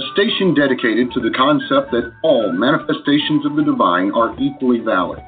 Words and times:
a 0.00 0.12
station 0.14 0.54
dedicated 0.54 1.12
to 1.12 1.20
the 1.20 1.30
concept 1.36 1.92
that 1.92 2.12
all 2.22 2.52
manifestations 2.52 3.44
of 3.44 3.56
the 3.56 3.64
divine 3.64 4.10
are 4.12 4.34
equally 4.40 4.80
valid. 4.80 5.20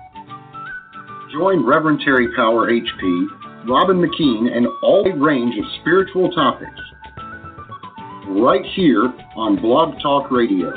Join 1.33 1.65
Reverend 1.65 2.01
Terry 2.05 2.29
Power 2.35 2.71
HP, 2.71 3.27
Robin 3.69 4.01
McKean, 4.01 4.55
and 4.57 4.67
all 4.83 5.05
a 5.07 5.17
range 5.17 5.55
of 5.59 5.65
spiritual 5.81 6.31
topics 6.33 6.81
right 8.29 8.65
here 8.75 9.12
on 9.37 9.61
Blog 9.61 10.01
Talk 10.01 10.31
Radio. 10.31 10.73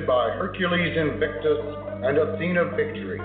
Hercules 0.00 0.96
Invictus 0.96 1.58
and 2.02 2.16
Athena 2.16 2.74
Victory 2.74 3.20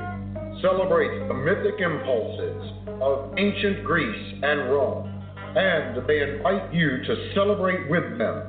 celebrates 0.61 1.25
the 1.29 1.33
mythic 1.33 1.79
impulses 1.79 2.73
of 3.01 3.33
ancient 3.37 3.85
Greece 3.85 4.33
and 4.43 4.69
Rome, 4.69 5.07
and 5.55 6.05
they 6.05 6.21
invite 6.21 6.73
you 6.73 7.01
to 7.05 7.31
celebrate 7.33 7.89
with 7.89 8.17
them. 8.17 8.43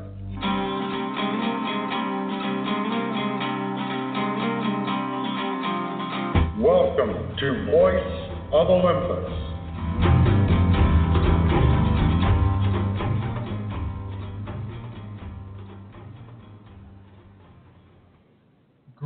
Welcome 6.61 7.37
to 7.39 7.67
Voice 7.71 8.33
of 8.53 8.69
Olympus. 8.69 9.48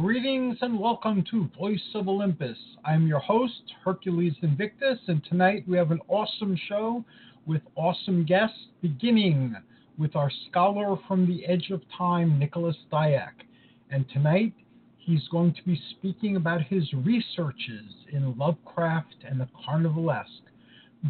Greetings 0.02 0.58
and 0.62 0.80
welcome 0.80 1.24
to 1.30 1.48
Voice 1.56 1.80
of 1.94 2.08
Olympus. 2.08 2.58
I'm 2.84 3.06
your 3.06 3.20
host, 3.20 3.62
Hercules 3.84 4.34
Invictus, 4.42 4.98
and 5.06 5.22
tonight 5.24 5.62
we 5.68 5.76
have 5.76 5.92
an 5.92 6.00
awesome 6.08 6.58
show 6.68 7.04
with 7.46 7.62
awesome 7.76 8.24
guests, 8.24 8.66
beginning 8.82 9.54
with 9.96 10.16
our 10.16 10.28
scholar 10.50 10.96
from 11.06 11.24
the 11.28 11.46
edge 11.46 11.70
of 11.70 11.82
time, 11.96 12.36
Nicholas 12.36 12.74
Diak. 12.92 13.46
And 13.92 14.04
tonight 14.12 14.52
he's 14.98 15.28
going 15.28 15.54
to 15.54 15.62
be 15.62 15.80
speaking 15.92 16.34
about 16.34 16.62
his 16.62 16.92
researches 16.92 17.94
in 18.12 18.36
Lovecraft 18.36 19.14
and 19.24 19.38
the 19.38 19.46
Carnivalesque. 19.64 20.26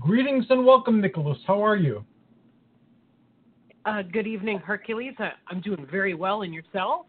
Greetings 0.01 0.45
and 0.51 0.67
welcome, 0.67 1.01
Nicholas. 1.01 1.39
How 1.47 1.65
are 1.65 1.77
you? 1.77 2.05
Uh, 3.87 4.03
good 4.03 4.27
evening, 4.27 4.59
Hercules. 4.59 5.15
I'm 5.49 5.63
doing 5.63 5.87
very 5.91 6.13
well, 6.13 6.43
and 6.43 6.53
yourself? 6.53 7.07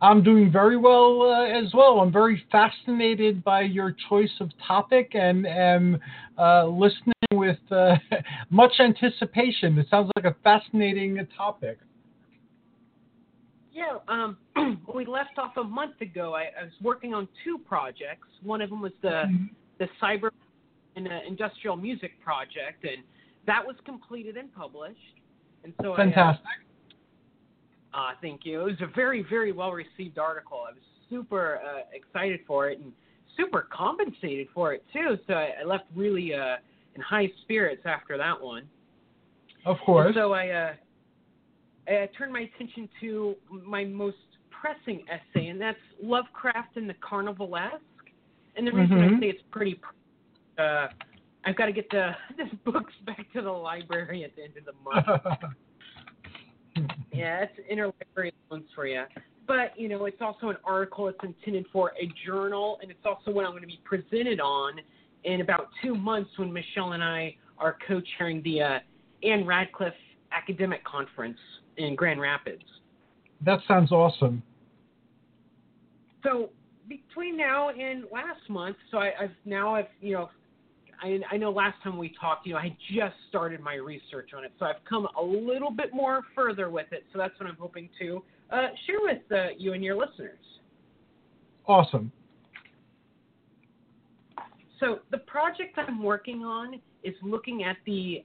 I'm 0.00 0.22
doing 0.22 0.52
very 0.52 0.76
well 0.76 1.22
uh, 1.22 1.44
as 1.46 1.72
well. 1.72 2.00
I'm 2.00 2.12
very 2.12 2.42
fascinated 2.52 3.42
by 3.42 3.62
your 3.62 3.94
choice 4.08 4.30
of 4.40 4.50
topic 4.66 5.12
and 5.14 5.46
am 5.46 5.98
uh, 6.38 6.66
listening 6.66 7.14
with 7.32 7.58
uh, 7.70 7.96
much 8.50 8.72
anticipation. 8.78 9.78
It 9.78 9.86
sounds 9.90 10.10
like 10.16 10.26
a 10.26 10.36
fascinating 10.44 11.26
topic. 11.36 11.78
Yeah, 13.72 13.98
um, 14.08 14.38
we 14.94 15.04
left 15.04 15.38
off 15.38 15.56
a 15.56 15.64
month 15.64 16.00
ago. 16.00 16.34
I, 16.34 16.44
I, 16.60 16.64
was 16.64 16.72
working 16.80 17.12
on 17.12 17.28
two 17.44 17.58
projects. 17.58 18.28
One 18.42 18.62
of 18.62 18.70
them 18.70 18.80
was 18.80 18.92
the 19.02 19.08
mm-hmm. 19.08 19.44
the 19.78 19.86
cyber 20.02 20.30
and 20.96 21.06
uh, 21.06 21.18
industrial 21.28 21.76
music 21.76 22.12
project, 22.24 22.84
and 22.84 23.02
that 23.46 23.64
was 23.66 23.76
completed 23.84 24.38
and 24.38 24.54
published. 24.54 24.98
And 25.62 25.74
so 25.82 25.94
fantastic. 25.94 26.46
I, 26.46 26.65
uh, 27.96 28.10
thank 28.20 28.42
you. 28.44 28.60
It 28.60 28.64
was 28.64 28.80
a 28.82 28.94
very, 28.94 29.24
very 29.28 29.52
well 29.52 29.72
received 29.72 30.18
article. 30.18 30.64
I 30.68 30.72
was 30.72 30.82
super 31.08 31.60
uh, 31.64 31.80
excited 31.92 32.40
for 32.46 32.68
it 32.68 32.78
and 32.78 32.92
super 33.36 33.66
compensated 33.72 34.48
for 34.52 34.74
it 34.74 34.84
too. 34.92 35.16
So 35.26 35.34
I, 35.34 35.52
I 35.62 35.64
left 35.64 35.84
really 35.94 36.34
uh, 36.34 36.56
in 36.94 37.00
high 37.00 37.30
spirits 37.42 37.82
after 37.86 38.18
that 38.18 38.40
one. 38.40 38.68
Of 39.64 39.78
course. 39.84 40.06
And 40.06 40.14
so 40.14 40.32
I, 40.32 40.48
uh, 40.48 40.72
I 41.88 42.08
turned 42.18 42.32
my 42.32 42.48
attention 42.54 42.88
to 43.00 43.34
my 43.50 43.84
most 43.84 44.16
pressing 44.50 45.04
essay, 45.08 45.48
and 45.48 45.60
that's 45.60 45.78
Lovecraft 46.02 46.76
and 46.76 46.88
the 46.88 46.94
Carnivalesque. 46.94 47.80
And 48.56 48.66
the 48.66 48.72
reason 48.72 48.96
mm-hmm. 48.96 49.16
I 49.16 49.20
say 49.20 49.26
it's 49.26 49.42
pretty, 49.50 49.80
uh, 50.58 50.88
I've 51.44 51.56
got 51.56 51.66
to 51.66 51.72
get 51.72 51.88
the 51.90 52.12
this 52.36 52.48
books 52.64 52.92
back 53.06 53.26
to 53.34 53.42
the 53.42 53.50
library 53.50 54.24
at 54.24 54.36
the 54.36 54.44
end 54.44 54.54
of 54.58 54.64
the 54.66 54.72
month. 54.84 55.44
yeah, 57.16 57.44
it's 57.44 57.72
interlibrary 57.72 58.32
loans 58.50 58.66
for 58.74 58.86
you. 58.86 59.04
But 59.46 59.78
you 59.78 59.88
know, 59.88 60.06
it's 60.06 60.20
also 60.20 60.48
an 60.48 60.56
article. 60.64 61.08
It's 61.08 61.18
intended 61.22 61.66
for 61.72 61.92
a 62.00 62.10
journal, 62.26 62.78
and 62.82 62.90
it's 62.90 63.04
also 63.04 63.30
what 63.30 63.44
I'm 63.44 63.52
going 63.52 63.62
to 63.62 63.68
be 63.68 63.80
presented 63.84 64.40
on 64.40 64.74
in 65.24 65.40
about 65.40 65.68
two 65.82 65.94
months 65.94 66.30
when 66.36 66.52
Michelle 66.52 66.92
and 66.92 67.02
I 67.02 67.36
are 67.58 67.76
co-chairing 67.86 68.42
the 68.42 68.62
uh, 68.62 68.78
Ann 69.22 69.46
Radcliffe 69.46 69.94
Academic 70.32 70.84
Conference 70.84 71.38
in 71.76 71.94
Grand 71.94 72.20
Rapids. 72.20 72.62
That 73.44 73.60
sounds 73.68 73.92
awesome. 73.92 74.42
So 76.22 76.50
between 76.88 77.36
now 77.36 77.70
and 77.70 78.04
last 78.12 78.48
month, 78.48 78.76
so 78.90 78.98
I, 78.98 79.12
I've 79.20 79.30
now 79.44 79.74
I've 79.74 79.86
you 80.00 80.14
know 80.14 80.30
I, 81.02 81.20
I 81.30 81.36
know 81.36 81.50
last 81.50 81.82
time 81.82 81.98
we 81.98 82.14
talked, 82.20 82.46
you 82.46 82.52
know, 82.52 82.58
I 82.58 82.76
just 82.94 83.14
started 83.28 83.60
my 83.60 83.74
research 83.74 84.30
on 84.36 84.44
it, 84.44 84.52
so 84.58 84.66
I've 84.66 84.84
come 84.88 85.06
a 85.18 85.22
little 85.22 85.70
bit 85.70 85.92
more 85.92 86.22
further 86.34 86.70
with 86.70 86.86
it. 86.92 87.04
So 87.12 87.18
that's 87.18 87.38
what 87.38 87.48
I'm 87.48 87.56
hoping 87.56 87.88
to 88.00 88.22
uh, 88.50 88.68
share 88.86 89.00
with 89.00 89.22
uh, 89.30 89.48
you 89.58 89.72
and 89.72 89.82
your 89.82 89.96
listeners. 89.96 90.38
Awesome. 91.66 92.12
So 94.80 95.00
the 95.10 95.18
project 95.18 95.78
I'm 95.78 96.02
working 96.02 96.42
on 96.44 96.80
is 97.02 97.14
looking 97.22 97.64
at 97.64 97.76
the 97.86 98.24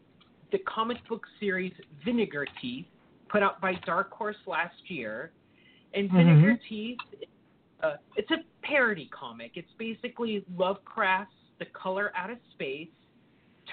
the 0.51 0.59
comic 0.59 0.97
book 1.07 1.25
series 1.39 1.71
Vinegar 2.03 2.45
Teeth, 2.61 2.85
put 3.29 3.41
out 3.41 3.61
by 3.61 3.75
Dark 3.85 4.11
Horse 4.11 4.35
last 4.45 4.75
year, 4.87 5.31
and 5.93 6.09
mm-hmm. 6.09 6.17
Vinegar 6.17 6.59
Teeth. 6.67 6.97
Uh, 7.81 7.93
it's 8.15 8.29
a 8.31 8.37
parody 8.61 9.09
comic. 9.17 9.51
It's 9.55 9.71
basically 9.79 10.43
Lovecraft's 10.55 11.31
the 11.61 11.67
color 11.79 12.11
out 12.17 12.31
of 12.31 12.37
space 12.53 12.89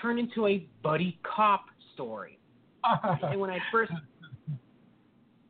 turned 0.00 0.19
into 0.19 0.46
a 0.46 0.67
buddy 0.82 1.19
cop 1.25 1.64
story. 1.94 2.38
and 3.23 3.40
when 3.40 3.50
I 3.50 3.58
first, 3.73 3.93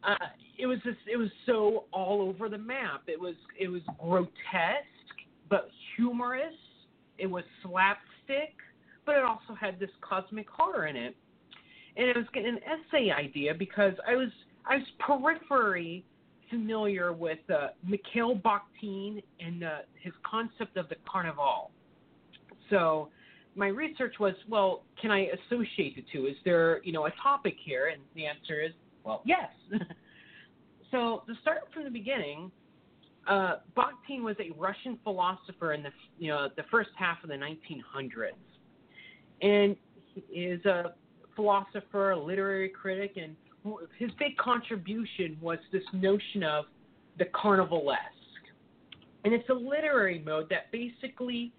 uh, 0.04 0.14
it 0.56 0.66
was 0.66 0.78
just, 0.84 0.98
it 1.10 1.16
was 1.16 1.28
so 1.46 1.84
all 1.92 2.22
over 2.22 2.48
the 2.48 2.56
map. 2.56 3.02
It 3.08 3.20
was 3.20 3.34
it 3.58 3.68
was 3.68 3.82
grotesque 4.00 4.86
but 5.50 5.68
humorous. 5.96 6.54
It 7.18 7.26
was 7.26 7.44
slapstick, 7.62 8.54
but 9.04 9.16
it 9.16 9.24
also 9.24 9.54
had 9.60 9.80
this 9.80 9.90
cosmic 10.00 10.48
horror 10.48 10.86
in 10.86 10.96
it. 10.96 11.16
And 11.96 12.08
it 12.08 12.16
was 12.16 12.26
getting 12.32 12.50
an 12.50 12.60
essay 12.62 13.10
idea 13.10 13.52
because 13.52 13.94
I 14.08 14.14
was 14.14 14.30
I 14.64 14.76
was 14.76 14.86
periphery 15.00 16.04
familiar 16.48 17.12
with 17.12 17.38
uh, 17.50 17.68
Mikhail 17.86 18.36
Bakhtin 18.36 19.22
and 19.40 19.64
uh, 19.64 19.78
his 20.00 20.12
concept 20.28 20.76
of 20.76 20.88
the 20.88 20.96
carnival. 21.10 21.72
So, 22.70 23.08
my 23.54 23.68
research 23.68 24.14
was, 24.20 24.34
well, 24.48 24.84
can 25.00 25.10
I 25.10 25.28
associate 25.46 25.96
the 25.96 26.04
two? 26.12 26.26
Is 26.26 26.36
there, 26.44 26.80
you 26.84 26.92
know, 26.92 27.06
a 27.06 27.10
topic 27.20 27.56
here? 27.64 27.88
And 27.88 28.00
the 28.14 28.24
answer 28.24 28.62
is, 28.62 28.72
well, 29.02 29.22
yes. 29.24 29.50
so 30.92 31.22
to 31.26 31.34
start 31.42 31.62
from 31.74 31.84
the 31.84 31.90
beginning, 31.90 32.52
uh, 33.28 33.56
Bakhtin 33.76 34.22
was 34.22 34.36
a 34.38 34.52
Russian 34.58 34.98
philosopher 35.02 35.72
in 35.72 35.82
the, 35.82 35.90
you 36.18 36.28
know, 36.28 36.48
the 36.56 36.62
first 36.70 36.90
half 36.96 37.18
of 37.22 37.28
the 37.28 37.34
1900s, 37.34 38.32
and 39.42 39.76
he 40.14 40.20
is 40.40 40.64
a 40.64 40.94
philosopher, 41.36 42.12
a 42.12 42.18
literary 42.18 42.68
critic, 42.68 43.16
and 43.16 43.36
his 43.98 44.10
big 44.18 44.36
contribution 44.38 45.36
was 45.40 45.58
this 45.72 45.82
notion 45.92 46.42
of 46.42 46.64
the 47.18 47.26
carnivalesque. 47.26 47.96
And 49.24 49.34
it's 49.34 49.48
a 49.50 49.54
literary 49.54 50.22
mode 50.24 50.48
that 50.50 50.72
basically, 50.72 51.52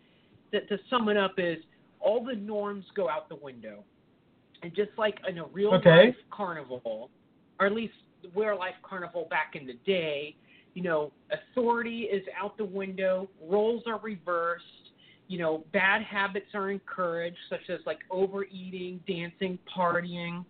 that 0.51 0.67
to 0.69 0.77
sum 0.89 1.09
it 1.09 1.17
up, 1.17 1.35
is 1.37 1.57
all 1.99 2.23
the 2.23 2.35
norms 2.35 2.85
go 2.95 3.09
out 3.09 3.29
the 3.29 3.35
window. 3.35 3.83
And 4.61 4.73
just 4.75 4.91
like 4.97 5.19
in 5.27 5.37
a 5.37 5.45
real 5.45 5.73
Okay. 5.75 6.07
life 6.07 6.15
carnival, 6.31 7.09
or 7.59 7.65
at 7.65 7.71
least 7.73 7.93
real 8.35 8.57
life 8.57 8.75
carnival 8.83 9.27
back 9.29 9.55
in 9.55 9.65
the 9.65 9.77
day, 9.85 10.35
you 10.73 10.83
know, 10.83 11.11
authority 11.31 12.03
is 12.03 12.23
out 12.39 12.57
the 12.57 12.65
window, 12.65 13.29
roles 13.41 13.83
are 13.87 13.99
reversed, 13.99 14.91
you 15.27 15.37
know, 15.37 15.63
bad 15.71 16.01
habits 16.01 16.47
are 16.53 16.69
encouraged, 16.69 17.37
such 17.49 17.69
as 17.69 17.79
like 17.85 17.99
overeating, 18.09 18.99
dancing, 19.07 19.59
partying. 19.75 20.43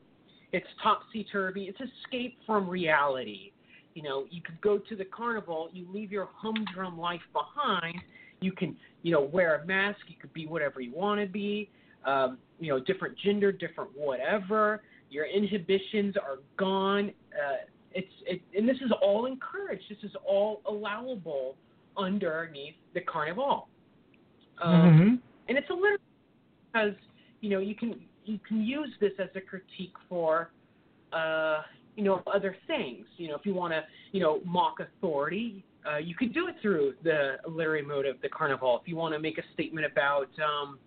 It's 0.51 0.68
topsy 0.81 1.25
turvy. 1.31 1.66
It's 1.66 1.80
escape 1.80 2.38
from 2.46 2.68
reality. 2.68 3.51
You 3.94 4.04
know, 4.04 4.25
you 4.30 4.42
could 4.42 4.60
go 4.62 4.78
to 4.78 4.96
the 4.96 5.06
carnival, 5.06 5.69
you 5.74 5.86
leave 5.92 6.12
your 6.12 6.30
humdrum 6.34 6.98
life 6.98 7.22
behind. 7.34 8.00
You 8.41 8.51
can, 8.51 8.75
you 9.01 9.12
know, 9.12 9.21
wear 9.21 9.56
a 9.56 9.65
mask. 9.65 10.00
You 10.07 10.15
could 10.19 10.33
be 10.33 10.47
whatever 10.47 10.81
you 10.81 10.94
want 10.94 11.19
to 11.21 11.27
be. 11.27 11.69
Um, 12.06 12.38
you 12.59 12.69
know, 12.69 12.80
different 12.80 13.18
gender, 13.18 13.51
different 13.51 13.91
whatever. 13.95 14.81
Your 15.09 15.25
inhibitions 15.25 16.15
are 16.18 16.38
gone. 16.57 17.12
Uh, 17.33 17.65
it's 17.91 18.07
it, 18.25 18.41
and 18.56 18.68
this 18.68 18.77
is 18.77 18.91
all 19.01 19.25
encouraged. 19.25 19.83
This 19.89 19.97
is 20.03 20.15
all 20.27 20.62
allowable 20.68 21.56
underneath 21.97 22.75
the 22.94 23.01
carnival. 23.01 23.68
Um, 24.62 24.97
hmm 24.97 25.15
and 25.50 25.57
it's 25.57 25.69
a 25.69 25.74
little 25.74 25.97
because 26.71 26.94
you 27.41 27.50
know 27.50 27.59
you 27.59 27.75
can 27.75 28.00
you 28.25 28.39
can 28.47 28.62
use 28.62 28.89
this 29.01 29.12
as 29.19 29.30
a 29.36 29.41
critique 29.41 29.95
for 30.07 30.51
uh, 31.12 31.62
you 31.95 32.03
know 32.03 32.21
other 32.33 32.56
things. 32.68 33.06
You 33.18 33.30
know, 33.30 33.36
if 33.36 33.45
you 33.45 33.53
want 33.53 33.74
to 33.74 33.83
you 34.12 34.21
know 34.21 34.39
mock 34.45 34.77
authority, 34.80 35.65
uh, 35.87 35.97
you 35.97 36.15
could 36.15 36.33
do 36.33 36.47
it 36.47 36.55
through 36.61 36.93
the 37.03 37.37
literary 37.47 37.81
mode 37.81 38.05
of 38.05 38.19
the 38.21 38.29
carnival. 38.29 38.79
If 38.81 38.87
you 38.87 38.95
want 38.95 39.13
to 39.13 39.19
make 39.19 39.37
a 39.37 39.43
statement 39.53 39.85
about 39.85 40.29
um, 40.39 40.79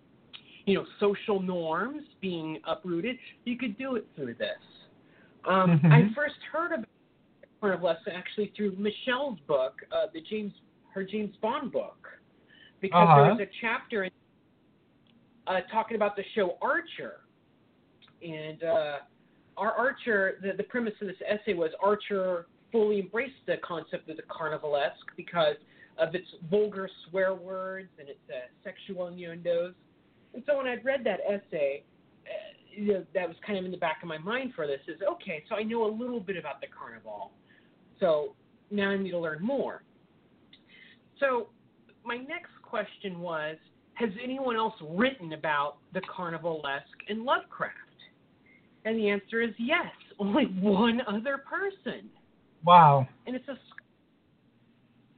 you 0.65 0.75
know 0.75 0.85
social 0.99 1.41
norms 1.41 2.03
being 2.21 2.59
uprooted, 2.65 3.17
you 3.45 3.57
could 3.57 3.77
do 3.77 3.95
it 3.95 4.07
through 4.15 4.35
this. 4.35 4.57
Um, 5.45 5.79
Mhm. 5.79 5.91
I 5.91 6.13
first 6.13 6.35
heard 6.51 6.71
about 6.71 6.87
carnivalesque 7.61 8.07
actually 8.07 8.47
through 8.55 8.75
Michelle's 8.77 9.39
book, 9.41 9.83
uh, 9.91 10.07
the 10.13 10.21
James 10.21 10.53
her 10.93 11.03
James 11.03 11.35
Bond 11.37 11.71
book, 11.71 12.07
because 12.79 13.01
Uh-huh. 13.01 13.23
there 13.23 13.31
was 13.31 13.39
a 13.41 13.49
chapter 13.59 14.03
in 14.03 14.11
uh, 15.47 15.61
talking 15.71 15.95
about 15.95 16.15
the 16.15 16.23
show 16.35 16.57
Archer, 16.61 17.21
and 18.21 18.63
uh, 18.63 18.99
our 19.57 19.73
Archer, 19.73 20.39
the, 20.41 20.53
the 20.53 20.63
premise 20.63 20.93
of 21.01 21.07
this 21.07 21.21
essay 21.27 21.53
was 21.53 21.71
Archer 21.81 22.47
fully 22.73 22.99
embraced 22.99 23.35
the 23.47 23.55
concept 23.63 24.09
of 24.09 24.17
the 24.17 24.23
carnivalesque 24.23 25.15
because 25.15 25.55
of 25.97 26.15
its 26.15 26.27
vulgar 26.49 26.89
swear 27.07 27.33
words 27.35 27.87
and 27.99 28.09
its 28.09 28.19
uh, 28.29 28.47
sexual 28.63 29.07
innuendos. 29.07 29.73
And 30.33 30.43
so 30.47 30.57
when 30.57 30.67
I'd 30.67 30.83
read 30.83 31.03
that 31.05 31.19
essay, 31.29 31.83
uh, 32.25 32.31
you 32.69 32.93
know, 32.93 33.05
that 33.13 33.27
was 33.27 33.37
kind 33.45 33.59
of 33.59 33.65
in 33.65 33.71
the 33.71 33.77
back 33.77 33.99
of 34.01 34.09
my 34.09 34.17
mind 34.17 34.53
for 34.55 34.65
this 34.65 34.79
is 34.87 34.99
okay, 35.09 35.43
so 35.47 35.55
I 35.55 35.63
know 35.63 35.85
a 35.85 35.93
little 35.93 36.19
bit 36.19 36.35
about 36.35 36.59
the 36.59 36.67
carnival. 36.67 37.31
So 37.99 38.35
now 38.71 38.89
I 38.89 38.97
need 38.97 39.11
to 39.11 39.19
learn 39.19 39.43
more. 39.43 39.83
So 41.19 41.49
my 42.03 42.17
next 42.17 42.51
question 42.63 43.19
was 43.19 43.57
Has 43.93 44.09
anyone 44.21 44.55
else 44.55 44.73
written 44.89 45.33
about 45.33 45.77
the 45.93 46.01
carnivalesque 46.01 47.07
in 47.07 47.23
Lovecraft? 47.23 47.77
And 48.85 48.97
the 48.97 49.09
answer 49.09 49.41
is 49.41 49.51
yes, 49.59 49.85
only 50.19 50.45
one 50.59 51.01
other 51.07 51.37
person. 51.37 52.09
Wow. 52.65 53.07
And 53.27 53.35
it's 53.35 53.47
a. 53.47 53.57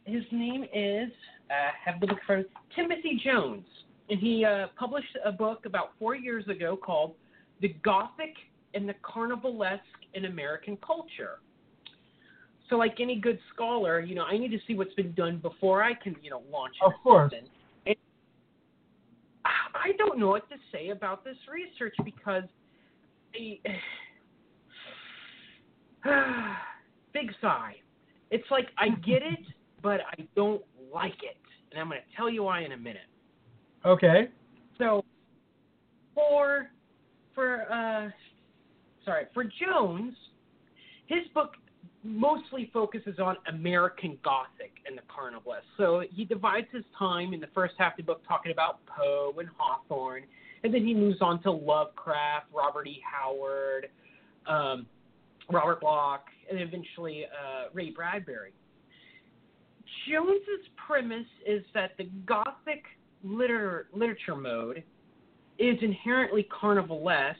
His 0.09 0.23
name 0.31 0.63
is, 0.63 1.11
uh, 1.49 1.71
have 1.83 1.99
to 1.99 2.05
look 2.05 2.19
for 2.27 2.43
Timothy 2.75 3.19
Jones. 3.23 3.65
And 4.09 4.19
he 4.19 4.45
uh, 4.45 4.67
published 4.77 5.17
a 5.25 5.31
book 5.31 5.65
about 5.65 5.93
four 5.97 6.15
years 6.15 6.47
ago 6.47 6.77
called 6.77 7.15
The 7.61 7.69
Gothic 7.83 8.35
and 8.75 8.87
the 8.87 8.93
Carnivalesque 9.03 9.79
in 10.13 10.25
American 10.25 10.77
Culture. 10.85 11.39
So, 12.69 12.75
like 12.75 12.99
any 12.99 13.19
good 13.19 13.39
scholar, 13.53 13.99
you 13.99 14.13
know, 14.13 14.25
I 14.25 14.37
need 14.37 14.51
to 14.51 14.59
see 14.67 14.75
what's 14.75 14.93
been 14.93 15.13
done 15.13 15.37
before 15.37 15.83
I 15.83 15.93
can, 15.95 16.15
you 16.21 16.29
know, 16.29 16.43
launch 16.51 16.75
Of 16.85 16.93
course. 17.01 17.33
And 17.35 17.47
I 19.45 19.91
don't 19.97 20.17
know 20.19 20.29
what 20.29 20.49
to 20.49 20.55
say 20.71 20.89
about 20.89 21.23
this 21.23 21.37
research 21.51 21.95
because 22.03 22.43
the 23.33 23.59
big 27.15 27.31
sigh. 27.41 27.75
It's 28.29 28.45
like 28.51 28.67
I 28.77 28.89
get 28.89 29.23
it, 29.23 29.39
but 29.81 30.01
I 30.01 30.27
don't 30.35 30.61
like 30.93 31.23
it, 31.23 31.37
and 31.71 31.79
I'm 31.79 31.87
going 31.87 32.01
to 32.01 32.15
tell 32.15 32.29
you 32.29 32.43
why 32.43 32.61
in 32.61 32.73
a 32.73 32.77
minute. 32.77 33.09
Okay. 33.85 34.29
So 34.77 35.03
for 36.13 36.67
for 37.33 37.71
uh 37.71 38.09
sorry, 39.03 39.25
for 39.33 39.43
Jones, 39.43 40.15
his 41.07 41.27
book 41.33 41.53
mostly 42.03 42.69
focuses 42.71 43.19
on 43.19 43.35
American 43.47 44.17
Gothic 44.23 44.73
and 44.85 44.97
the 44.97 45.01
Carnivalesque. 45.03 45.63
So 45.77 46.03
he 46.11 46.25
divides 46.25 46.67
his 46.71 46.83
time 46.97 47.33
in 47.33 47.39
the 47.39 47.47
first 47.53 47.73
half 47.77 47.93
of 47.93 47.97
the 47.97 48.03
book 48.03 48.21
talking 48.27 48.51
about 48.51 48.79
Poe 48.85 49.33
and 49.39 49.49
Hawthorne, 49.57 50.23
and 50.63 50.73
then 50.73 50.85
he 50.85 50.93
moves 50.93 51.17
on 51.21 51.41
to 51.43 51.51
Lovecraft, 51.51 52.47
Robert 52.53 52.87
E. 52.87 53.01
Howard, 53.03 53.87
um, 54.47 54.85
Robert 55.51 55.81
Bloch, 55.81 56.25
and 56.49 56.59
eventually 56.59 57.25
uh, 57.25 57.69
Ray 57.73 57.91
Bradbury. 57.91 58.53
Jones's 60.09 60.67
premise 60.87 61.27
is 61.45 61.63
that 61.73 61.91
the 61.97 62.05
Gothic 62.25 62.83
liter- 63.23 63.87
literature 63.93 64.35
mode 64.35 64.83
is 65.57 65.77
inherently 65.81 66.47
carnivalesque, 66.51 67.35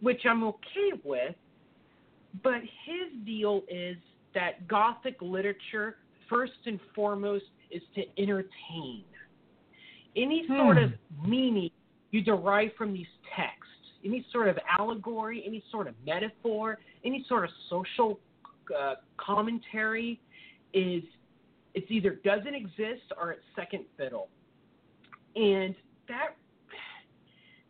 which 0.00 0.22
I'm 0.24 0.44
okay 0.44 0.92
with, 1.04 1.34
but 2.42 2.60
his 2.60 3.24
deal 3.24 3.62
is 3.68 3.96
that 4.34 4.68
Gothic 4.68 5.16
literature, 5.20 5.96
first 6.28 6.52
and 6.66 6.78
foremost, 6.94 7.44
is 7.70 7.82
to 7.94 8.02
entertain. 8.20 9.04
Any 10.16 10.46
sort 10.46 10.78
Hmm. 10.78 10.84
of 10.84 10.92
meaning 11.26 11.70
you 12.10 12.22
derive 12.22 12.72
from 12.74 12.92
these 12.92 13.08
texts, 13.34 13.57
any 14.04 14.24
sort 14.32 14.48
of 14.48 14.58
allegory, 14.78 15.42
any 15.46 15.62
sort 15.70 15.86
of 15.86 15.94
metaphor, 16.06 16.78
any 17.04 17.24
sort 17.28 17.44
of 17.44 17.50
social 17.68 18.18
uh, 18.78 18.94
commentary 19.16 20.20
is 20.72 21.02
it's 21.74 21.90
either 21.90 22.18
doesn't 22.24 22.54
exist 22.54 23.12
or 23.20 23.32
it's 23.32 23.42
second 23.56 23.84
fiddle. 23.96 24.28
And 25.36 25.74
that 26.08 26.36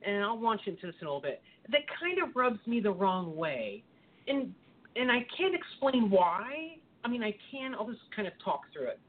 and 0.02 0.23
I'll 0.23 0.40
launch 0.40 0.62
into 0.66 0.87
this 0.87 0.94
in 1.00 1.06
a 1.06 1.11
little 1.11 1.20
bit. 1.20 1.42
That 1.70 1.82
kind 2.00 2.18
of 2.23 2.35
rubs 2.35 2.61
me 2.66 2.80
the 2.80 2.92
wrong 2.92 3.37
way. 3.37 3.82
And 4.26 4.54
and 4.97 5.11
I 5.11 5.26
can't 5.37 5.54
explain 5.54 6.11
why. 6.11 6.76
I 7.04 7.08
mean 7.08 7.23
I 7.23 7.35
can, 7.50 7.75
I'll 7.75 7.88
just 7.88 8.00
kind 8.14 8.26
of 8.26 8.35
talk 8.44 8.62
through 8.73 8.88
it. 8.88 9.00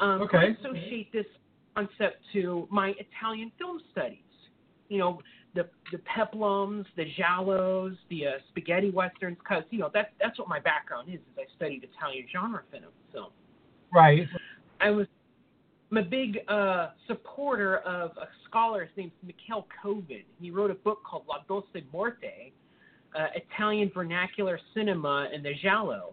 Um, 0.00 0.22
Okay. 0.22 0.38
I 0.38 0.44
associate 0.60 1.12
this 1.12 1.26
concept 1.74 2.22
to 2.32 2.66
my 2.70 2.94
Italian 2.98 3.52
film 3.58 3.80
studies. 3.92 4.18
You 4.88 4.98
know, 4.98 5.20
the 5.56 5.68
the 5.90 5.98
peplums, 5.98 6.84
the 6.96 7.06
giallos, 7.18 7.96
the 8.10 8.26
uh, 8.26 8.30
spaghetti 8.50 8.90
westerns, 8.90 9.36
because 9.38 9.64
you 9.70 9.78
know 9.78 9.90
that's 9.92 10.10
that's 10.20 10.38
what 10.38 10.48
my 10.48 10.60
background 10.60 11.08
is. 11.08 11.16
Is 11.16 11.38
I 11.38 11.56
studied 11.56 11.84
Italian 11.84 12.26
genre 12.32 12.62
film. 12.70 12.92
So 13.12 13.32
Right. 13.92 14.28
I 14.80 14.90
was 14.90 15.06
I'm 15.90 15.98
a 15.98 16.02
big 16.02 16.40
uh, 16.48 16.90
supporter 17.06 17.78
of 17.78 18.10
a 18.16 18.26
scholar. 18.48 18.84
His 18.84 18.90
name's 18.96 19.12
Mikel 19.24 19.66
Koven. 19.82 20.24
He 20.40 20.50
wrote 20.50 20.70
a 20.70 20.74
book 20.74 21.02
called 21.04 21.24
La 21.28 21.38
Dolce 21.46 21.84
Morte, 21.92 22.52
uh, 23.16 23.26
Italian 23.34 23.90
vernacular 23.94 24.58
cinema 24.74 25.28
and 25.32 25.44
the 25.44 25.52
giallo. 25.62 26.12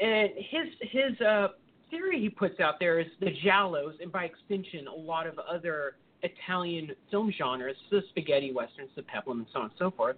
And 0.00 0.30
his 0.36 0.90
his 0.90 1.20
uh, 1.20 1.48
theory 1.90 2.20
he 2.20 2.28
puts 2.28 2.58
out 2.60 2.80
there 2.80 2.98
is 2.98 3.06
the 3.20 3.30
giallos, 3.44 3.94
and 4.02 4.10
by 4.10 4.24
extension, 4.24 4.88
a 4.88 4.94
lot 4.94 5.26
of 5.26 5.38
other 5.38 5.96
Italian 6.24 6.90
film 7.10 7.32
genres, 7.36 7.76
the 7.90 8.00
spaghetti 8.10 8.52
westerns, 8.52 8.90
the 8.96 9.02
peplum, 9.02 9.38
and 9.38 9.46
so 9.52 9.58
on 9.60 9.64
and 9.66 9.74
so 9.78 9.90
forth. 9.90 10.16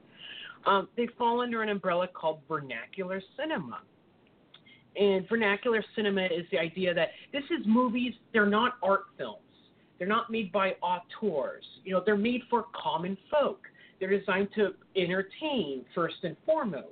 Um, 0.65 0.89
they 0.97 1.09
fall 1.19 1.41
under 1.41 1.63
an 1.63 1.69
umbrella 1.69 2.09
called 2.09 2.41
vernacular 2.49 3.21
cinema. 3.37 3.81
And 4.97 5.29
vernacular 5.29 5.85
cinema 5.95 6.25
is 6.25 6.47
the 6.51 6.59
idea 6.59 6.95
that 6.95 7.11
this 7.33 7.45
is 7.45 7.67
movies, 7.67 8.15
they're 8.33 8.47
not 8.47 8.75
art 8.83 9.05
films. 9.19 9.41
They're 9.99 10.09
not 10.09 10.31
made 10.31 10.53
by 10.53 10.77
auteurs. 10.83 11.65
You 11.85 11.95
know, 11.95 12.03
they're 12.05 12.17
made 12.17 12.43
for 12.51 12.67
common 12.75 13.17
folk. 13.31 13.61
They're 14.01 14.17
designed 14.19 14.49
to 14.57 14.75
entertain 14.95 15.85
first 15.95 16.17
and 16.23 16.37
foremost. 16.45 16.85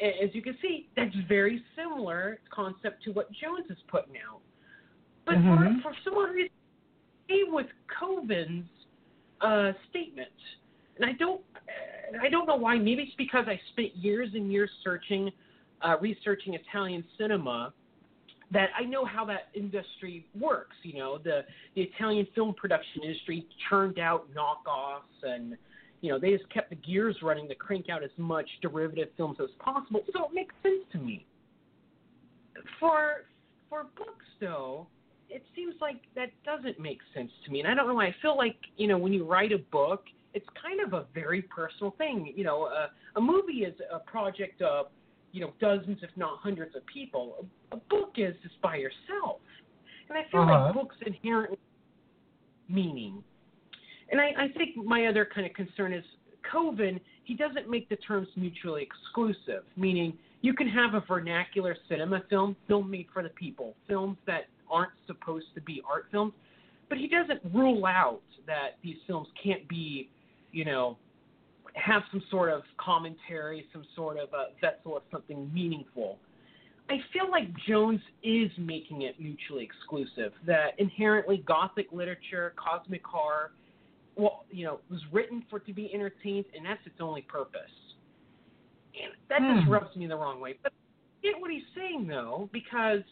As 0.00 0.30
you 0.32 0.42
can 0.42 0.56
see, 0.62 0.88
that's 0.96 1.14
very 1.28 1.62
similar 1.76 2.38
concept 2.50 3.02
to 3.04 3.10
what 3.12 3.30
Jones 3.32 3.66
is 3.68 3.78
putting 3.88 4.14
out. 4.16 4.40
But 5.26 5.36
Mhm. 5.36 5.82
for, 5.82 5.90
for 5.90 5.96
some 6.04 6.34
reason, 6.34 6.50
same 7.28 7.52
with 7.52 7.66
Koven's 8.00 8.66
uh, 9.40 9.72
statement, 9.90 10.28
and 10.96 11.04
I 11.04 11.12
don't, 11.12 11.40
I 12.20 12.28
don't 12.28 12.46
know 12.46 12.56
why. 12.56 12.76
Maybe 12.76 13.02
it's 13.02 13.12
because 13.16 13.44
I 13.46 13.60
spent 13.72 13.96
years 13.96 14.30
and 14.34 14.50
years 14.50 14.70
searching, 14.82 15.30
uh, 15.82 15.96
researching 16.00 16.54
Italian 16.54 17.04
cinema, 17.18 17.72
that 18.50 18.70
I 18.78 18.84
know 18.84 19.04
how 19.04 19.24
that 19.26 19.48
industry 19.54 20.26
works. 20.38 20.76
You 20.82 20.98
know, 20.98 21.18
the 21.18 21.44
the 21.74 21.82
Italian 21.82 22.26
film 22.34 22.54
production 22.54 23.02
industry 23.02 23.46
churned 23.68 23.98
out 23.98 24.26
knockoffs, 24.34 25.22
and 25.22 25.56
you 26.00 26.10
know 26.10 26.18
they 26.18 26.30
just 26.36 26.48
kept 26.50 26.70
the 26.70 26.76
gears 26.76 27.16
running 27.22 27.48
to 27.48 27.54
crank 27.54 27.86
out 27.90 28.02
as 28.02 28.10
much 28.16 28.48
derivative 28.62 29.08
films 29.16 29.38
as 29.42 29.50
possible. 29.58 30.00
So 30.12 30.24
it 30.24 30.34
makes 30.34 30.54
sense 30.62 30.82
to 30.92 30.98
me. 30.98 31.26
For 32.80 33.24
for 33.68 33.84
books, 33.96 34.24
though, 34.40 34.86
it 35.30 35.44
seems 35.54 35.74
like 35.80 36.00
that 36.14 36.30
doesn't 36.44 36.78
make 36.78 36.98
sense 37.14 37.30
to 37.44 37.50
me, 37.50 37.60
and 37.60 37.68
I 37.68 37.74
don't 37.74 37.86
know 37.88 37.94
why. 37.94 38.06
I 38.06 38.14
feel 38.22 38.36
like 38.36 38.56
you 38.76 38.88
know 38.88 38.98
when 38.98 39.12
you 39.12 39.24
write 39.24 39.52
a 39.52 39.58
book, 39.58 40.04
it's 40.34 40.46
kind 40.60 40.80
of 40.80 40.92
a 40.92 41.06
very 41.14 41.42
personal 41.42 41.94
thing. 41.98 42.32
You 42.34 42.44
know, 42.44 42.64
uh, 42.64 42.88
a 43.16 43.20
movie 43.20 43.64
is 43.64 43.74
a 43.92 43.98
project 43.98 44.62
of 44.62 44.86
you 45.32 45.40
know 45.40 45.52
dozens, 45.60 45.98
if 46.02 46.10
not 46.16 46.38
hundreds, 46.38 46.74
of 46.76 46.82
people. 46.86 47.46
A, 47.72 47.76
a 47.76 47.80
book 47.90 48.12
is 48.16 48.34
just 48.42 48.60
by 48.62 48.76
yourself, 48.76 49.40
and 50.08 50.18
I 50.18 50.22
feel 50.30 50.40
Uh-huh. 50.40 50.64
like 50.66 50.74
books 50.74 50.96
inherently 51.04 51.58
meaning. 52.68 53.22
And 54.10 54.20
I, 54.20 54.32
I 54.38 54.48
think 54.56 54.76
my 54.76 55.06
other 55.06 55.26
kind 55.34 55.46
of 55.46 55.52
concern 55.54 55.92
is 55.92 56.04
Koven. 56.50 57.00
He 57.24 57.34
doesn't 57.34 57.68
make 57.68 57.88
the 57.88 57.96
terms 57.96 58.28
mutually 58.36 58.82
exclusive, 58.82 59.64
meaning 59.76 60.16
you 60.40 60.54
can 60.54 60.68
have 60.68 60.94
a 60.94 61.00
vernacular 61.06 61.76
cinema 61.88 62.22
film, 62.30 62.56
film 62.66 62.90
made 62.90 63.06
for 63.12 63.22
the 63.22 63.28
people, 63.30 63.74
films 63.86 64.16
that 64.26 64.46
aren't 64.70 64.92
supposed 65.06 65.46
to 65.54 65.60
be 65.60 65.82
art 65.88 66.06
films, 66.10 66.32
but 66.88 66.98
he 66.98 67.08
doesn't 67.08 67.40
rule 67.52 67.84
out 67.86 68.22
that 68.46 68.78
these 68.82 68.96
films 69.06 69.28
can't 69.42 69.68
be, 69.68 70.08
you 70.52 70.64
know, 70.64 70.96
have 71.74 72.02
some 72.10 72.22
sort 72.30 72.50
of 72.50 72.62
commentary, 72.78 73.66
some 73.72 73.84
sort 73.94 74.16
of 74.16 74.28
a 74.32 74.46
vessel 74.60 74.96
of 74.96 75.02
something 75.10 75.52
meaningful. 75.52 76.18
I 76.90 76.96
feel 77.12 77.30
like 77.30 77.48
Jones 77.68 78.00
is 78.22 78.50
making 78.56 79.02
it 79.02 79.20
mutually 79.20 79.62
exclusive. 79.62 80.32
That 80.46 80.70
inherently 80.78 81.44
gothic 81.46 81.88
literature, 81.92 82.54
cosmic 82.56 83.04
horror, 83.04 83.52
well, 84.16 84.46
you 84.50 84.64
know, 84.64 84.80
was 84.90 85.00
written 85.12 85.44
for 85.50 85.58
to 85.60 85.72
be 85.72 85.92
entertained, 85.94 86.46
and 86.56 86.64
that's 86.64 86.80
its 86.86 86.96
only 87.00 87.22
purpose. 87.22 87.60
And 89.00 89.12
that 89.28 89.40
just 89.54 89.66
Hmm. 89.66 89.72
rubs 89.72 89.94
me 89.94 90.06
the 90.06 90.16
wrong 90.16 90.40
way. 90.40 90.58
But 90.62 90.72
I 90.72 91.26
get 91.26 91.40
what 91.40 91.50
he's 91.50 91.62
saying 91.76 92.06
though, 92.06 92.48
because, 92.52 93.02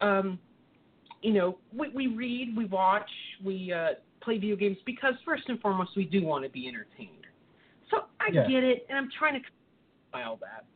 um, 0.00 0.38
you 1.24 1.32
know, 1.32 1.56
we, 1.74 1.88
we 1.88 2.06
read, 2.08 2.54
we 2.54 2.66
watch, 2.66 3.08
we 3.42 3.72
uh, 3.72 3.94
play 4.20 4.34
video 4.36 4.56
games 4.56 4.76
because 4.84 5.14
first 5.24 5.44
and 5.48 5.58
foremost 5.58 5.92
we 5.96 6.04
do 6.04 6.22
want 6.22 6.44
to 6.44 6.50
be 6.50 6.68
entertained. 6.68 7.26
So 7.90 8.04
I 8.20 8.28
Yeah. 8.30 8.46
get 8.46 8.62
it, 8.62 8.86
and 8.90 8.98
I'm 8.98 9.08
trying 9.18 9.40
to 9.40 9.48
file 10.12 10.36
that. 10.42 10.66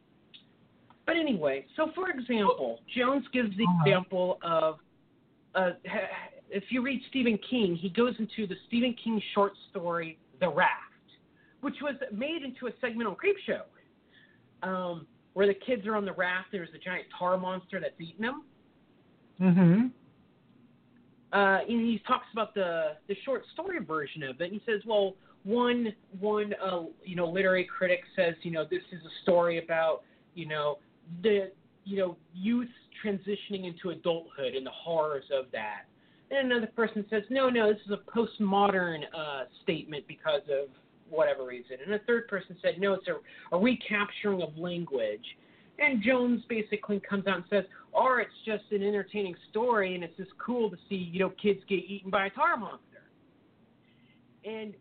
But 1.05 1.17
anyway, 1.17 1.67
so 1.77 1.93
for 1.95 2.09
example, 2.09 2.81
Jones 2.97 3.27
gives 3.31 3.55
the 3.59 3.65
Uh-huh. 3.65 3.83
example 3.85 4.39
of 4.41 4.81
uh, 5.55 5.73
if 6.51 6.65
you 6.73 6.81
read 6.81 7.03
Stephen 7.11 7.37
King, 7.51 7.77
he 7.77 7.91
goes 7.91 8.19
into 8.19 8.47
the 8.47 8.57
Stephen 8.69 8.95
King 8.95 9.21
short 9.35 9.53
story 9.69 10.19
The 10.41 10.49
Raft, 10.49 11.11
which 11.61 11.77
was 11.83 11.95
made 12.11 12.43
into 12.43 12.69
a 12.69 12.73
segment 12.81 13.07
on 13.07 13.17
Creepshow, 13.17 13.65
um, 14.63 15.07
where 15.35 15.47
the 15.47 15.55
kids 15.55 15.87
are 15.87 15.95
on 15.95 16.07
the 16.07 16.13
raft. 16.15 16.49
There's 16.53 16.73
a 16.75 16.79
giant 16.79 17.07
tar 17.19 17.37
monster 17.37 17.81
that's 17.81 18.01
eating 18.01 18.23
them. 18.23 18.45
Mm-hmm. 19.41 19.87
Uh, 21.33 21.59
and 21.69 21.81
he 21.81 22.01
talks 22.07 22.27
about 22.33 22.55
the 22.55 22.97
the 23.09 23.17
short 23.25 23.43
story 23.53 23.85
version 23.85 24.23
of 24.23 24.41
it. 24.41 24.45
And 24.45 24.53
he 24.53 24.63
says, 24.67 24.81
well, 24.87 25.15
one 25.45 25.93
one 26.21 26.55
uh, 26.63 26.85
you 27.05 27.17
know 27.17 27.29
literary 27.29 27.65
critic 27.65 28.01
says, 28.17 28.35
you 28.43 28.51
know, 28.51 28.65
this 28.65 28.83
is 28.93 29.01
a 29.05 29.23
story 29.23 29.63
about 29.63 30.03
you 30.35 30.47
know 30.47 30.79
the 31.23 31.51
you 31.85 31.99
know 31.99 32.17
youth 32.35 32.69
transitioning 33.05 33.65
into 33.67 33.91
adulthood 33.91 34.55
and 34.55 34.67
the 34.67 34.71
horrors 34.71 35.25
of 35.33 35.47
that. 35.53 35.83
And 36.31 36.53
another 36.53 36.67
person 36.67 37.07
says, 37.09 37.23
no, 37.31 37.49
no, 37.49 37.73
this 37.73 37.81
is 37.87 37.93
a 37.93 38.11
postmodern 38.11 39.01
uh, 39.17 39.45
statement 39.63 40.05
because 40.07 40.43
of 40.51 40.69
whatever 41.09 41.47
reason. 41.47 41.77
And 41.85 41.95
a 41.95 42.01
third 42.01 42.29
person 42.29 42.57
said, 42.61 42.75
no, 42.79 42.95
it's 42.95 43.07
a, 43.09 43.57
a 43.57 43.59
recapturing 43.59 44.43
of 44.43 44.57
language. 44.59 45.25
And 45.79 46.03
Jones 46.03 46.43
basically 46.49 47.01
comes 47.01 47.27
out 47.27 47.37
and 47.37 47.45
says, 47.49 47.65
or 47.93 48.21
it's 48.21 48.31
just 48.45 48.65
an 48.73 48.83
entertaining 48.83 49.35
story 49.51 49.95
and 49.95 50.03
it's 50.03 50.17
just 50.17 50.31
cool 50.45 50.71
to 50.71 50.77
see, 50.89 50.97
you 51.13 51.21
know, 51.21 51.33
kids 51.41 51.61
get 51.69 51.77
eaten 51.77 52.11
by 52.11 52.27
a 52.27 52.31
tar 52.31 52.57
monster. 52.57 52.83
And 54.45 54.75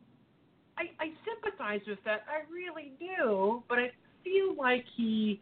I, 0.78 0.84
I 1.00 1.12
sympathize 1.26 1.82
with 1.88 2.00
that. 2.06 2.24
I 2.28 2.52
really 2.52 2.94
do. 3.00 3.64
But 3.70 3.80
I 3.80 3.92
feel 4.24 4.56
like 4.58 4.86
he 4.96 5.40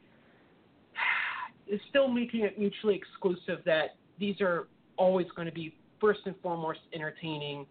is 1.67 1.79
still 1.89 2.07
making 2.07 2.41
it 2.41 2.59
mutually 2.59 2.95
exclusive 2.95 3.63
that 3.65 3.95
these 4.19 4.39
are 4.41 4.67
always 4.97 5.27
going 5.35 5.47
to 5.47 5.53
be 5.53 5.73
first 5.99 6.21
and 6.25 6.35
foremost 6.41 6.79
entertaining 6.93 7.65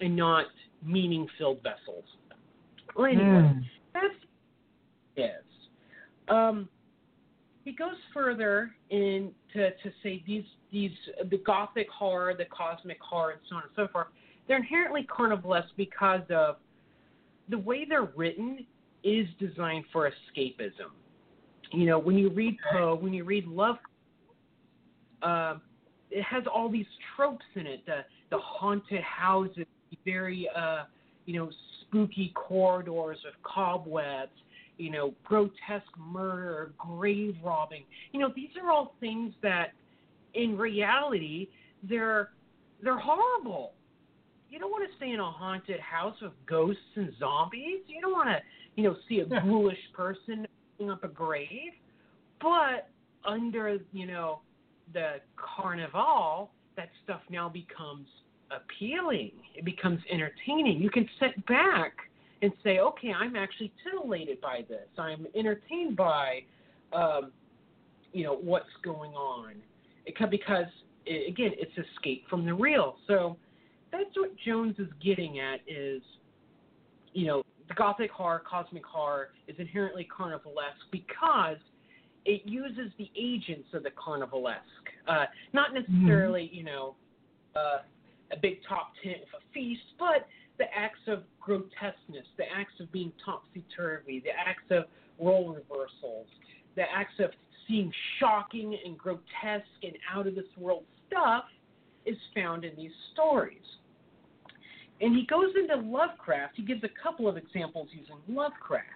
and 0.00 0.14
not 0.14 0.46
meaning 0.84 1.26
filled 1.38 1.62
vessels. 1.62 2.04
Well, 2.94 3.06
anyway, 3.06 3.24
Mm. 3.24 3.64
that's 3.94 4.14
is. 5.16 5.44
Um, 6.28 6.68
he 7.66 7.72
goes 7.72 7.96
further 8.14 8.70
in 8.90 9.32
to, 9.52 9.70
to 9.70 9.90
say 10.02 10.22
these 10.24 10.44
these 10.72 10.92
the 11.30 11.38
gothic 11.38 11.88
horror, 11.90 12.32
the 12.32 12.44
cosmic 12.44 12.98
horror, 13.00 13.32
and 13.32 13.40
so 13.50 13.56
on 13.56 13.62
and 13.62 13.72
so 13.74 13.88
forth. 13.92 14.06
They're 14.46 14.58
inherently 14.58 15.04
carnivalesque 15.04 15.74
because 15.76 16.22
of 16.30 16.56
the 17.48 17.58
way 17.58 17.84
they're 17.84 18.08
written 18.14 18.64
is 19.02 19.26
designed 19.40 19.84
for 19.92 20.08
escapism. 20.08 20.92
You 21.72 21.86
know, 21.86 21.98
when 21.98 22.16
you 22.16 22.30
read 22.30 22.56
Poe, 22.70 22.94
when 22.94 23.12
you 23.12 23.24
read 23.24 23.48
Love, 23.48 23.78
uh, 25.22 25.56
it 26.12 26.22
has 26.22 26.44
all 26.46 26.68
these 26.68 26.86
tropes 27.16 27.44
in 27.56 27.66
it. 27.66 27.84
The 27.84 28.04
the 28.30 28.38
haunted 28.38 29.02
houses, 29.02 29.66
very 30.04 30.48
uh, 30.56 30.84
you 31.24 31.36
know 31.36 31.50
spooky 31.80 32.32
corridors 32.36 33.18
with 33.24 33.34
cobwebs, 33.42 34.30
you 34.78 34.90
know, 34.90 35.14
grotesque 35.24 35.96
murder, 35.98 36.72
grave 36.78 37.36
robbing. 37.42 37.84
You 38.12 38.20
know, 38.20 38.32
these 38.34 38.50
are 38.62 38.70
all 38.70 38.94
things 39.00 39.34
that 39.42 39.72
in 40.34 40.56
reality 40.56 41.48
they're 41.82 42.30
they're 42.82 42.98
horrible. 42.98 43.72
You 44.50 44.58
don't 44.58 44.70
want 44.70 44.88
to 44.88 44.96
stay 44.96 45.10
in 45.10 45.20
a 45.20 45.30
haunted 45.30 45.80
house 45.80 46.16
with 46.22 46.32
ghosts 46.46 46.80
and 46.94 47.12
zombies. 47.18 47.80
You 47.86 48.00
don't 48.00 48.12
want 48.12 48.28
to, 48.28 48.38
you 48.76 48.84
know, 48.88 48.96
see 49.08 49.20
a 49.20 49.24
ghoulish 49.24 49.78
person 49.94 50.46
up 50.90 51.04
a 51.04 51.08
grave. 51.08 51.72
But 52.40 52.88
under, 53.24 53.78
you 53.92 54.06
know, 54.06 54.40
the 54.92 55.16
carnival, 55.36 56.50
that 56.76 56.90
stuff 57.02 57.20
now 57.30 57.48
becomes 57.48 58.06
appealing. 58.50 59.32
It 59.54 59.64
becomes 59.64 60.00
entertaining. 60.10 60.80
You 60.80 60.90
can 60.90 61.08
sit 61.18 61.44
back 61.46 61.94
and 62.42 62.52
say, 62.62 62.78
okay, 62.78 63.12
I'm 63.12 63.36
actually 63.36 63.72
titillated 63.82 64.40
by 64.40 64.64
this. 64.68 64.88
I'm 64.98 65.26
entertained 65.34 65.96
by, 65.96 66.40
um, 66.92 67.32
you 68.12 68.24
know, 68.24 68.36
what's 68.36 68.66
going 68.84 69.12
on. 69.12 69.54
It 70.04 70.16
could, 70.16 70.30
because 70.30 70.66
i 71.08 71.28
again, 71.28 71.52
it's 71.54 71.72
escape 71.72 72.24
from 72.28 72.44
the 72.44 72.54
real. 72.54 72.96
So 73.06 73.36
that's 73.92 74.16
what 74.16 74.32
Jones 74.44 74.74
is 74.78 74.88
getting 75.02 75.38
at 75.38 75.60
is, 75.66 76.02
you 77.12 77.26
know, 77.26 77.42
the 77.68 77.74
gothic 77.74 78.10
horror, 78.10 78.42
cosmic 78.48 78.84
horror 78.84 79.30
is 79.48 79.56
inherently 79.58 80.06
carnivalesque 80.16 80.90
because 80.92 81.56
it 82.24 82.42
uses 82.44 82.92
the 82.98 83.10
agents 83.18 83.68
of 83.72 83.82
the 83.82 83.90
carnivalesque, 83.90 84.58
uh, 85.08 85.26
not 85.52 85.70
necessarily, 85.72 86.50
you 86.52 86.64
know, 86.64 86.94
uh, 87.54 87.78
a 88.32 88.36
big 88.36 88.58
top 88.68 88.92
tent 89.02 89.18
with 89.20 89.40
a 89.40 89.52
feast, 89.54 89.80
but 89.98 90.26
the 90.58 90.64
acts 90.74 91.00
of 91.06 91.22
grotesqueness, 91.40 92.26
the 92.36 92.44
acts 92.54 92.74
of 92.80 92.90
being 92.92 93.12
topsy 93.24 93.64
turvy, 93.76 94.20
the 94.20 94.30
acts 94.30 94.64
of 94.70 94.84
role 95.18 95.48
reversals, 95.54 96.26
the 96.76 96.82
acts 96.82 97.14
of 97.18 97.30
seeing 97.66 97.92
shocking 98.18 98.76
and 98.84 98.96
grotesque 98.96 99.66
and 99.82 99.92
out 100.14 100.26
of 100.26 100.34
this 100.34 100.44
world 100.56 100.84
stuff 101.06 101.44
is 102.04 102.16
found 102.34 102.64
in 102.64 102.74
these 102.76 102.92
stories. 103.12 103.58
And 105.00 105.14
he 105.14 105.26
goes 105.26 105.52
into 105.58 105.76
Lovecraft. 105.76 106.54
He 106.56 106.62
gives 106.62 106.82
a 106.84 106.90
couple 107.02 107.28
of 107.28 107.36
examples 107.36 107.88
using 107.92 108.16
Lovecraft. 108.28 108.86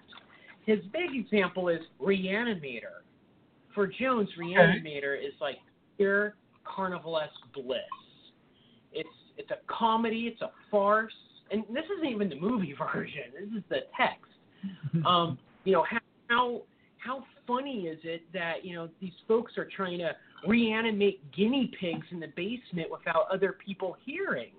His 0.65 0.79
big 0.93 1.15
example 1.15 1.69
is 1.69 1.79
Reanimator. 2.01 3.03
For 3.75 3.87
Jones, 3.87 4.29
Reanimator 4.39 5.17
is 5.17 5.33
like 5.39 5.57
pure 5.97 6.35
carnivalesque 6.65 7.29
bliss. 7.53 7.79
It's 8.93 9.09
it's 9.37 9.51
a 9.51 9.57
comedy, 9.67 10.29
it's 10.31 10.41
a 10.41 10.51
farce, 10.69 11.13
and 11.51 11.63
this 11.73 11.83
isn't 11.97 12.07
even 12.09 12.29
the 12.29 12.39
movie 12.39 12.73
version. 12.93 13.23
This 13.33 13.57
is 13.57 13.63
the 13.69 13.79
text. 13.97 14.25
Um, 15.07 15.39
you 15.63 15.73
know 15.73 15.83
how 15.89 15.97
how 16.27 16.61
how 16.99 17.23
funny 17.47 17.87
is 17.87 17.97
it 18.03 18.21
that 18.33 18.63
you 18.63 18.75
know 18.75 18.89
these 18.99 19.13
folks 19.27 19.57
are 19.57 19.67
trying 19.75 19.97
to 19.99 20.11
reanimate 20.47 21.19
guinea 21.31 21.71
pigs 21.79 22.05
in 22.11 22.19
the 22.19 22.27
basement 22.35 22.91
without 22.91 23.25
other 23.33 23.57
people 23.65 23.97
hearing? 24.05 24.51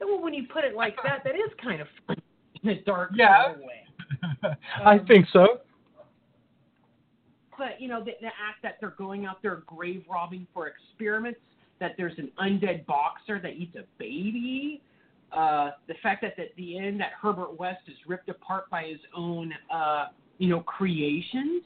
Well, 0.00 0.20
when 0.20 0.34
you 0.34 0.46
put 0.52 0.64
it 0.64 0.74
like 0.74 0.96
that, 1.04 1.22
that 1.24 1.34
is 1.36 1.50
kind 1.62 1.80
of 1.80 1.86
funny 2.06 2.22
in 2.62 2.70
a 2.70 2.82
dark 2.82 3.10
Yeah. 3.14 3.52
way. 3.52 4.54
I 4.84 4.98
think 4.98 5.26
so. 5.32 5.60
But 7.56 7.80
you 7.80 7.88
know, 7.88 8.00
the, 8.00 8.12
the 8.20 8.28
act 8.28 8.62
that 8.62 8.76
they're 8.80 8.94
going 8.96 9.26
out 9.26 9.42
there 9.42 9.62
grave 9.66 10.04
robbing 10.10 10.46
for 10.54 10.66
experiments, 10.68 11.40
that 11.78 11.92
there's 11.96 12.18
an 12.18 12.30
undead 12.40 12.86
boxer 12.86 13.38
that 13.40 13.52
eats 13.52 13.76
a 13.76 13.84
baby, 13.98 14.80
uh, 15.32 15.70
the 15.86 15.94
fact 16.02 16.22
that 16.22 16.38
at 16.38 16.54
the 16.56 16.78
end 16.78 17.00
that 17.00 17.12
Herbert 17.20 17.58
West 17.58 17.82
is 17.86 17.96
ripped 18.06 18.28
apart 18.28 18.68
by 18.70 18.84
his 18.84 19.00
own, 19.16 19.52
uh, 19.72 20.06
you 20.38 20.48
know, 20.48 20.60
creations. 20.60 21.62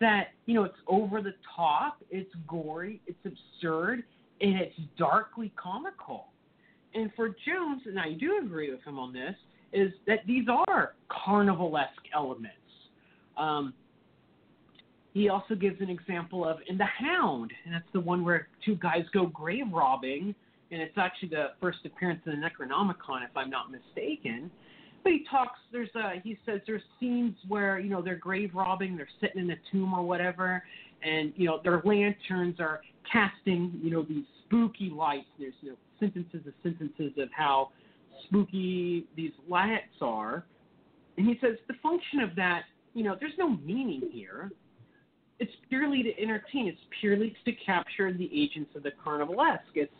That 0.00 0.28
you 0.46 0.54
know, 0.54 0.64
it's 0.64 0.74
over 0.88 1.22
the 1.22 1.34
top, 1.54 1.98
it's 2.10 2.30
gory, 2.48 3.00
it's 3.06 3.24
absurd, 3.24 4.02
and 4.40 4.56
it's 4.56 4.74
darkly 4.98 5.52
comical. 5.54 6.26
And 6.94 7.10
for 7.14 7.28
Jones, 7.28 7.82
and 7.86 8.00
I 8.00 8.12
do 8.14 8.40
agree 8.44 8.70
with 8.72 8.82
him 8.82 8.98
on 8.98 9.12
this, 9.12 9.34
is 9.72 9.92
that 10.06 10.20
these 10.26 10.46
are 10.68 10.94
carnivalesque 11.10 11.86
elements. 12.12 12.56
Um, 13.36 13.74
he 15.14 15.28
also 15.28 15.54
gives 15.54 15.80
an 15.80 15.90
example 15.90 16.44
of 16.44 16.58
in 16.68 16.78
The 16.78 16.86
Hound, 16.86 17.52
and 17.64 17.74
that's 17.74 17.84
the 17.92 18.00
one 18.00 18.24
where 18.24 18.48
two 18.64 18.76
guys 18.76 19.04
go 19.12 19.26
grave 19.26 19.66
robbing, 19.72 20.34
and 20.72 20.80
it's 20.80 20.96
actually 20.96 21.28
the 21.28 21.48
first 21.60 21.78
appearance 21.84 22.20
in 22.26 22.40
the 22.40 22.48
Necronomicon, 22.48 23.24
if 23.24 23.36
I'm 23.36 23.50
not 23.50 23.66
mistaken. 23.70 24.50
But 25.04 25.12
he 25.12 25.24
talks. 25.30 25.58
There's 25.70 25.90
a. 25.94 26.20
He 26.22 26.38
says 26.46 26.60
there's 26.66 26.82
scenes 26.98 27.34
where 27.48 27.78
you 27.78 27.90
know 27.90 28.00
they're 28.02 28.16
grave 28.16 28.52
robbing, 28.54 28.96
they're 28.96 29.08
sitting 29.20 29.42
in 29.42 29.50
a 29.50 29.56
tomb 29.70 29.92
or 29.92 30.02
whatever, 30.02 30.62
and 31.02 31.32
you 31.36 31.46
know 31.46 31.60
their 31.62 31.82
lanterns 31.84 32.58
are 32.58 32.80
casting 33.10 33.78
you 33.82 33.90
know 33.90 34.02
these 34.02 34.24
spooky 34.44 34.90
lights. 34.90 35.26
There's 35.38 35.54
you 35.60 35.70
know 35.70 35.76
sentences 36.00 36.46
of 36.46 36.54
sentences 36.62 37.12
of 37.18 37.28
how 37.36 37.70
spooky 38.24 39.06
these 39.16 39.32
lights 39.48 40.00
are, 40.00 40.44
and 41.18 41.26
he 41.26 41.36
says 41.40 41.56
the 41.68 41.74
function 41.82 42.20
of 42.20 42.34
that. 42.36 42.62
You 42.94 43.04
know, 43.04 43.16
there's 43.18 43.32
no 43.38 43.56
meaning 43.64 44.02
here 44.12 44.50
it's 45.42 45.52
purely 45.68 46.04
to 46.04 46.22
entertain. 46.22 46.68
It's 46.68 46.78
purely 47.00 47.34
to 47.44 47.52
capture 47.66 48.12
the 48.12 48.30
agents 48.32 48.70
of 48.76 48.84
the 48.84 48.92
carnivalesque. 49.04 49.74
It's 49.74 49.92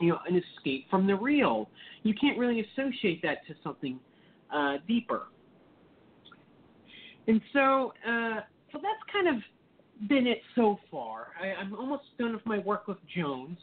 you 0.00 0.10
know 0.10 0.18
an 0.28 0.36
escape 0.36 0.86
from 0.90 1.06
the 1.06 1.14
real. 1.14 1.68
You 2.02 2.14
can't 2.14 2.38
really 2.38 2.66
associate 2.72 3.20
that 3.22 3.46
to 3.46 3.54
something 3.62 4.00
uh, 4.52 4.78
deeper. 4.88 5.24
And 7.28 7.40
so, 7.52 7.92
uh, 8.06 8.40
so 8.72 8.80
that's 8.82 9.02
kind 9.12 9.28
of 9.28 10.08
been 10.08 10.26
it 10.26 10.38
so 10.54 10.78
far. 10.90 11.28
I, 11.40 11.60
I'm 11.60 11.74
almost 11.74 12.04
done 12.18 12.32
with 12.32 12.44
my 12.46 12.58
work 12.58 12.88
with 12.88 12.98
Jones. 13.14 13.58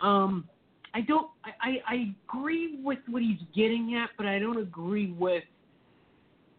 Um, 0.00 0.48
I 0.94 1.00
don't. 1.00 1.28
I, 1.44 1.50
I, 1.60 1.94
I 1.94 2.14
agree 2.28 2.78
with 2.82 2.98
what 3.08 3.22
he's 3.22 3.40
getting 3.54 4.00
at, 4.00 4.10
but 4.16 4.26
I 4.26 4.38
don't 4.38 4.58
agree 4.58 5.12
with 5.12 5.44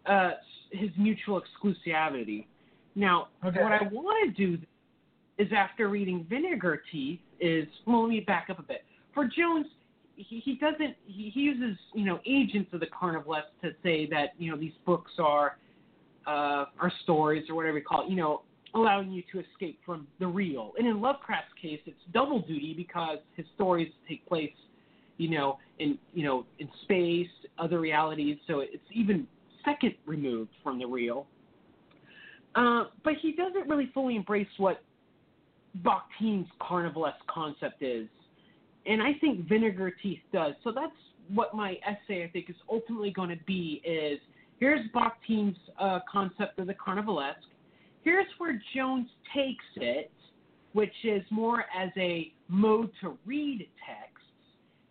uh, 0.05 0.31
his 0.71 0.89
mutual 0.97 1.41
exclusivity. 1.41 2.45
Now, 2.95 3.29
Okay. 3.43 3.61
what 3.61 3.71
I 3.71 3.83
want 3.91 4.35
to 4.35 4.45
do 4.45 4.61
is 5.37 5.47
after 5.55 5.87
reading 5.87 6.25
Vinegar 6.29 6.83
Teeth 6.91 7.19
is 7.39 7.67
well, 7.85 8.03
let 8.03 8.09
me 8.09 8.19
back 8.19 8.47
up 8.49 8.59
a 8.59 8.63
bit. 8.63 8.83
For 9.13 9.25
Jones, 9.25 9.67
he, 10.15 10.39
he 10.39 10.55
doesn't 10.55 10.95
he, 11.05 11.31
he 11.33 11.41
uses 11.41 11.77
you 11.93 12.05
know 12.05 12.19
agents 12.25 12.71
of 12.73 12.79
the 12.79 12.87
carnivalesque 12.87 13.53
to 13.61 13.71
say 13.83 14.07
that 14.07 14.29
you 14.37 14.51
know 14.51 14.57
these 14.57 14.73
books 14.85 15.11
are 15.19 15.57
uh, 16.27 16.65
are 16.79 16.91
stories 17.03 17.49
or 17.49 17.55
whatever 17.55 17.77
you 17.77 17.83
call 17.83 18.05
it. 18.05 18.09
You 18.09 18.17
know, 18.17 18.41
allowing 18.75 19.11
you 19.11 19.23
to 19.31 19.39
escape 19.39 19.79
from 19.85 20.07
the 20.19 20.27
real. 20.27 20.73
And 20.77 20.87
in 20.87 21.01
Lovecraft's 21.01 21.53
case, 21.61 21.79
it's 21.85 21.97
double 22.13 22.41
duty 22.41 22.73
because 22.75 23.19
his 23.35 23.45
stories 23.55 23.91
take 24.07 24.25
place, 24.27 24.53
you 25.17 25.29
know, 25.29 25.59
in 25.79 25.97
you 26.13 26.23
know 26.23 26.45
in 26.59 26.69
space, 26.83 27.27
other 27.57 27.79
realities. 27.79 28.37
So 28.47 28.59
it's 28.59 28.83
even 28.91 29.27
second 29.65 29.95
removed 30.05 30.51
from 30.63 30.79
the 30.79 30.85
real. 30.85 31.27
Uh, 32.55 32.85
but 33.03 33.13
he 33.21 33.31
doesn't 33.31 33.67
really 33.67 33.89
fully 33.93 34.15
embrace 34.15 34.47
what 34.57 34.83
Bakhtin's 35.81 36.47
carnivalesque 36.61 37.25
concept 37.27 37.81
is. 37.81 38.07
And 38.85 39.01
I 39.01 39.13
think 39.21 39.47
Vinegar 39.47 39.95
Teeth 40.01 40.19
does. 40.31 40.53
So 40.63 40.71
that's 40.71 40.91
what 41.33 41.53
my 41.53 41.77
essay, 41.85 42.23
I 42.23 42.29
think, 42.29 42.49
is 42.49 42.55
ultimately 42.69 43.11
going 43.11 43.29
to 43.29 43.43
be 43.45 43.81
is 43.85 44.19
here's 44.59 44.81
Bakhtin's 44.91 45.57
uh, 45.79 45.99
concept 46.11 46.59
of 46.59 46.67
the 46.67 46.73
carnivalesque. 46.73 47.35
Here's 48.01 48.27
where 48.37 48.61
Jones 48.75 49.07
takes 49.33 49.63
it, 49.77 50.11
which 50.73 50.93
is 51.03 51.23
more 51.29 51.65
as 51.77 51.89
a 51.97 52.33
mode 52.49 52.91
to 53.01 53.17
read 53.25 53.67
texts. 53.87 54.19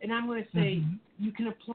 And 0.00 0.12
I'm 0.12 0.26
going 0.26 0.42
to 0.42 0.50
say 0.52 0.76
Mhm. 0.76 0.98
you 1.18 1.32
can 1.32 1.48
apply 1.48 1.74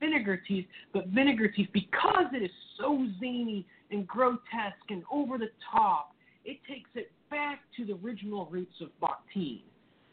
Vinegar 0.00 0.38
Teeth, 0.38 0.66
but 0.92 1.08
Vinegar 1.08 1.48
Teeth, 1.48 1.70
because 1.72 2.32
it 2.32 2.42
is 2.42 2.50
so 2.78 3.06
zany 3.20 3.66
and 3.90 4.06
grotesque 4.06 4.90
and 4.90 5.04
over 5.10 5.38
the 5.38 5.50
top, 5.70 6.14
it 6.44 6.62
takes 6.64 6.90
it 6.94 7.12
back 7.30 7.60
to 7.76 7.84
the 7.84 7.94
original 7.94 8.46
roots 8.46 8.80
of 8.80 8.88
Bakhtin. 9.00 9.62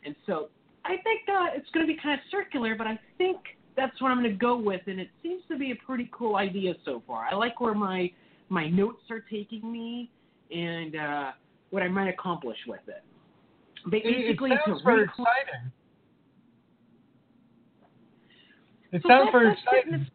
And 0.04 0.16
so 0.26 0.50
I 0.86 0.98
think 1.04 1.22
uh, 1.30 1.48
it's 1.56 1.70
going 1.72 1.86
to 1.88 1.94
be 1.94 2.00
kind 2.02 2.16
of 2.20 2.20
circular, 2.32 2.76
but 2.76 2.88
I 2.88 3.00
think 3.18 3.38
that's 3.78 4.00
what 4.02 4.10
I'm 4.12 4.18
going 4.20 4.32
to 4.32 4.36
go 4.38 4.58
with, 4.58 4.82
and 4.88 5.00
it 5.00 5.10
seems 5.24 5.44
to 5.50 5.58
be 5.58 5.72
a 5.72 5.76
pretty 5.86 6.10
cool 6.12 6.36
idea 6.36 6.74
so 6.86 7.02
far. 7.08 7.26
I 7.32 7.36
like 7.36 7.60
where 7.62 7.74
my 7.74 8.12
my 8.50 8.68
notes 8.68 9.04
are 9.10 9.22
taking 9.22 9.72
me 9.72 10.10
and 10.54 10.96
uh, 10.96 11.32
what 11.70 11.82
I 11.84 11.88
might 11.88 12.10
accomplish 12.10 12.58
with 12.68 12.82
it. 12.88 13.04
Ba- 13.86 13.98
It, 13.98 14.06
it 14.06 14.26
Basically, 14.28 14.52
sounds 14.66 14.82
very 14.84 15.02
reclaim- 15.04 15.26
exciting. 15.28 15.72
It 18.92 19.02
So 19.04 19.08
sounds 19.08 19.30
very 19.32 19.54
exciting. 19.54 20.08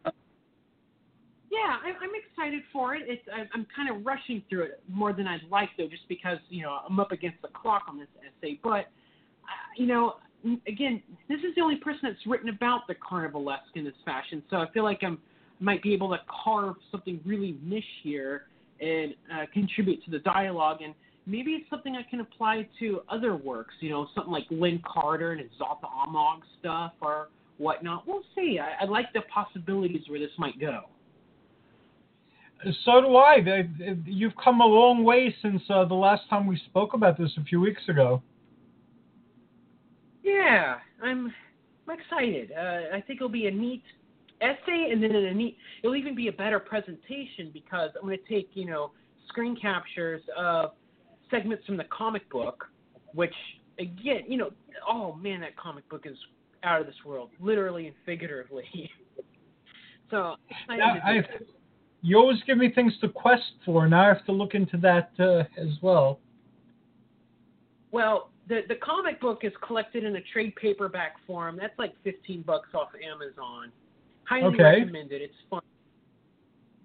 Yeah, 1.49 1.77
I, 1.83 1.87
I'm 1.99 2.11
excited 2.29 2.61
for 2.71 2.93
it. 2.93 3.03
It's 3.07 3.23
I, 3.33 3.45
I'm 3.53 3.65
kind 3.75 3.89
of 3.89 4.05
rushing 4.05 4.43
through 4.49 4.63
it 4.63 4.83
more 4.87 5.13
than 5.13 5.27
I'd 5.27 5.41
like, 5.49 5.69
though, 5.77 5.87
just 5.87 6.07
because 6.07 6.37
you 6.49 6.61
know 6.61 6.79
I'm 6.87 6.99
up 6.99 7.11
against 7.11 7.41
the 7.41 7.47
clock 7.47 7.83
on 7.87 7.97
this 7.97 8.07
essay. 8.19 8.59
But 8.61 8.85
uh, 9.45 9.67
you 9.77 9.87
know, 9.87 10.15
again, 10.67 11.01
this 11.29 11.39
is 11.39 11.55
the 11.55 11.61
only 11.61 11.77
person 11.77 12.01
that's 12.03 12.25
written 12.25 12.49
about 12.49 12.87
the 12.87 12.95
carnivalesque 12.95 13.75
in 13.75 13.83
this 13.83 13.93
fashion, 14.05 14.43
so 14.49 14.57
I 14.57 14.69
feel 14.71 14.83
like 14.83 15.03
I'm 15.03 15.19
might 15.59 15.81
be 15.81 15.91
able 15.91 16.09
to 16.09 16.19
carve 16.43 16.75
something 16.91 17.19
really 17.25 17.57
niche 17.63 17.83
here 18.03 18.43
and 18.79 19.15
uh, 19.33 19.45
contribute 19.53 20.03
to 20.05 20.11
the 20.11 20.19
dialogue 20.19 20.81
and. 20.81 20.93
Maybe 21.29 21.51
it's 21.51 21.69
something 21.69 21.93
I 21.97 22.09
can 22.09 22.21
apply 22.21 22.69
to 22.79 23.01
other 23.09 23.35
works, 23.35 23.73
you 23.81 23.89
know, 23.89 24.07
something 24.15 24.31
like 24.31 24.45
Lin 24.49 24.81
Carter 24.87 25.33
and 25.33 25.41
Zotha 25.59 25.89
Amog 26.07 26.39
stuff 26.57 26.93
or 27.01 27.27
whatnot. 27.57 28.07
We'll 28.07 28.23
see. 28.33 28.59
I, 28.59 28.85
I 28.85 28.87
like 28.87 29.11
the 29.11 29.23
possibilities 29.23 30.03
where 30.07 30.21
this 30.21 30.31
might 30.37 30.57
go. 30.57 30.83
So 32.85 33.01
do 33.01 33.15
I. 33.17 33.37
You've 34.05 34.37
come 34.41 34.61
a 34.61 34.65
long 34.65 35.03
way 35.03 35.35
since 35.41 35.61
uh, 35.69 35.85
the 35.85 35.95
last 35.95 36.23
time 36.29 36.47
we 36.47 36.57
spoke 36.69 36.93
about 36.93 37.17
this 37.17 37.31
a 37.37 37.43
few 37.43 37.59
weeks 37.59 37.81
ago. 37.89 38.21
Yeah, 40.27 40.75
I'm 41.01 41.33
I'm 41.87 41.99
excited. 41.99 42.51
Uh, 42.51 42.95
I 42.95 43.01
think 43.01 43.17
it'll 43.17 43.29
be 43.29 43.47
a 43.47 43.51
neat 43.51 43.83
essay, 44.41 44.89
and 44.91 45.01
then 45.01 45.15
a 45.15 45.33
neat. 45.33 45.57
It'll 45.83 45.95
even 45.95 46.15
be 46.15 46.27
a 46.27 46.33
better 46.33 46.59
presentation 46.59 47.49
because 47.53 47.91
I'm 47.95 48.07
going 48.07 48.17
to 48.17 48.33
take 48.33 48.49
you 48.53 48.65
know 48.65 48.91
screen 49.29 49.55
captures 49.55 50.21
of 50.37 50.71
segments 51.31 51.65
from 51.65 51.77
the 51.77 51.85
comic 51.85 52.29
book, 52.29 52.65
which 53.13 53.33
again, 53.79 54.23
you 54.27 54.37
know, 54.37 54.49
oh 54.87 55.13
man, 55.13 55.39
that 55.41 55.55
comic 55.55 55.87
book 55.87 56.05
is 56.05 56.17
out 56.63 56.81
of 56.81 56.87
this 56.87 56.95
world, 57.05 57.29
literally 57.39 57.87
and 57.87 57.95
figuratively. 58.05 58.65
so 60.11 60.35
excited 60.49 60.79
Now, 60.79 60.93
to 60.93 61.21
do 61.21 61.27
I, 61.35 61.45
you 62.01 62.17
always 62.17 62.39
give 62.45 62.57
me 62.57 62.71
things 62.73 62.93
to 62.99 63.07
quest 63.07 63.43
for. 63.65 63.87
Now 63.87 64.05
I 64.05 64.07
have 64.09 64.25
to 64.25 64.33
look 64.33 64.55
into 64.55 64.75
that 64.77 65.11
uh, 65.19 65.43
as 65.57 65.81
well. 65.81 66.19
Well, 67.91 68.29
the 68.47 68.61
the 68.67 68.75
comic 68.75 69.19
book 69.19 69.39
is 69.43 69.53
collected 69.65 70.03
in 70.03 70.15
a 70.15 70.21
trade 70.33 70.55
paperback 70.55 71.15
form. 71.25 71.57
That's 71.59 71.77
like 71.77 71.93
fifteen 72.03 72.41
bucks 72.41 72.69
off 72.73 72.89
Amazon. 72.95 73.71
Highly 74.23 74.55
Okay. 74.55 74.63
recommended. 74.81 75.21
It's 75.21 75.33
fun. 75.49 75.61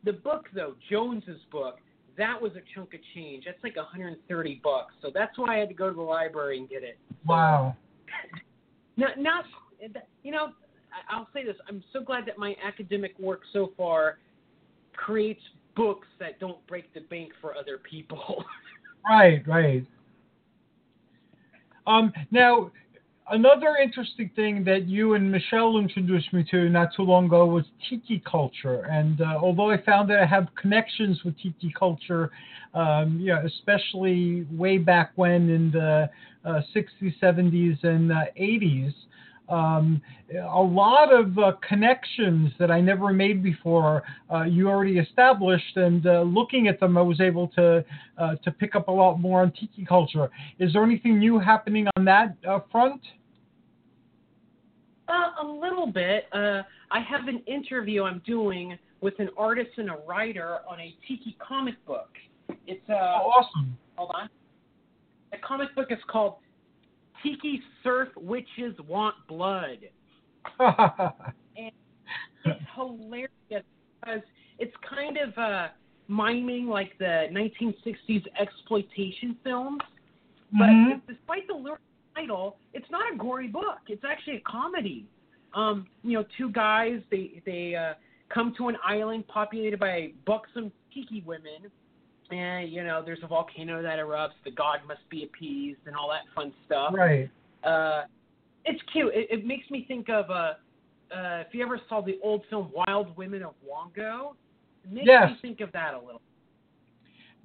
The 0.04 0.12
book 0.12 0.48
though, 0.54 0.74
Jones's 0.90 1.40
book, 1.50 1.78
that 2.18 2.40
was 2.40 2.52
a 2.52 2.62
chunk 2.74 2.94
of 2.94 3.00
change. 3.14 3.44
That's 3.46 3.62
like 3.62 3.76
130 3.76 4.60
bucks. 4.62 4.94
So 5.00 5.10
that's 5.12 5.36
why 5.38 5.56
I 5.56 5.58
had 5.58 5.68
to 5.68 5.74
go 5.74 5.88
to 5.88 5.94
the 5.94 6.00
library 6.02 6.58
and 6.58 6.68
get 6.68 6.82
it. 6.82 6.98
Wow. 7.26 7.76
Not 8.96 9.18
not 9.18 9.44
you 10.22 10.30
know, 10.32 10.52
I- 10.92 11.14
I'll 11.16 11.28
say 11.32 11.44
this. 11.44 11.56
I'm 11.68 11.82
so 11.92 12.02
glad 12.02 12.26
that 12.26 12.36
my 12.38 12.54
academic 12.64 13.18
work 13.18 13.40
so 13.52 13.72
far 13.76 14.18
creates 14.94 15.40
books 15.74 16.06
that 16.20 16.38
don't 16.38 16.64
break 16.66 16.92
the 16.92 17.00
bank 17.00 17.32
for 17.40 17.56
other 17.56 17.78
people. 17.78 18.44
Right, 19.04 19.42
right. 19.48 19.84
Um, 21.86 22.12
now, 22.30 22.70
another 23.30 23.76
interesting 23.82 24.30
thing 24.34 24.64
that 24.64 24.86
you 24.86 25.14
and 25.14 25.30
Michelle 25.30 25.78
introduced 25.78 26.32
me 26.32 26.44
to 26.50 26.68
not 26.68 26.90
too 26.94 27.02
long 27.02 27.26
ago 27.26 27.46
was 27.46 27.64
tiki 27.88 28.22
culture. 28.30 28.82
And 28.90 29.20
uh, 29.20 29.38
although 29.40 29.70
I 29.70 29.82
found 29.82 30.10
that 30.10 30.18
I 30.18 30.26
have 30.26 30.48
connections 30.60 31.22
with 31.24 31.36
tiki 31.38 31.72
culture, 31.76 32.30
um, 32.74 33.18
know, 33.28 33.42
especially 33.44 34.46
way 34.50 34.78
back 34.78 35.12
when 35.16 35.50
in 35.50 35.70
the 35.70 36.08
uh, 36.44 36.60
60s, 36.74 37.14
70s, 37.20 37.82
and 37.84 38.12
uh, 38.12 38.24
80s, 38.40 38.94
um, 39.48 40.00
a 40.34 40.62
lot 40.62 41.12
of 41.12 41.36
uh, 41.38 41.52
connections 41.66 42.52
that 42.58 42.70
I 42.70 42.80
never 42.80 43.12
made 43.12 43.42
before 43.42 44.02
uh, 44.32 44.44
you 44.44 44.68
already 44.68 44.98
established, 44.98 45.76
and 45.76 46.06
uh, 46.06 46.22
looking 46.22 46.68
at 46.68 46.80
them, 46.80 46.96
I 46.96 47.02
was 47.02 47.20
able 47.20 47.48
to 47.48 47.84
uh, 48.18 48.36
to 48.36 48.50
pick 48.50 48.74
up 48.74 48.88
a 48.88 48.92
lot 48.92 49.18
more 49.18 49.42
on 49.42 49.52
tiki 49.52 49.84
culture. 49.84 50.30
Is 50.58 50.72
there 50.72 50.82
anything 50.82 51.18
new 51.18 51.38
happening 51.38 51.86
on 51.96 52.04
that 52.06 52.36
uh, 52.48 52.60
front? 52.70 53.00
Uh, 55.08 55.44
a 55.44 55.46
little 55.46 55.86
bit. 55.86 56.24
Uh, 56.32 56.62
I 56.90 57.00
have 57.00 57.28
an 57.28 57.42
interview 57.46 58.04
I'm 58.04 58.22
doing 58.24 58.78
with 59.00 59.18
an 59.18 59.28
artist 59.36 59.70
and 59.76 59.90
a 59.90 59.98
writer 60.06 60.60
on 60.68 60.80
a 60.80 60.94
tiki 61.06 61.36
comic 61.46 61.74
book. 61.84 62.10
It's 62.66 62.88
uh, 62.88 62.92
oh, 62.92 63.30
awesome. 63.36 63.76
Hold 63.96 64.12
on. 64.14 64.28
The 65.32 65.38
comic 65.38 65.74
book 65.74 65.88
is 65.90 65.98
called 66.08 66.36
Tiki 67.22 67.60
Surf 67.82 68.08
Witches 68.16 68.74
Want 68.88 69.14
Blood. 69.28 69.78
and 70.58 71.70
it's 72.44 72.60
hilarious 72.74 73.28
because 73.50 74.20
it's 74.58 74.74
kind 74.88 75.16
of 75.16 75.36
uh, 75.38 75.68
miming 76.08 76.66
like 76.66 76.96
the 76.98 77.28
1960s 77.30 78.24
exploitation 78.38 79.36
films. 79.44 79.80
But 80.52 80.68
Mhm. 80.68 81.00
despite 81.06 81.46
the 81.46 81.54
lyric 81.54 81.80
title, 82.14 82.58
it's 82.74 82.90
not 82.90 83.12
a 83.12 83.16
gory 83.16 83.48
book. 83.48 83.78
It's 83.88 84.04
actually 84.04 84.36
a 84.36 84.40
comedy. 84.40 85.06
Um, 85.54 85.86
you 86.02 86.12
know, 86.12 86.24
two 86.36 86.50
guys 86.50 87.02
they 87.10 87.42
they 87.46 87.74
uh, 87.74 87.94
come 88.28 88.54
to 88.56 88.68
an 88.68 88.76
island 88.84 89.26
populated 89.28 89.78
by 89.78 90.12
buxom 90.26 90.72
tiki 90.92 91.22
women, 91.22 91.70
and 92.32 92.70
you 92.72 92.82
know 92.84 93.02
there's 93.04 93.22
a 93.22 93.26
volcano 93.26 93.82
that 93.82 93.98
erupts. 93.98 94.30
The 94.44 94.50
god 94.50 94.80
must 94.88 95.08
be 95.10 95.24
appeased, 95.24 95.80
and 95.86 95.94
all 95.96 96.08
that 96.10 96.22
fun 96.34 96.52
stuff. 96.66 96.92
right. 96.94 97.30
Uh, 97.64 98.02
it's 98.64 98.80
cute. 98.92 99.12
It, 99.14 99.28
it 99.30 99.46
makes 99.46 99.68
me 99.70 99.84
think 99.86 100.08
of 100.08 100.30
uh, 100.30 100.54
uh, 101.14 101.42
if 101.46 101.48
you 101.52 101.64
ever 101.64 101.80
saw 101.88 102.00
the 102.00 102.18
old 102.22 102.42
film 102.50 102.70
Wild 102.74 103.16
Women 103.16 103.42
of 103.42 103.54
Wongo. 103.68 104.34
It 104.84 104.92
makes 104.92 105.06
Yes. 105.06 105.30
me 105.30 105.36
think 105.42 105.60
of 105.60 105.70
that 105.72 105.94
a 105.94 105.98
little. 105.98 106.20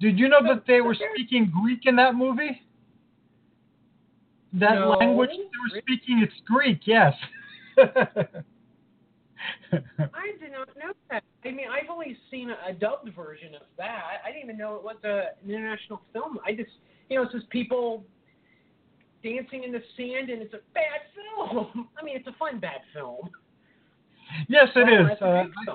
Did 0.00 0.18
you 0.18 0.28
know 0.28 0.38
So- 0.42 0.54
that 0.54 0.64
they 0.66 0.78
so 0.78 0.84
were 0.84 0.96
there's- 0.98 1.12
speaking 1.14 1.52
Greek 1.62 1.80
in 1.86 1.94
that 1.96 2.14
movie? 2.14 2.62
That 4.54 4.76
No, 4.76 4.90
language 4.90 5.30
they 5.30 5.36
were 5.36 5.80
speaking, 5.82 6.20
it's 6.20 6.32
Greek, 6.46 6.80
yes. 6.86 7.12
I 9.72 10.32
did 10.40 10.52
not 10.52 10.68
know 10.76 10.92
that. 11.10 11.22
I 11.44 11.50
mean, 11.50 11.66
I've 11.70 11.90
only 11.90 12.16
seen 12.30 12.50
a, 12.50 12.70
a 12.70 12.72
dubbed 12.72 13.14
version 13.14 13.54
of 13.54 13.62
that. 13.76 14.02
I 14.24 14.30
didn't 14.30 14.44
even 14.44 14.58
know 14.58 14.76
it 14.76 14.84
was 14.84 14.96
a, 15.04 15.30
an 15.42 15.50
international 15.50 16.02
film. 16.12 16.38
I 16.46 16.52
just, 16.52 16.70
you 17.08 17.16
know, 17.16 17.22
it's 17.24 17.32
just 17.32 17.48
people 17.50 18.04
dancing 19.22 19.64
in 19.64 19.72
the 19.72 19.82
sand, 19.96 20.30
and 20.30 20.42
it's 20.42 20.54
a 20.54 20.60
bad 20.74 21.00
film. 21.14 21.88
I 22.00 22.04
mean, 22.04 22.16
it's 22.16 22.26
a 22.26 22.34
fun 22.38 22.60
bad 22.60 22.80
film. 22.92 23.28
yes, 24.48 24.68
it 24.74 24.86
Wow, 25.22 25.44
is. 25.46 25.68
Uh. 25.68 25.74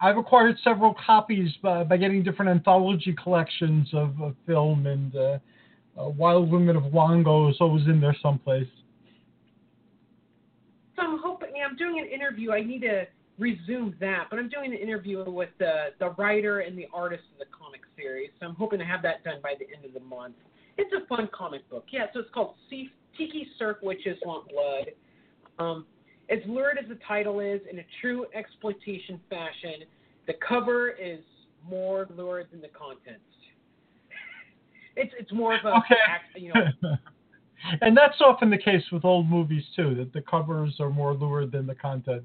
I've 0.00 0.18
acquired 0.18 0.56
several 0.62 0.94
copies 1.06 1.50
by, 1.62 1.84
by 1.84 1.96
getting 1.96 2.22
different 2.22 2.50
anthology 2.50 3.14
collections 3.22 3.88
of, 3.94 4.20
of 4.20 4.34
film, 4.46 4.86
and 4.86 5.16
uh, 5.16 5.38
uh, 5.98 6.08
Wild 6.08 6.50
Women 6.50 6.76
of 6.76 6.84
Wongo 6.84 7.50
is 7.50 7.56
always 7.60 7.86
in 7.86 8.00
there 8.00 8.16
someplace. 8.20 8.68
So 10.96 11.02
I'm 11.02 11.18
hoping. 11.22 11.43
I'm 11.68 11.76
doing 11.76 11.98
an 11.98 12.06
interview. 12.06 12.52
I 12.52 12.62
need 12.62 12.82
to 12.82 13.04
resume 13.38 13.96
that, 14.00 14.26
but 14.30 14.38
I'm 14.38 14.48
doing 14.48 14.72
an 14.72 14.78
interview 14.78 15.28
with 15.28 15.50
the 15.58 15.86
the 15.98 16.10
writer 16.10 16.60
and 16.60 16.76
the 16.78 16.86
artist 16.92 17.24
of 17.32 17.38
the 17.38 17.46
comic 17.56 17.80
series. 17.96 18.30
So 18.40 18.46
I'm 18.46 18.54
hoping 18.54 18.78
to 18.78 18.84
have 18.84 19.02
that 19.02 19.24
done 19.24 19.40
by 19.42 19.54
the 19.58 19.66
end 19.74 19.84
of 19.84 19.92
the 19.92 20.00
month. 20.06 20.34
It's 20.76 20.92
a 20.92 21.06
fun 21.06 21.28
comic 21.32 21.68
book. 21.70 21.84
Yeah, 21.90 22.06
so 22.12 22.20
it's 22.20 22.30
called 22.34 22.54
Sea- 22.68 22.90
Tiki 23.16 23.46
Surf 23.58 23.76
Witches 23.82 24.18
Want 24.24 24.48
Blood. 24.48 24.86
Um, 25.58 25.86
as 26.30 26.38
lurid 26.46 26.78
as 26.82 26.88
the 26.88 26.98
title 27.06 27.40
is, 27.40 27.60
in 27.70 27.78
a 27.78 27.84
true 28.00 28.26
exploitation 28.34 29.20
fashion, 29.30 29.84
the 30.26 30.34
cover 30.46 30.90
is 30.90 31.20
more 31.68 32.08
lurid 32.16 32.48
than 32.50 32.60
the 32.60 32.68
contents. 32.68 33.20
It's 34.96 35.12
it's 35.18 35.32
more 35.32 35.54
of 35.54 35.64
a 35.64 35.68
Okay. 35.78 35.96
you 36.36 36.52
know 36.52 36.96
and 37.80 37.96
that's 37.96 38.20
often 38.20 38.50
the 38.50 38.58
case 38.58 38.82
with 38.92 39.04
old 39.04 39.28
movies 39.28 39.64
too, 39.74 39.94
that 39.94 40.12
the 40.12 40.20
covers 40.20 40.76
are 40.80 40.90
more 40.90 41.14
lurid 41.14 41.52
than 41.52 41.66
the 41.66 41.74
content. 41.74 42.22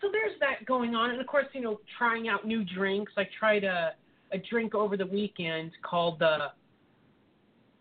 so 0.00 0.08
there's 0.12 0.38
that 0.40 0.66
going 0.66 0.94
on, 0.94 1.10
and 1.10 1.20
of 1.20 1.26
course, 1.26 1.46
you 1.52 1.60
know, 1.62 1.80
trying 1.96 2.28
out 2.28 2.46
new 2.46 2.64
drinks. 2.64 3.12
I 3.16 3.26
tried 3.38 3.64
a 3.64 3.92
a 4.32 4.38
drink 4.38 4.74
over 4.74 4.96
the 4.96 5.06
weekend 5.06 5.70
called 5.82 6.22
uh 6.22 6.48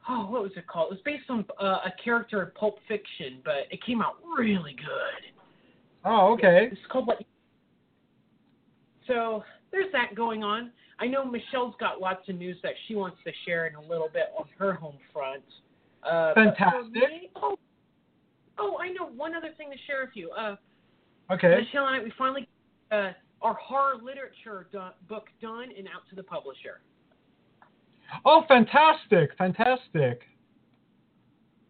oh, 0.09 0.27
what 0.29 0.43
was 0.43 0.51
it 0.55 0.67
called? 0.67 0.91
It 0.91 0.95
was 0.95 1.01
based 1.03 1.29
on 1.29 1.45
uh, 1.59 1.79
a 1.86 1.91
character 2.03 2.43
in 2.43 2.51
Pulp 2.51 2.77
Fiction, 2.88 3.39
but 3.43 3.67
it 3.71 3.83
came 3.86 4.01
out 4.01 4.15
really 4.38 4.75
good. 4.75 5.31
Oh, 6.05 6.33
okay. 6.33 6.69
It's 6.71 6.81
called 6.89 7.07
like. 7.07 7.25
So 9.07 9.43
there's 9.71 9.91
that 9.91 10.15
going 10.15 10.43
on. 10.43 10.71
I 11.03 11.07
know 11.07 11.25
Michelle's 11.25 11.75
got 11.81 11.99
lots 11.99 12.29
of 12.29 12.35
news 12.37 12.55
that 12.63 12.71
she 12.87 12.95
wants 12.95 13.17
to 13.25 13.31
share 13.45 13.67
in 13.67 13.75
a 13.75 13.81
little 13.81 14.07
bit 14.13 14.27
on 14.37 14.45
her 14.57 14.71
home 14.73 14.95
front. 15.11 15.43
Uh, 16.01 16.33
Fantastic. 16.33 16.93
me- 16.93 17.29
oh, 17.35 17.57
oh, 18.57 18.77
I 18.79 18.87
know 18.87 19.07
one 19.07 19.35
other 19.35 19.49
thing 19.57 19.69
to 19.69 19.77
share 19.85 19.99
with 20.05 20.15
you. 20.15 20.31
Uh, 20.31 20.55
Okay. 21.31 21.55
Michelle 21.57 21.87
and 21.87 22.01
I, 22.01 22.03
we 22.03 22.11
finally 22.17 22.47
uh, 22.91 23.11
our 23.41 23.53
horror 23.53 23.95
literature 24.03 24.67
book 25.07 25.27
done 25.41 25.69
and 25.77 25.87
out 25.87 26.07
to 26.09 26.15
the 26.15 26.23
publisher. 26.23 26.81
Oh, 28.25 28.43
fantastic, 28.47 29.31
fantastic. 29.37 30.21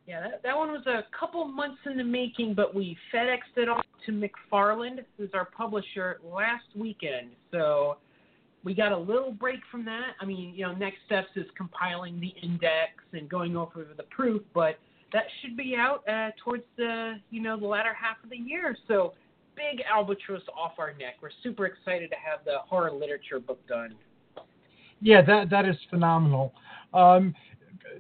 Yeah, 0.08 0.22
that, 0.22 0.44
that 0.44 0.58
one 0.58 0.72
was 0.72 0.86
a 0.88 1.04
couple 1.18 1.46
months 1.46 1.78
in 1.86 1.98
the 1.98 2.04
making, 2.04 2.56
but 2.56 2.74
we 2.76 2.98
FedExed 3.14 3.56
it 3.58 3.70
off 3.70 3.86
to 4.08 4.12
McFarland, 4.12 5.06
who's 5.18 5.30
our 5.34 5.46
publisher, 5.46 6.20
last 6.24 6.66
weekend. 6.76 7.30
So 7.52 7.98
we 8.64 8.74
got 8.74 8.92
a 8.92 8.98
little 8.98 9.32
break 9.32 9.60
from 9.70 9.84
that. 9.86 10.12
I 10.22 10.26
mean, 10.26 10.54
you 10.56 10.66
know, 10.66 10.74
next 10.74 10.98
steps 11.06 11.30
is 11.36 11.46
compiling 11.58 12.20
the 12.20 12.34
index 12.42 12.92
and 13.12 13.30
going 13.30 13.58
over 13.58 13.88
the 13.96 14.04
proof, 14.04 14.42
but 14.54 14.80
that 15.12 15.24
should 15.42 15.58
be 15.58 15.76
out 15.78 16.08
uh, 16.08 16.32
towards 16.44 16.64
the, 16.78 17.16
you 17.30 17.42
know, 17.42 17.60
the 17.60 17.68
latter 17.68 17.94
half 17.94 18.18
of 18.24 18.30
the 18.30 18.38
year. 18.38 18.76
So 18.88 19.14
big 19.56 19.84
albatross 19.92 20.42
off 20.58 20.74
our 20.78 20.94
neck. 20.94 21.16
We're 21.22 21.30
super 21.44 21.66
excited 21.66 22.10
to 22.10 22.16
have 22.16 22.46
the 22.46 22.58
horror 22.68 22.92
literature 22.92 23.40
book 23.40 23.66
done. 23.68 23.96
Yeah, 25.02 25.22
that 25.22 25.50
that 25.50 25.66
is 25.66 25.76
phenomenal. 25.90 26.54
Um, 26.94 27.36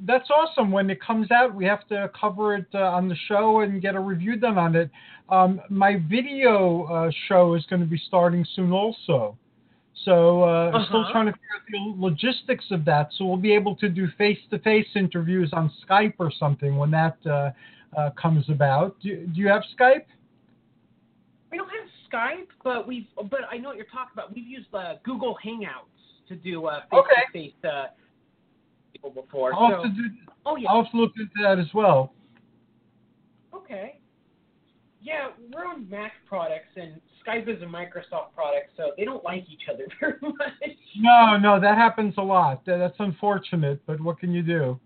that's 0.01 0.29
awesome. 0.29 0.71
When 0.71 0.89
it 0.89 1.01
comes 1.01 1.29
out, 1.31 1.53
we 1.53 1.65
have 1.65 1.85
to 1.89 2.09
cover 2.19 2.55
it 2.55 2.65
uh, 2.73 2.79
on 2.79 3.09
the 3.09 3.15
show 3.27 3.59
and 3.59 3.81
get 3.81 3.95
a 3.95 3.99
review 3.99 4.37
done 4.37 4.57
on 4.57 4.75
it. 4.75 4.89
Um, 5.29 5.61
my 5.69 6.01
video 6.09 6.83
uh, 6.85 7.11
show 7.27 7.55
is 7.55 7.65
going 7.69 7.81
to 7.81 7.87
be 7.87 8.01
starting 8.07 8.45
soon, 8.55 8.71
also. 8.71 9.37
So 10.05 10.43
uh, 10.43 10.71
I'm 10.73 10.85
still 10.85 11.01
Uh-huh. 11.01 11.11
trying 11.11 11.25
to 11.27 11.31
figure 11.33 11.55
out 11.55 11.61
the 11.71 12.01
logistics 12.01 12.65
of 12.71 12.83
that. 12.85 13.09
So 13.17 13.25
we'll 13.25 13.37
be 13.37 13.53
able 13.53 13.75
to 13.77 13.87
do 13.89 14.07
face-to-face 14.17 14.87
interviews 14.95 15.51
on 15.53 15.71
Skype 15.87 16.15
or 16.19 16.31
something 16.31 16.75
when 16.77 16.91
that 16.91 17.17
uh, 17.25 17.51
uh, 17.97 18.09
comes 18.11 18.49
about. 18.49 18.99
Do, 18.99 19.25
do 19.27 19.39
you 19.39 19.47
have 19.47 19.63
Skype? 19.79 20.05
We 21.51 21.57
don't 21.57 21.69
have 21.69 21.87
Skype, 22.11 22.47
but 22.63 22.87
we've 22.87 23.05
but 23.29 23.41
I 23.51 23.57
know 23.57 23.69
what 23.69 23.77
you're 23.77 23.85
talking 23.85 24.11
about. 24.13 24.33
We've 24.33 24.47
used 24.47 24.73
uh, 24.73 24.95
Google 25.03 25.37
Hangouts 25.45 26.27
to 26.27 26.35
do 26.35 26.65
uh, 26.65 26.81
face-to-face 26.89 27.53
uh, 27.63 27.85
people 28.91 29.11
before. 29.11 29.53
I'll 29.53 29.69
so, 29.69 29.73
have 29.75 29.83
to 29.83 29.89
do. 29.89 30.09
oh 30.45 30.55
yeah, 30.57 30.69
I'll 30.69 30.83
have 30.83 30.91
to 30.91 30.97
look 30.97 31.11
into 31.17 31.31
that 31.43 31.59
as 31.59 31.71
well. 31.73 32.13
okay. 33.53 33.99
Yeah, 35.01 35.27
we're 35.53 35.65
on 35.65 35.89
Mac 35.89 36.13
products, 36.27 36.71
and 36.77 36.99
Skype 37.25 37.47
is 37.47 37.61
a 37.61 37.65
Microsoft 37.65 38.33
product, 38.35 38.71
so 38.77 38.91
they 38.97 39.05
don't 39.05 39.23
like 39.23 39.45
each 39.49 39.63
other 39.71 39.85
very 39.99 40.17
much. 40.21 40.77
No, 40.97 41.37
no, 41.37 41.59
that 41.59 41.77
happens 41.77 42.13
a 42.17 42.21
lot. 42.21 42.61
That's 42.65 42.95
unfortunate, 42.99 43.81
but 43.85 43.99
what 44.01 44.19
can 44.19 44.31
you 44.31 44.43
do? 44.43 44.79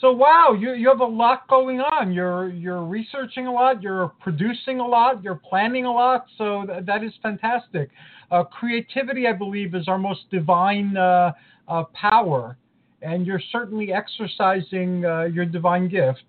So 0.00 0.12
wow, 0.12 0.56
you 0.58 0.72
you 0.72 0.88
have 0.88 1.00
a 1.00 1.04
lot 1.04 1.46
going 1.48 1.80
on. 1.80 2.12
You're 2.12 2.48
you're 2.48 2.84
researching 2.84 3.46
a 3.46 3.52
lot. 3.52 3.82
You're 3.82 4.08
producing 4.20 4.80
a 4.80 4.86
lot. 4.86 5.22
You're 5.22 5.40
planning 5.48 5.84
a 5.84 5.92
lot. 5.92 6.24
So 6.38 6.64
th- 6.66 6.86
that 6.86 7.04
is 7.04 7.12
fantastic. 7.22 7.90
Uh, 8.30 8.44
creativity, 8.44 9.26
I 9.26 9.34
believe, 9.34 9.74
is 9.74 9.88
our 9.88 9.98
most 9.98 10.20
divine 10.30 10.96
uh, 10.96 11.32
uh, 11.68 11.84
power, 11.92 12.56
and 13.02 13.26
you're 13.26 13.42
certainly 13.52 13.92
exercising 13.92 15.04
uh, 15.04 15.24
your 15.24 15.44
divine 15.44 15.88
gifts. 15.88 16.22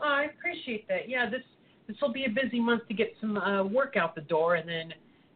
Oh, 0.00 0.04
I 0.08 0.24
appreciate 0.24 0.86
that. 0.88 1.08
Yeah, 1.08 1.28
this 1.28 1.42
this 1.86 1.96
will 2.02 2.12
be 2.12 2.24
a 2.26 2.28
busy 2.28 2.60
month 2.60 2.86
to 2.88 2.94
get 2.94 3.14
some 3.20 3.36
uh, 3.36 3.64
work 3.64 3.96
out 3.96 4.14
the 4.14 4.20
door, 4.22 4.56
and 4.56 4.68
then 4.68 4.92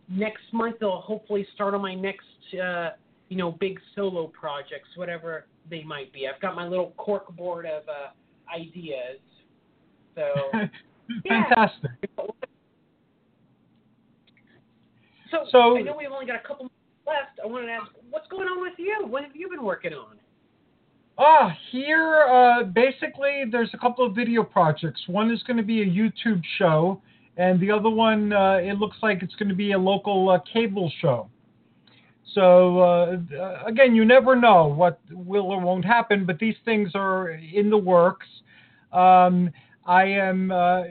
next 0.08 0.42
month 0.52 0.76
I'll 0.82 1.00
hopefully 1.00 1.46
start 1.54 1.74
on 1.74 1.80
my 1.80 1.94
next, 1.94 2.26
uh, 2.62 2.90
you 3.28 3.36
know, 3.36 3.52
big 3.52 3.80
solo 3.94 4.26
projects, 4.26 4.88
whatever 4.96 5.46
they 5.70 5.82
might 5.82 6.12
be. 6.12 6.28
I've 6.28 6.40
got 6.40 6.54
my 6.54 6.66
little 6.68 6.92
cork 6.98 7.34
board 7.36 7.64
of 7.66 7.82
uh, 7.88 8.10
ideas. 8.54 9.18
So 10.14 10.26
Yeah. 11.24 11.44
Fantastic. 11.48 11.90
So, 15.30 15.46
So- 15.50 15.76
I 15.78 15.82
know 15.82 15.96
we've 15.96 16.10
only 16.10 16.26
got 16.26 16.36
a 16.36 16.46
couple 16.46 16.64
minutes 16.66 16.76
left. 17.06 17.40
I 17.42 17.46
wanted 17.46 17.66
to 17.66 17.72
ask, 17.72 17.90
what's 18.10 18.28
going 18.28 18.46
on 18.48 18.60
with 18.60 18.74
you? 18.78 19.06
What 19.06 19.24
have 19.24 19.34
you 19.34 19.48
been 19.48 19.62
working 19.64 19.92
on? 19.94 20.16
Ah, 21.24 21.56
here, 21.70 22.22
uh, 22.22 22.64
basically, 22.64 23.44
there's 23.48 23.70
a 23.74 23.78
couple 23.78 24.04
of 24.04 24.12
video 24.12 24.42
projects. 24.42 25.00
One 25.06 25.30
is 25.30 25.40
going 25.44 25.56
to 25.56 25.62
be 25.62 25.82
a 25.82 25.86
YouTube 25.86 26.42
show, 26.58 27.00
and 27.36 27.60
the 27.60 27.70
other 27.70 27.88
one, 27.88 28.32
uh, 28.32 28.54
it 28.54 28.78
looks 28.78 28.96
like 29.04 29.22
it's 29.22 29.36
going 29.36 29.48
to 29.48 29.54
be 29.54 29.70
a 29.70 29.78
local 29.78 30.30
uh, 30.30 30.40
cable 30.52 30.90
show. 31.00 31.30
So, 32.34 32.80
uh, 32.80 33.18
uh, 33.40 33.62
again, 33.64 33.94
you 33.94 34.04
never 34.04 34.34
know 34.34 34.66
what 34.66 34.98
will 35.12 35.44
or 35.44 35.60
won't 35.60 35.84
happen, 35.84 36.26
but 36.26 36.40
these 36.40 36.56
things 36.64 36.90
are 36.96 37.30
in 37.30 37.70
the 37.70 37.78
works. 37.78 38.26
Um, 38.92 39.48
I 39.86 40.02
am 40.06 40.50
uh, 40.50 40.82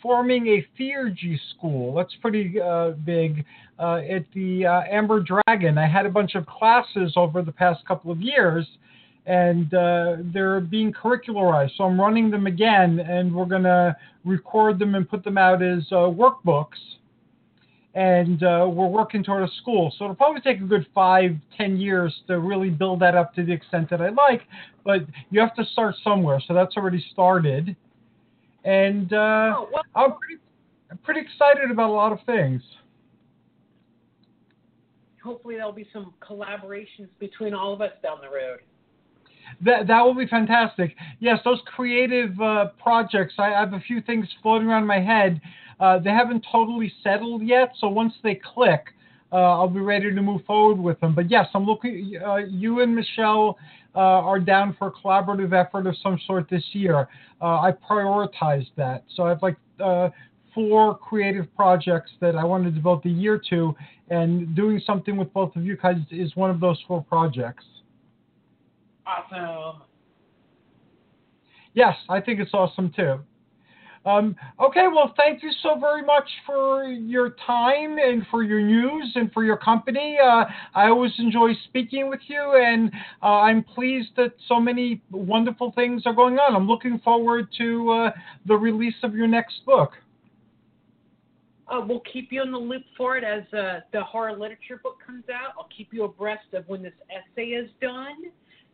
forming 0.00 0.46
a 0.46 0.66
theurgy 0.80 1.40
school. 1.56 1.92
That's 1.92 2.14
pretty 2.22 2.60
big 3.04 3.44
at 3.80 4.24
the 4.32 4.84
Amber 4.92 5.24
Dragon. 5.24 5.76
I 5.76 5.88
had 5.88 6.06
a 6.06 6.10
bunch 6.10 6.36
of 6.36 6.46
classes 6.46 7.14
over 7.16 7.42
the 7.42 7.52
past 7.52 7.84
couple 7.84 8.12
of 8.12 8.20
years, 8.20 8.64
and 9.26 9.72
uh, 9.74 10.16
they're 10.32 10.60
being 10.60 10.92
curricularized. 10.92 11.76
So 11.76 11.84
I'm 11.84 12.00
running 12.00 12.30
them 12.30 12.46
again, 12.46 13.00
and 13.00 13.34
we're 13.34 13.46
going 13.46 13.64
to 13.64 13.96
record 14.24 14.78
them 14.78 14.94
and 14.94 15.08
put 15.08 15.24
them 15.24 15.36
out 15.36 15.62
as 15.62 15.84
uh, 15.90 16.06
workbooks. 16.06 16.78
And 17.94 18.42
uh, 18.42 18.68
we're 18.70 18.88
working 18.88 19.24
toward 19.24 19.42
a 19.42 19.52
school. 19.60 19.92
So 19.98 20.04
it'll 20.04 20.16
probably 20.16 20.42
take 20.42 20.60
a 20.60 20.64
good 20.64 20.86
five, 20.94 21.32
ten 21.56 21.76
years 21.78 22.14
to 22.26 22.38
really 22.38 22.70
build 22.70 23.00
that 23.00 23.14
up 23.14 23.34
to 23.34 23.44
the 23.44 23.52
extent 23.52 23.88
that 23.90 24.02
I 24.02 24.10
like. 24.10 24.42
But 24.84 25.06
you 25.30 25.40
have 25.40 25.54
to 25.56 25.64
start 25.64 25.94
somewhere. 26.04 26.40
So 26.46 26.54
that's 26.54 26.76
already 26.76 27.04
started. 27.12 27.74
And 28.64 29.12
uh, 29.12 29.54
oh, 29.56 29.68
I'm 29.94 30.12
pretty, 30.12 30.42
I'm 30.90 30.98
pretty 30.98 31.20
excited 31.20 31.70
about 31.70 31.88
a 31.88 31.92
lot 31.92 32.12
of 32.12 32.18
things. 32.26 32.62
hopefully 35.26 35.56
there'll 35.56 35.72
be 35.72 35.88
some 35.92 36.14
collaborations 36.22 37.08
between 37.18 37.52
all 37.52 37.72
of 37.72 37.80
us 37.80 37.90
down 38.02 38.18
the 38.22 38.28
road. 38.28 38.60
That 39.62 39.86
that 39.86 40.02
will 40.02 40.14
be 40.14 40.26
fantastic. 40.26 40.96
Yes, 41.20 41.38
those 41.44 41.60
creative 41.66 42.38
uh, 42.40 42.66
projects. 42.82 43.34
I 43.38 43.48
have 43.48 43.72
a 43.72 43.80
few 43.80 44.00
things 44.02 44.26
floating 44.42 44.68
around 44.68 44.86
my 44.86 45.00
head. 45.00 45.40
Uh, 45.80 45.98
they 45.98 46.10
haven't 46.10 46.44
totally 46.50 46.92
settled 47.02 47.42
yet, 47.42 47.72
so 47.78 47.88
once 47.88 48.14
they 48.22 48.34
click, 48.54 48.86
uh, 49.32 49.36
I'll 49.36 49.68
be 49.68 49.80
ready 49.80 50.14
to 50.14 50.22
move 50.22 50.44
forward 50.46 50.78
with 50.78 50.98
them. 51.00 51.14
But 51.14 51.30
yes, 51.30 51.46
I'm 51.54 51.64
looking. 51.64 52.18
Uh, 52.24 52.36
you 52.36 52.80
and 52.80 52.94
Michelle 52.94 53.58
uh, 53.94 53.98
are 53.98 54.38
down 54.40 54.74
for 54.78 54.88
a 54.88 54.92
collaborative 54.92 55.52
effort 55.52 55.86
of 55.86 55.96
some 56.02 56.18
sort 56.26 56.48
this 56.50 56.64
year. 56.72 57.08
Uh, 57.40 57.60
I 57.60 57.72
prioritized 57.72 58.70
that, 58.76 59.04
so 59.14 59.24
I 59.24 59.30
have 59.30 59.42
like 59.42 59.56
four 60.54 60.96
creative 60.96 61.54
projects 61.54 62.12
that 62.20 62.34
I 62.34 62.42
want 62.42 62.64
to 62.64 62.70
devote 62.70 63.02
the 63.02 63.10
year 63.10 63.40
to, 63.50 63.76
and 64.08 64.56
doing 64.56 64.80
something 64.86 65.16
with 65.16 65.32
both 65.34 65.54
of 65.54 65.64
you 65.64 65.76
guys 65.76 65.96
is 66.10 66.34
one 66.34 66.50
of 66.50 66.60
those 66.60 66.82
four 66.88 67.02
projects. 67.04 67.64
Awesome. 69.06 69.82
Yes, 71.74 71.94
I 72.08 72.20
think 72.20 72.40
it's 72.40 72.54
awesome 72.54 72.92
too. 72.96 73.20
Um, 74.06 74.36
okay, 74.60 74.86
well, 74.86 75.12
thank 75.16 75.42
you 75.42 75.50
so 75.64 75.78
very 75.80 76.02
much 76.02 76.28
for 76.46 76.84
your 76.84 77.30
time 77.44 77.98
and 77.98 78.24
for 78.30 78.44
your 78.44 78.60
news 78.60 79.10
and 79.16 79.32
for 79.32 79.42
your 79.42 79.56
company. 79.56 80.16
Uh, 80.22 80.44
I 80.76 80.88
always 80.88 81.10
enjoy 81.18 81.50
speaking 81.64 82.08
with 82.08 82.20
you, 82.28 82.62
and 82.64 82.92
uh, 83.20 83.40
I'm 83.40 83.64
pleased 83.64 84.10
that 84.16 84.32
so 84.48 84.60
many 84.60 85.02
wonderful 85.10 85.72
things 85.72 86.04
are 86.06 86.12
going 86.12 86.38
on. 86.38 86.54
I'm 86.54 86.68
looking 86.68 87.00
forward 87.00 87.48
to 87.58 87.90
uh, 87.90 88.10
the 88.46 88.54
release 88.54 88.94
of 89.02 89.16
your 89.16 89.26
next 89.26 89.66
book. 89.66 89.90
Uh, 91.66 91.80
we'll 91.84 92.02
keep 92.12 92.30
you 92.30 92.42
in 92.42 92.52
the 92.52 92.58
loop 92.58 92.84
for 92.96 93.16
it 93.16 93.24
as 93.24 93.42
uh, 93.52 93.80
the 93.92 94.00
horror 94.04 94.38
literature 94.38 94.80
book 94.80 94.98
comes 95.04 95.24
out. 95.28 95.54
I'll 95.58 95.68
keep 95.76 95.92
you 95.92 96.04
abreast 96.04 96.46
of 96.52 96.68
when 96.68 96.80
this 96.80 96.94
essay 97.10 97.48
is 97.48 97.68
done 97.80 98.30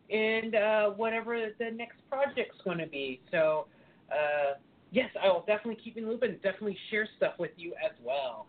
and 0.09 0.55
uh, 0.55 0.89
whatever 0.91 1.49
the 1.59 1.71
next 1.71 1.97
project's 2.09 2.57
going 2.63 2.77
to 2.77 2.87
be. 2.87 3.21
So, 3.31 3.67
uh, 4.11 4.55
yes, 4.91 5.09
I 5.21 5.27
will 5.27 5.43
definitely 5.47 5.81
keep 5.83 5.95
you 5.95 6.03
in 6.03 6.09
loop 6.09 6.23
and 6.23 6.41
definitely 6.41 6.77
share 6.89 7.07
stuff 7.17 7.33
with 7.39 7.51
you 7.57 7.73
as 7.83 7.91
well. 8.03 8.47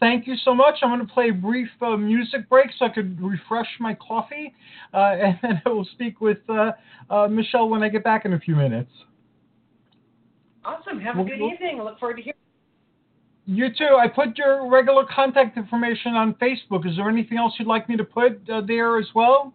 Thank 0.00 0.26
you 0.26 0.34
so 0.44 0.52
much. 0.52 0.74
I'm 0.82 0.90
going 0.90 1.06
to 1.06 1.12
play 1.12 1.28
a 1.28 1.32
brief 1.32 1.68
uh, 1.80 1.96
music 1.96 2.48
break 2.48 2.66
so 2.76 2.86
I 2.86 2.88
could 2.88 3.20
refresh 3.22 3.68
my 3.78 3.94
coffee, 3.94 4.52
uh, 4.92 4.96
and 5.22 5.38
then 5.42 5.62
I 5.64 5.68
will 5.68 5.86
speak 5.92 6.20
with 6.20 6.38
uh, 6.48 6.72
uh, 7.08 7.28
Michelle 7.28 7.68
when 7.68 7.84
I 7.84 7.88
get 7.88 8.02
back 8.02 8.24
in 8.24 8.32
a 8.32 8.40
few 8.40 8.56
minutes. 8.56 8.90
Awesome. 10.64 11.00
Have 11.00 11.18
a 11.18 11.24
good 11.24 11.40
Well- 11.40 11.52
evening. 11.52 11.80
I 11.80 11.84
look 11.84 11.98
forward 11.98 12.16
to 12.16 12.22
hearing. 12.22 12.36
You 13.44 13.68
too. 13.70 13.96
I 13.98 14.06
put 14.06 14.38
your 14.38 14.68
regular 14.70 15.04
contact 15.04 15.56
information 15.56 16.14
on 16.14 16.34
Facebook. 16.34 16.88
Is 16.88 16.96
there 16.96 17.08
anything 17.08 17.38
else 17.38 17.52
you'd 17.58 17.66
like 17.66 17.88
me 17.88 17.96
to 17.96 18.04
put 18.04 18.48
uh, 18.48 18.60
there 18.60 18.98
as 18.98 19.06
well? 19.16 19.52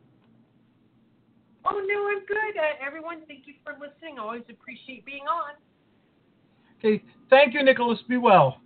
Oh, 1.69 1.81
no, 1.85 2.07
I'm 2.07 2.25
good. 2.25 2.57
Uh, 2.57 2.85
everyone, 2.85 3.21
thank 3.27 3.45
you 3.45 3.53
for 3.63 3.73
listening. 3.73 4.19
I 4.19 4.21
always 4.21 4.43
appreciate 4.49 5.05
being 5.05 5.23
on. 5.23 5.53
Okay. 6.79 7.03
Thank 7.29 7.53
you, 7.53 7.63
Nicholas. 7.63 7.99
Be 8.07 8.17
well. 8.17 8.61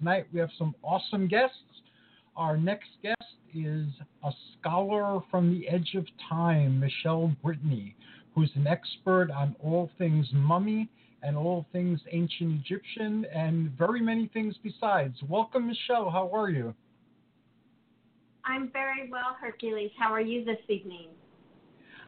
Tonight 0.00 0.28
we 0.32 0.40
have 0.40 0.48
some 0.56 0.74
awesome 0.82 1.28
guests. 1.28 1.58
Our 2.34 2.56
next 2.56 2.88
guest 3.02 3.34
is 3.54 3.86
a 4.24 4.30
scholar 4.58 5.20
from 5.30 5.52
the 5.52 5.68
edge 5.68 5.90
of 5.94 6.06
time, 6.26 6.80
Michele 6.80 7.36
Brittany, 7.44 7.94
who's 8.34 8.50
an 8.54 8.66
expert 8.66 9.30
on 9.30 9.54
all 9.62 9.90
things 9.98 10.26
mummy 10.32 10.88
and 11.22 11.36
all 11.36 11.66
things 11.70 12.00
ancient 12.12 12.62
Egyptian 12.64 13.26
and 13.26 13.72
very 13.76 14.00
many 14.00 14.30
things 14.32 14.54
besides. 14.62 15.16
Welcome, 15.28 15.66
Michele. 15.66 16.08
How 16.08 16.30
are 16.34 16.48
you? 16.48 16.74
I'm 18.46 18.70
very 18.72 19.10
well, 19.10 19.36
Hercules. 19.38 19.90
How 19.98 20.14
are 20.14 20.22
you 20.22 20.46
this 20.46 20.56
evening? 20.70 21.08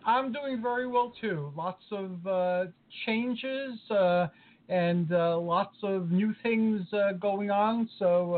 I'm 0.06 0.32
doing 0.32 0.62
very 0.62 0.86
well 0.86 1.12
too. 1.20 1.52
Lots 1.54 1.82
of 1.92 2.26
uh, 2.26 2.64
changes 3.04 3.78
uh, 3.90 4.28
and 4.72 5.12
uh, 5.12 5.38
lots 5.38 5.76
of 5.82 6.10
new 6.10 6.34
things 6.42 6.80
uh, 6.94 7.12
going 7.12 7.50
on. 7.50 7.88
So 7.98 8.34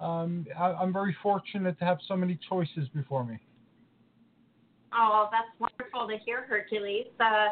uh, 0.00 0.04
um, 0.04 0.46
I- 0.58 0.74
I'm 0.74 0.92
very 0.92 1.16
fortunate 1.22 1.78
to 1.78 1.84
have 1.86 1.98
so 2.06 2.14
many 2.14 2.38
choices 2.48 2.88
before 2.94 3.24
me. 3.24 3.38
Oh, 4.94 5.30
that's 5.32 5.48
wonderful 5.58 6.06
to 6.08 6.22
hear, 6.26 6.44
Hercules. 6.46 7.06
Uh, 7.18 7.48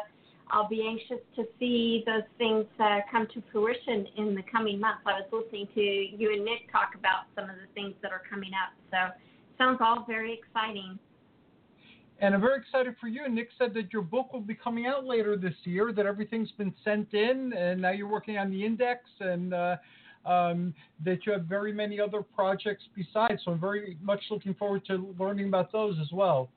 I'll 0.51 0.69
be 0.69 0.85
anxious 0.87 1.23
to 1.35 1.45
see 1.59 2.03
those 2.05 2.27
things 2.37 2.65
uh, 2.79 2.99
come 3.11 3.25
to 3.33 3.41
fruition 3.51 4.05
in 4.17 4.35
the 4.35 4.43
coming 4.51 4.79
months. 4.79 5.01
I 5.07 5.21
was 5.21 5.27
listening 5.31 5.67
to 5.73 5.81
you 5.81 6.33
and 6.33 6.45
Nick 6.45 6.71
talk 6.71 6.93
about 6.93 7.23
some 7.35 7.49
of 7.49 7.55
the 7.55 7.73
things 7.73 7.95
that 8.03 8.11
are 8.11 8.21
coming 8.29 8.51
up. 8.53 8.77
So 8.91 9.17
sounds 9.57 9.79
all 9.81 10.05
very 10.07 10.37
exciting. 10.37 10.99
And 12.21 12.35
I'm 12.35 12.41
very 12.41 12.59
excited 12.59 12.95
for 13.01 13.07
you. 13.07 13.27
Nick 13.27 13.49
said 13.57 13.73
that 13.73 13.91
your 13.91 14.03
book 14.03 14.31
will 14.31 14.41
be 14.41 14.53
coming 14.53 14.85
out 14.85 15.05
later 15.05 15.35
this 15.35 15.55
year, 15.63 15.91
that 15.91 16.05
everything's 16.05 16.51
been 16.51 16.73
sent 16.85 17.15
in, 17.15 17.51
and 17.53 17.81
now 17.81 17.89
you're 17.89 18.07
working 18.07 18.37
on 18.37 18.51
the 18.51 18.63
index, 18.63 19.01
and 19.19 19.55
uh, 19.55 19.77
um, 20.27 20.71
that 21.03 21.25
you 21.25 21.31
have 21.31 21.45
very 21.45 21.73
many 21.73 21.99
other 21.99 22.21
projects 22.21 22.83
besides. 22.95 23.41
So 23.43 23.51
I'm 23.51 23.59
very 23.59 23.97
much 24.03 24.21
looking 24.29 24.53
forward 24.53 24.85
to 24.85 25.15
learning 25.19 25.47
about 25.47 25.71
those 25.71 25.97
as 25.99 26.11
well. 26.13 26.49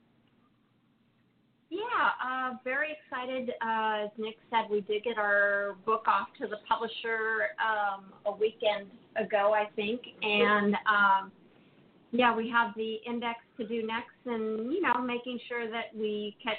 Yeah, 1.71 1.79
uh, 2.23 2.51
very 2.63 2.95
excited. 3.03 3.49
Uh, 3.59 4.05
as 4.05 4.09
Nick 4.19 4.35
said, 4.51 4.69
we 4.69 4.81
did 4.81 5.03
get 5.03 5.17
our 5.17 5.77
book 5.83 6.05
off 6.07 6.27
to 6.39 6.47
the 6.47 6.57
publisher 6.69 7.49
um, 7.59 8.13
a 8.27 8.31
weekend 8.31 8.85
ago, 9.15 9.55
I 9.55 9.65
think, 9.75 10.01
and 10.21 10.75
um, 10.87 11.31
yeah, 12.17 12.35
we 12.35 12.49
have 12.49 12.73
the 12.75 12.97
index 13.07 13.39
to 13.57 13.67
do 13.67 13.85
next, 13.85 14.15
and 14.25 14.71
you 14.71 14.81
know, 14.81 15.01
making 15.01 15.39
sure 15.47 15.69
that 15.69 15.95
we 15.95 16.35
catch 16.43 16.55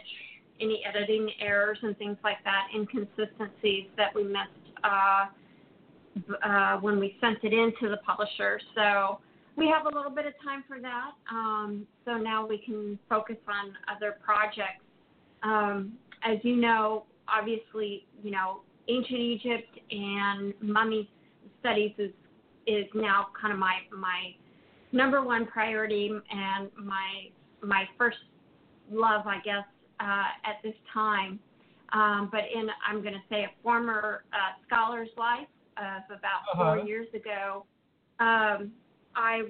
any 0.60 0.82
editing 0.86 1.30
errors 1.40 1.78
and 1.82 1.96
things 1.98 2.16
like 2.24 2.38
that, 2.44 2.68
inconsistencies 2.74 3.86
that 3.96 4.14
we 4.14 4.24
missed 4.24 4.80
uh, 4.84 5.26
uh, 6.44 6.76
when 6.78 6.98
we 6.98 7.16
sent 7.20 7.38
it 7.42 7.52
in 7.52 7.72
to 7.80 7.88
the 7.88 7.98
publisher. 7.98 8.60
So 8.74 9.20
we 9.56 9.68
have 9.68 9.92
a 9.92 9.96
little 9.96 10.10
bit 10.10 10.26
of 10.26 10.32
time 10.42 10.64
for 10.66 10.80
that. 10.80 11.10
Um, 11.30 11.86
so 12.04 12.16
now 12.16 12.46
we 12.46 12.58
can 12.58 12.98
focus 13.08 13.36
on 13.48 13.74
other 13.94 14.16
projects. 14.24 14.84
Um, 15.42 15.94
as 16.24 16.38
you 16.42 16.56
know, 16.56 17.04
obviously, 17.28 18.06
you 18.22 18.30
know, 18.30 18.60
ancient 18.88 19.18
Egypt 19.18 19.78
and 19.90 20.54
mummy 20.60 21.10
studies 21.60 21.92
is 21.98 22.12
is 22.66 22.86
now 22.94 23.28
kind 23.40 23.52
of 23.52 23.58
my 23.58 23.74
my 23.96 24.34
number 24.96 25.22
one 25.22 25.46
priority 25.46 26.10
and 26.30 26.70
my 26.76 27.28
my 27.62 27.84
first 27.98 28.18
love, 28.90 29.26
I 29.26 29.38
guess, 29.44 29.64
uh, 30.00 30.28
at 30.50 30.62
this 30.62 30.74
time. 30.92 31.38
Um, 31.92 32.28
but 32.32 32.42
in 32.52 32.68
I'm 32.88 33.00
going 33.02 33.14
to 33.14 33.20
say 33.30 33.44
a 33.44 33.50
former 33.62 34.24
uh, 34.32 34.36
scholar's 34.66 35.08
life 35.16 35.48
of 35.76 36.02
about 36.18 36.40
four 36.56 36.78
Uh-huh. 36.78 36.86
years 36.86 37.06
ago, 37.14 37.64
um, 38.18 38.72
I 39.14 39.42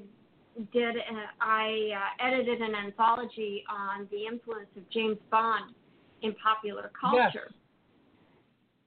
did 0.73 0.97
a, 0.97 1.01
I 1.41 1.91
uh, 2.01 2.27
edited 2.27 2.61
an 2.61 2.75
anthology 2.75 3.65
on 3.71 4.09
the 4.11 4.27
influence 4.27 4.69
of 4.77 4.89
James 4.91 5.19
Bond 5.31 5.75
in 6.23 6.35
popular 6.35 6.91
culture. 6.99 7.49
yes. 7.51 7.53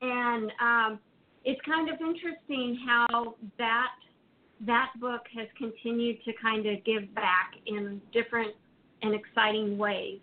And 0.01 0.51
um, 0.61 0.99
it's 1.43 1.61
kind 1.65 1.89
of 1.89 1.95
interesting 2.01 2.79
how 2.87 3.35
that 3.57 3.95
that 4.65 4.91
book 4.99 5.21
has 5.37 5.47
continued 5.57 6.23
to 6.25 6.33
kind 6.41 6.65
of 6.65 6.83
give 6.83 7.13
back 7.15 7.53
in 7.65 8.01
different 8.11 8.53
and 9.01 9.13
exciting 9.13 9.77
ways. 9.77 10.19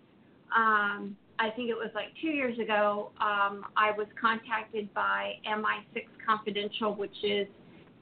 Um, 0.55 1.17
I 1.39 1.51
think 1.51 1.71
it 1.71 1.75
was 1.75 1.91
like 1.95 2.09
two 2.21 2.29
years 2.29 2.59
ago. 2.59 3.11
Um, 3.21 3.67
I 3.77 3.93
was 3.97 4.07
contacted 4.21 4.93
by 4.95 5.35
MI6 5.47 6.05
Confidential, 6.27 6.95
which 6.95 7.17
is 7.23 7.47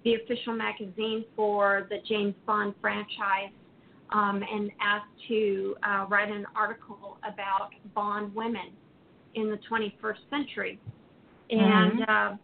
the 0.05 0.15
official 0.15 0.55
magazine 0.55 1.25
for 1.35 1.87
the 1.91 1.99
James 2.09 2.35
Bond 2.47 2.75
franchise 2.81 3.51
um, 4.11 4.43
and 4.49 4.71
asked 4.81 5.11
to 5.29 5.75
uh, 5.83 6.07
write 6.09 6.31
an 6.31 6.47
article 6.55 7.19
about 7.25 7.71
Bond 7.95 8.35
women 8.35 8.71
in 9.35 9.51
the 9.51 9.59
21st 9.71 10.19
century. 10.31 10.79
And 11.51 12.03
uh, 12.03 12.37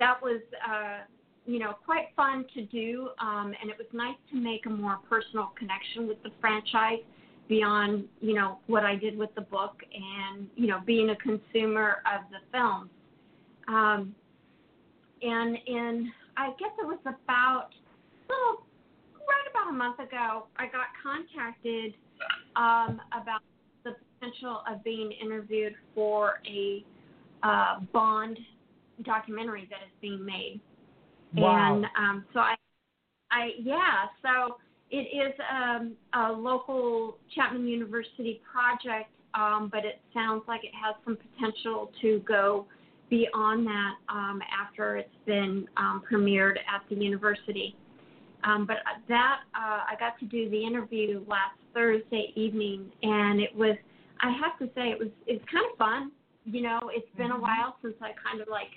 that 0.00 0.20
was, 0.22 0.40
uh, 0.68 1.00
you 1.46 1.58
know, 1.58 1.74
quite 1.84 2.08
fun 2.16 2.44
to 2.54 2.64
do. 2.66 3.10
Um, 3.20 3.52
and 3.60 3.70
it 3.70 3.76
was 3.78 3.86
nice 3.92 4.16
to 4.30 4.36
make 4.36 4.66
a 4.66 4.70
more 4.70 4.98
personal 5.08 5.52
connection 5.58 6.08
with 6.08 6.22
the 6.22 6.30
franchise 6.40 7.00
beyond, 7.48 8.04
you 8.20 8.34
know, 8.34 8.58
what 8.66 8.84
I 8.84 8.96
did 8.96 9.16
with 9.18 9.34
the 9.34 9.42
book 9.42 9.76
and, 9.92 10.48
you 10.56 10.66
know, 10.66 10.80
being 10.86 11.10
a 11.10 11.16
consumer 11.16 12.02
of 12.06 12.22
the 12.30 12.38
films. 12.50 12.90
Um, 13.68 14.14
and 15.22 15.58
in, 15.66 16.12
I 16.36 16.48
guess 16.58 16.70
it 16.78 16.86
was 16.86 16.98
about, 17.02 17.68
little, 18.28 18.64
right 19.14 19.50
about 19.50 19.70
a 19.70 19.72
month 19.72 19.98
ago, 19.98 20.46
I 20.56 20.64
got 20.66 20.86
contacted 21.02 21.94
um, 22.56 23.00
about 23.12 23.40
the 23.84 23.96
potential 24.18 24.62
of 24.70 24.82
being 24.82 25.12
interviewed 25.12 25.74
for 25.94 26.40
a 26.46 26.84
uh, 27.42 27.80
Bond 27.92 28.38
documentary 29.02 29.68
that 29.70 29.80
is 29.84 29.92
being 30.00 30.24
made. 30.24 30.60
Wow. 31.34 31.76
And 31.76 31.84
um, 31.96 32.24
so 32.32 32.40
I, 32.40 32.54
I 33.30 33.50
yeah, 33.60 34.06
so 34.22 34.56
it 34.90 34.96
is 34.96 35.34
um, 35.50 35.92
a 36.14 36.32
local 36.32 37.18
Chapman 37.34 37.66
University 37.66 38.40
project, 38.50 39.10
um, 39.34 39.68
but 39.72 39.84
it 39.84 40.00
sounds 40.12 40.42
like 40.46 40.62
it 40.64 40.72
has 40.74 40.94
some 41.04 41.16
potential 41.16 41.90
to 42.00 42.22
go 42.26 42.66
beyond 43.10 43.66
that 43.66 43.94
um, 44.08 44.40
after 44.52 44.96
it's 44.96 45.08
been 45.26 45.66
um, 45.76 46.02
premiered 46.10 46.56
at 46.56 46.82
the 46.88 46.96
university. 46.96 47.76
Um, 48.44 48.66
but 48.66 48.76
that 49.08 49.40
uh, 49.54 49.84
I 49.90 49.94
got 49.98 50.18
to 50.20 50.26
do 50.26 50.50
the 50.50 50.64
interview 50.64 51.24
last 51.26 51.56
Thursday 51.72 52.32
evening, 52.36 52.90
and 53.02 53.40
it 53.40 53.54
was 53.54 53.76
I 54.20 54.30
have 54.30 54.58
to 54.58 54.66
say 54.74 54.90
it 54.90 54.98
was 54.98 55.08
it's 55.26 55.44
kind 55.50 55.64
of 55.70 55.76
fun. 55.78 56.12
You 56.44 56.62
know, 56.62 56.78
it's 56.92 57.08
been 57.16 57.30
a 57.30 57.40
while 57.40 57.76
since 57.82 57.94
I 58.02 58.10
kind 58.22 58.42
of 58.42 58.48
like 58.48 58.68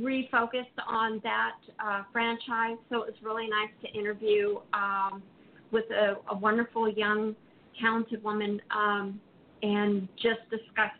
refocused 0.00 0.78
on 0.86 1.20
that 1.22 1.56
uh, 1.84 2.02
franchise, 2.12 2.78
so 2.90 3.02
it 3.02 3.06
was 3.06 3.14
really 3.22 3.48
nice 3.48 3.70
to 3.82 3.98
interview 3.98 4.58
um, 4.72 5.22
with 5.70 5.84
a, 5.90 6.16
a 6.30 6.36
wonderful 6.36 6.88
young, 6.88 7.34
talented 7.80 8.22
woman 8.22 8.60
um, 8.70 9.20
and 9.62 10.08
just 10.16 10.40
discuss 10.50 10.92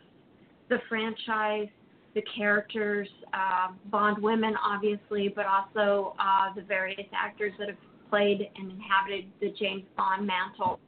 the 0.69 0.77
franchise, 0.89 1.67
the 2.13 2.23
characters, 2.37 3.07
uh, 3.33 3.67
Bond 3.85 4.21
women, 4.21 4.55
obviously, 4.63 5.31
but 5.35 5.45
also 5.45 6.15
uh, 6.19 6.53
the 6.55 6.61
various 6.61 7.07
actors 7.13 7.53
that 7.59 7.67
have 7.67 7.77
played 8.09 8.49
and 8.55 8.71
inhabited 8.71 9.25
the 9.41 9.53
James 9.59 9.83
Bond 9.97 10.25
mantle. 10.25 10.79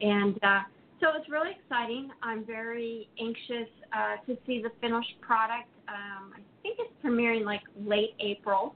And 0.00 0.36
uh, 0.42 0.60
so 1.00 1.08
it's 1.16 1.30
really 1.30 1.50
exciting. 1.62 2.10
I'm 2.22 2.44
very 2.44 3.08
anxious 3.20 3.70
uh, 3.92 4.16
to 4.26 4.36
see 4.46 4.60
the 4.62 4.70
finished 4.80 5.20
product. 5.20 5.68
Um, 5.88 6.34
think 6.66 6.78
it's 6.80 6.92
premiering 7.04 7.44
like 7.44 7.62
late 7.84 8.14
April. 8.20 8.74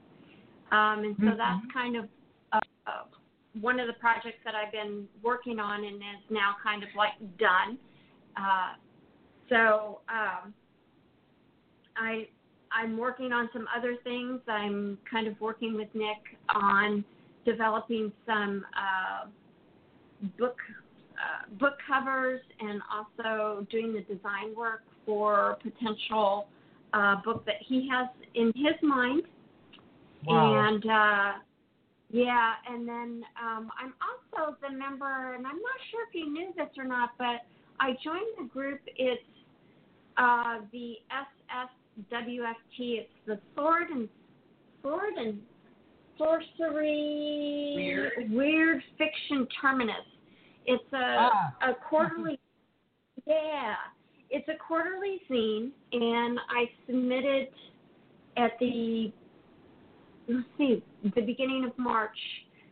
Um, 0.71 1.03
and 1.03 1.15
so 1.17 1.25
Mhm. 1.25 1.37
that's 1.37 1.65
kind 1.73 1.97
of 1.97 2.09
uh, 2.53 2.59
uh, 2.87 3.03
one 3.59 3.79
of 3.79 3.87
the 3.87 3.93
projects 3.93 4.41
that 4.45 4.55
I've 4.55 4.71
been 4.71 5.09
working 5.21 5.59
on 5.59 5.83
and 5.83 5.97
is 5.97 6.29
now 6.29 6.55
kind 6.63 6.83
of 6.83 6.89
like 6.95 7.13
done. 7.37 7.77
Uh, 8.37 8.75
so 9.49 10.01
um, 10.07 10.53
I 11.97 12.29
I'm 12.71 12.97
working 12.97 13.33
on 13.33 13.49
some 13.51 13.67
other 13.75 13.97
things. 13.97 14.39
I'm 14.47 14.97
kind 15.09 15.27
of 15.27 15.39
working 15.41 15.75
with 15.75 15.93
Nick 15.93 16.23
on 16.55 17.03
developing 17.43 18.13
some 18.25 18.65
uh, 18.73 19.27
book 20.37 20.57
uh, 21.17 21.53
book 21.59 21.77
covers 21.85 22.41
and 22.61 22.81
also 22.89 23.67
doing 23.69 23.93
the 23.93 24.01
design 24.01 24.55
work 24.55 24.83
for 25.05 25.57
potential 25.61 26.47
uh, 26.93 27.15
book 27.23 27.45
that 27.45 27.55
he 27.59 27.87
has 27.91 28.07
in 28.35 28.47
his 28.55 28.75
mind. 28.81 29.23
Wow. 30.25 30.67
And 30.67 30.85
uh, 30.85 31.31
yeah, 32.11 32.53
and 32.69 32.87
then 32.87 33.23
um, 33.41 33.71
I'm 33.81 33.93
also 34.01 34.55
the 34.61 34.69
member, 34.75 35.33
and 35.33 35.45
I'm 35.47 35.55
not 35.55 35.79
sure 35.89 36.05
if 36.07 36.13
you 36.13 36.31
knew 36.31 36.51
this 36.55 36.67
or 36.77 36.83
not, 36.83 37.11
but 37.17 37.41
I 37.79 37.91
joined 38.03 38.37
the 38.37 38.45
group. 38.51 38.81
It's 38.85 39.21
uh, 40.17 40.59
the 40.71 40.95
SSWFT. 42.11 42.53
It's 42.77 43.09
the 43.25 43.39
Sword 43.55 43.89
and 43.91 44.09
Sword 44.83 45.13
and 45.17 45.39
Sorcery 46.17 47.73
Weird. 47.75 48.31
Weird 48.31 48.83
Fiction 48.97 49.47
Terminus. 49.61 49.95
It's 50.65 50.93
a 50.93 51.29
Ah. 51.31 51.53
a 51.69 51.73
quarterly. 51.73 52.39
yeah, 53.25 53.75
it's 54.31 54.47
a 54.47 54.57
quarterly 54.65 55.19
zine, 55.29 55.71
and 55.91 56.39
I 56.49 56.69
submitted 56.87 57.49
at 58.37 58.51
the 58.59 59.11
let's 60.27 60.47
see, 60.57 60.83
the 61.03 61.21
beginning 61.21 61.65
of 61.65 61.77
March, 61.77 62.17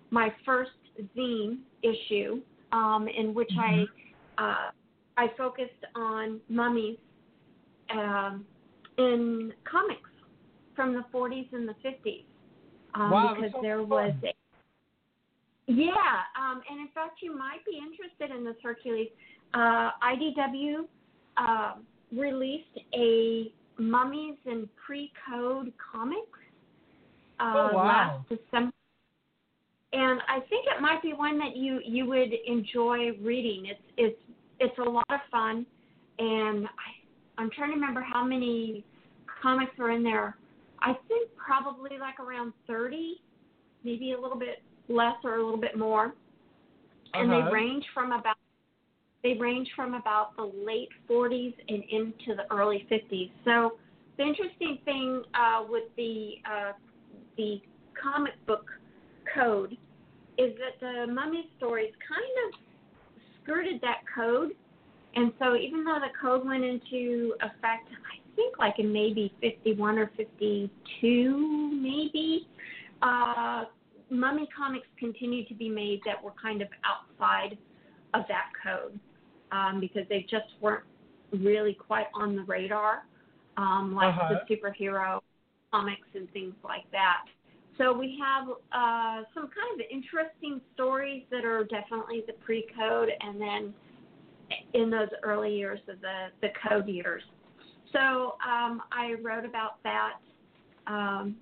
my 0.09 0.33
first 0.45 0.71
zine 1.17 1.57
issue, 1.83 2.41
um, 2.71 3.07
in 3.15 3.33
which 3.33 3.51
I 3.59 3.83
uh, 4.37 4.71
I 5.17 5.27
focused 5.37 5.71
on 5.95 6.39
mummies 6.47 6.97
um, 7.91 8.45
in 8.97 9.51
comics 9.69 10.09
from 10.75 10.93
the 10.93 11.03
40s 11.13 11.51
and 11.51 11.67
the 11.67 11.75
50s, 11.85 12.23
um, 12.95 13.11
Wow, 13.11 13.35
because 13.35 13.51
sounds 13.51 13.63
there 13.63 13.79
fun. 13.79 13.89
was 13.89 14.13
a 14.23 14.33
yeah, 15.71 15.93
um, 16.39 16.61
and 16.67 16.79
in 16.79 16.87
fact, 16.95 17.19
you 17.21 17.37
might 17.37 17.63
be 17.63 17.77
interested 17.77 18.35
in 18.35 18.43
this, 18.43 18.55
Hercules. 18.63 19.09
Uh, 19.53 19.91
IDW 20.01 20.85
uh, 21.39 21.73
released 22.15 22.77
a 22.93 23.51
Mummies 23.77 24.35
and 24.45 24.67
Pre-Code 24.85 25.71
comics 25.91 26.39
uh, 27.39 27.53
Oh, 27.55 27.73
wow. 27.73 28.25
last 28.27 28.29
December, 28.29 28.73
and 29.93 30.19
I 30.27 30.39
think 30.49 30.65
it 30.67 30.81
might 30.81 31.01
be 31.01 31.13
one 31.13 31.39
that 31.39 31.55
you 31.55 31.79
you 31.85 32.05
would 32.05 32.31
enjoy 32.45 33.11
reading. 33.21 33.67
It's 33.67 33.79
it's 33.97 34.21
it's 34.59 34.77
a 34.77 34.89
lot 34.89 35.05
of 35.09 35.21
fun, 35.31 35.65
and 36.19 36.65
I 36.65 37.41
I'm 37.41 37.49
trying 37.51 37.69
to 37.69 37.75
remember 37.75 38.01
how 38.01 38.23
many 38.25 38.83
comics 39.41 39.71
are 39.79 39.91
in 39.91 40.03
there. 40.03 40.35
I 40.81 40.93
think 41.07 41.29
probably 41.37 41.97
like 41.97 42.19
around 42.19 42.51
thirty, 42.67 43.21
maybe 43.85 44.11
a 44.11 44.19
little 44.19 44.37
bit 44.37 44.61
less 44.89 45.15
or 45.23 45.35
a 45.35 45.43
little 45.43 45.59
bit 45.59 45.77
more. 45.77 46.13
And 47.13 47.31
Uh-huh. 47.31 47.45
they 47.47 47.53
range 47.53 47.85
from 47.93 48.11
about 48.11 48.35
they 49.23 49.33
range 49.33 49.67
from 49.75 49.95
about 49.95 50.35
the 50.37 50.43
late 50.43 50.89
40s 51.09 51.53
and 51.67 51.83
into 51.89 52.35
the 52.35 52.51
early 52.53 52.87
50s. 52.89 53.31
So 53.43 53.73
the 54.17 54.23
interesting 54.23 54.79
thing 54.85 55.23
uh, 55.33 55.63
with 55.67 55.83
the 55.97 56.35
uh, 56.49 56.71
the 57.37 57.61
comic 58.01 58.33
book 58.45 58.65
code 59.33 59.77
is 60.37 60.53
that 60.57 60.79
the 60.79 61.11
mummy 61.11 61.49
stories 61.57 61.91
kind 62.07 62.53
of 62.53 62.59
skirted 63.43 63.81
that 63.81 64.01
code, 64.15 64.51
and 65.15 65.33
so 65.39 65.55
even 65.55 65.83
though 65.83 65.99
the 65.99 66.11
code 66.21 66.45
went 66.45 66.63
into 66.63 67.33
effect, 67.41 67.89
I 67.89 68.35
think 68.35 68.57
like 68.57 68.79
in 68.79 68.91
maybe 68.91 69.33
51 69.41 69.97
or 69.97 70.11
52, 70.15 71.79
maybe. 71.81 72.47
Uh, 73.01 73.65
mummy 74.09 74.47
comics 74.55 74.87
continued 74.97 75.47
to 75.47 75.53
be 75.53 75.69
made 75.69 76.01
that 76.05 76.21
were 76.21 76.33
kind 76.41 76.61
of 76.61 76.67
outside 76.83 77.57
of 78.13 78.23
that 78.27 78.49
code 78.61 78.99
um, 79.51 79.79
because 79.79 80.03
they 80.09 80.21
just 80.29 80.47
weren't 80.61 80.83
really 81.31 81.73
quite 81.73 82.07
on 82.13 82.35
the 82.35 82.43
radar, 82.43 83.05
um, 83.57 83.93
like 83.95 84.15
Uh-huh. 84.15 84.39
the 84.47 84.55
superhero 84.55 85.21
comics 85.71 86.07
and 86.15 86.31
things 86.31 86.55
like 86.63 86.89
that. 86.91 87.25
So 87.77 87.93
we 87.93 88.19
have 88.21 88.49
uh, 88.71 89.23
some 89.33 89.49
kind 89.49 89.79
of 89.79 89.85
interesting 89.89 90.59
stories 90.73 91.23
that 91.31 91.45
are 91.45 91.63
definitely 91.63 92.23
the 92.27 92.33
pre-code, 92.33 93.09
and 93.21 93.39
then 93.39 93.73
in 94.73 94.89
those 94.89 95.09
early 95.23 95.55
years 95.55 95.79
of 95.87 96.01
the 96.01 96.27
the 96.41 96.49
code 96.67 96.87
years. 96.87 97.23
So 97.93 98.35
um, 98.45 98.81
I 98.91 99.15
wrote 99.21 99.45
about 99.45 99.81
that. 99.83 100.13
Um, 100.87 101.35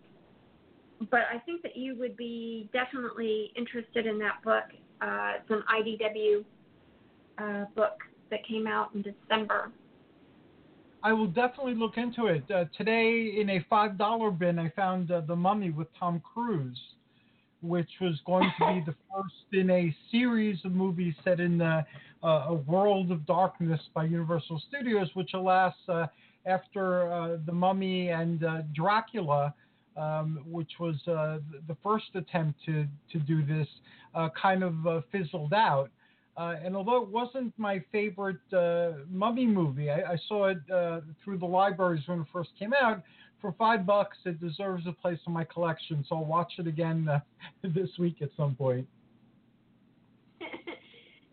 but 1.11 1.21
I 1.33 1.39
think 1.39 1.61
that 1.61 1.75
you 1.77 1.95
would 1.99 2.17
be 2.17 2.69
definitely 2.73 3.51
interested 3.55 4.05
in 4.05 4.17
that 4.19 4.41
book. 4.43 4.63
Uh, 5.01 5.33
it's 5.39 5.49
an 5.49 5.63
IDW 5.71 6.43
uh, 7.37 7.65
book 7.75 7.97
that 8.29 8.45
came 8.45 8.67
out 8.67 8.89
in 8.93 9.01
December. 9.01 9.71
I 11.03 11.13
will 11.13 11.27
definitely 11.27 11.75
look 11.75 11.97
into 11.97 12.25
it. 12.27 12.43
Uh, 12.51 12.65
today, 12.77 13.35
in 13.39 13.49
a 13.51 13.65
five 13.69 13.97
dollar 13.97 14.31
bin, 14.31 14.59
I 14.59 14.69
found 14.69 15.11
uh, 15.11 15.21
the 15.21 15.35
Mummy 15.35 15.69
with 15.69 15.87
Tom 15.97 16.21
Cruise, 16.33 16.79
which 17.61 17.89
was 18.01 18.19
going 18.25 18.51
to 18.59 18.73
be 18.73 18.83
the 18.85 18.95
first 19.13 19.35
in 19.53 19.69
a 19.69 19.95
series 20.11 20.57
of 20.65 20.71
movies 20.71 21.13
set 21.23 21.39
in 21.39 21.59
the, 21.59 21.85
uh, 22.23 22.27
a 22.47 22.53
world 22.53 23.11
of 23.11 23.25
darkness 23.25 23.79
by 23.93 24.05
Universal 24.05 24.61
Studios. 24.67 25.09
Which, 25.13 25.31
alas, 25.33 25.73
uh, 25.87 26.07
after 26.45 27.11
uh, 27.11 27.37
the 27.45 27.53
Mummy 27.53 28.09
and 28.09 28.43
uh, 28.43 28.61
Dracula, 28.73 29.53
um, 29.95 30.43
which 30.49 30.71
was 30.79 30.95
uh, 31.07 31.39
the- 31.51 31.61
the 31.67 31.77
first 31.83 32.07
attempt 32.15 32.59
to 32.65 32.85
to 33.11 33.19
do 33.19 33.45
this, 33.45 33.67
uh, 34.15 34.29
kind 34.29 34.63
of 34.63 34.87
uh, 34.87 35.01
fizzled 35.11 35.53
out. 35.53 35.89
Uh, 36.37 36.55
and 36.63 36.75
although 36.75 37.01
it 37.01 37.09
wasn't 37.09 37.51
my 37.57 37.83
favorite 37.91 38.37
uh, 38.53 38.91
mummy 39.09 39.47
movie, 39.47 39.89
I, 39.89 40.13
I 40.13 40.17
saw 40.27 40.45
it 40.49 40.59
uh, 40.71 41.01
through 41.23 41.39
the 41.39 41.47
libraries 41.47 42.03
when 42.05 42.21
it 42.21 42.27
first 42.31 42.51
came 42.59 42.73
out. 42.79 43.01
For 43.41 43.53
five 43.53 43.85
bucks, 43.85 44.17
it 44.25 44.39
deserves 44.39 44.85
a 44.87 44.91
place 44.91 45.19
in 45.25 45.33
my 45.33 45.43
collection, 45.43 46.05
so 46.07 46.15
I'll 46.15 46.25
watch 46.25 46.53
it 46.59 46.67
again 46.67 47.07
uh, 47.09 47.19
this 47.63 47.89
week 47.97 48.21
at 48.21 48.29
some 48.37 48.53
point. 48.55 48.87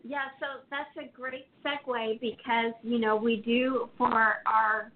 yeah, 0.03 0.25
so 0.39 0.61
that's 0.71 0.89
a 0.97 1.15
great 1.15 1.47
segue 1.63 2.19
because 2.19 2.73
you 2.81 2.97
know 2.97 3.15
we 3.15 3.37
do 3.37 3.89
for 3.97 4.35
our, 4.47 4.91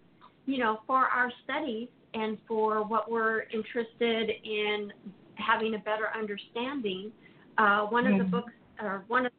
you 0.47 0.57
know, 0.57 0.79
for 0.87 1.05
our 1.05 1.31
studies 1.43 1.87
and 2.15 2.37
for 2.47 2.83
what 2.83 3.11
we're 3.11 3.41
interested 3.53 4.31
in 4.43 4.91
having 5.35 5.75
a 5.75 5.79
better 5.79 6.07
understanding. 6.17 7.11
Uh, 7.59 7.85
one 7.85 8.07
of 8.07 8.17
the 8.17 8.23
Mhm. 8.23 8.31
books 8.31 8.53
or 8.81 9.03
one 9.07 9.25
of 9.25 9.31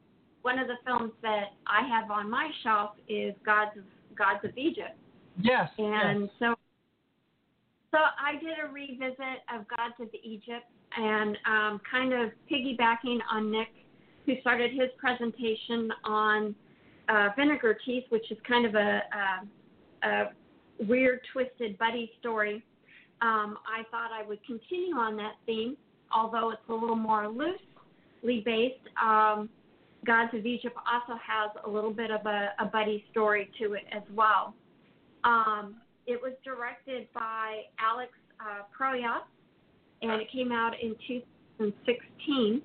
one 0.43 0.59
of 0.59 0.67
the 0.67 0.77
films 0.85 1.13
that 1.23 1.53
I 1.67 1.87
have 1.87 2.11
on 2.11 2.31
my 2.31 2.51
shelf 2.63 2.91
is 3.09 3.35
Gods 3.45 3.77
of 3.77 3.85
Gods 4.17 4.45
of 4.45 4.57
Egypt. 4.57 4.97
Yes. 5.41 5.71
And 5.79 6.23
yes. 6.23 6.31
so, 6.39 6.55
so 7.91 7.99
I 7.99 8.33
did 8.33 8.59
a 8.63 8.73
revisit 8.73 9.43
of 9.55 9.67
Gods 9.69 9.95
of 10.01 10.09
Egypt, 10.23 10.67
and 10.97 11.37
um, 11.47 11.81
kind 11.91 12.13
of 12.13 12.31
piggybacking 12.51 13.19
on 13.31 13.51
Nick, 13.51 13.69
who 14.27 14.35
started 14.41 14.73
his 14.73 14.91
presentation 14.99 15.91
on 16.05 16.55
uh, 17.09 17.29
vinegar 17.37 17.79
teeth, 17.85 18.05
which 18.11 18.31
is 18.31 18.39
kind 18.47 18.67
of 18.67 18.75
a, 18.75 19.01
a, 20.05 20.09
a 20.09 20.31
weird, 20.87 21.21
twisted 21.33 21.79
buddy 21.79 22.11
story. 22.21 22.65
Um, 23.23 23.59
I 23.67 23.83
thought 23.91 24.11
I 24.13 24.27
would 24.27 24.45
continue 24.45 24.95
on 24.97 25.17
that 25.17 25.35
theme, 25.47 25.77
although 26.15 26.51
it's 26.51 26.63
a 26.69 26.73
little 26.73 26.97
more 26.97 27.29
loosely 27.29 28.43
based. 28.45 28.89
Um, 29.03 29.49
Gods 30.07 30.33
of 30.35 30.47
Egypt 30.47 30.77
also 30.91 31.19
has 31.21 31.51
a 31.67 31.69
little 31.71 31.93
bit 31.93 32.11
of 32.11 32.25
a, 32.27 32.51
a 32.59 32.65
buddy 32.65 33.05
story 33.11 33.51
to 33.61 33.75
it 33.75 33.85
as 33.93 34.03
well. 34.15 34.55
Um, 35.25 35.77
it 36.07 36.21
was 36.21 36.33
directed 36.45 37.07
by 37.13 37.63
Alex 37.79 38.11
uh, 38.41 38.63
Proyas, 38.77 39.23
and 40.03 40.21
it 40.21 40.29
came 40.33 40.53
out 40.53 40.73
in 40.81 40.95
2016. 41.59 42.63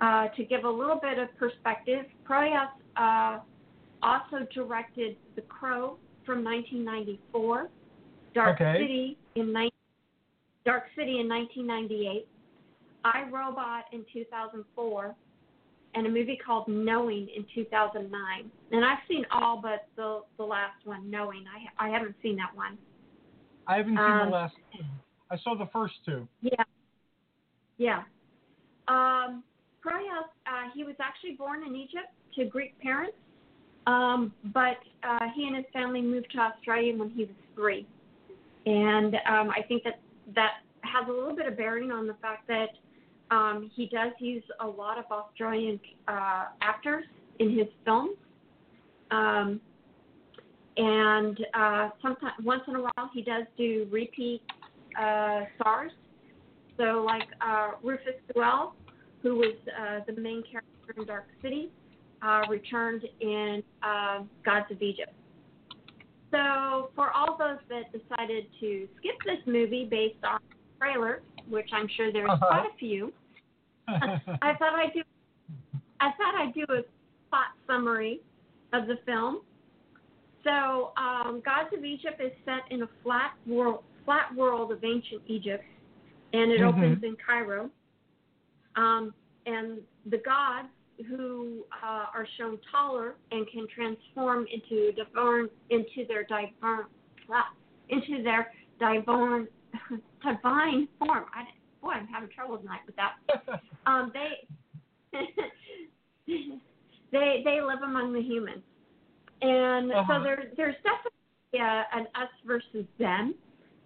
Uh, 0.00 0.26
to 0.36 0.44
give 0.44 0.64
a 0.64 0.68
little 0.70 0.98
bit 1.00 1.18
of 1.18 1.28
perspective, 1.38 2.04
Proyas 2.28 2.68
uh, 2.96 3.38
also 4.02 4.46
directed 4.52 5.16
The 5.36 5.42
Crow 5.42 5.96
from 6.26 6.44
1994, 6.44 7.68
Dark 8.34 8.60
Okay. 8.60 8.78
City 8.80 9.18
in 9.36 9.52
ni- 9.52 9.72
Dark 10.64 10.84
City 10.96 11.20
in 11.20 11.28
1998, 11.28 12.26
I 13.04 13.28
Robot 13.30 13.84
in 13.92 14.04
2004, 14.12 15.14
and 15.94 16.06
a 16.06 16.10
movie 16.10 16.38
called 16.44 16.68
Knowing 16.68 17.28
in 17.36 17.44
2009. 17.54 18.50
And 18.70 18.84
I've 18.84 18.98
seen 19.08 19.24
all 19.30 19.60
but 19.60 19.86
the 19.96 20.22
the 20.36 20.44
last 20.44 20.84
one, 20.84 21.10
Knowing. 21.10 21.44
I 21.78 21.86
I 21.86 21.90
haven't 21.90 22.16
seen 22.22 22.36
that 22.36 22.54
one. 22.54 22.78
I 23.66 23.76
haven't 23.76 23.96
seen 23.96 23.98
um, 23.98 24.26
the 24.26 24.32
last. 24.32 24.54
I 25.30 25.36
saw 25.42 25.56
the 25.56 25.68
first 25.72 25.94
two. 26.04 26.26
Yeah. 26.40 26.64
Yeah. 27.78 28.02
Um, 28.88 29.42
Proyas, 29.84 30.28
uh, 30.46 30.70
he 30.74 30.84
was 30.84 30.94
actually 31.00 31.32
born 31.32 31.64
in 31.66 31.74
Egypt 31.74 32.12
to 32.36 32.44
Greek 32.44 32.78
parents, 32.80 33.16
um, 33.86 34.32
but 34.52 34.78
uh, 35.02 35.26
he 35.34 35.46
and 35.46 35.56
his 35.56 35.64
family 35.72 36.00
moved 36.00 36.30
to 36.32 36.38
Australia 36.38 36.96
when 36.96 37.10
he 37.10 37.24
was 37.24 37.34
three. 37.54 37.86
And 38.66 39.16
um, 39.28 39.50
I 39.50 39.62
think 39.66 39.82
that 39.84 40.00
that 40.34 40.62
has 40.82 41.08
a 41.08 41.12
little 41.12 41.34
bit 41.34 41.46
of 41.46 41.56
bearing 41.56 41.90
on 41.90 42.06
the 42.06 42.14
fact 42.14 42.46
that 42.48 42.68
um, 43.32 43.70
he 43.74 43.86
does 43.86 44.12
use 44.18 44.44
a 44.60 44.66
lot 44.66 44.98
of 44.98 45.04
Australian 45.10 45.80
uh, 46.06 46.44
actors 46.60 47.04
in 47.38 47.56
his 47.56 47.68
films. 47.84 48.16
Um, 49.10 49.60
and 50.76 51.38
uh, 51.54 51.88
sometimes, 52.00 52.34
once 52.44 52.62
in 52.68 52.76
a 52.76 52.82
while, 52.82 53.10
he 53.12 53.22
does 53.22 53.44
do 53.56 53.86
repeat 53.90 54.42
uh, 55.00 55.40
stars. 55.56 55.92
So, 56.78 57.04
like 57.06 57.28
uh, 57.40 57.72
Rufus 57.82 58.14
Sewell, 58.32 58.74
who 59.22 59.36
was 59.36 59.54
uh, 59.80 60.00
the 60.06 60.20
main 60.20 60.42
character 60.50 60.94
in 60.96 61.06
Dark 61.06 61.26
City, 61.42 61.70
uh, 62.22 62.42
returned 62.48 63.02
in 63.20 63.62
uh, 63.82 64.20
Gods 64.44 64.66
of 64.70 64.80
Egypt. 64.80 65.12
So, 66.30 66.90
for 66.94 67.10
all 67.10 67.36
those 67.38 67.58
that 67.68 67.92
decided 67.92 68.46
to 68.60 68.88
skip 68.98 69.16
this 69.26 69.38
movie 69.46 69.86
based 69.90 70.24
on 70.24 70.38
the 70.50 70.56
trailer, 70.80 71.20
which 71.48 71.68
I'm 71.72 71.88
sure 71.96 72.10
there's 72.12 72.30
Uh-huh. 72.30 72.46
quite 72.48 72.66
a 72.74 72.76
few, 72.78 73.12
I 73.88 74.54
thought 74.58 74.74
I'd 74.74 74.92
do. 74.94 75.02
I 76.00 76.10
thought 76.16 76.34
I'd 76.34 76.54
do 76.54 76.62
a 76.62 76.82
plot 77.30 77.46
summary 77.66 78.20
of 78.72 78.86
the 78.86 78.96
film. 79.06 79.42
So, 80.44 80.92
um, 80.96 81.40
Gods 81.44 81.70
of 81.76 81.84
Egypt 81.84 82.20
is 82.20 82.32
set 82.44 82.62
in 82.70 82.82
a 82.82 82.88
flat 83.02 83.34
world, 83.46 83.84
flat 84.04 84.34
world 84.34 84.72
of 84.72 84.82
ancient 84.82 85.22
Egypt, 85.26 85.64
and 86.32 86.50
it 86.50 86.60
Mhm. 86.60 86.68
opens 86.68 87.04
in 87.04 87.16
Cairo. 87.16 87.70
Um, 88.74 89.14
and 89.46 89.86
the 90.06 90.18
gods 90.18 90.68
who 91.06 91.64
uh, 91.82 92.06
are 92.14 92.26
shown 92.36 92.58
taller 92.70 93.16
and 93.30 93.46
can 93.48 93.66
transform 93.68 94.46
into 94.52 94.92
divine 94.92 95.48
into 95.70 96.04
their 96.06 96.24
divine 96.24 96.52
ah, 97.30 97.52
into 97.88 98.22
their 98.22 98.52
divine 98.78 99.48
divine 100.22 100.88
form. 100.98 101.24
I, 101.34 101.46
boy, 101.82 101.90
I'm 101.90 102.06
having 102.06 102.30
trouble 102.30 102.56
tonight 102.58 102.80
with 102.86 102.96
that. 102.96 103.14
Um, 103.84 104.12
they 104.14 105.18
they 107.12 107.42
they 107.44 107.60
live 107.60 107.82
among 107.82 108.12
the 108.12 108.22
humans, 108.22 108.62
and 109.42 109.90
Uh-huh. 109.92 110.18
so 110.18 110.22
there 110.22 110.44
there's 110.56 110.76
definitely 110.84 111.58
a, 111.60 111.84
an 111.92 112.06
us 112.14 112.30
versus 112.46 112.86
them 112.98 113.34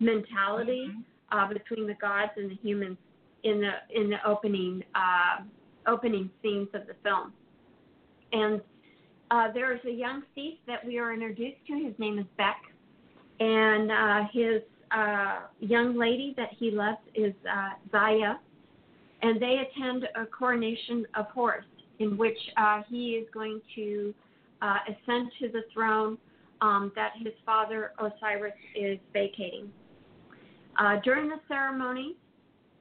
mentality 0.00 0.90
uh, 1.32 1.48
between 1.48 1.86
the 1.86 1.94
gods 1.94 2.32
and 2.36 2.50
the 2.50 2.56
humans 2.56 2.98
in 3.44 3.60
the 3.60 3.72
in 4.00 4.10
the 4.10 4.18
opening 4.28 4.84
uh, 4.94 5.42
opening 5.86 6.30
scenes 6.42 6.68
of 6.74 6.86
the 6.86 6.94
film. 7.02 7.32
And 8.32 8.60
uh, 9.30 9.50
there 9.52 9.74
is 9.74 9.80
a 9.86 9.90
young 9.90 10.22
thief 10.34 10.58
that 10.66 10.84
we 10.84 10.98
are 10.98 11.12
introduced 11.12 11.64
to. 11.68 11.72
His 11.74 11.94
name 11.98 12.18
is 12.18 12.26
Bek, 12.38 12.56
and 13.40 13.90
uh, 13.90 14.28
his 14.32 14.60
uh, 14.90 15.40
young 15.60 15.96
lady 15.96 16.34
that 16.36 16.50
he 16.58 16.70
loves 16.70 16.98
is 17.14 17.34
uh, 17.50 17.70
Zaya, 17.90 18.34
and 19.22 19.40
they 19.40 19.62
attend 19.68 20.04
a 20.14 20.26
coronation 20.26 21.06
of 21.14 21.26
Horus, 21.26 21.64
in 21.98 22.16
which 22.16 22.38
uh, 22.56 22.82
he 22.88 23.12
is 23.12 23.26
going 23.32 23.60
to 23.74 24.14
uh, 24.62 24.76
ascend 24.88 25.30
to 25.40 25.48
the 25.48 25.62
throne 25.72 26.18
um, 26.60 26.92
that 26.94 27.12
his 27.18 27.32
father 27.44 27.92
Osiris 27.98 28.52
is 28.74 28.98
vacating. 29.12 29.70
Uh, 30.78 30.96
during 31.04 31.28
the 31.28 31.40
ceremony, 31.48 32.16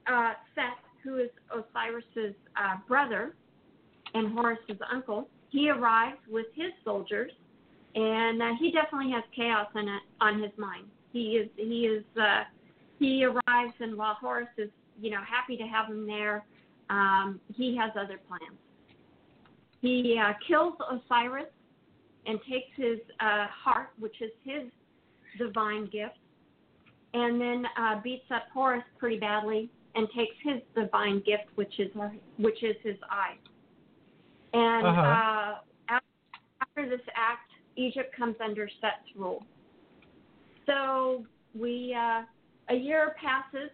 uh, 0.06 0.32
Seth, 0.54 0.64
who 1.02 1.18
is 1.18 1.30
Osiris's 1.50 2.34
uh, 2.56 2.76
brother 2.86 3.34
and 4.14 4.32
Horus's 4.32 4.78
uncle, 4.92 5.28
he 5.50 5.70
arrives 5.70 6.18
with 6.30 6.46
his 6.54 6.72
soldiers, 6.84 7.30
and 7.94 8.42
uh, 8.42 8.50
he 8.58 8.72
definitely 8.72 9.12
has 9.12 9.24
chaos 9.34 9.68
in 9.74 9.88
it, 9.88 10.02
on 10.20 10.42
his 10.42 10.52
mind. 10.58 10.86
He 11.16 11.22
is 11.40 11.48
he 11.56 11.86
is 11.86 12.04
uh, 12.20 12.44
he 12.98 13.24
arrives, 13.24 13.72
and 13.80 13.96
while 13.96 14.16
Horus 14.20 14.48
is 14.58 14.68
you 15.00 15.10
know 15.10 15.22
happy 15.36 15.56
to 15.56 15.62
have 15.64 15.86
him 15.86 16.06
there, 16.06 16.44
um, 16.90 17.40
he 17.54 17.74
has 17.80 17.90
other 17.98 18.18
plans. 18.28 18.58
He 19.80 20.20
uh, 20.22 20.34
kills 20.46 20.74
Osiris 20.94 21.46
and 22.26 22.38
takes 22.50 22.72
his 22.76 22.98
uh, 23.20 23.46
heart, 23.64 23.90
which 23.98 24.20
is 24.20 24.30
his 24.44 24.64
divine 25.38 25.84
gift, 25.86 26.18
and 27.14 27.40
then 27.40 27.64
uh, 27.78 28.00
beats 28.02 28.28
up 28.30 28.44
Horus 28.52 28.84
pretty 28.98 29.18
badly 29.18 29.70
and 29.94 30.06
takes 30.14 30.36
his 30.42 30.60
divine 30.74 31.20
gift, 31.20 31.48
which 31.54 31.80
is 31.80 31.90
which 32.36 32.62
is 32.62 32.76
his 32.82 32.96
eye. 33.10 33.36
And 34.52 34.86
Uh-huh. 34.86 35.00
uh, 35.00 35.54
after, 35.88 36.06
after 36.60 36.82
this 36.90 37.06
act, 37.14 37.50
Egypt 37.76 38.14
comes 38.14 38.36
under 38.44 38.68
Set's 38.80 39.08
rule. 39.16 39.42
So 40.66 41.24
we 41.58 41.96
uh, 41.98 42.22
a 42.68 42.74
year 42.74 43.14
passes, 43.20 43.70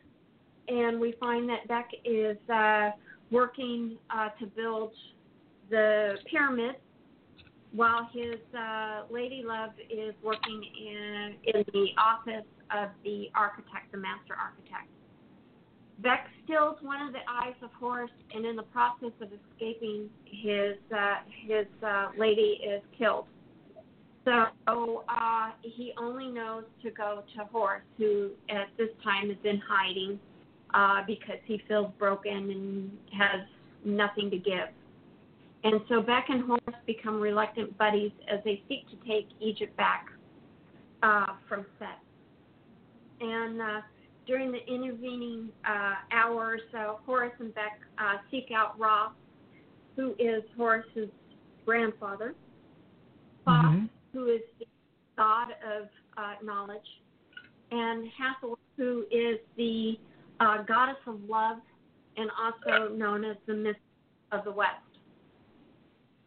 and 0.68 1.00
we 1.00 1.14
find 1.18 1.48
that 1.48 1.66
Bek 1.68 1.88
is 2.04 2.36
uh, 2.52 2.90
working 3.30 3.96
uh, 4.10 4.28
to 4.40 4.46
build 4.46 4.92
the 5.70 6.16
pyramid, 6.30 6.76
while 7.72 8.08
his 8.12 8.36
uh, 8.56 9.02
lady 9.10 9.42
love 9.44 9.70
is 9.90 10.14
working 10.22 10.62
in 10.78 11.34
in 11.54 11.64
the 11.72 11.86
office 11.98 12.46
of 12.70 12.90
the 13.04 13.30
architect, 13.34 13.90
the 13.92 13.98
master 13.98 14.34
architect. 14.38 14.88
Bek 16.02 16.26
steals 16.44 16.76
one 16.82 17.06
of 17.06 17.12
the 17.12 17.20
eyes 17.28 17.54
of 17.62 17.70
Horus, 17.78 18.10
and 18.34 18.44
in 18.44 18.56
the 18.56 18.64
process 18.64 19.12
of 19.20 19.28
escaping, 19.32 20.10
his 20.24 20.76
uh, 20.94 21.16
his 21.46 21.66
uh, 21.86 22.08
lady 22.18 22.60
is 22.62 22.82
killed. 22.98 23.26
So 24.24 25.04
uh, 25.08 25.50
he 25.62 25.92
only 25.98 26.28
knows 26.28 26.64
to 26.82 26.90
go 26.90 27.24
to 27.36 27.44
Horus, 27.46 27.82
who 27.98 28.30
at 28.48 28.68
this 28.78 28.88
time 29.02 29.30
is 29.30 29.36
in 29.44 29.60
hiding 29.66 30.18
uh, 30.74 31.02
because 31.06 31.38
he 31.44 31.60
feels 31.66 31.90
broken 31.98 32.50
and 32.50 32.98
has 33.18 33.40
nothing 33.84 34.30
to 34.30 34.38
give. 34.38 34.68
And 35.64 35.80
so 35.88 36.00
Bek 36.00 36.24
and 36.28 36.44
Horus 36.44 36.80
become 36.86 37.20
reluctant 37.20 37.76
buddies 37.78 38.12
as 38.32 38.40
they 38.44 38.62
seek 38.68 38.88
to 38.90 38.96
take 39.08 39.28
Egypt 39.40 39.76
back 39.76 40.06
uh, 41.02 41.34
from 41.48 41.66
Set. 41.78 41.98
And 43.20 43.60
uh, 43.60 43.80
during 44.26 44.52
the 44.52 44.64
intervening 44.72 45.50
uh, 45.68 45.94
hours, 46.12 46.60
uh, 46.76 46.94
Horus 47.06 47.32
and 47.38 47.54
Bek 47.54 47.80
uh, 47.98 48.16
seek 48.30 48.48
out 48.54 48.78
Ross, 48.78 49.12
who 49.96 50.14
is 50.18 50.42
Horus's 50.56 51.10
grandfather, 51.64 52.34
Mhm. 53.46 53.88
Who 54.12 54.26
is 54.26 54.40
the 54.58 54.66
god 55.16 55.48
of 55.66 55.88
uh, 56.16 56.34
knowledge, 56.42 56.80
and 57.70 58.08
Hathor, 58.18 58.54
who 58.76 59.04
is 59.10 59.38
the 59.56 59.98
uh, 60.40 60.62
goddess 60.62 60.96
of 61.06 61.18
love 61.28 61.58
and 62.16 62.30
also 62.38 62.92
known 62.94 63.24
as 63.24 63.36
the 63.46 63.54
Mistress 63.54 63.82
of 64.32 64.44
the 64.44 64.50
West. 64.50 64.70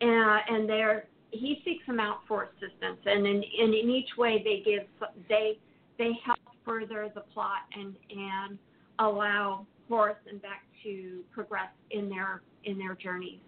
Uh, 0.01 0.37
and 0.49 0.67
there, 0.67 1.07
he 1.31 1.61
seeks 1.63 1.85
them 1.85 1.99
out 1.99 2.19
for 2.27 2.43
assistance, 2.43 2.99
and 3.05 3.25
in, 3.25 3.43
in 3.59 3.73
each 3.73 4.09
way 4.17 4.41
they 4.43 4.61
give 4.65 4.87
they 5.29 5.57
they 5.97 6.11
help 6.25 6.39
further 6.65 7.09
the 7.13 7.21
plot 7.21 7.61
and 7.73 7.95
and 8.09 8.57
allow 8.99 9.65
Horus 9.87 10.17
and 10.29 10.41
Bek 10.41 10.61
to 10.83 11.21
progress 11.31 11.69
in 11.91 12.09
their 12.09 12.41
in 12.65 12.77
their 12.77 12.95
journeys. 12.95 13.39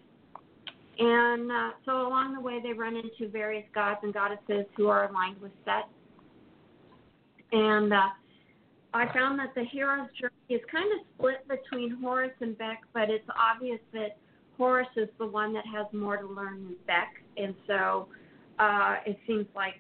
And 1.00 1.52
uh, 1.52 1.70
so 1.86 2.08
along 2.08 2.34
the 2.34 2.42
way, 2.42 2.60
they 2.62 2.74
run 2.74 2.96
into 2.96 3.32
various 3.32 3.66
gods 3.74 4.00
and 4.04 4.14
goddesses 4.14 4.66
who 4.76 4.88
are 4.88 5.10
aligned 5.10 5.40
with 5.40 5.52
Set. 5.64 5.88
And 7.52 7.94
uh, 7.94 8.10
I 8.94 9.06
found 9.14 9.40
that 9.40 9.54
the 9.56 9.64
hero's 9.64 10.08
journey 10.20 10.34
is 10.50 10.62
kind 10.72 10.92
of 10.94 11.06
split 11.16 11.48
between 11.48 11.98
Horus 12.02 12.32
and 12.42 12.58
Bek, 12.58 12.80
but 12.94 13.10
it's 13.10 13.28
obvious 13.40 13.80
that 13.94 14.18
Horus 14.58 14.88
is 14.96 15.08
the 15.20 15.28
one 15.28 15.54
that 15.54 15.66
has 15.72 15.86
more 15.94 16.18
to 16.18 16.28
learn 16.28 16.64
than 16.64 16.76
Bek. 16.88 17.24
And 17.38 17.54
so 17.68 18.08
uh, 18.58 18.96
it 19.06 19.20
seems 19.28 19.46
like, 19.56 19.76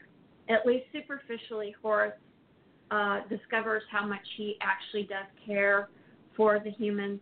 at 0.49 0.65
least 0.65 0.85
superficially, 0.93 1.75
Horus 1.81 2.13
uh, 2.91 3.21
discovers 3.27 3.83
how 3.91 4.05
much 4.05 4.21
he 4.37 4.55
actually 4.61 5.03
does 5.03 5.25
care 5.45 5.89
for 6.35 6.59
the 6.63 6.69
humans 6.69 7.19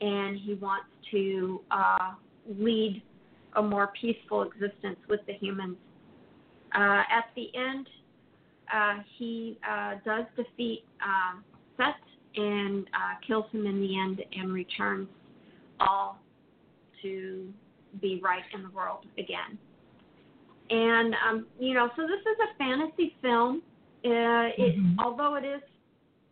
and 0.00 0.38
he 0.38 0.54
wants 0.54 0.86
to 1.10 1.60
uh, 1.70 2.12
lead 2.58 3.02
a 3.56 3.62
more 3.62 3.92
peaceful 4.00 4.42
existence 4.42 4.98
with 5.08 5.20
the 5.26 5.34
humans. 5.34 5.76
Uh, 6.74 7.02
at 7.10 7.26
the 7.36 7.50
end, 7.54 7.88
uh, 8.72 8.96
he 9.18 9.58
uh, 9.68 9.94
does 10.04 10.24
defeat 10.36 10.84
uh, 11.00 11.38
Set 11.76 11.94
and 12.36 12.86
uh, 12.94 13.14
kills 13.26 13.46
him 13.52 13.66
in 13.66 13.80
the 13.80 13.98
end 13.98 14.22
and 14.32 14.52
returns 14.52 15.08
all 15.80 16.20
to 17.02 17.52
be 18.00 18.20
right 18.22 18.42
in 18.52 18.62
the 18.62 18.70
world 18.70 19.04
again. 19.18 19.58
And 20.70 21.14
um, 21.28 21.46
you 21.58 21.74
know, 21.74 21.90
so 21.96 22.02
this 22.02 22.20
is 22.20 22.38
a 22.52 22.58
fantasy 22.58 23.16
film. 23.20 23.62
Uh, 24.04 24.50
it, 24.58 24.76
Mhm. 24.76 24.96
although 24.98 25.34
it 25.34 25.44
is 25.44 25.62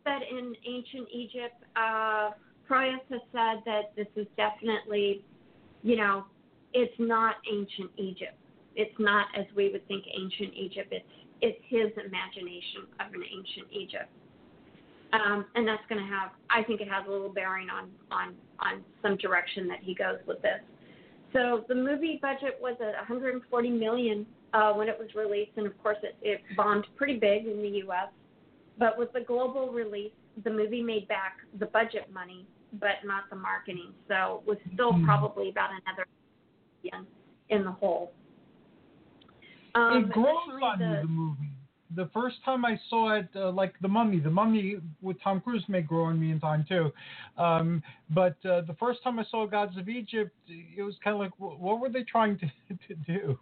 set 0.04 0.22
in 0.22 0.54
ancient 0.64 1.08
Egypt, 1.10 1.62
uh, 1.76 2.30
Proyas 2.68 3.00
has 3.10 3.20
said 3.32 3.62
that 3.64 3.94
this 3.96 4.08
is 4.16 4.26
definitely, 4.36 5.24
you 5.82 5.96
know, 5.96 6.24
it's 6.74 6.94
not 6.98 7.36
ancient 7.50 7.90
Egypt. 7.96 8.36
It's 8.74 8.94
not 8.98 9.26
as 9.38 9.44
we 9.54 9.70
would 9.70 9.86
think 9.88 10.04
ancient 10.12 10.54
Egypt. 10.54 10.92
It's 10.92 11.04
it's 11.42 11.58
his 11.68 11.90
imagination 11.98 12.86
of 13.00 13.12
an 13.12 13.22
ancient 13.24 13.66
Egypt, 13.72 14.08
um, 15.12 15.44
and 15.56 15.66
that's 15.66 15.82
going 15.88 16.00
to 16.00 16.08
have. 16.08 16.30
I 16.50 16.62
think 16.62 16.80
it 16.80 16.88
has 16.88 17.04
a 17.06 17.10
little 17.10 17.28
bearing 17.28 17.68
on 17.68 17.90
on 18.10 18.34
on 18.60 18.82
some 19.02 19.16
direction 19.16 19.68
that 19.68 19.80
he 19.82 19.94
goes 19.94 20.18
with 20.26 20.40
this. 20.42 20.60
So 21.32 21.64
the 21.68 21.74
movie 21.74 22.18
budget 22.22 22.58
was 22.60 22.76
at 22.80 22.94
140 22.94 23.70
million 23.70 24.26
uh, 24.52 24.72
when 24.72 24.88
it 24.88 24.98
was 24.98 25.08
released, 25.14 25.52
and 25.56 25.66
of 25.66 25.82
course 25.82 25.96
it, 26.02 26.14
it 26.22 26.40
bombed 26.56 26.86
pretty 26.96 27.18
big 27.18 27.46
in 27.46 27.60
the 27.62 27.78
U.S. 27.86 28.08
But 28.78 28.98
with 28.98 29.12
the 29.12 29.20
global 29.20 29.70
release, 29.70 30.12
the 30.44 30.50
movie 30.50 30.82
made 30.82 31.08
back 31.08 31.38
the 31.58 31.66
budget 31.66 32.12
money, 32.12 32.46
but 32.74 33.02
not 33.04 33.24
the 33.30 33.36
marketing. 33.36 33.92
So 34.08 34.42
it 34.42 34.48
was 34.48 34.58
still 34.74 34.92
Mhm. 34.92 35.04
probably 35.04 35.50
about 35.50 35.70
another 35.70 36.06
million 36.82 37.06
in 37.48 37.64
the 37.64 37.72
whole. 37.72 38.12
Um, 39.74 40.04
it 40.04 40.10
grows 40.10 40.26
on 40.62 40.80
you, 40.80 40.86
the- 40.88 41.02
the 41.02 41.08
movie. 41.08 41.48
The 41.94 42.06
first 42.06 42.42
time 42.42 42.64
I 42.64 42.80
saw 42.88 43.12
it, 43.16 43.28
uh, 43.36 43.50
like 43.50 43.78
The 43.80 43.88
Mummy, 43.88 44.18
The 44.18 44.30
Mummy 44.30 44.76
with 45.02 45.20
Tom 45.20 45.42
Cruise 45.42 45.68
may 45.68 45.82
grow 45.82 46.04
on 46.04 46.18
me 46.18 46.30
in 46.30 46.40
time 46.40 46.64
too. 46.66 46.90
Um, 47.36 47.82
but 48.08 48.36
uh, 48.46 48.62
the 48.62 48.74
first 48.80 49.02
time 49.02 49.18
I 49.18 49.24
saw 49.24 49.46
Gods 49.46 49.76
of 49.76 49.90
Egypt, 49.90 50.32
it 50.48 50.82
was 50.82 50.94
kind 51.04 51.12
of 51.12 51.20
like, 51.20 51.32
wh- 51.36 51.60
what 51.60 51.80
were 51.80 51.90
they 51.90 52.02
trying 52.02 52.38
to, 52.38 52.46
to 52.88 52.94
do? 53.06 53.38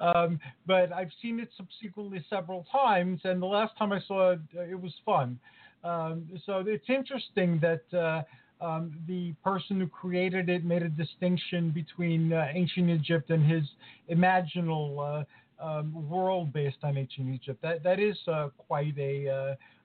Um, 0.00 0.40
but 0.66 0.90
I've 0.94 1.12
seen 1.20 1.40
it 1.40 1.50
subsequently 1.58 2.24
several 2.30 2.64
times, 2.72 3.20
and 3.24 3.40
the 3.42 3.46
last 3.46 3.76
time 3.76 3.92
I 3.92 4.00
saw 4.08 4.30
it, 4.32 4.40
uh, 4.56 4.62
it 4.62 4.80
was 4.80 4.94
fun. 5.04 5.38
Um, 5.84 6.26
so 6.46 6.64
it's 6.66 6.88
interesting 6.88 7.60
that. 7.60 7.82
Uh, 7.96 8.22
um, 8.60 8.92
the 9.06 9.32
person 9.44 9.80
who 9.80 9.86
created 9.86 10.48
it 10.48 10.64
made 10.64 10.82
a 10.82 10.88
distinction 10.88 11.70
between 11.70 12.32
uh, 12.32 12.48
ancient 12.52 12.90
Egypt 12.90 13.30
and 13.30 13.44
his 13.50 13.64
imaginal 14.10 15.24
uh, 15.60 15.64
um, 15.64 16.08
world 16.08 16.52
based 16.52 16.78
on 16.82 16.96
ancient 16.96 17.28
Egypt. 17.28 17.60
That 17.62 17.82
that 17.82 18.00
is 18.00 18.16
uh, 18.26 18.48
quite 18.56 18.96
a 18.98 19.28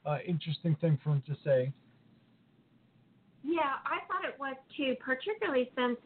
uh, 0.06 0.10
uh, 0.10 0.18
interesting 0.26 0.76
thing 0.82 0.98
for 1.04 1.12
him 1.12 1.24
to 1.28 1.36
say. 1.44 1.72
Yeah, 3.44 3.62
I 3.86 4.00
thought 4.08 4.28
it 4.28 4.40
was 4.40 4.56
too, 4.76 4.96
particularly 5.00 5.72
since, 5.78 5.98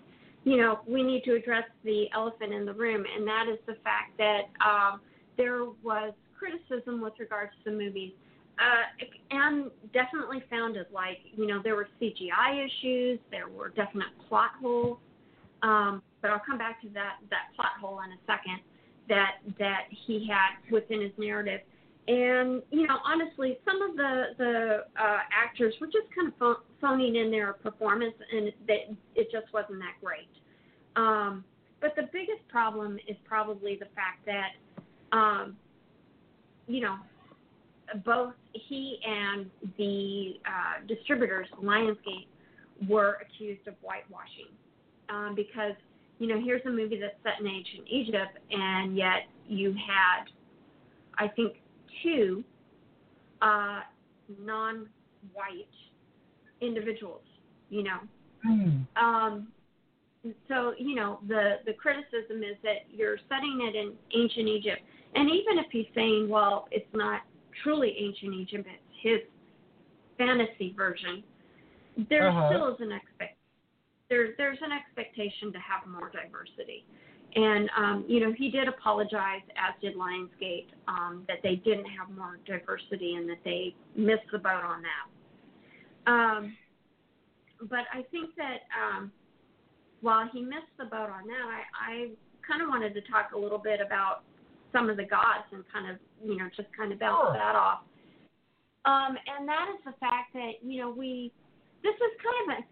you 0.43 0.57
know, 0.57 0.79
we 0.85 1.03
need 1.03 1.23
to 1.23 1.35
address 1.35 1.63
the 1.85 2.07
elephant 2.13 2.53
in 2.53 2.65
the 2.65 2.73
room, 2.73 3.05
and 3.15 3.25
that 3.25 3.45
is 3.51 3.59
the 3.65 3.75
fact 3.83 4.17
that 4.17 4.41
um, 4.65 4.99
there 5.37 5.63
was 5.81 6.13
criticism 6.37 7.01
with 7.01 7.13
regards 7.17 7.51
to 7.63 7.71
the 7.71 7.77
movies. 7.77 8.11
Uh, 8.59 9.05
and 9.31 9.71
definitely 9.93 10.43
founded 10.49 10.87
like, 10.91 11.19
you 11.33 11.47
know, 11.47 11.61
there 11.63 11.75
were 11.75 11.87
CGI 12.01 12.65
issues, 12.65 13.17
there 13.31 13.47
were 13.47 13.69
definite 13.69 14.09
plot 14.27 14.51
holes. 14.61 14.97
Um, 15.61 16.01
but 16.21 16.31
I'll 16.31 16.41
come 16.45 16.57
back 16.57 16.81
to 16.81 16.89
that, 16.89 17.17
that 17.29 17.55
plot 17.55 17.71
hole 17.79 18.01
in 18.01 18.11
a 18.11 18.19
second 18.27 18.59
that, 19.07 19.35
that 19.59 19.83
he 20.05 20.27
had 20.27 20.71
within 20.71 21.01
his 21.01 21.11
narrative. 21.17 21.61
And 22.09 22.63
you 22.71 22.87
know, 22.87 22.97
honestly, 23.05 23.59
some 23.63 23.83
of 23.83 23.95
the 23.95 24.29
the 24.39 24.83
uh, 24.99 25.17
actors 25.31 25.75
were 25.79 25.85
just 25.85 26.07
kind 26.15 26.33
of 26.41 26.57
phoning 26.81 27.17
in 27.17 27.29
their 27.29 27.53
performance, 27.53 28.15
and 28.31 28.51
that 28.67 28.95
it 29.13 29.31
just 29.31 29.53
wasn't 29.53 29.77
that 29.77 29.93
great. 30.03 30.27
Um, 30.95 31.43
but 31.79 31.95
the 31.95 32.09
biggest 32.11 32.47
problem 32.49 32.97
is 33.07 33.15
probably 33.25 33.75
the 33.75 33.85
fact 33.93 34.25
that, 34.25 35.15
um, 35.15 35.55
you 36.67 36.81
know, 36.81 36.95
both 38.05 38.33
he 38.53 38.99
and 39.05 39.49
the 39.77 40.33
uh, 40.45 40.85
distributors, 40.87 41.47
Lionsgate, 41.63 42.27
were 42.87 43.17
accused 43.21 43.67
of 43.67 43.73
whitewashing 43.81 44.47
um, 45.09 45.33
because 45.35 45.73
you 46.19 46.27
know 46.27 46.39
here's 46.43 46.65
a 46.65 46.69
movie 46.69 46.99
that's 46.99 47.15
set 47.23 47.39
in 47.39 47.47
ancient 47.47 47.87
Egypt, 47.89 48.37
and 48.51 48.95
yet 48.95 49.27
you 49.47 49.73
had, 49.73 50.25
I 51.17 51.27
think, 51.27 51.53
two 52.03 52.43
uh, 53.41 53.81
non-white 54.43 55.67
individuals. 56.61 57.21
You 57.69 57.83
know, 57.83 57.99
Hmm. 58.43 58.69
um, 58.95 59.47
so 60.47 60.73
you 60.77 60.95
know 60.95 61.19
the 61.27 61.57
the 61.65 61.73
criticism 61.73 62.43
is 62.43 62.55
that 62.63 62.85
you're 62.89 63.17
setting 63.27 63.59
it 63.61 63.75
in 63.75 63.93
ancient 64.15 64.47
Egypt, 64.47 64.81
and 65.15 65.29
even 65.29 65.57
if 65.57 65.65
he's 65.71 65.87
saying, 65.95 66.29
well, 66.29 66.67
it's 66.71 66.87
not 66.93 67.21
truly 67.63 67.95
ancient 67.97 68.33
Egypt, 68.33 68.67
it's 68.67 68.83
his 69.01 69.19
fantasy 70.17 70.73
version, 70.75 71.23
there 72.09 72.29
Uh-huh. 72.29 72.49
still 72.49 72.73
is 72.73 72.81
an 72.81 72.91
expect 72.91 73.37
there 74.09 74.33
there's 74.37 74.57
an 74.61 74.71
expectation 74.71 75.53
to 75.53 75.59
have 75.59 75.85
more 75.87 76.09
diversity. 76.09 76.83
And 77.35 77.69
um, 77.77 78.05
you 78.07 78.19
know, 78.19 78.33
he 78.33 78.49
did 78.49 78.67
apologize, 78.67 79.43
as 79.55 79.79
did 79.81 79.95
Lionsgate, 79.95 80.67
um, 80.87 81.25
that 81.27 81.37
they 81.43 81.55
didn't 81.57 81.85
have 81.85 82.09
more 82.15 82.39
diversity 82.45 83.15
and 83.15 83.29
that 83.29 83.37
they 83.45 83.75
missed 83.95 84.29
the 84.31 84.39
boat 84.39 84.63
on 84.63 84.81
that. 84.81 86.11
Um, 86.11 86.57
but 87.69 87.85
I 87.93 88.01
think 88.09 88.35
that 88.35 88.61
um, 88.73 89.11
while 90.01 90.27
he 90.31 90.41
missed 90.41 90.73
the 90.79 90.85
boat 90.85 91.09
on 91.09 91.27
that, 91.27 91.43
I, 91.45 91.91
I 91.91 92.09
kind 92.47 92.63
of 92.63 92.69
wanted 92.69 92.95
to 92.95 93.01
talk 93.01 93.31
a 93.35 93.37
little 93.37 93.59
bit 93.59 93.79
about 93.79 94.23
some 94.71 94.89
of 94.89 94.97
the 94.97 95.03
gods 95.05 95.45
and 95.51 95.63
kind 95.71 95.89
of, 95.89 95.97
you 96.23 96.37
know, 96.37 96.47
just 96.55 96.69
kind 96.77 96.91
of 96.91 96.99
bounce 96.99 97.27
Sure. 97.27 97.33
that 97.33 97.55
off. 97.55 97.79
Um, 98.85 99.17
and 99.27 99.47
that 99.47 99.67
is 99.73 99.81
the 99.85 99.93
fact 99.99 100.33
that, 100.33 100.63
you 100.63 100.81
know, 100.81 100.89
we, 100.89 101.31
this 101.83 101.95
is 101.95 102.11
kind 102.23 102.59
of 102.59 102.63
a, 102.63 102.67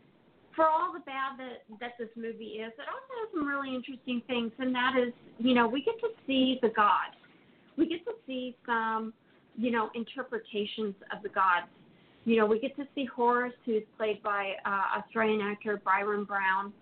for 0.55 0.65
all 0.65 0.93
the 0.93 0.99
bad 1.01 1.37
that, 1.37 1.63
that 1.79 1.93
this 1.99 2.09
movie 2.15 2.57
is, 2.63 2.71
it 2.77 2.87
also 2.87 3.11
has 3.21 3.29
some 3.33 3.47
really 3.47 3.75
interesting 3.75 4.21
things, 4.25 4.51
and 4.57 4.73
that 4.73 4.93
is, 4.97 5.13
you 5.37 5.53
know, 5.53 5.67
we 5.67 5.83
get 5.83 5.99
to 5.99 6.09
see 6.25 6.59
the 6.61 6.69
gods. 6.69 7.17
We 7.77 7.87
get 7.87 8.03
to 8.05 8.13
see 8.25 8.55
some, 8.65 9.13
you 9.57 9.69
know, 9.69 9.89
interpretations 9.93 10.95
of 11.15 11.21
the 11.21 11.29
gods. 11.29 11.67
you 12.27 12.35
know, 12.35 12.45
we 12.45 12.59
get 12.59 12.75
to 12.75 12.85
see 12.93 13.05
Horus, 13.05 13.53
who's 13.65 13.83
played 13.97 14.21
by 14.21 14.51
uh, 14.65 14.99
Australian 14.99 15.39
actor 15.41 15.79
Bryan 15.81 16.25
Brown, 16.25 16.73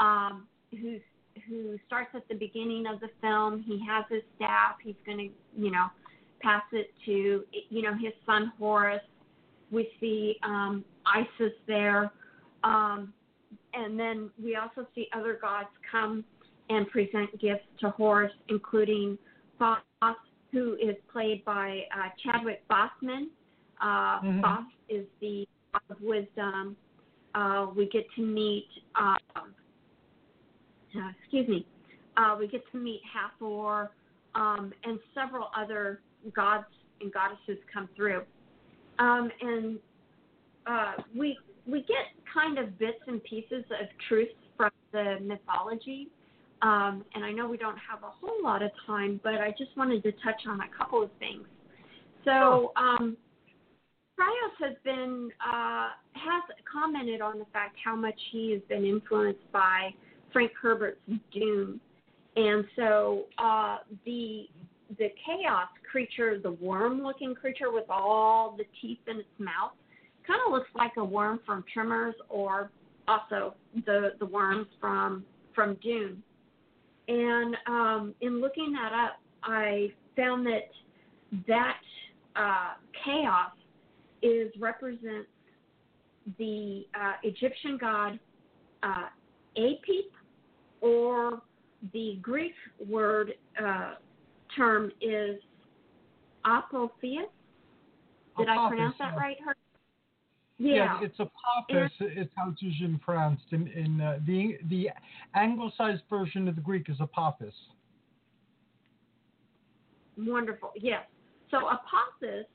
um, 0.00 0.48
who's 0.72 1.00
who 1.48 1.78
starts 1.86 2.10
at 2.14 2.26
the 2.28 2.34
beginning 2.34 2.86
of 2.86 3.00
the 3.00 3.08
film. 3.20 3.62
He 3.66 3.84
has 3.86 4.04
his 4.10 4.22
staff. 4.36 4.76
He's 4.82 4.94
going 5.04 5.18
to, 5.18 5.28
you 5.60 5.70
know, 5.70 5.86
pass 6.40 6.62
it 6.72 6.92
to, 7.06 7.44
you 7.70 7.82
know, 7.82 7.94
his 7.94 8.12
son 8.26 8.52
Horus. 8.58 9.02
We 9.70 9.88
see 10.00 10.36
um, 10.42 10.84
Isis 11.06 11.52
there. 11.66 12.10
Um, 12.64 13.12
and 13.74 13.98
then 13.98 14.30
we 14.42 14.56
also 14.56 14.86
see 14.94 15.08
other 15.14 15.38
gods 15.40 15.68
come 15.90 16.24
and 16.68 16.88
present 16.88 17.38
gifts 17.40 17.64
to 17.80 17.90
Horus, 17.90 18.32
including 18.48 19.18
Thoth, 19.58 19.78
who 20.52 20.74
is 20.74 20.96
played 21.12 21.44
by 21.44 21.82
uh, 21.96 22.08
Chadwick 22.22 22.62
Boseman. 22.68 23.28
Uh, 23.80 24.20
Mhm. 24.20 24.42
Thoth 24.42 24.72
is 24.88 25.06
the 25.20 25.48
god 25.72 25.82
of 25.90 26.00
wisdom. 26.02 26.76
Uh, 27.34 27.66
we 27.74 27.86
get 27.86 28.04
to 28.14 28.22
meet, 28.22 28.68
um, 28.94 29.54
uh, 30.96 31.10
excuse 31.20 31.48
me, 31.48 31.66
uh, 32.16 32.36
we 32.38 32.46
get 32.46 32.62
to 32.72 32.78
meet 32.78 33.00
Hathor 33.12 33.90
um, 34.34 34.72
and 34.84 34.98
several 35.14 35.48
other 35.56 36.00
gods 36.34 36.66
and 37.00 37.12
goddesses 37.12 37.58
come 37.72 37.88
through. 37.96 38.22
Um, 38.98 39.30
and 39.40 39.78
uh, 40.66 40.92
we 41.16 41.38
we 41.66 41.80
get 41.80 42.10
kind 42.32 42.58
of 42.58 42.78
bits 42.78 42.98
and 43.06 43.22
pieces 43.24 43.64
of 43.70 43.86
truths 44.08 44.32
from 44.56 44.70
the 44.92 45.18
mythology. 45.22 46.08
Um, 46.60 47.04
and 47.14 47.24
I 47.24 47.32
know 47.32 47.48
we 47.48 47.56
don't 47.56 47.78
have 47.78 48.02
a 48.02 48.10
whole 48.10 48.42
lot 48.42 48.62
of 48.62 48.70
time, 48.86 49.20
but 49.22 49.34
I 49.34 49.50
just 49.58 49.76
wanted 49.76 50.02
to 50.04 50.12
touch 50.12 50.42
on 50.46 50.60
a 50.60 50.68
couple 50.76 51.02
of 51.02 51.10
things. 51.18 51.44
So, 52.24 52.72
um, 52.76 53.16
Proyas 54.18 54.68
has 54.68 54.76
been 54.84 55.30
uh, 55.44 55.88
has 56.12 56.42
commented 56.70 57.20
on 57.20 57.38
the 57.38 57.46
fact 57.52 57.76
how 57.84 57.96
much 57.96 58.18
he 58.30 58.52
has 58.52 58.60
been 58.68 58.84
influenced 58.84 59.50
by 59.50 59.92
Frank 60.32 60.52
Herbert's 60.60 61.00
Dune, 61.32 61.80
and 62.36 62.64
so 62.76 63.24
uh, 63.38 63.78
the 64.04 64.48
the 64.98 65.08
chaos 65.24 65.68
creature, 65.90 66.38
the 66.38 66.52
worm-looking 66.52 67.34
creature 67.34 67.70
with 67.72 67.86
all 67.88 68.54
the 68.56 68.64
teeth 68.80 68.98
in 69.06 69.18
its 69.18 69.28
mouth, 69.38 69.72
kind 70.26 70.40
of 70.46 70.52
looks 70.52 70.68
like 70.74 70.92
a 70.98 71.04
worm 71.04 71.40
from 71.46 71.64
Tremors, 71.72 72.14
or 72.28 72.70
also 73.08 73.54
the 73.86 74.12
the 74.18 74.26
worms 74.26 74.66
from 74.80 75.24
from 75.54 75.76
Dune. 75.82 76.22
And 77.08 77.56
um, 77.66 78.14
in 78.20 78.40
looking 78.40 78.72
that 78.72 78.92
up, 78.92 79.18
I 79.42 79.92
found 80.16 80.46
that 80.46 80.70
that 81.48 81.80
uh, 82.36 82.74
chaos 83.04 83.52
is 84.22 84.52
represents 84.58 85.28
the 86.38 86.84
uh, 86.94 87.14
Egyptian 87.22 87.76
god 87.78 88.18
uh, 88.82 89.06
Apep, 89.58 90.10
or 90.82 91.40
the 91.94 92.18
Greek 92.20 92.52
word 92.86 93.32
uh, 93.62 93.94
term 94.54 94.92
is 95.00 95.40
Apotheus. 96.44 97.30
Did 98.36 98.48
I 98.48 98.68
pronounce 98.68 98.96
that 98.98 99.16
right? 99.16 99.36
Her? 99.44 99.54
Yeah, 100.58 101.00
Yeah. 101.00 101.00
it's 101.02 101.18
Apophis. 101.18 101.90
It's 102.00 102.30
how 102.36 102.50
it's 102.50 102.62
usually 102.62 102.98
pronounced. 102.98 103.44
In, 103.52 103.68
in 103.68 104.00
uh, 104.00 104.18
the 104.26 104.58
the 104.68 104.90
anglicized 105.34 106.02
version 106.10 106.46
of 106.48 106.56
the 106.56 106.60
Greek 106.60 106.88
is 106.88 106.96
Apophis. 107.00 107.54
Wonderful. 110.18 110.72
Yes. 110.76 111.04
So 111.50 111.58
Apophis 111.58 112.46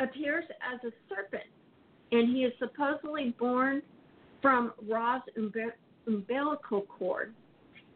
appears 0.00 0.44
as 0.72 0.80
a 0.84 0.92
serpent, 1.08 1.44
and 2.12 2.34
he 2.34 2.44
is 2.44 2.52
supposedly 2.58 3.34
born 3.38 3.82
from 4.42 4.72
Ra's 4.88 5.22
umbi- 5.38 5.72
umbilical 6.06 6.82
cord. 6.82 7.34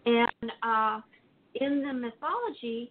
And 0.08 0.52
uh, 0.62 1.00
in 1.56 1.82
the 1.82 1.92
mythology, 1.92 2.90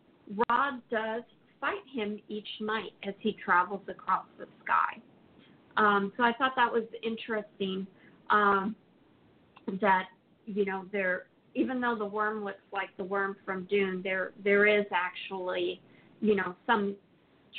Ra 0.49 0.71
does 0.91 1.23
fight 1.59 1.81
him 1.91 2.19
each 2.29 2.47
night 2.61 2.91
as 3.07 3.15
he 3.19 3.35
travels 3.43 3.81
across 3.87 4.25
the 4.37 4.45
sky. 4.63 5.01
Um, 5.77 6.13
so 6.15 6.23
I 6.23 6.33
thought 6.33 6.51
that 6.55 6.71
was 6.71 6.83
interesting. 7.03 7.87
Um, 8.29 8.75
that 9.81 10.05
you 10.45 10.65
know 10.65 10.85
there, 10.91 11.25
even 11.55 11.81
though 11.81 11.95
the 11.97 12.05
worm 12.05 12.43
looks 12.43 12.61
like 12.71 12.89
the 12.97 13.03
worm 13.03 13.35
from 13.45 13.65
Dune, 13.65 14.01
there 14.03 14.31
there 14.43 14.65
is 14.67 14.85
actually 14.93 15.81
you 16.21 16.35
know 16.35 16.55
some 16.65 16.95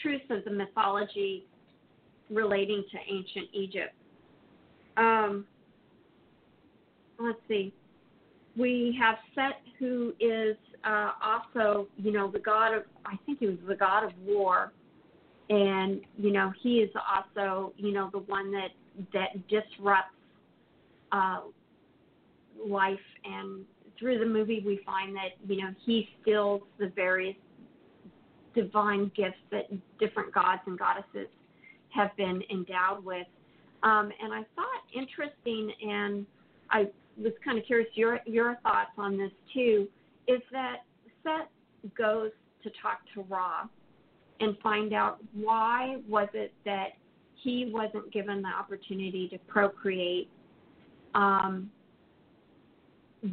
truths 0.03 0.25
of 0.31 0.45
the 0.45 0.51
mythology 0.51 1.47
relating 2.31 2.85
to 2.93 2.99
ancient 3.13 3.49
Egypt. 3.53 3.95
Um, 4.97 5.47
let's 7.19 7.39
see. 7.49 7.73
We 8.59 8.99
have 9.01 9.17
Set, 9.35 9.61
who 9.79 10.13
is 10.21 10.57
uh, 10.85 11.13
also, 11.23 11.87
you 11.97 12.13
know, 12.13 12.31
the 12.31 12.39
god 12.39 12.75
of, 12.75 12.83
I 13.07 13.17
think 13.25 13.39
he 13.39 13.47
was 13.47 13.57
the 13.67 13.77
god 13.77 14.05
of 14.05 14.13
war. 14.25 14.73
And, 15.51 16.01
you 16.19 16.33
know, 16.33 16.53
he 16.63 16.79
is 16.81 16.91
also, 16.97 17.73
you 17.77 17.93
know, 17.93 18.11
the 18.13 18.19
one 18.19 18.53
that, 18.53 18.71
that 19.15 19.49
disrupts 19.49 20.15
uh, 21.13 21.41
life. 22.67 22.99
And 23.25 23.65
through 23.99 24.19
the 24.19 24.27
movie, 24.27 24.63
we 24.65 24.81
find 24.85 25.17
that, 25.17 25.37
you 25.47 25.63
know, 25.63 25.75
he 25.87 26.09
steals 26.21 26.63
the 26.79 26.89
various 26.95 27.37
divine 28.55 29.11
gifts 29.17 29.39
that 29.51 29.71
different 29.99 30.35
gods 30.35 30.61
and 30.67 30.79
goddesses 30.79 31.29
have 31.91 32.15
been 32.17 32.43
endowed 32.51 33.05
with. 33.05 33.27
Um, 33.83 34.11
and 34.23 34.33
I 34.33 34.43
thought 34.55 34.83
interesting, 34.95 35.73
and 35.83 36.27
I 36.71 36.89
was 37.21 37.33
kind 37.45 37.59
of 37.59 37.65
curious 37.65 37.89
your 37.95 38.21
your 38.27 38.57
thoughts 38.63 38.91
on 38.97 39.17
this 39.19 39.33
too, 39.53 39.89
is 40.27 40.41
that 40.53 40.79
Set 41.23 41.49
goes 41.97 42.31
to 42.63 42.71
talk 42.83 42.99
to 43.15 43.23
Ra 43.23 43.67
and 44.41 44.57
find 44.63 44.93
out 44.93 45.19
why 45.33 45.97
was 46.09 46.29
it 46.33 46.53
that 46.65 46.91
he 47.43 47.71
wasn't 47.73 48.13
given 48.13 48.43
the 48.43 48.49
opportunity 48.49 49.29
to 49.29 49.39
procreate. 49.47 50.29
Um, 51.15 51.71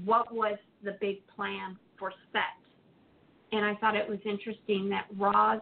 what 0.04 0.34
was 0.34 0.58
the 0.84 0.98
big 1.02 1.26
plan 1.36 1.78
for 1.98 2.12
Set? 2.32 2.42
And 3.52 3.66
I 3.66 3.76
thought 3.76 3.96
it 3.96 4.08
was 4.08 4.20
interesting 4.26 4.90
that 4.90 5.06
Ra's 5.18 5.62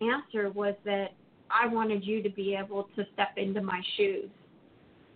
answer 0.00 0.50
was 0.50 0.74
that 0.84 1.08
I 1.50 1.66
wanted 1.66 2.04
you 2.04 2.22
to 2.22 2.30
be 2.30 2.54
able 2.54 2.88
to 2.96 3.04
step 3.12 3.30
into 3.36 3.60
my 3.62 3.80
shoes. 3.96 4.30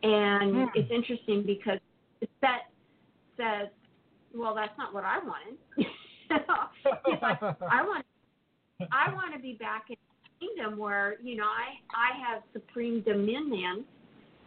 And 0.03 0.55
Hmm. 0.55 0.65
it's 0.75 0.91
interesting 0.91 1.43
because 1.43 1.79
Set 2.41 2.71
says, 3.37 3.69
"Well, 4.35 4.55
that's 4.55 4.77
not 4.79 4.95
what 4.95 5.05
I 5.05 5.19
wanted." 5.19 5.59
Like, 7.21 7.43
"I 7.71 7.83
want, 7.87 8.07
I 8.91 9.13
want 9.13 9.35
to 9.35 9.39
be 9.39 9.53
back 9.53 9.85
in 9.91 9.97
the 10.41 10.47
kingdom 10.47 10.79
where 10.79 11.17
you 11.23 11.37
know 11.37 11.45
I 11.45 11.79
I 11.95 12.19
have 12.27 12.43
supreme 12.53 13.03
dominion, 13.03 13.85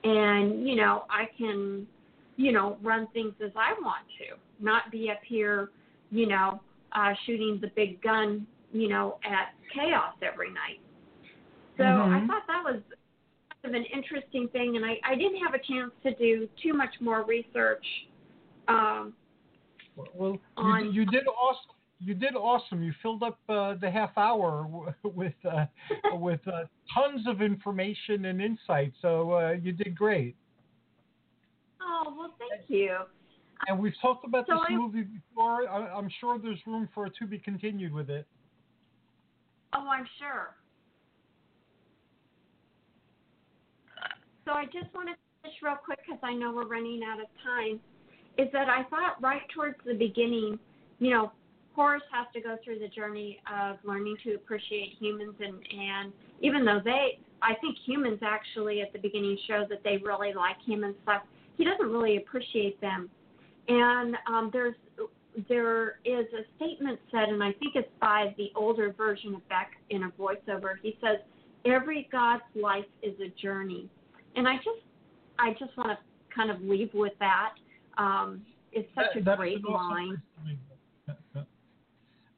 and 0.03 0.67
you 0.67 0.75
know 0.75 1.03
I 1.09 1.25
can, 1.37 1.87
you 2.37 2.51
know, 2.51 2.77
run 2.81 3.07
things 3.13 3.33
as 3.43 3.51
I 3.55 3.73
want 3.81 4.05
to, 4.19 4.37
not 4.63 4.91
be 4.91 5.09
up 5.11 5.19
here, 5.25 5.69
you 6.11 6.27
know, 6.27 6.59
uh, 6.93 7.13
shooting 7.25 7.59
the 7.61 7.67
big 7.75 8.01
gun, 8.01 8.47
you 8.73 8.89
know, 8.89 9.19
at 9.23 9.53
chaos 9.73 10.15
every 10.21 10.51
night." 10.51 10.79
So 11.77 11.83
I 11.83 12.19
Mhm. 12.19 12.27
thought 12.27 12.47
that 12.47 12.63
was 12.63 12.81
of 13.65 13.73
an 13.73 13.85
interesting 13.93 14.47
thing, 14.49 14.75
and 14.75 14.85
I, 14.85 14.97
I 15.09 15.15
didn't 15.15 15.37
have 15.43 15.53
a 15.53 15.59
chance 15.59 15.91
to 16.03 16.13
do 16.15 16.47
too 16.61 16.73
much 16.73 16.93
more 16.99 17.23
research. 17.25 17.85
Um, 18.67 19.13
Well, 20.13 20.33
you, 20.33 20.39
On- 20.57 20.93
you 20.93 21.05
did 21.05 21.25
awesome. 21.27 21.71
You 21.99 22.13
did 22.13 22.35
awesome. 22.35 22.83
You 22.83 22.93
filled 23.01 23.23
up 23.23 23.39
uh, 23.47 23.75
the 23.79 23.89
half 23.89 24.17
hour 24.17 24.67
with 25.03 25.33
uh, 25.49 25.65
with 26.13 26.45
uh, 26.47 26.65
tons 26.93 27.25
of 27.27 27.41
information 27.41 28.25
and 28.25 28.41
insight. 28.41 28.91
So 29.01 29.31
uh, 29.31 29.51
you 29.61 29.71
did 29.71 29.95
great. 29.95 30.35
oh 31.81 32.13
well, 32.17 32.35
thank 32.37 32.69
you. 32.69 32.97
And 33.67 33.79
we've 33.79 33.93
talked 34.01 34.25
about 34.25 34.45
So 34.47 34.55
this 34.55 34.63
I- 34.69 34.75
movie 34.75 35.03
before. 35.03 35.67
I, 35.69 35.87
I'm 35.97 36.09
sure 36.19 36.37
there's 36.37 36.59
room 36.67 36.89
for 36.93 37.07
it 37.07 37.13
to 37.19 37.25
be 37.25 37.39
continued 37.39 37.93
with 37.93 38.09
it. 38.09 38.27
Oh, 39.73 39.87
I'm 39.89 40.05
sure. 40.19 40.55
So 44.45 44.51
I 44.51 44.65
just 44.65 44.93
want 44.93 45.09
to 45.09 45.15
finish 45.41 45.57
real 45.63 45.75
quick 45.83 45.99
because 46.05 46.19
I 46.23 46.33
know 46.33 46.53
we're 46.53 46.67
running 46.67 47.01
out 47.03 47.19
of 47.19 47.27
time. 47.43 47.79
Is 48.37 48.47
that 48.53 48.69
I 48.69 48.83
thought 48.89 49.21
right 49.21 49.41
towards 49.53 49.77
the 49.85 49.93
beginning, 49.93 50.59
you 50.99 51.11
know, 51.11 51.31
Horus 51.73 52.03
has 52.11 52.27
to 52.33 52.41
go 52.41 52.57
through 52.63 52.79
the 52.79 52.87
journey 52.87 53.41
of 53.51 53.77
learning 53.83 54.17
to 54.23 54.35
appreciate 54.35 54.95
humans, 54.99 55.35
and 55.39 55.55
and 55.55 56.13
even 56.41 56.63
though 56.63 56.79
they, 56.83 57.19
I 57.41 57.55
think 57.55 57.75
humans 57.85 58.19
actually 58.21 58.81
at 58.81 58.93
the 58.93 58.99
beginning 58.99 59.37
show 59.47 59.65
that 59.69 59.83
they 59.83 59.97
really 59.97 60.33
like 60.33 60.57
him 60.65 60.83
and 60.83 60.95
stuff. 61.03 61.23
He 61.57 61.63
doesn't 61.63 61.87
really 61.89 62.17
appreciate 62.17 62.79
them, 62.81 63.09
and 63.67 64.15
um, 64.27 64.49
there's 64.53 64.75
there 65.49 65.99
is 66.05 66.25
a 66.33 66.43
statement 66.55 66.99
said, 67.11 67.29
and 67.29 67.43
I 67.43 67.51
think 67.53 67.75
it's 67.75 67.89
by 67.99 68.33
the 68.37 68.51
older 68.55 68.93
version 68.93 69.35
of 69.35 69.47
Bek 69.49 69.71
in 69.89 70.03
a 70.03 70.09
voiceover. 70.11 70.75
He 70.81 70.97
says, 71.01 71.17
every 71.65 72.07
God's 72.11 72.43
life 72.55 72.85
is 73.03 73.13
a 73.19 73.29
journey, 73.41 73.89
and 74.35 74.47
I 74.47 74.55
just 74.57 74.83
I 75.39 75.51
just 75.51 75.75
want 75.77 75.89
to 75.91 75.97
kind 76.33 76.49
of 76.51 76.61
leave 76.61 76.89
with 76.93 77.13
that. 77.19 77.53
Um, 77.97 78.41
it's 78.71 78.89
such 78.95 79.23
That- 79.23 79.33
a 79.33 79.37
great 79.37 79.63
awesome 79.65 79.73
line. 79.73 80.07
place 80.07 80.19
to 80.37 80.47
leave 80.49 80.57
it. 81.37 81.45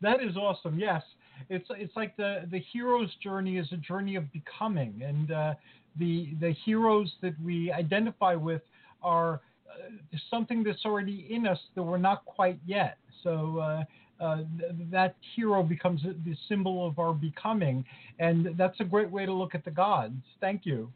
That 0.02 0.22
is 0.22 0.38
awesome. 0.38 0.78
Yes, 0.78 1.04
it's 1.50 1.68
it's 1.72 1.96
like 1.96 2.16
the 2.18 2.48
the 2.52 2.60
hero's 2.72 3.14
journey 3.16 3.58
is 3.58 3.72
a 3.72 3.78
journey 3.78 4.16
of 4.16 4.32
becoming, 4.32 5.02
and 5.04 5.32
uh, 5.32 5.54
the 5.98 6.36
the 6.40 6.52
heroes 6.66 7.12
that 7.22 7.34
we 7.44 7.72
identify 7.72 8.36
with 8.36 8.62
are 9.02 9.42
uh, 9.68 10.18
something 10.30 10.64
that's 10.64 10.86
already 10.86 11.26
in 11.32 11.48
us 11.48 11.60
that 11.76 11.82
we're 11.84 11.98
not 11.98 12.26
quite 12.26 12.60
yet. 12.66 12.98
So. 13.24 13.58
Uh, 13.60 13.84
uh, 14.20 14.38
th- 14.58 14.72
that 14.90 15.16
hero 15.36 15.62
becomes 15.62 16.02
the 16.02 16.36
symbol 16.50 16.88
of 16.88 16.98
our 16.98 17.14
becoming, 17.14 17.86
and 18.18 18.48
that's 18.58 18.80
a 18.80 18.84
great 18.84 19.12
way 19.12 19.28
to 19.28 19.32
look 19.32 19.54
at 19.54 19.64
the 19.64 19.70
gods. 19.70 20.16
Thank 20.42 20.66
you. 20.66 20.92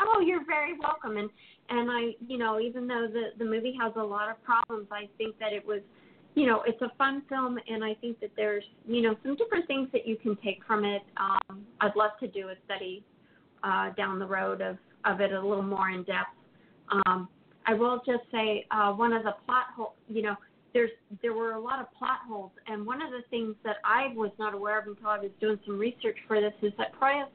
Oh, 0.00 0.20
you're 0.20 0.44
very 0.44 0.78
welcome. 0.78 1.16
And 1.16 1.30
and 1.68 1.90
I, 1.90 2.14
you 2.26 2.38
know, 2.38 2.60
even 2.60 2.86
though 2.86 3.08
the 3.12 3.30
the 3.38 3.44
movie 3.44 3.76
has 3.80 3.92
a 3.96 4.02
lot 4.02 4.30
of 4.30 4.42
problems, 4.42 4.88
I 4.90 5.08
think 5.18 5.38
that 5.38 5.52
it 5.52 5.66
was, 5.66 5.80
you 6.34 6.46
know, 6.46 6.62
it's 6.66 6.80
a 6.82 6.92
fun 6.96 7.22
film, 7.28 7.58
and 7.68 7.84
I 7.84 7.94
think 7.94 8.20
that 8.20 8.30
there's, 8.36 8.64
you 8.86 9.02
know, 9.02 9.16
some 9.22 9.36
different 9.36 9.66
things 9.66 9.88
that 9.92 10.06
you 10.06 10.16
can 10.16 10.36
take 10.44 10.60
from 10.66 10.84
it. 10.84 11.02
Um, 11.16 11.66
I'd 11.80 11.96
love 11.96 12.12
to 12.20 12.28
do 12.28 12.48
a 12.48 12.54
study 12.64 13.04
uh, 13.62 13.90
down 13.94 14.18
the 14.18 14.26
road 14.26 14.60
of 14.60 14.76
of 15.04 15.20
it 15.20 15.32
a 15.32 15.40
little 15.40 15.62
more 15.62 15.90
in 15.90 16.02
depth. 16.04 16.30
Um, 17.06 17.28
I 17.66 17.74
will 17.74 18.00
just 18.06 18.22
say 18.30 18.66
uh, 18.70 18.92
one 18.92 19.12
of 19.12 19.24
the 19.24 19.34
plot 19.44 19.66
hole, 19.76 19.94
you 20.08 20.22
know, 20.22 20.36
there's 20.72 20.90
there 21.22 21.32
were 21.32 21.52
a 21.52 21.60
lot 21.60 21.80
of 21.80 21.86
plot 21.98 22.18
holes, 22.28 22.52
and 22.66 22.86
one 22.86 23.02
of 23.02 23.10
the 23.10 23.22
things 23.30 23.54
that 23.64 23.76
I 23.84 24.12
was 24.14 24.30
not 24.38 24.54
aware 24.54 24.78
of 24.78 24.86
until 24.86 25.08
I 25.08 25.18
was 25.18 25.30
doing 25.40 25.58
some 25.66 25.78
research 25.78 26.16
for 26.28 26.40
this 26.40 26.52
is 26.62 26.72
that 26.78 26.92
Proyas 27.00 27.28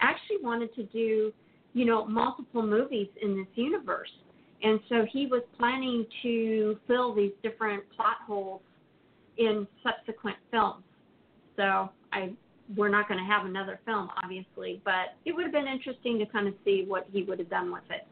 actually 0.00 0.38
wanted 0.42 0.74
to 0.74 0.82
do 0.84 1.32
you 1.74 1.84
know, 1.84 2.04
multiple 2.06 2.62
movies 2.62 3.08
in 3.22 3.36
this 3.36 3.46
universe. 3.54 4.10
And 4.62 4.80
so 4.88 5.06
he 5.12 5.26
was 5.26 5.42
planning 5.56 6.04
to 6.22 6.78
fill 6.86 7.14
these 7.14 7.32
different 7.42 7.84
plot 7.94 8.16
holes 8.26 8.60
in 9.36 9.66
subsequent 9.82 10.36
films. 10.50 10.82
So 11.56 11.90
I 12.12 12.32
we're 12.76 12.88
not 12.88 13.08
going 13.08 13.18
to 13.18 13.24
have 13.24 13.46
another 13.46 13.80
film, 13.86 14.10
obviously, 14.22 14.82
but 14.84 15.16
it 15.24 15.34
would 15.34 15.44
have 15.44 15.52
been 15.52 15.66
interesting 15.66 16.18
to 16.18 16.26
kind 16.26 16.48
of 16.48 16.54
see 16.64 16.84
what 16.86 17.06
he 17.10 17.22
would 17.22 17.38
have 17.38 17.48
done 17.48 17.72
with 17.72 17.84
it. 17.90 18.06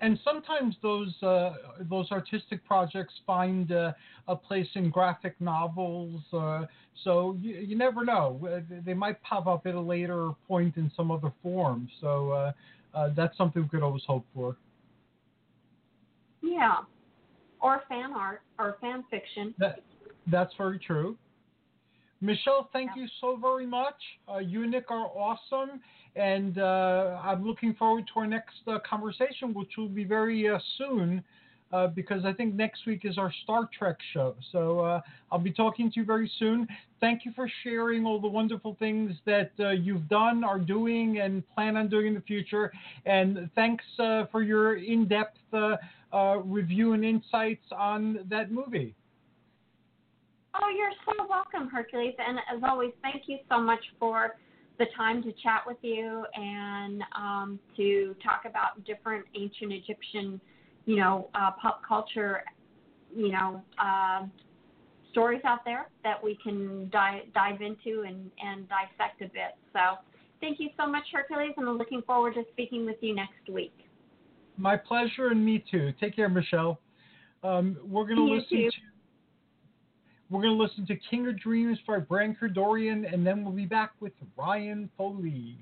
And 0.00 0.18
sometimes 0.24 0.76
those 0.82 1.14
uh, 1.22 1.54
those 1.88 2.10
artistic 2.10 2.64
projects 2.64 3.14
find 3.26 3.72
uh, 3.72 3.92
a 4.28 4.36
place 4.36 4.68
in 4.74 4.90
graphic 4.90 5.34
novels. 5.40 6.20
Uh, 6.32 6.66
so 7.04 7.36
you, 7.40 7.54
you 7.56 7.76
never 7.76 8.04
know; 8.04 8.40
Uh, 8.44 8.60
they 8.84 8.94
might 8.94 9.20
pop 9.22 9.46
up 9.46 9.66
at 9.66 9.74
a 9.74 9.80
later 9.80 10.30
point 10.46 10.76
in 10.76 10.90
some 10.96 11.10
other 11.10 11.32
form. 11.42 11.88
So 12.00 12.30
uh, 12.32 12.52
uh, 12.94 13.10
that's 13.16 13.36
something 13.36 13.62
we 13.62 13.68
could 13.68 13.82
always 13.82 14.04
hope 14.06 14.26
for. 14.34 14.56
Yeah. 16.42 16.78
Or 17.60 17.82
fan 17.88 18.12
art 18.14 18.42
or 18.58 18.76
fan 18.80 19.04
fiction. 19.10 19.54
That 19.58 19.80
that's 20.30 20.52
very 20.58 20.78
true. 20.78 21.16
Michele, 22.24 22.70
thank 22.72 22.90
you 22.96 23.06
so 23.20 23.36
very 23.36 23.66
much. 23.66 23.96
Uh, 24.32 24.38
you 24.38 24.62
and 24.62 24.70
Nick 24.70 24.90
are 24.90 25.08
awesome, 25.08 25.80
and 26.16 26.56
uh, 26.56 27.20
I'm 27.22 27.46
looking 27.46 27.74
forward 27.74 28.04
to 28.14 28.20
our 28.20 28.26
next 28.26 28.54
uh, 28.66 28.78
conversation, 28.88 29.52
which 29.52 29.72
will 29.76 29.90
be 29.90 30.04
very 30.04 30.48
uh, 30.48 30.58
soon, 30.78 31.22
uh, 31.70 31.88
because 31.88 32.24
I 32.24 32.32
think 32.32 32.54
next 32.54 32.86
week 32.86 33.02
is 33.04 33.18
our 33.18 33.30
Star 33.42 33.68
Trek 33.78 33.98
show. 34.14 34.36
So 34.52 34.80
uh, 34.80 35.00
I'll 35.30 35.38
be 35.38 35.52
talking 35.52 35.90
to 35.92 36.00
you 36.00 36.06
very 36.06 36.30
soon. 36.38 36.66
Thank 36.98 37.26
you 37.26 37.32
for 37.34 37.46
sharing 37.62 38.06
all 38.06 38.18
the 38.18 38.28
wonderful 38.28 38.74
things 38.78 39.12
that 39.26 39.50
uh, 39.60 39.70
you've 39.70 40.08
done, 40.08 40.44
are 40.44 40.58
doing, 40.58 41.18
and 41.18 41.42
plan 41.54 41.76
on 41.76 41.88
doing 41.88 42.06
in 42.06 42.14
the 42.14 42.22
future. 42.22 42.72
And 43.04 43.50
thanks 43.54 43.84
uh, 43.98 44.24
for 44.32 44.42
your 44.42 44.76
in-depth 44.76 45.36
uh, 45.52 45.76
uh, 46.10 46.38
review 46.38 46.94
and 46.94 47.04
insights 47.04 47.66
on 47.76 48.20
that 48.30 48.50
movie. 48.50 48.94
Oh, 50.60 50.68
you're 50.68 50.92
so 51.04 51.26
welcome, 51.28 51.68
Hercules. 51.68 52.14
And 52.18 52.38
as 52.54 52.62
always, 52.62 52.92
thank 53.02 53.24
you 53.26 53.38
so 53.50 53.60
much 53.60 53.80
for 53.98 54.36
the 54.78 54.86
time 54.96 55.22
to 55.22 55.32
chat 55.42 55.62
with 55.66 55.76
you 55.82 56.24
and 56.34 57.02
um, 57.16 57.58
to 57.76 58.14
talk 58.22 58.42
about 58.48 58.84
different 58.84 59.24
ancient 59.34 59.72
Egyptian, 59.72 60.40
you 60.86 60.96
know, 60.96 61.28
uh, 61.34 61.50
pop 61.60 61.82
culture, 61.86 62.42
you 63.14 63.30
know, 63.32 63.62
uh, 63.78 64.26
stories 65.10 65.40
out 65.44 65.64
there 65.64 65.88
that 66.02 66.22
we 66.22 66.38
can 66.42 66.88
dive, 66.90 67.22
dive 67.34 67.60
into 67.60 68.02
and, 68.02 68.30
and 68.44 68.68
dissect 68.68 69.22
a 69.22 69.26
bit. 69.26 69.56
So 69.72 69.98
thank 70.40 70.58
you 70.60 70.70
so 70.76 70.86
much, 70.86 71.04
Hercules, 71.12 71.54
and 71.56 71.68
I'm 71.68 71.78
looking 71.78 72.02
forward 72.02 72.34
to 72.34 72.42
speaking 72.52 72.84
with 72.84 72.96
you 73.00 73.14
next 73.14 73.48
week. 73.48 73.74
My 74.56 74.76
pleasure, 74.76 75.28
and 75.28 75.44
me 75.44 75.64
too. 75.68 75.92
Take 76.00 76.14
care, 76.14 76.28
Michele. 76.28 76.78
Um, 77.42 77.76
we're 77.84 78.06
gonna 78.06 78.24
listen 78.24 78.58
too. 78.58 78.70
to 78.70 78.93
we're 80.30 80.42
gonna 80.42 80.54
listen 80.54 80.86
to 80.86 80.96
King 80.96 81.28
of 81.28 81.38
Dreams 81.38 81.78
by 81.86 81.98
Brian 81.98 82.34
Kerdorian, 82.34 83.12
and 83.12 83.26
then 83.26 83.44
we'll 83.44 83.52
be 83.52 83.66
back 83.66 83.92
with 84.00 84.12
Ryan 84.36 84.90
Foley. 84.96 85.58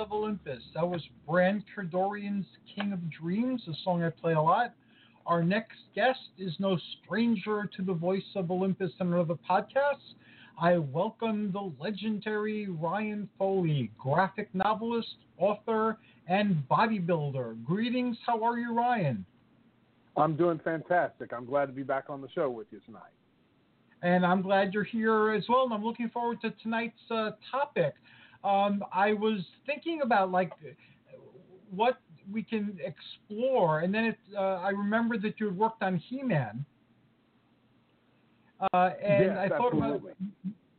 Of 0.00 0.12
Olympus. 0.12 0.62
That 0.74 0.88
was 0.88 1.02
Brand 1.28 1.62
Kardorian's 1.76 2.46
King 2.74 2.92
of 2.94 3.10
Dreams, 3.10 3.62
a 3.68 3.72
song 3.84 4.02
I 4.02 4.08
play 4.08 4.32
a 4.32 4.40
lot. 4.40 4.72
Our 5.26 5.44
next 5.44 5.76
guest 5.94 6.18
is 6.38 6.54
no 6.58 6.78
stranger 7.04 7.68
to 7.76 7.82
the 7.82 7.92
Voice 7.92 8.24
of 8.34 8.50
Olympus 8.50 8.90
and 8.98 9.12
other 9.14 9.34
podcasts. 9.48 10.14
I 10.58 10.78
welcome 10.78 11.52
the 11.52 11.70
legendary 11.78 12.66
Ryan 12.68 13.28
Foley, 13.38 13.90
graphic 13.98 14.48
novelist, 14.54 15.16
author, 15.36 15.98
and 16.26 16.62
bodybuilder. 16.70 17.62
Greetings, 17.62 18.16
how 18.26 18.42
are 18.42 18.58
you, 18.58 18.74
Ryan? 18.74 19.24
I'm 20.16 20.34
doing 20.34 20.60
fantastic. 20.64 21.32
I'm 21.34 21.44
glad 21.44 21.66
to 21.66 21.72
be 21.72 21.82
back 21.82 22.04
on 22.08 22.22
the 22.22 22.28
show 22.34 22.48
with 22.48 22.68
you 22.70 22.80
tonight. 22.86 23.12
and 24.02 24.24
I'm 24.24 24.40
glad 24.40 24.72
you're 24.72 24.82
here 24.82 25.32
as 25.32 25.44
well. 25.48 25.64
And 25.64 25.74
I'm 25.74 25.84
looking 25.84 26.08
forward 26.08 26.40
to 26.40 26.50
tonight's 26.62 26.98
uh, 27.10 27.32
topic. 27.50 27.94
Um, 28.42 28.82
I 28.92 29.12
was 29.12 29.40
thinking 29.66 30.00
about 30.02 30.30
like 30.30 30.52
what 31.70 32.00
we 32.32 32.42
can 32.42 32.78
explore, 32.84 33.80
and 33.80 33.94
then 33.94 34.04
it, 34.04 34.18
uh, 34.36 34.56
I 34.56 34.70
remember 34.70 35.18
that 35.18 35.38
you 35.38 35.46
had 35.46 35.56
worked 35.56 35.82
on 35.82 35.96
He-Man, 35.96 36.64
uh, 38.72 38.90
and 39.02 39.26
Yes, 39.26 39.38
I 39.38 39.48
thought 39.48 39.72
absolutely. 39.72 40.10
about 40.10 40.16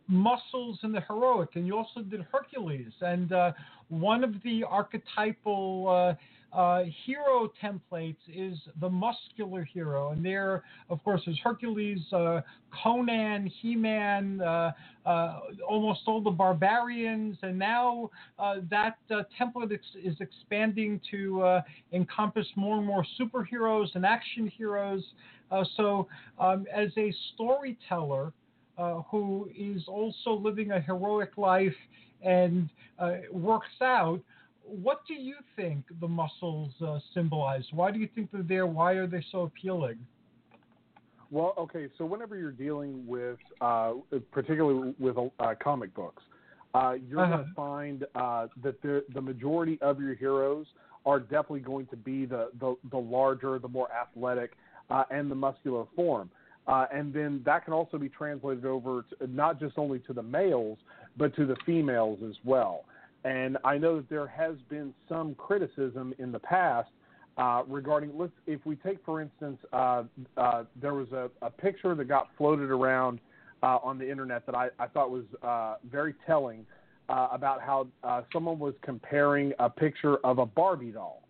muscles 0.08 0.80
and 0.84 0.94
the 0.94 1.02
heroic, 1.02 1.50
and 1.56 1.66
you 1.66 1.78
also 1.78 2.02
did 2.02 2.26
Hercules, 2.32 2.92
and 3.02 3.32
uh, 3.32 3.52
one 3.90 4.24
of 4.24 4.34
the 4.44 4.64
archetypal 4.64 5.88
uh, 5.88 6.14
uh, 6.54 6.84
hero 7.06 7.52
templates 7.64 8.18
is 8.28 8.58
the 8.82 8.90
muscular 8.90 9.64
hero, 9.64 10.12
and 10.12 10.24
there, 10.24 10.64
of 10.90 11.02
course, 11.04 11.22
is 11.28 11.38
Hercules, 11.44 12.02
uh, 12.12 12.42
Conan, 12.84 13.46
He-Man, 13.62 14.42
uh, 14.42 14.72
uh, 15.06 15.40
almost 15.68 16.02
all 16.08 16.22
the 16.22 16.30
barbarians, 16.32 17.38
and 17.42 17.58
now 17.58 18.10
uh, 18.38 18.58
that 18.70 18.98
uh, 19.10 19.24
template 19.40 19.74
ex- 19.74 19.86
is 20.04 20.16
expanding 20.20 21.00
to 21.10 21.62
encompass 21.94 22.48
more 22.56 22.78
and 22.78 22.86
more 22.86 23.06
superheroes 23.20 23.88
and 23.96 24.06
action 24.06 24.48
heroes. 24.48 25.04
So, 25.76 26.08
um, 26.40 26.66
as 26.74 26.90
a 26.98 27.14
storyteller 27.34 28.34
who 29.10 29.50
is 29.58 29.84
also 29.88 30.32
living 30.32 30.72
a 30.72 30.82
heroic 30.82 31.38
life 31.38 31.76
and 32.22 32.70
works 33.32 33.68
out, 33.82 34.22
what 34.72 35.02
do 35.08 35.14
you 35.14 35.36
think 35.56 35.84
the 36.00 36.08
muscles 36.08 36.72
uh, 36.86 37.00
symbolize? 37.14 37.64
Why 37.72 37.92
do 37.92 38.00
you 38.00 38.10
think 38.14 38.32
they're 38.32 38.44
there? 38.44 38.66
Why 38.66 38.94
are 38.94 39.08
they 39.08 39.24
so 39.32 39.42
appealing? 39.42 39.98
Well, 41.30 41.54
okay, 41.58 41.88
so 41.98 42.06
whenever 42.06 42.38
you're 42.38 42.52
dealing 42.52 43.06
with, 43.08 43.38
uh, 43.62 43.94
particularly 44.32 44.94
with 45.00 45.18
uh, 45.18 45.56
comic 45.64 45.94
books, 45.94 46.24
uh, 46.74 46.96
you're 47.08 47.22
Uh-huh. 47.22 47.36
going 47.38 47.48
to 47.48 47.54
find 47.54 48.06
uh, 48.16 48.48
that 48.64 48.82
the, 48.82 49.04
the 49.14 49.22
majority 49.22 49.78
of 49.82 50.00
your 50.02 50.16
heroes 50.16 50.68
are 51.06 51.20
definitely 51.20 51.62
going 51.62 51.88
to 51.88 51.96
be 51.96 52.26
the, 52.26 52.50
the, 52.60 52.76
the 52.92 52.98
larger, 52.98 53.60
the 53.60 53.68
more 53.68 53.90
athletic, 53.92 54.52
uh, 54.90 55.04
and 55.10 55.32
the 55.32 55.36
muscular 55.36 55.86
form. 55.96 56.30
Uh, 56.68 56.86
and 56.94 57.14
then 57.14 57.42
that 57.44 57.66
can 57.66 57.74
also 57.74 57.98
be 57.98 58.08
translated 58.08 58.66
over 58.66 59.04
to, 59.10 59.28
not 59.28 59.60
just 59.60 59.78
only 59.78 60.00
to 60.00 60.14
the 60.14 60.22
males, 60.22 60.78
but 61.18 61.36
to 61.36 61.46
the 61.46 61.56
females 61.66 62.20
as 62.30 62.36
well. 62.46 62.84
And 63.24 63.58
I 63.64 63.78
know 63.78 63.98
that 63.98 64.10
there 64.10 64.28
has 64.28 64.56
been 64.70 64.94
some 65.08 65.36
criticism 65.36 66.14
in 66.18 66.32
the 66.32 66.40
past 66.40 66.90
uh, 67.38 67.64
regarding 67.68 68.12
let's 68.18 68.34
if 68.46 68.66
we 68.66 68.76
take 68.76 68.98
for 69.06 69.22
instance 69.22 69.58
uh, 69.72 70.04
uh, 70.38 70.64
there 70.82 70.94
was 70.94 71.12
a, 71.12 71.30
a 71.42 71.50
picture 71.50 71.96
that 71.96 72.06
got 72.06 72.28
floated 72.38 72.70
around 72.70 73.20
uh, 73.64 73.78
on 73.84 73.98
the 73.98 74.10
internet 74.10 74.46
that 74.46 74.56
I, 74.56 74.70
I 74.80 74.88
thought 74.88 75.12
was 75.12 75.24
uh, 75.42 75.76
very 75.90 76.14
telling 76.28 76.66
uh, 77.10 77.30
about 77.32 77.62
how 77.62 77.88
uh, 78.04 78.22
someone 78.34 78.60
was 78.60 78.74
comparing 78.82 79.54
a 79.60 79.70
picture 79.70 80.18
of 80.26 80.40
a 80.40 80.46
Barbie 80.46 80.92
doll 80.92 81.24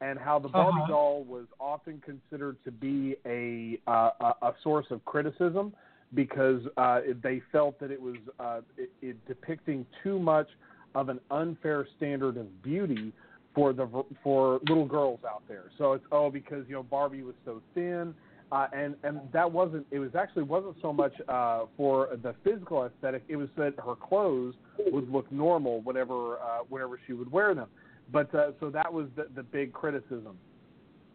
and 0.00 0.18
how 0.18 0.38
the 0.38 0.48
Barbie 0.48 0.78
Uh-huh. 0.78 0.88
doll 0.88 1.24
was 1.24 1.46
often 1.58 2.02
considered 2.04 2.56
to 2.64 2.70
be 2.70 3.16
a 3.24 3.78
uh, 3.90 4.10
a, 4.42 4.52
source 4.62 4.86
of 4.90 5.04
criticism 5.04 5.74
because 6.14 6.62
uh, 6.76 7.00
they 7.22 7.42
felt 7.50 7.78
that 7.80 7.90
it 7.90 8.00
was 8.00 8.16
uh, 8.38 8.60
it, 8.76 8.90
it 9.00 9.26
depicting 9.26 9.86
too 10.02 10.18
much 10.18 10.48
of 10.96 11.10
an 11.10 11.20
unfair 11.30 11.86
standard 11.98 12.38
of 12.38 12.62
beauty 12.62 13.12
for 13.54 13.74
the 13.74 13.86
for 14.24 14.60
little 14.66 14.86
girls 14.86 15.20
out 15.28 15.42
there. 15.46 15.64
So 15.76 15.92
it's 15.92 16.04
oh 16.10 16.30
because 16.30 16.64
you 16.68 16.74
know 16.74 16.82
Barbie 16.82 17.22
was 17.22 17.34
so 17.44 17.60
thin, 17.74 18.14
uh, 18.50 18.68
and 18.72 18.96
and 19.04 19.20
that 19.32 19.50
wasn't 19.50 19.86
it 19.90 19.98
was 19.98 20.14
actually 20.14 20.44
wasn't 20.44 20.76
so 20.80 20.94
much 20.94 21.12
uh, 21.28 21.66
for 21.76 22.08
the 22.22 22.34
physical 22.42 22.86
aesthetic. 22.86 23.22
It 23.28 23.36
was 23.36 23.48
that 23.58 23.74
her 23.84 23.94
clothes 23.94 24.54
would 24.90 25.12
look 25.12 25.30
normal 25.30 25.82
whenever 25.82 26.38
uh, 26.38 26.60
whenever 26.70 26.98
she 27.06 27.12
would 27.12 27.30
wear 27.30 27.54
them. 27.54 27.68
But 28.10 28.34
uh, 28.34 28.52
so 28.58 28.70
that 28.70 28.90
was 28.90 29.06
the, 29.16 29.26
the 29.34 29.42
big 29.42 29.74
criticism. 29.74 30.38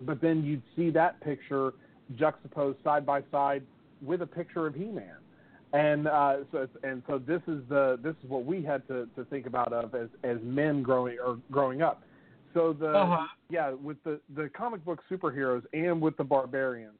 But 0.01 0.21
then 0.21 0.43
you'd 0.43 0.63
see 0.75 0.91
that 0.91 1.19
picture 1.21 1.73
juxtaposed 2.17 2.77
side 2.83 3.03
by 3.03 3.23
side 3.31 3.63
with 4.01 4.21
a 4.21 4.27
picture 4.27 4.67
of 4.67 4.75
He-Man 4.75 5.20
and 5.73 6.07
uh, 6.07 6.37
so 6.51 6.67
and 6.83 7.01
so 7.07 7.17
this 7.17 7.41
is 7.47 7.61
the 7.69 7.97
this 8.03 8.15
is 8.23 8.29
what 8.29 8.45
we 8.45 8.61
had 8.63 8.85
to, 8.87 9.07
to 9.15 9.23
think 9.25 9.45
about 9.45 9.71
of 9.73 9.95
as 9.95 10.09
as 10.23 10.37
men 10.43 10.83
growing 10.83 11.17
or 11.23 11.37
growing 11.51 11.81
up. 11.81 12.03
So 12.53 12.73
the 12.73 12.91
Uh-huh. 12.93 13.27
yeah 13.49 13.71
with 13.71 13.97
the 14.03 14.19
the 14.35 14.49
comic 14.49 14.83
book 14.83 14.99
superheroes 15.09 15.63
and 15.73 16.01
with 16.01 16.17
the 16.17 16.23
barbarians, 16.23 16.97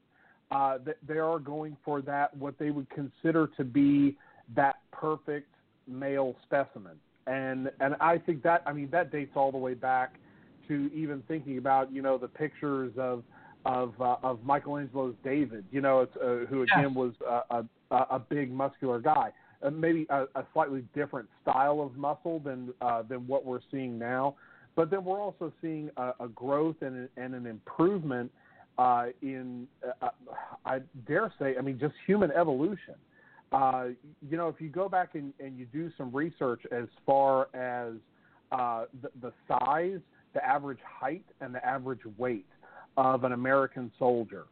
uh, 0.51 0.78
they, 0.86 0.93
they 1.07 1.19
are 1.19 1.39
going 1.39 1.76
for 1.84 2.01
that 2.03 2.36
what 2.38 2.57
they 2.57 2.72
would 2.72 2.88
consider 2.89 3.47
to 3.57 3.63
be 3.63 4.17
that 4.55 4.76
perfect 4.91 5.49
male 5.88 6.36
specimen. 6.43 6.97
And 7.28 7.72
and 7.82 7.95
I 7.99 8.17
think 8.17 8.41
that 8.43 8.63
I 8.65 8.74
mean 8.74 8.89
that 8.91 9.11
dates 9.11 9.32
all 9.36 9.51
the 9.51 9.57
way 9.57 9.74
back 9.74 10.15
to 10.67 10.89
even 10.93 11.24
thinking 11.28 11.57
about 11.57 11.91
you 11.91 12.01
know 12.01 12.17
the 12.17 12.28
pictures 12.30 12.93
of 12.97 13.24
of 13.65 13.93
uh, 14.01 14.15
of 14.24 14.39
Michelangelo's 14.45 15.15
David. 15.24 15.65
You 15.72 15.82
know, 15.82 16.01
it's, 16.01 16.15
uh, 16.17 16.45
who 16.49 16.63
again 16.63 16.93
Yes. 16.93 16.95
was 16.95 17.13
a, 17.51 17.65
a 17.92 18.16
a 18.16 18.20
big 18.20 18.52
muscular 18.52 19.00
guy. 19.00 19.32
Uh, 19.64 19.70
maybe 19.70 20.08
a, 20.10 20.24
a 20.36 20.44
slightly 20.54 20.84
different 20.96 21.30
style 21.44 21.82
of 21.82 21.96
muscle 21.96 22.39
than 22.39 22.74
uh, 22.82 23.04
than 23.04 23.28
what 23.28 23.46
we're 23.46 23.62
seeing 23.70 24.00
now. 24.00 24.36
But 24.76 24.89
then 24.89 25.04
we're 25.04 25.20
also 25.20 25.52
seeing 25.62 25.89
a, 25.98 26.14
a 26.22 26.28
growth 26.30 26.78
and, 26.82 27.10
and 27.18 27.36
an 27.36 27.46
improvement 27.46 28.32
uh, 28.78 29.08
in, 29.22 29.68
uh, 30.02 30.10
I 30.66 30.80
dare 31.06 31.32
say, 31.39 31.56
I 31.58 31.62
mean, 31.62 31.78
just 31.78 31.94
human 32.08 32.32
evolution. 32.32 32.96
Uh, 33.52 33.88
you 34.30 34.38
know, 34.38 34.48
if 34.48 34.56
you 34.60 34.70
go 34.70 34.88
back 34.88 35.16
and, 35.16 35.34
and 35.39 35.60
you 35.60 35.66
do 35.66 35.92
some 35.98 36.10
research 36.16 36.62
as 36.72 36.86
far 37.06 37.50
as 37.54 37.96
uh, 38.52 38.86
the, 39.02 39.10
the 39.22 39.34
size, 39.48 40.00
the 40.34 40.46
average 40.46 40.80
height, 40.84 41.26
and 41.42 41.54
the 41.54 41.64
average 41.66 42.00
weight 42.18 42.48
of 42.96 43.26
an 43.26 43.34
American 43.34 43.92
soldier, 44.00 44.46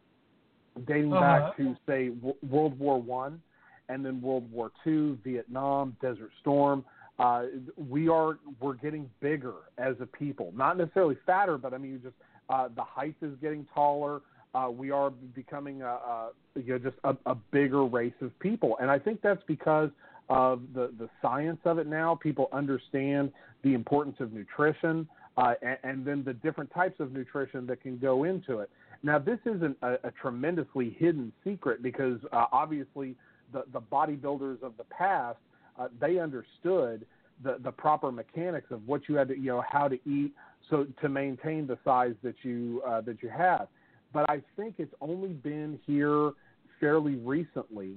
dating 0.86 1.12
Uh-huh. 1.12 1.20
back 1.20 1.56
to 1.56 1.76
say 1.86 2.08
w- 2.08 2.36
World 2.48 2.78
War 2.78 3.00
One, 3.00 3.40
and 3.88 4.04
then 4.04 4.20
World 4.20 4.50
War 4.52 4.70
Two, 4.84 5.18
Vietnam, 5.24 5.96
Desert 6.00 6.30
Storm. 6.40 6.84
Uh, 7.18 7.46
we 7.88 8.08
are 8.08 8.38
we're 8.60 8.74
getting 8.74 9.10
bigger 9.20 9.54
as 9.78 9.94
a 10.00 10.06
people, 10.06 10.52
not 10.56 10.78
necessarily 10.78 11.16
fatter, 11.26 11.58
but 11.58 11.74
I 11.74 11.78
mean 11.78 12.00
just 12.02 12.14
uh, 12.48 12.68
the 12.74 12.82
height 12.82 13.14
is 13.20 13.32
getting 13.40 13.66
taller. 13.74 14.22
Uh, 14.54 14.68
we 14.70 14.90
are 14.90 15.10
becoming 15.34 15.82
a, 15.82 15.86
a 15.86 16.30
you 16.54 16.72
know 16.72 16.78
just 16.78 16.96
a, 17.04 17.14
a 17.26 17.34
bigger 17.52 17.84
race 17.84 18.14
of 18.20 18.36
people, 18.40 18.76
and 18.80 18.90
I 18.90 18.98
think 18.98 19.20
that's 19.22 19.42
because 19.46 19.90
of 20.28 20.62
the 20.74 20.92
the 20.98 21.08
science 21.20 21.60
of 21.64 21.78
it 21.78 21.86
now. 21.86 22.14
People 22.14 22.48
understand 22.52 23.32
the 23.62 23.74
importance 23.74 24.16
of 24.20 24.32
nutrition, 24.32 25.06
uh, 25.36 25.54
and, 25.62 25.78
and 25.82 26.04
then 26.06 26.24
the 26.24 26.32
different 26.32 26.72
types 26.72 26.98
of 27.00 27.12
nutrition 27.12 27.66
that 27.66 27.82
can 27.82 27.98
go 27.98 28.24
into 28.24 28.60
it. 28.60 28.70
Now, 29.02 29.18
this 29.18 29.38
isn't 29.46 29.76
a, 29.82 29.94
a 30.04 30.10
tremendously 30.20 30.96
hidden 30.98 31.32
secret 31.42 31.82
because 31.82 32.18
uh, 32.32 32.46
obviously 32.52 33.16
the, 33.52 33.64
the 33.72 33.80
bodybuilders 33.80 34.62
of 34.62 34.76
the 34.76 34.84
past 34.84 35.38
uh, 35.78 35.88
they 36.00 36.18
understood 36.18 37.06
the, 37.42 37.56
the 37.64 37.72
proper 37.72 38.12
mechanics 38.12 38.66
of 38.70 38.86
what 38.86 39.08
you 39.08 39.14
had 39.14 39.28
to 39.28 39.36
you 39.36 39.46
know 39.46 39.64
how 39.68 39.88
to 39.88 39.98
eat 40.06 40.32
so 40.68 40.86
to 41.00 41.08
maintain 41.08 41.66
the 41.66 41.78
size 41.84 42.14
that 42.22 42.34
you 42.42 42.82
uh, 42.86 43.00
that 43.00 43.22
you 43.22 43.28
have. 43.28 43.68
But 44.12 44.28
I 44.28 44.42
think 44.56 44.74
it's 44.78 44.94
only 45.00 45.30
been 45.30 45.78
here 45.86 46.32
fairly 46.78 47.16
recently. 47.16 47.94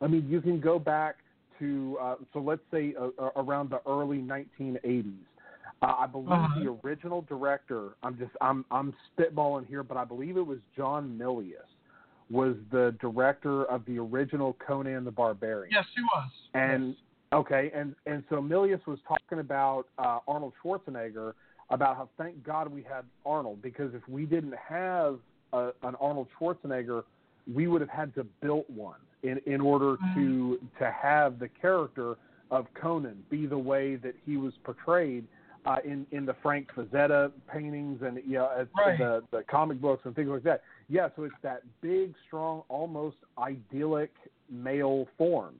I 0.00 0.06
mean, 0.06 0.26
you 0.28 0.40
can 0.40 0.60
go 0.60 0.78
back 0.78 1.16
to 1.58 1.98
uh, 2.00 2.14
so 2.32 2.40
let's 2.40 2.62
say 2.70 2.94
uh, 2.98 3.30
around 3.36 3.70
the 3.70 3.80
early 3.86 4.18
1980s. 4.18 5.12
Uh, 5.82 5.94
I 5.98 6.06
believe 6.06 6.30
Uh-huh. 6.30 6.60
the 6.60 6.78
original 6.84 7.22
director. 7.22 7.90
I'm 8.02 8.16
just 8.18 8.32
I'm 8.40 8.64
I'm 8.70 8.94
spitballing 9.16 9.66
here, 9.66 9.82
but 9.82 9.96
I 9.96 10.04
believe 10.04 10.36
it 10.36 10.46
was 10.46 10.58
John 10.76 11.16
Milius 11.18 11.68
was 12.30 12.56
the 12.72 12.94
director 13.00 13.64
of 13.66 13.84
the 13.84 13.98
original 13.98 14.54
Conan 14.66 15.04
the 15.04 15.10
Barbarian. 15.10 15.72
Yes, 15.72 15.84
he 15.94 16.02
was. 16.02 16.30
And 16.54 16.88
Yes. 16.88 16.96
okay, 17.34 17.70
and 17.74 17.94
and 18.06 18.24
so 18.30 18.36
Milius 18.40 18.84
was 18.86 18.98
talking 19.06 19.38
about 19.40 19.86
uh, 19.98 20.20
Arnold 20.26 20.54
Schwarzenegger 20.62 21.34
about 21.70 21.96
how 21.96 22.08
thank 22.16 22.42
God 22.42 22.68
we 22.72 22.82
had 22.82 23.04
Arnold 23.26 23.60
because 23.60 23.92
if 23.94 24.06
we 24.08 24.24
didn't 24.24 24.54
have 24.56 25.18
a, 25.52 25.72
an 25.82 25.94
Arnold 26.00 26.28
Schwarzenegger, 26.38 27.04
we 27.52 27.66
would 27.66 27.80
have 27.80 27.90
had 27.90 28.14
to 28.14 28.24
build 28.40 28.64
one 28.68 29.00
in 29.22 29.38
in 29.46 29.60
order 29.60 29.96
to 30.14 30.58
to 30.78 30.90
have 30.90 31.38
the 31.38 31.48
character 31.48 32.16
of 32.50 32.66
Conan 32.74 33.22
be 33.28 33.44
the 33.46 33.58
way 33.58 33.96
that 33.96 34.14
he 34.24 34.36
was 34.36 34.54
portrayed 34.64 35.26
uh, 35.66 35.76
in 35.84 36.06
in 36.12 36.24
the 36.24 36.34
Frank 36.42 36.68
Frazetta 36.74 37.32
paintings 37.52 38.00
and 38.02 38.18
you 38.26 38.34
know 38.34 38.48
as 38.56 38.66
Right. 38.76 38.98
the 38.98 39.22
the 39.30 39.42
comic 39.44 39.80
books 39.80 40.02
and 40.04 40.14
things 40.14 40.28
like 40.28 40.44
that. 40.44 40.62
Yeah, 40.88 41.08
so 41.16 41.24
it's 41.24 41.34
that 41.42 41.62
big, 41.80 42.14
strong, 42.26 42.62
almost 42.68 43.16
idyllic 43.38 44.12
male 44.50 45.08
form. 45.18 45.58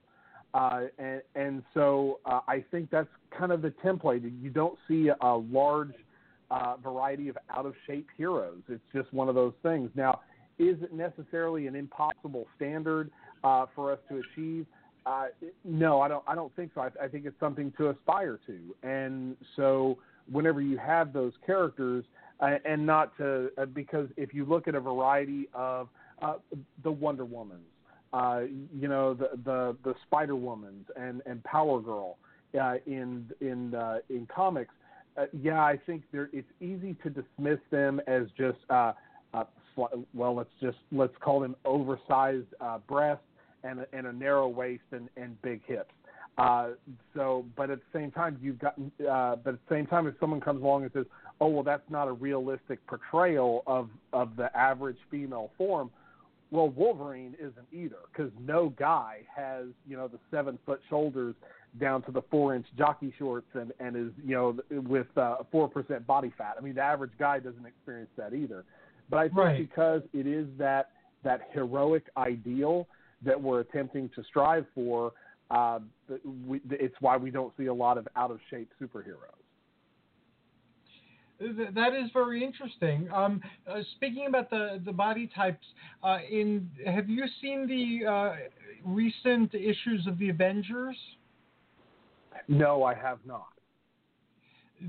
Uh, 0.53 0.83
and, 0.97 1.21
and 1.35 1.63
so 1.73 2.19
uh, 2.25 2.39
I 2.47 2.63
think 2.71 2.89
that's 2.89 3.09
kind 3.37 3.51
of 3.51 3.61
the 3.61 3.71
template. 3.83 4.23
You 4.41 4.49
don't 4.49 4.79
see 4.87 5.09
a 5.19 5.35
large 5.35 5.93
uh, 6.49 6.77
variety 6.81 7.27
of 7.27 7.37
out 7.55 7.65
of 7.65 7.73
shape 7.85 8.07
heroes. 8.15 8.61
It's 8.69 8.81
just 8.93 9.13
one 9.13 9.27
of 9.27 9.35
those 9.35 9.53
things. 9.61 9.91
Now, 9.93 10.21
is 10.57 10.81
it 10.81 10.93
necessarily 10.93 11.67
an 11.67 11.75
impossible 11.75 12.47
standard 12.55 13.11
uh, 13.43 13.65
for 13.75 13.91
us 13.91 13.99
to 14.09 14.21
achieve? 14.33 14.65
Uh, 15.07 15.27
no, 15.63 16.01
I 16.01 16.09
don't. 16.09 16.23
I 16.27 16.35
don't 16.35 16.53
think 16.55 16.71
so. 16.75 16.81
I, 16.81 16.89
I 17.01 17.07
think 17.07 17.25
it's 17.25 17.39
something 17.39 17.71
to 17.77 17.89
aspire 17.89 18.39
to. 18.45 18.75
And 18.83 19.37
so, 19.55 19.97
whenever 20.29 20.59
you 20.59 20.77
have 20.77 21.13
those 21.13 21.31
characters, 21.45 22.03
uh, 22.41 22.55
and 22.65 22.85
not 22.85 23.15
to 23.17 23.49
uh, 23.57 23.65
because 23.65 24.09
if 24.17 24.33
you 24.33 24.43
look 24.43 24.67
at 24.67 24.75
a 24.75 24.81
variety 24.81 25.47
of 25.53 25.87
uh, 26.21 26.33
the 26.83 26.91
Wonder 26.91 27.25
Womans, 27.25 27.63
uh, 28.11 28.41
you 28.73 28.89
know 28.89 29.13
the 29.13 29.29
the 29.45 29.77
the 29.85 29.93
Spider 30.05 30.35
Womans 30.35 30.85
and 30.97 31.21
and 31.25 31.41
Power 31.45 31.79
Girl 31.79 32.17
uh, 32.59 32.75
in 32.85 33.31
in 33.39 33.75
uh, 33.75 33.99
in 34.09 34.27
comics, 34.33 34.73
uh, 35.17 35.27
yeah, 35.31 35.63
I 35.63 35.79
think 35.85 36.03
there 36.11 36.29
it's 36.33 36.51
easy 36.59 36.97
to 37.03 37.09
dismiss 37.09 37.59
them 37.71 38.01
as 38.07 38.23
just 38.37 38.57
uh, 38.69 38.91
uh, 39.33 39.45
well, 40.13 40.35
let's 40.35 40.49
just 40.61 40.79
let's 40.91 41.15
call 41.21 41.39
them 41.39 41.55
oversized 41.63 42.47
uh, 42.59 42.79
breasts 42.89 43.23
and 43.67 43.79
a, 43.81 43.87
and 43.93 44.07
a 44.07 44.13
narrow 44.13 44.47
waist 44.47 44.83
and, 44.91 45.09
and 45.17 45.41
big 45.41 45.61
hips. 45.65 45.93
Uh, 46.37 46.69
so, 47.15 47.45
but 47.55 47.69
at 47.71 47.79
the 47.79 47.99
same 47.99 48.11
time, 48.11 48.37
you've 48.41 48.59
got, 48.59 48.75
uh, 48.77 49.35
but 49.43 49.55
at 49.55 49.59
the 49.67 49.75
same 49.75 49.87
time, 49.87 50.05
if 50.05 50.13
someone 50.19 50.39
comes 50.39 50.61
along 50.61 50.83
and 50.83 50.91
says, 50.93 51.05
"Oh, 51.41 51.47
well, 51.47 51.63
that's 51.63 51.89
not 51.89 52.07
a 52.07 52.11
realistic 52.11 52.85
portrayal 52.85 53.63
of 53.65 53.89
of 54.13 54.35
the 54.35 54.55
average 54.55 54.97
female 55.09 55.49
form," 55.57 55.89
well, 56.51 56.69
Wolverine 56.69 57.35
isn't 57.39 57.67
either 57.73 57.97
because 58.11 58.31
no 58.39 58.69
guy 58.69 59.21
has 59.35 59.65
you 59.87 59.97
know 59.97 60.07
the 60.07 60.19
seven 60.29 60.59
foot 60.63 60.79
shoulders 60.89 61.33
down 61.79 62.03
to 62.03 62.11
the 62.11 62.21
four 62.29 62.55
inch 62.55 62.67
jockey 62.77 63.11
shorts 63.17 63.47
and 63.55 63.73
and 63.79 63.95
is 63.95 64.11
you 64.23 64.35
know 64.35 64.55
with 64.69 65.07
four 65.51 65.67
percent 65.67 66.05
body 66.05 66.31
fat. 66.37 66.55
I 66.57 66.61
mean, 66.61 66.75
the 66.75 66.81
average 66.81 67.13
guy 67.17 67.39
doesn't 67.39 67.65
experience 67.65 68.11
that 68.15 68.33
either. 68.35 68.63
But 69.09 69.17
I 69.17 69.23
think 69.23 69.37
Right. 69.37 69.57
because 69.57 70.03
it 70.13 70.27
is 70.27 70.47
that 70.59 70.91
that 71.23 71.49
heroic 71.51 72.03
ideal 72.15 72.87
that 73.23 73.41
we're 73.41 73.61
attempting 73.61 74.09
to 74.15 74.23
strive 74.23 74.65
for, 74.75 75.13
uh, 75.51 75.79
we, 76.45 76.61
it's 76.69 76.95
why 76.99 77.17
we 77.17 77.31
don't 77.31 77.53
see 77.57 77.67
a 77.67 77.73
lot 77.73 77.97
of 77.97 78.07
out 78.15 78.31
of 78.31 78.39
shape 78.49 78.69
superheroes. 78.81 79.37
That 81.39 81.93
is 81.93 82.09
very 82.13 82.43
interesting. 82.43 83.07
Um, 83.13 83.41
uh, 83.69 83.81
speaking 83.95 84.25
about 84.27 84.49
the, 84.49 84.81
the 84.83 84.91
body 84.91 85.29
types, 85.35 85.65
uh, 86.03 86.17
in 86.29 86.67
have 86.85 87.07
you 87.07 87.25
seen 87.41 87.67
the 87.67 88.09
uh, 88.09 88.35
recent 88.83 89.53
issues 89.53 90.07
of 90.07 90.17
the 90.17 90.29
Avengers? 90.29 90.97
No, 92.47 92.83
I 92.83 92.95
have 92.95 93.19
not. 93.25 93.49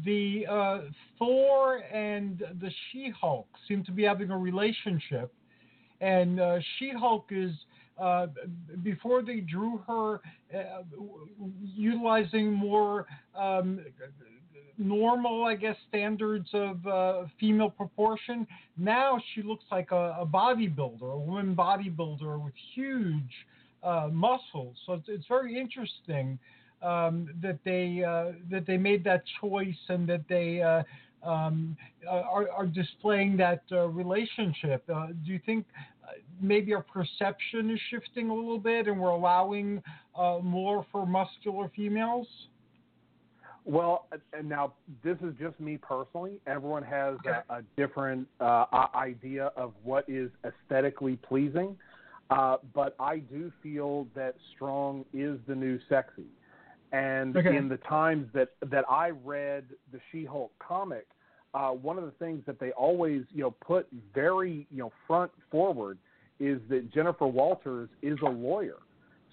The 0.04 0.46
uh, 0.50 0.80
Thor 1.18 1.78
and 1.92 2.42
the 2.60 2.70
She-Hulk 2.92 3.48
seem 3.66 3.84
to 3.84 3.92
be 3.92 4.04
having 4.04 4.30
a 4.30 4.38
relationship, 4.38 5.32
and 6.00 6.40
uh, 6.40 6.58
She-Hulk 6.78 7.26
is 7.30 7.52
uh, 8.00 8.26
before 8.82 9.22
they 9.22 9.40
drew 9.40 9.78
her 9.86 10.20
uh, 10.54 10.82
utilizing 11.74 12.52
more 12.52 13.06
um, 13.36 13.80
normal, 14.78 15.44
I 15.44 15.56
guess, 15.56 15.76
standards 15.88 16.48
of 16.52 16.86
uh, 16.86 17.24
female 17.40 17.70
proportion. 17.70 18.46
Now 18.76 19.20
she 19.34 19.42
looks 19.42 19.64
like 19.70 19.90
a, 19.90 20.16
a 20.20 20.26
bodybuilder, 20.26 21.12
a 21.12 21.18
woman 21.18 21.56
bodybuilder 21.56 22.42
with 22.42 22.54
huge 22.74 23.46
uh, 23.82 24.08
muscles. 24.12 24.76
So 24.86 24.94
it's, 24.94 25.08
it's 25.08 25.26
very 25.26 25.58
interesting 25.58 26.38
um, 26.82 27.28
that 27.42 27.58
they 27.64 28.04
uh, 28.04 28.32
that 28.50 28.66
they 28.66 28.76
made 28.76 29.02
that 29.04 29.24
choice 29.40 29.76
and 29.88 30.08
that 30.08 30.22
they 30.28 30.62
um, 31.24 31.76
are, 32.08 32.48
are 32.50 32.66
displaying 32.66 33.36
that 33.38 33.62
relationship. 33.70 34.86
Do 34.86 35.32
you 35.32 35.40
think 35.44 35.66
maybe 36.40 36.74
our 36.74 36.82
perception 36.82 37.70
is 37.70 37.80
shifting 37.90 38.30
a 38.30 38.34
little 38.34 38.58
bit 38.58 38.86
and 38.86 38.98
we're 38.98 39.10
allowing 39.10 39.82
uh, 40.16 40.38
more 40.42 40.86
for 40.90 41.06
muscular 41.06 41.70
females? 41.74 42.26
Well, 43.64 44.06
and 44.32 44.48
now 44.48 44.72
this 45.04 45.18
is 45.22 45.34
just 45.38 45.60
me 45.60 45.76
personally. 45.76 46.40
Everyone 46.46 46.82
has 46.82 47.16
a, 47.26 47.52
a 47.52 47.62
different 47.76 48.26
uh, 48.40 48.64
idea 48.94 49.52
of 49.56 49.74
what 49.84 50.08
is 50.08 50.30
aesthetically 50.44 51.16
pleasing, 51.16 51.76
uh, 52.30 52.56
but 52.72 52.94
I 52.98 53.18
do 53.18 53.52
feel 53.62 54.06
that 54.14 54.36
strong 54.54 55.04
is 55.12 55.38
the 55.46 55.54
new 55.54 55.78
sexy. 55.88 56.24
And 56.92 57.36
Okay. 57.36 57.54
in 57.54 57.68
the 57.68 57.76
times 57.76 58.28
that 58.32 58.48
that 58.70 58.86
I 58.88 59.10
read 59.10 59.64
the 59.92 60.00
She-Hulk 60.10 60.52
comic, 60.58 61.06
uh, 61.54 61.70
one 61.70 61.98
of 61.98 62.04
the 62.04 62.10
things 62.12 62.42
that 62.46 62.58
they 62.60 62.70
always 62.72 63.22
you 63.32 63.42
know 63.42 63.50
put 63.64 63.86
very 64.14 64.66
you 64.70 64.78
know 64.78 64.92
front 65.06 65.30
forward 65.50 65.98
is 66.40 66.60
that 66.68 66.92
Jennifer 66.92 67.26
Walters 67.26 67.88
is 68.02 68.18
a 68.22 68.28
lawyer. 68.30 68.78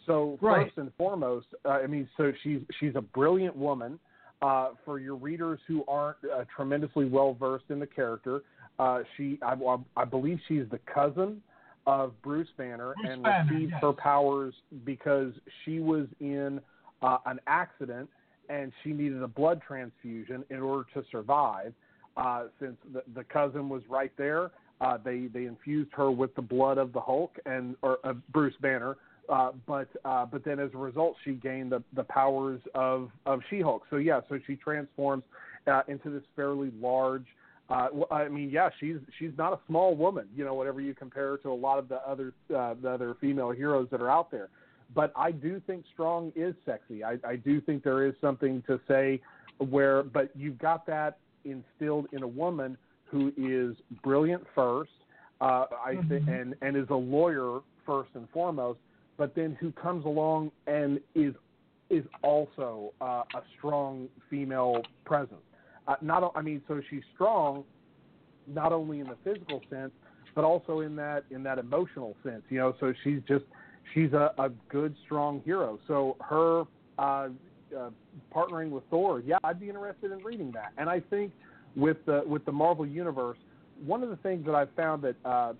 So 0.06 0.38
Right. 0.42 0.66
first 0.66 0.78
and 0.78 0.92
foremost, 0.98 1.48
uh, 1.66 1.70
I 1.84 1.88
mean, 1.88 2.08
so 2.18 2.32
she's 2.44 2.62
she's 2.80 2.96
a 2.96 3.02
brilliant 3.02 3.56
woman. 3.56 4.00
Uh, 4.42 4.72
for 4.84 5.00
your 5.00 5.16
readers 5.16 5.60
who 5.66 5.84
aren't 5.88 6.18
uh, 6.26 6.44
tremendously 6.54 7.06
well 7.06 7.34
versed 7.34 7.66
in 7.70 7.80
the 7.80 7.88
character, 7.88 8.42
Uh, 8.78 9.04
she, 9.16 9.40
I, 9.42 9.56
I 9.96 10.04
believe, 10.04 10.38
she's 10.48 10.66
the 10.70 10.80
cousin 10.94 11.42
of 11.88 12.12
Bruce 12.22 12.50
Banner 12.58 12.94
Bruce 12.98 13.14
and 13.14 13.24
Banner, 13.24 13.46
received 13.50 13.72
yes. 13.72 13.82
her 13.82 13.94
powers 13.94 14.54
because 14.84 15.32
she 15.64 15.80
was 15.80 16.08
in 16.20 16.60
uh, 17.02 17.20
an 17.26 17.40
accident 17.48 18.10
and 18.50 18.74
she 18.84 18.92
needed 18.92 19.24
a 19.24 19.28
blood 19.28 19.62
transfusion 19.66 20.44
in 20.50 20.60
order 20.60 20.86
to 20.94 21.04
survive. 21.10 21.74
Uh, 22.18 22.44
since 22.60 22.78
the, 22.94 23.04
the 23.14 23.24
cousin 23.26 23.68
was 23.70 23.82
right 23.90 24.12
there, 24.18 24.52
uh, 24.82 24.98
they 25.04 25.28
they 25.34 25.46
infused 25.46 25.92
her 25.94 26.12
with 26.12 26.34
the 26.36 26.42
blood 26.42 26.78
of 26.78 26.94
the 26.94 27.00
Hulk 27.02 27.38
and 27.46 27.76
or 27.82 28.00
uh, 28.04 28.14
Bruce 28.32 28.56
Banner. 28.62 28.98
Uh, 29.28 29.52
but 29.66 29.88
uh, 30.06 30.26
but 30.26 30.46
then 30.46 30.60
as 30.60 30.70
a 30.74 30.78
result, 30.78 31.16
she 31.24 31.32
gained 31.34 31.72
the, 31.72 31.84
the 31.96 32.04
powers 32.04 32.62
of, 32.76 33.10
of 33.26 33.40
She-Hulk. 33.50 33.84
So 33.90 33.96
yeah, 33.96 34.22
so 34.30 34.40
she 34.46 34.56
transforms 34.56 35.24
uh, 35.68 35.82
into 35.88 36.10
this 36.10 36.24
fairly 36.36 36.72
large. 36.80 37.26
Uh, 37.70 37.88
I 38.12 38.28
mean, 38.28 38.52
yeah, 38.52 38.70
she's 38.80 38.98
she's 39.18 39.32
not 39.38 39.54
a 39.54 39.60
small 39.68 39.96
woman. 39.96 40.28
You 40.36 40.46
know, 40.46 40.54
whatever 40.54 40.80
you 40.80 40.94
compare 40.94 41.32
her 41.32 41.38
to 41.38 41.50
a 41.50 41.54
lot 41.54 41.80
of 41.80 41.90
the 41.90 42.08
other 42.08 42.34
uh, 42.56 42.76
the 42.80 42.92
other 42.92 43.16
female 43.20 43.52
heroes 43.52 43.88
that 43.92 44.02
are 44.02 44.12
out 44.12 44.30
there. 44.30 44.50
But 44.94 45.12
I 45.16 45.32
do 45.32 45.60
think 45.66 45.86
strong 45.92 46.32
is 46.36 46.54
sexy. 46.64 47.04
I, 47.04 47.18
I 47.28 47.38
do 47.38 47.60
think 47.60 47.84
there 47.84 48.06
is 48.06 48.14
something 48.22 48.62
to 48.68 48.80
say 48.88 49.20
where, 49.58 50.04
but 50.04 50.30
you've 50.36 50.60
got 50.60 50.86
that 50.86 51.18
instilled 51.46 52.08
in 52.12 52.24
a 52.24 52.28
woman 52.28 52.78
who 53.06 53.32
is 53.38 53.76
brilliant 54.04 54.44
first, 54.54 54.92
uh, 55.42 55.66
I 55.86 55.98
think, 56.10 56.28
and 56.28 56.56
and 56.62 56.76
is 56.76 56.90
a 56.90 56.96
lawyer 56.96 57.60
first 57.86 58.10
and 58.16 58.28
foremost, 58.30 58.80
but 59.18 59.36
then 59.36 59.56
who 59.60 59.72
comes 59.72 60.06
along 60.06 60.52
and 60.68 61.00
is 61.14 61.34
is 61.90 62.04
also 62.24 62.94
uh, 63.02 63.24
a 63.36 63.42
strong 63.58 64.08
female 64.30 64.82
presence. 65.06 65.42
Uh, 65.88 65.96
not, 66.02 66.32
I 66.36 66.42
mean, 66.42 66.62
so 66.68 66.82
she's 66.90 67.04
strong, 67.14 67.64
not 68.48 68.74
only 68.74 69.00
in 69.02 69.08
the 69.08 69.18
physical 69.24 69.62
sense, 69.70 69.92
but 70.34 70.44
also 70.44 70.80
in 70.80 70.96
that 70.96 71.26
in 71.32 71.44
that 71.44 71.60
emotional 71.60 72.16
sense. 72.24 72.42
You 72.50 72.60
know, 72.60 72.76
so 72.80 72.94
she's 73.04 73.20
just 73.28 73.46
she's 73.94 74.12
a, 74.14 74.34
a 74.38 74.50
good, 74.70 74.96
strong 75.06 75.42
hero. 75.46 75.80
So 75.88 76.18
her 76.22 76.64
uh, 76.98 77.30
uh, 77.78 77.90
partnering 78.34 78.70
with 78.70 78.84
Thor, 78.90 79.22
yeah, 79.26 79.38
I'd 79.44 79.60
be 79.60 79.70
interested 79.70 80.12
in 80.12 80.20
reading 80.20 80.52
that. 80.54 80.72
And 80.78 80.90
I 80.90 81.00
think 81.00 81.32
with 81.76 81.98
the 82.06 82.24
with 82.26 82.46
the 82.46 82.52
Marvel 82.52 82.86
universe, 82.86 83.38
one 83.86 84.04
of 84.04 84.10
the 84.10 84.16
things 84.18 84.46
that 84.46 84.56
I've 84.56 84.72
found 84.76 85.04
that 85.04 85.16
uh, 85.26 85.54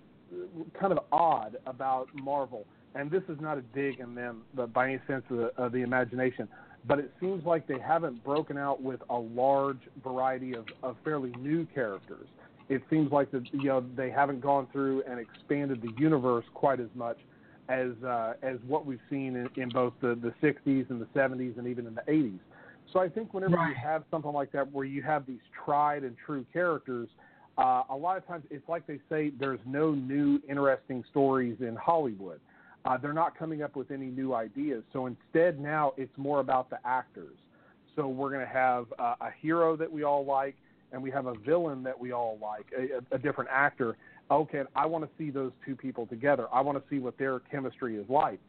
kind 0.78 0.92
of 0.92 1.00
odd 1.12 1.56
about 1.66 2.08
Marvel, 2.14 2.64
and 2.94 3.10
this 3.10 3.22
is 3.28 3.38
not 3.40 3.58
a 3.58 3.62
dig 3.74 4.00
in 4.00 4.14
them, 4.14 4.42
but 4.54 4.72
by 4.72 4.88
any 4.88 4.98
sense 5.06 5.24
of 5.30 5.36
the, 5.36 5.52
of 5.56 5.72
the 5.72 5.82
imagination, 5.82 6.48
but 6.86 6.98
it 6.98 7.12
seems 7.20 7.44
like 7.44 7.66
they 7.66 7.78
haven't 7.78 8.22
broken 8.24 8.56
out 8.56 8.82
with 8.82 9.00
a 9.10 9.16
large 9.16 9.80
variety 10.02 10.54
of, 10.54 10.66
of 10.82 10.96
fairly 11.04 11.32
new 11.38 11.66
characters. 11.74 12.26
It 12.68 12.82
seems 12.90 13.12
like 13.12 13.30
that 13.30 13.42
you 13.52 13.68
know 13.68 13.84
they 13.96 14.10
haven't 14.10 14.40
gone 14.40 14.66
through 14.72 15.02
and 15.08 15.20
expanded 15.20 15.82
the 15.82 15.92
universe 16.00 16.44
quite 16.54 16.80
as 16.80 16.88
much 16.94 17.18
as 17.68 17.90
uh, 18.04 18.34
as 18.42 18.58
what 18.66 18.86
we've 18.86 19.00
seen 19.10 19.36
in, 19.36 19.48
in 19.62 19.68
both 19.68 19.92
the, 20.00 20.14
the 20.14 20.32
60s 20.46 20.88
and 20.90 21.00
the 21.00 21.08
70s 21.14 21.58
and 21.58 21.66
even 21.66 21.86
in 21.86 21.94
the 21.94 22.02
80s. 22.02 22.38
So 22.92 23.00
I 23.00 23.08
think 23.08 23.34
whenever 23.34 23.56
Right. 23.56 23.70
you 23.70 23.74
have 23.74 24.04
something 24.10 24.32
like 24.32 24.52
that 24.52 24.70
where 24.72 24.84
you 24.84 25.02
have 25.02 25.26
these 25.26 25.40
tried 25.64 26.04
and 26.04 26.16
true 26.24 26.46
characters, 26.52 27.08
uh, 27.58 27.82
a 27.90 27.96
lot 27.96 28.16
of 28.16 28.26
times 28.26 28.44
it's 28.50 28.68
like 28.68 28.86
they 28.86 29.00
say 29.08 29.30
there's 29.38 29.60
no 29.66 29.92
new 29.92 30.40
interesting 30.48 31.04
stories 31.10 31.56
in 31.60 31.74
Hollywood. 31.76 32.40
Uh, 32.84 32.96
they're 32.96 33.12
not 33.12 33.36
coming 33.36 33.62
up 33.62 33.74
with 33.74 33.90
any 33.90 34.06
new 34.06 34.34
ideas. 34.34 34.84
So 34.92 35.06
instead 35.06 35.58
now 35.58 35.92
it's 35.96 36.16
more 36.16 36.40
about 36.40 36.70
the 36.70 36.78
actors. 36.84 37.36
So 37.96 38.06
we're 38.06 38.30
going 38.30 38.46
to 38.46 38.52
have 38.52 38.86
uh, 38.98 39.14
a 39.20 39.30
hero 39.40 39.74
that 39.76 39.90
we 39.90 40.04
all 40.04 40.24
like, 40.24 40.54
and 40.92 41.02
we 41.02 41.10
have 41.10 41.26
a 41.26 41.34
villain 41.34 41.82
that 41.82 41.98
we 41.98 42.12
all 42.12 42.38
like, 42.40 42.66
a, 42.78 42.98
a, 42.98 43.16
a 43.16 43.18
different 43.18 43.50
actor. 43.52 43.96
Okay, 44.30 44.62
I 44.74 44.86
want 44.86 45.04
to 45.04 45.10
see 45.16 45.30
those 45.30 45.52
two 45.64 45.76
people 45.76 46.06
together. 46.06 46.46
I 46.52 46.60
want 46.60 46.78
to 46.78 46.84
see 46.90 46.98
what 46.98 47.16
their 47.18 47.38
chemistry 47.40 47.96
is 47.96 48.06
like. 48.08 48.40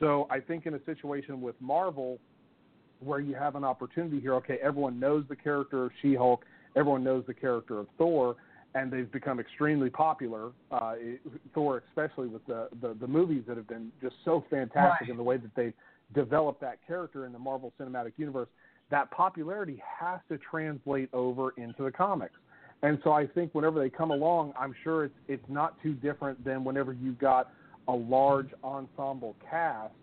So 0.00 0.26
I 0.30 0.40
think 0.40 0.66
in 0.66 0.74
a 0.74 0.84
situation 0.84 1.40
with 1.40 1.54
Marvel, 1.60 2.18
where 3.00 3.20
you 3.20 3.34
have 3.34 3.54
an 3.54 3.64
opportunity 3.64 4.20
here, 4.20 4.34
okay, 4.34 4.58
everyone 4.62 4.98
knows 4.98 5.24
the 5.28 5.36
character 5.36 5.84
of 5.84 5.92
She 6.00 6.14
Hulk, 6.14 6.44
everyone 6.76 7.04
knows 7.04 7.24
the 7.26 7.34
character 7.34 7.78
of 7.78 7.86
Thor, 7.98 8.36
and 8.74 8.90
they've 8.90 9.10
become 9.10 9.38
extremely 9.40 9.90
popular. 9.90 10.52
Uh, 10.70 10.94
it- 10.96 11.20
Thor, 11.54 11.82
especially 11.88 12.28
with 12.28 12.44
the, 12.46 12.68
the 12.80 12.94
the 13.00 13.06
movies 13.06 13.42
that 13.48 13.56
have 13.56 13.68
been 13.68 13.90
just 14.00 14.16
so 14.24 14.44
fantastic 14.50 15.02
Right. 15.02 15.10
in 15.10 15.16
the 15.16 15.22
way 15.22 15.36
that 15.36 15.54
they've 15.54 15.74
developed 16.14 16.60
that 16.62 16.78
character 16.86 17.26
in 17.26 17.32
the 17.32 17.38
Marvel 17.38 17.72
Cinematic 17.78 18.12
Universe. 18.16 18.48
That 18.90 19.10
popularity 19.10 19.82
has 20.00 20.20
to 20.30 20.38
translate 20.38 21.10
over 21.12 21.50
into 21.58 21.82
the 21.82 21.90
comics. 21.92 22.34
And 22.82 22.98
so 23.02 23.12
I 23.12 23.26
think 23.26 23.54
whenever 23.54 23.80
they 23.80 23.90
come 23.90 24.10
along, 24.10 24.52
I'm 24.58 24.74
sure 24.84 25.04
it's 25.04 25.14
it's 25.26 25.44
not 25.48 25.80
too 25.82 25.94
different 25.94 26.44
than 26.44 26.64
whenever 26.64 26.92
you've 26.92 27.18
got 27.18 27.50
a 27.88 27.92
large 27.92 28.50
ensemble 28.62 29.34
cast 29.50 29.94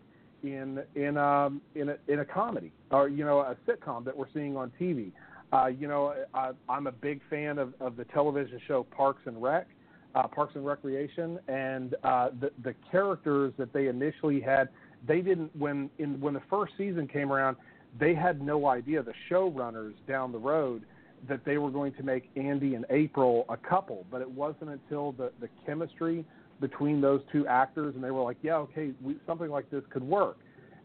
in 0.44 0.84
in 0.96 1.18
um 1.18 1.62
in 1.76 1.90
a 1.90 1.98
in 2.08 2.20
a 2.20 2.26
comedy 2.26 2.72
or 2.92 3.08
you 3.08 3.24
know 3.24 3.40
a 3.40 3.56
sitcom 3.68 4.04
that 4.06 4.16
we're 4.16 4.32
seeing 4.34 4.58
on 4.58 4.72
TV. 4.80 5.12
Uh, 5.54 5.68
you 5.68 5.88
know, 5.88 6.14
I, 6.34 6.52
I'm 6.68 6.88
a 6.88 6.92
big 6.92 7.22
fan 7.30 7.60
of, 7.60 7.74
of 7.80 7.96
the 7.96 8.04
television 8.06 8.60
show 8.68 8.84
Parks 8.84 9.22
and 9.26 9.42
Rec, 9.42 9.68
uh, 10.16 10.28
Parks 10.28 10.56
and 10.56 10.66
Recreation, 10.66 11.40
and 11.48 11.96
uh, 12.04 12.30
the 12.42 12.52
the 12.64 12.76
characters 12.92 13.54
that 13.58 13.72
they 13.72 13.88
initially 13.88 14.42
had, 14.42 14.70
they 15.08 15.22
didn't 15.22 15.56
when 15.56 15.90
in 16.00 16.20
when 16.20 16.34
the 16.34 16.42
first 16.50 16.74
season 16.78 17.08
came 17.08 17.32
around, 17.32 17.56
they 18.00 18.14
had 18.14 18.42
no 18.42 18.68
idea 18.68 19.02
the 19.02 19.14
showrunners 19.32 19.94
down 20.08 20.32
the 20.32 20.38
road 20.38 20.84
that 21.28 21.46
they 21.46 21.58
were 21.58 21.70
going 21.70 21.94
to 21.94 22.04
make 22.04 22.30
Andy 22.36 22.76
and 22.76 22.86
April 22.90 23.46
a 23.50 23.58
couple, 23.58 24.06
but 24.12 24.22
it 24.22 24.30
wasn't 24.30 24.70
until 24.70 25.12
the 25.14 25.32
the 25.40 25.50
chemistry 25.66 26.26
between 26.62 27.02
those 27.02 27.22
two 27.32 27.46
actors 27.48 27.96
and 27.96 28.04
they 28.04 28.12
were 28.12 28.22
like, 28.22 28.38
yeah, 28.42 28.56
okay, 28.56 28.92
we, 29.02 29.18
something 29.28 29.50
like 29.50 29.70
this 29.70 29.84
could 29.90 30.04
work. 30.04 30.38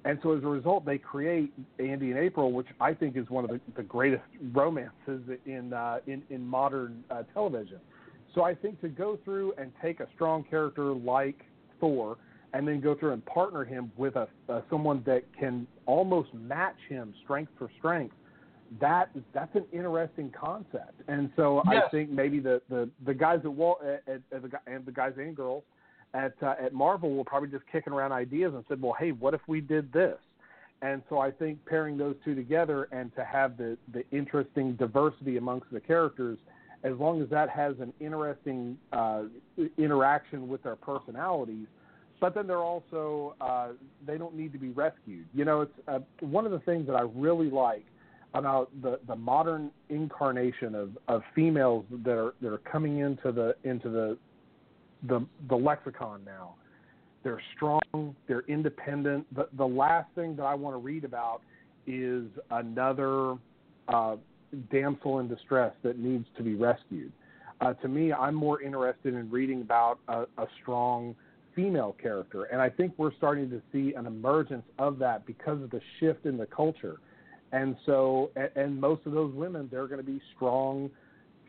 And 0.05 0.19
so 0.23 0.37
as 0.37 0.43
a 0.43 0.47
result, 0.47 0.87
they 0.87 0.99
create 0.99 1.53
Andy 1.79 2.11
and 2.11 2.19
April, 2.19 2.53
which 2.53 2.67
I 2.81 2.95
think 2.95 3.17
is 3.17 3.29
one 3.29 3.45
of 3.45 3.51
the, 3.51 3.61
the 3.77 3.83
greatest 3.83 4.25
romances 4.53 5.23
in 5.45 5.73
uh, 5.73 5.99
in, 6.07 6.23
in 6.31 6.47
modern 6.47 7.05
uh, 7.11 7.23
television. 7.35 7.79
So 8.35 8.43
I 8.43 8.55
think 8.55 8.81
to 8.81 8.89
go 8.89 9.19
through 9.25 9.53
and 9.59 9.73
take 9.83 10.01
a 10.01 10.07
strong 10.15 10.45
character 10.45 10.93
like 10.95 11.45
Thor, 11.81 12.17
and 12.55 12.67
then 12.67 12.81
go 12.81 12.95
through 12.95 13.13
and 13.13 13.25
partner 13.27 13.65
him 13.65 13.93
with 13.97 14.17
a 14.17 14.27
uh, 14.49 14.63
someone 14.71 15.03
that 15.05 15.25
can 15.39 15.67
almost 15.87 16.33
match 16.33 16.79
him 16.89 17.13
strength 17.25 17.53
for 17.59 17.71
strength, 17.79 18.15
that 18.79 19.11
that's 19.35 19.55
an 19.57 19.65
interesting 19.73 20.33
concept. 20.39 21.03
And 21.09 21.31
so 21.37 21.63
Yes. 21.71 21.85
I 21.87 21.91
think 21.91 22.11
maybe 22.11 22.39
the, 22.39 22.63
the, 22.69 22.89
the 23.05 23.15
guys 23.15 23.41
at 23.45 23.53
Wal 23.53 23.79
at, 23.83 24.03
at, 24.07 24.21
at 24.33 24.43
the, 24.43 24.51
and 24.67 24.87
the 24.87 24.93
guys 24.93 25.15
and 25.17 25.35
girls 25.35 25.65
at 26.15 26.35
uh, 26.43 26.55
at 26.65 26.73
Marvel 26.73 27.15
were 27.15 27.25
probably 27.25 27.49
just 27.49 27.65
kicking 27.71 27.93
around 27.93 28.13
ideas 28.13 28.53
and 28.55 28.65
said, 28.69 28.81
well, 28.81 28.95
hey, 28.99 29.13
what 29.13 29.35
if 29.35 29.41
we 29.49 29.61
did 29.61 29.93
this? 29.93 30.19
And 30.83 31.03
so 31.09 31.19
I 31.19 31.31
think 31.31 31.65
pairing 31.67 31.99
those 31.99 32.15
two 32.25 32.35
together 32.35 32.89
and 32.91 33.15
to 33.17 33.25
have 33.25 33.57
the, 33.59 33.77
the 33.93 34.09
interesting 34.13 34.75
diversity 34.77 35.37
amongst 35.37 35.71
the 35.71 35.81
characters, 35.81 36.39
as 36.85 36.95
long 36.99 37.21
as 37.21 37.29
that 37.29 37.51
has 37.51 37.75
an 37.81 37.93
interesting 38.01 38.79
uh, 38.93 39.25
interaction 39.77 40.49
with 40.49 40.63
their 40.63 40.77
personalities, 40.77 41.67
but 42.19 42.35
then 42.35 42.47
they're 42.47 42.59
also 42.59 43.35
uh, 43.41 43.69
they 44.07 44.17
don't 44.17 44.35
need 44.35 44.53
to 44.53 44.59
be 44.59 44.71
rescued. 44.71 45.27
You 45.35 45.45
know, 45.45 45.63
it's 45.63 45.73
uh, 45.89 45.99
one 46.21 46.47
of 46.47 46.53
the 46.53 46.61
things 46.61 46.87
that 46.87 46.95
I 46.95 47.03
really 47.15 47.51
like 47.51 47.85
about 48.35 48.71
the, 48.83 49.01
the 49.09 49.17
modern 49.17 49.71
incarnation 49.89 50.75
of, 50.75 50.91
of 51.09 51.23
females 51.35 51.85
that 52.05 52.17
are 52.17 52.35
that 52.41 52.53
are 52.53 52.59
coming 52.59 52.99
into 52.99 53.33
the 53.33 53.55
into 53.65 53.89
the 53.89 54.17
the 55.09 55.27
the 55.49 55.57
lexicon 55.57 56.23
now. 56.25 56.55
They're 57.23 57.43
strong. 57.57 58.15
They're 58.29 58.45
independent. 58.49 59.27
The 59.35 59.49
the 59.57 59.67
last 59.67 60.09
thing 60.15 60.37
that 60.37 60.45
I 60.45 60.55
want 60.55 60.75
to 60.75 60.79
read 60.79 61.05
about 61.05 61.43
is 61.87 62.27
another 62.51 63.35
uh, 63.89 64.17
damsel 64.71 65.19
in 65.19 65.29
distress 65.29 65.73
that 65.83 65.99
needs 65.99 66.27
to 66.37 66.43
be 66.43 66.55
rescued. 66.55 67.13
Uh, 67.61 67.75
to 67.75 67.89
me, 67.89 68.13
I'm 68.13 68.35
more 68.35 68.63
interested 68.63 69.15
in 69.15 69.31
reading 69.31 69.61
about 69.61 69.99
a, 70.09 70.23
a 70.39 70.47
strong 70.63 71.15
female 71.55 71.95
character, 72.01 72.45
and 72.45 72.61
I 72.61 72.71
think 72.71 72.95
we're 72.97 73.15
starting 73.17 73.51
to 73.51 73.61
see 73.73 73.93
an 73.95 74.07
emergence 74.07 74.65
of 74.79 74.99
that 75.01 75.27
because 75.27 75.61
of 75.63 75.71
the 75.71 75.81
shift 75.99 76.25
in 76.27 76.37
the 76.39 76.47
culture. 76.47 77.01
And 77.53 77.77
so, 77.87 78.31
and, 78.37 78.51
and 78.57 78.81
most 78.81 79.07
of 79.07 79.13
those 79.13 79.35
women, 79.35 79.69
they're 79.71 79.87
going 79.87 80.01
to 80.01 80.07
be 80.07 80.21
strong, 80.37 80.91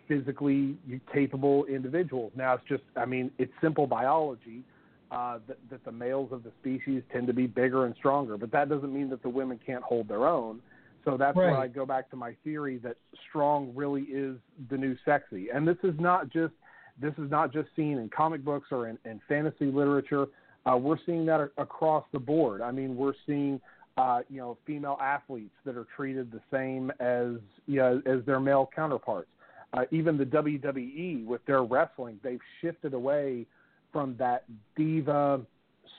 physically 0.08 0.76
capable 1.14 1.66
individuals. 1.66 2.32
Now, 2.36 2.56
it's 2.56 2.64
just, 2.68 2.84
I 2.96 3.06
mean, 3.06 3.32
it's 3.38 3.54
simple 3.62 3.88
biology 3.88 4.64
uh, 5.12 5.40
that, 5.48 5.58
that 5.70 5.84
the 5.86 5.92
males 5.92 6.32
of 6.32 6.44
the 6.44 6.52
species 6.62 7.04
tend 7.12 7.28
to 7.28 7.34
be 7.34 7.48
bigger 7.48 7.86
and 7.86 7.96
stronger, 7.96 8.38
but 8.38 8.52
that 8.52 8.70
doesn't 8.70 8.94
mean 8.94 9.10
that 9.10 9.22
the 9.22 9.30
women 9.30 9.60
can't 9.66 9.84
hold 9.84 10.08
their 10.08 10.28
own. 10.28 10.62
So 11.04 11.18
that's 11.18 11.36
where 11.36 11.54
Right. 11.54 11.64
I 11.64 11.68
go 11.68 11.86
back 11.86 12.10
to 12.12 12.16
my 12.16 12.36
theory 12.44 12.78
that 12.80 12.96
strong 13.30 13.72
really 13.76 14.04
is 14.04 14.38
the 14.70 14.78
new 14.78 14.96
sexy. 15.04 15.50
And 15.50 15.68
this 15.68 15.78
is 15.84 16.00
not 16.00 16.30
just 16.30 16.54
this 17.00 17.14
is 17.18 17.32
not 17.32 17.52
just 17.52 17.70
seen 17.76 17.98
in 17.98 18.10
comic 18.10 18.44
books 18.46 18.68
or 18.72 18.88
in, 18.88 18.98
in 19.06 19.20
fantasy 19.28 19.66
literature. 19.66 20.28
Uh, 20.66 20.78
we're 20.78 21.00
seeing 21.06 21.26
that 21.26 21.50
across 21.58 22.06
the 22.12 22.20
board. 22.20 22.62
I 22.62 22.72
mean, 22.72 22.96
we're 22.96 23.16
seeing 23.26 23.60
uh, 23.98 24.22
you 24.30 24.40
know 24.40 24.58
female 24.66 24.98
athletes 25.02 25.56
that 25.66 25.76
are 25.78 25.88
treated 25.96 26.32
the 26.32 26.42
same 26.52 26.92
as 27.00 27.40
you 27.68 27.78
know, 27.78 28.02
as 28.06 28.24
their 28.26 28.40
male 28.40 28.70
counterparts. 28.76 29.30
uh, 29.74 29.86
even 29.92 30.18
the 30.18 30.26
WWE 30.26 31.26
with 31.26 31.46
their 31.46 31.64
wrestling, 31.64 32.20
they've 32.24 32.42
shifted 32.62 32.94
away 32.94 33.46
from 33.92 34.16
that 34.18 34.44
diva 34.76 35.42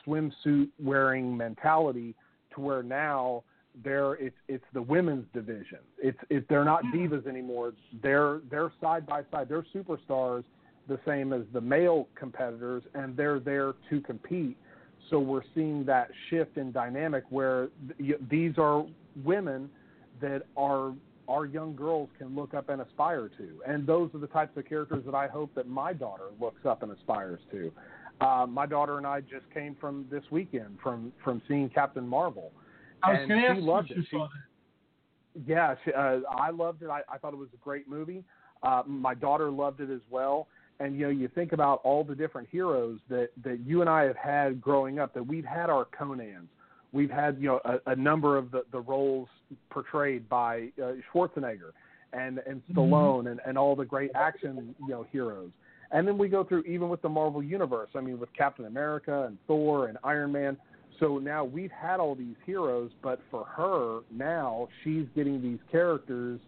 swimsuit 0.06 0.68
wearing 0.82 1.36
mentality 1.36 2.14
to 2.54 2.60
where 2.60 2.82
now 2.82 3.42
they're 3.84 4.14
it's 4.14 4.36
it's 4.48 4.64
the 4.74 4.82
women's 4.82 5.26
division. 5.32 5.78
It's 5.98 6.18
it 6.28 6.46
they're 6.48 6.64
not 6.64 6.82
divas 6.94 7.26
anymore. 7.26 7.72
They're 8.02 8.40
they're 8.50 8.72
side 8.80 9.06
by 9.06 9.22
side. 9.30 9.48
They're 9.48 9.64
superstars, 9.74 10.44
the 10.88 10.98
same 11.06 11.32
as 11.32 11.42
the 11.52 11.60
male 11.60 12.08
competitors, 12.14 12.82
and 12.94 13.16
they're 13.16 13.40
there 13.40 13.74
to 13.88 14.00
compete. 14.02 14.56
So 15.10 15.18
we're 15.18 15.42
seeing 15.54 15.84
that 15.86 16.10
shift 16.30 16.56
in 16.56 16.72
dynamic 16.72 17.24
where 17.30 17.68
th- 17.98 18.20
these 18.30 18.54
are 18.58 18.84
women 19.24 19.68
that 20.20 20.42
are 20.56 20.92
our 21.28 21.46
young 21.46 21.74
girls 21.76 22.08
can 22.18 22.34
look 22.34 22.52
up 22.54 22.68
and 22.68 22.82
aspire 22.82 23.28
to, 23.38 23.62
and 23.66 23.86
those 23.86 24.10
are 24.14 24.18
the 24.18 24.26
types 24.26 24.56
of 24.56 24.66
characters 24.68 25.04
that 25.06 25.14
I 25.14 25.28
hope 25.28 25.54
that 25.54 25.68
my 25.68 25.92
daughter 25.92 26.24
looks 26.40 26.66
up 26.66 26.82
and 26.82 26.90
aspires 26.92 27.40
to. 27.52 27.72
Uh, 28.20 28.46
my 28.46 28.66
daughter 28.66 28.98
and 28.98 29.06
I 29.06 29.20
just 29.20 29.48
came 29.54 29.76
from 29.80 30.06
this 30.10 30.22
weekend 30.30 30.78
from 30.82 31.12
from 31.24 31.40
seeing 31.48 31.68
Captain 31.68 32.06
Marvel, 32.06 32.52
I 33.02 33.12
was 33.12 33.18
and 33.20 33.28
going 33.28 33.40
to 33.42 33.46
she 33.48 33.58
ask 33.58 33.66
loved 33.66 33.90
if 33.92 33.98
it. 33.98 34.06
you 34.12 34.18
She- 34.18 34.26
yeah, 35.46 35.74
she, 35.84 35.92
uh, 35.92 36.18
I 36.30 36.50
loved 36.50 36.82
it. 36.82 36.90
I, 36.90 37.00
I 37.10 37.16
thought 37.18 37.32
it 37.32 37.38
was 37.38 37.48
a 37.54 37.64
great 37.64 37.88
movie. 37.88 38.22
Uh, 38.62 38.82
my 38.86 39.14
daughter 39.14 39.50
loved 39.50 39.80
it 39.80 39.90
as 39.90 40.02
well. 40.10 40.46
And 40.82 40.98
you 40.98 41.04
know, 41.04 41.10
you 41.10 41.28
think 41.28 41.52
about 41.52 41.80
all 41.84 42.02
the 42.02 42.14
different 42.16 42.48
heroes 42.50 42.98
that 43.08 43.28
that 43.44 43.60
you 43.64 43.82
and 43.82 43.88
I 43.88 44.02
have 44.02 44.16
had 44.16 44.60
growing 44.60 44.98
up. 44.98 45.14
That 45.14 45.24
we've 45.24 45.44
had 45.44 45.70
our 45.70 45.86
Conans, 45.98 46.48
we've 46.90 47.10
had 47.10 47.38
you 47.38 47.48
know 47.48 47.60
a, 47.64 47.92
a 47.92 47.96
number 47.96 48.36
of 48.36 48.50
the 48.50 48.64
the 48.72 48.80
roles 48.80 49.28
portrayed 49.70 50.28
by 50.28 50.70
uh, 50.82 50.94
Schwarzenegger 51.12 51.70
and 52.12 52.40
and 52.48 52.62
Stallone 52.72 53.30
and 53.30 53.40
and 53.46 53.56
all 53.56 53.76
the 53.76 53.84
great 53.84 54.10
action 54.16 54.74
you 54.80 54.88
know 54.88 55.06
heroes. 55.12 55.50
And 55.92 56.08
then 56.08 56.18
we 56.18 56.28
go 56.28 56.42
through 56.42 56.62
even 56.62 56.88
with 56.88 57.00
the 57.02 57.08
Marvel 57.08 57.44
universe. 57.44 57.90
I 57.94 58.00
mean, 58.00 58.18
with 58.18 58.32
Captain 58.36 58.64
America 58.64 59.24
and 59.28 59.38
Thor 59.46 59.88
and 59.88 59.98
Iron 60.02 60.32
Man. 60.32 60.56
So 60.98 61.18
now 61.18 61.44
we've 61.44 61.70
had 61.70 62.00
all 62.00 62.16
these 62.16 62.36
heroes, 62.44 62.90
but 63.02 63.20
for 63.30 63.44
her 63.44 64.00
now 64.10 64.68
she's 64.82 65.06
getting 65.14 65.40
these 65.40 65.58
characters 65.70 66.40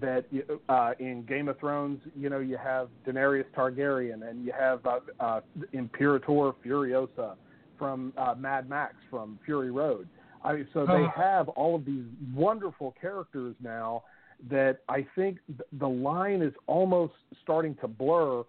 that 0.00 0.24
uh, 0.68 0.92
in 0.98 1.24
Game 1.24 1.48
of 1.48 1.58
Thrones, 1.58 2.00
you 2.16 2.28
know, 2.28 2.40
you 2.40 2.56
have 2.56 2.88
Daenerys 3.06 3.44
Targaryen 3.56 4.28
and 4.28 4.44
you 4.44 4.52
have 4.52 4.84
uh, 4.86 5.00
uh, 5.20 5.40
Imperator 5.72 6.52
Furiosa 6.64 7.36
from 7.78 8.12
uh, 8.16 8.34
Mad 8.36 8.68
Max 8.68 8.94
from 9.10 9.38
Fury 9.44 9.70
Road. 9.70 10.08
I 10.42 10.54
mean, 10.54 10.68
so 10.72 10.84
they 10.84 11.04
Uh. 11.04 11.08
have 11.10 11.48
all 11.50 11.74
of 11.74 11.84
these 11.84 12.04
wonderful 12.34 12.94
characters 13.00 13.54
now 13.60 14.02
that 14.50 14.80
I 14.88 15.06
think 15.14 15.38
the 15.72 15.88
line 15.88 16.42
is 16.42 16.52
almost 16.66 17.14
starting 17.42 17.74
to 17.76 17.88
blur. 17.88 18.44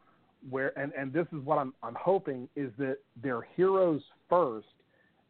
Where 0.50 0.78
and 0.78 0.94
and 0.94 1.12
this 1.12 1.26
is 1.32 1.40
what 1.44 1.58
I'm 1.58 1.74
I'm 1.82 1.96
hoping 1.96 2.48
is 2.56 2.72
that 2.78 2.98
they're 3.24 3.48
heroes 3.56 4.02
first, 4.30 4.68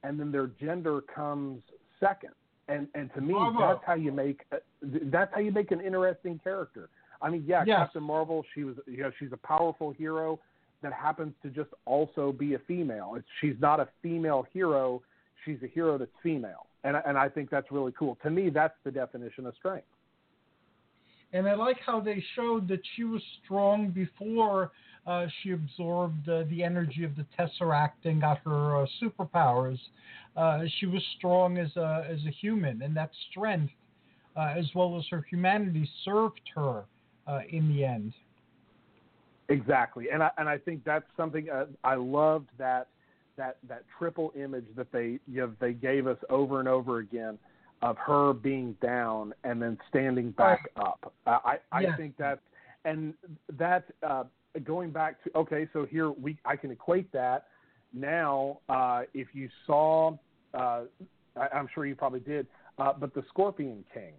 and 0.03 0.19
then 0.19 0.29
their 0.31 0.47
gender 0.47 1.01
comes 1.01 1.61
second. 1.99 2.33
And 2.67 2.87
and 2.95 3.13
to 3.13 3.21
me, 3.21 3.33
Bravo. 3.33 3.59
that's 3.59 3.85
how 3.85 3.93
you 3.93 4.11
make 4.11 4.41
uh, 4.51 4.57
that's 4.81 5.31
how 5.33 5.39
you 5.39 5.51
make 5.51 5.71
an 5.71 5.81
interesting 5.81 6.39
character. 6.43 6.89
I 7.21 7.29
mean, 7.29 7.43
yeah, 7.47 7.63
Yes. 7.65 7.77
Captain 7.77 8.03
Marvel, 8.03 8.43
she 8.53 8.63
was 8.63 8.75
you 8.87 9.03
know 9.03 9.11
she's 9.19 9.31
a 9.31 9.37
powerful 9.37 9.91
hero 9.91 10.39
that 10.81 10.93
happens 10.93 11.33
to 11.43 11.49
just 11.49 11.69
also 11.85 12.31
be 12.31 12.55
a 12.55 12.59
female. 12.59 13.13
It's, 13.15 13.27
she's 13.39 13.55
not 13.59 13.79
a 13.79 13.87
female 14.01 14.45
hero; 14.51 15.01
she's 15.43 15.57
a 15.63 15.67
hero 15.67 15.97
that's 15.97 16.11
female, 16.23 16.67
and 16.83 16.97
and 17.05 17.17
I 17.17 17.29
think 17.29 17.49
that's 17.49 17.71
really 17.71 17.93
cool. 17.97 18.17
To 18.23 18.29
me, 18.29 18.49
that's 18.49 18.75
the 18.83 18.91
definition 18.91 19.45
of 19.45 19.53
strength. 19.55 19.87
And 21.33 21.47
I 21.47 21.55
like 21.55 21.77
how 21.85 21.99
they 21.99 22.23
showed 22.35 22.67
that 22.69 22.79
she 22.95 23.03
was 23.03 23.21
strong 23.43 23.89
before 23.89 24.71
uh, 25.07 25.27
she 25.41 25.51
absorbed 25.51 26.27
uh, 26.27 26.43
the 26.49 26.63
energy 26.63 27.03
of 27.03 27.11
the 27.15 27.25
Tesseract 27.37 28.05
and 28.05 28.21
got 28.21 28.39
her 28.39 28.83
uh, 28.83 28.85
superpowers. 29.01 29.79
Uh, 30.35 30.63
she 30.79 30.85
was 30.85 31.01
strong 31.17 31.57
as 31.57 31.75
a 31.75 32.05
as 32.09 32.19
a 32.27 32.31
human, 32.31 32.81
and 32.81 32.95
that 32.97 33.11
strength, 33.29 33.73
uh, 34.35 34.53
as 34.57 34.65
well 34.73 34.97
as 34.97 35.05
her 35.09 35.25
humanity, 35.29 35.89
served 36.03 36.41
her 36.55 36.83
uh, 37.27 37.39
in 37.49 37.69
the 37.69 37.85
end. 37.85 38.13
Exactly, 39.49 40.07
and 40.11 40.23
I 40.23 40.31
and 40.37 40.49
I 40.49 40.57
think 40.57 40.83
that's 40.83 41.05
something 41.15 41.49
uh, 41.49 41.65
I 41.83 41.95
loved 41.95 42.49
that 42.57 42.87
that 43.37 43.57
that 43.67 43.83
triple 43.97 44.33
image 44.35 44.65
that 44.75 44.91
they 44.91 45.19
you 45.27 45.41
know, 45.41 45.51
they 45.59 45.73
gave 45.73 46.07
us 46.07 46.17
over 46.29 46.59
and 46.59 46.67
over 46.67 46.97
again 46.97 47.37
of 47.81 47.97
her 47.97 48.33
being 48.33 48.75
down 48.81 49.33
and 49.43 49.61
then 49.61 49.77
standing 49.89 50.31
back 50.31 50.67
up. 50.77 51.13
Uh, 51.27 51.37
I 51.45 51.57
I 51.71 51.95
think 51.95 52.17
that 52.17 52.39
and 52.85 53.13
that 53.57 53.85
uh, 54.01 54.23
going 54.63 54.91
back 54.91 55.23
to 55.23 55.37
okay, 55.37 55.67
so 55.73 55.85
here 55.85 56.11
we 56.11 56.37
I 56.45 56.55
can 56.55 56.71
equate 56.71 57.11
that 57.11 57.45
now. 57.93 58.59
Uh, 58.69 59.03
if 59.13 59.27
you 59.33 59.49
saw, 59.65 60.17
uh, 60.53 60.81
I, 61.35 61.47
I'm 61.53 61.67
sure 61.73 61.85
you 61.85 61.95
probably 61.95 62.19
did, 62.21 62.47
uh, 62.77 62.93
but 62.93 63.13
the 63.13 63.23
Scorpion 63.29 63.83
King 63.93 64.13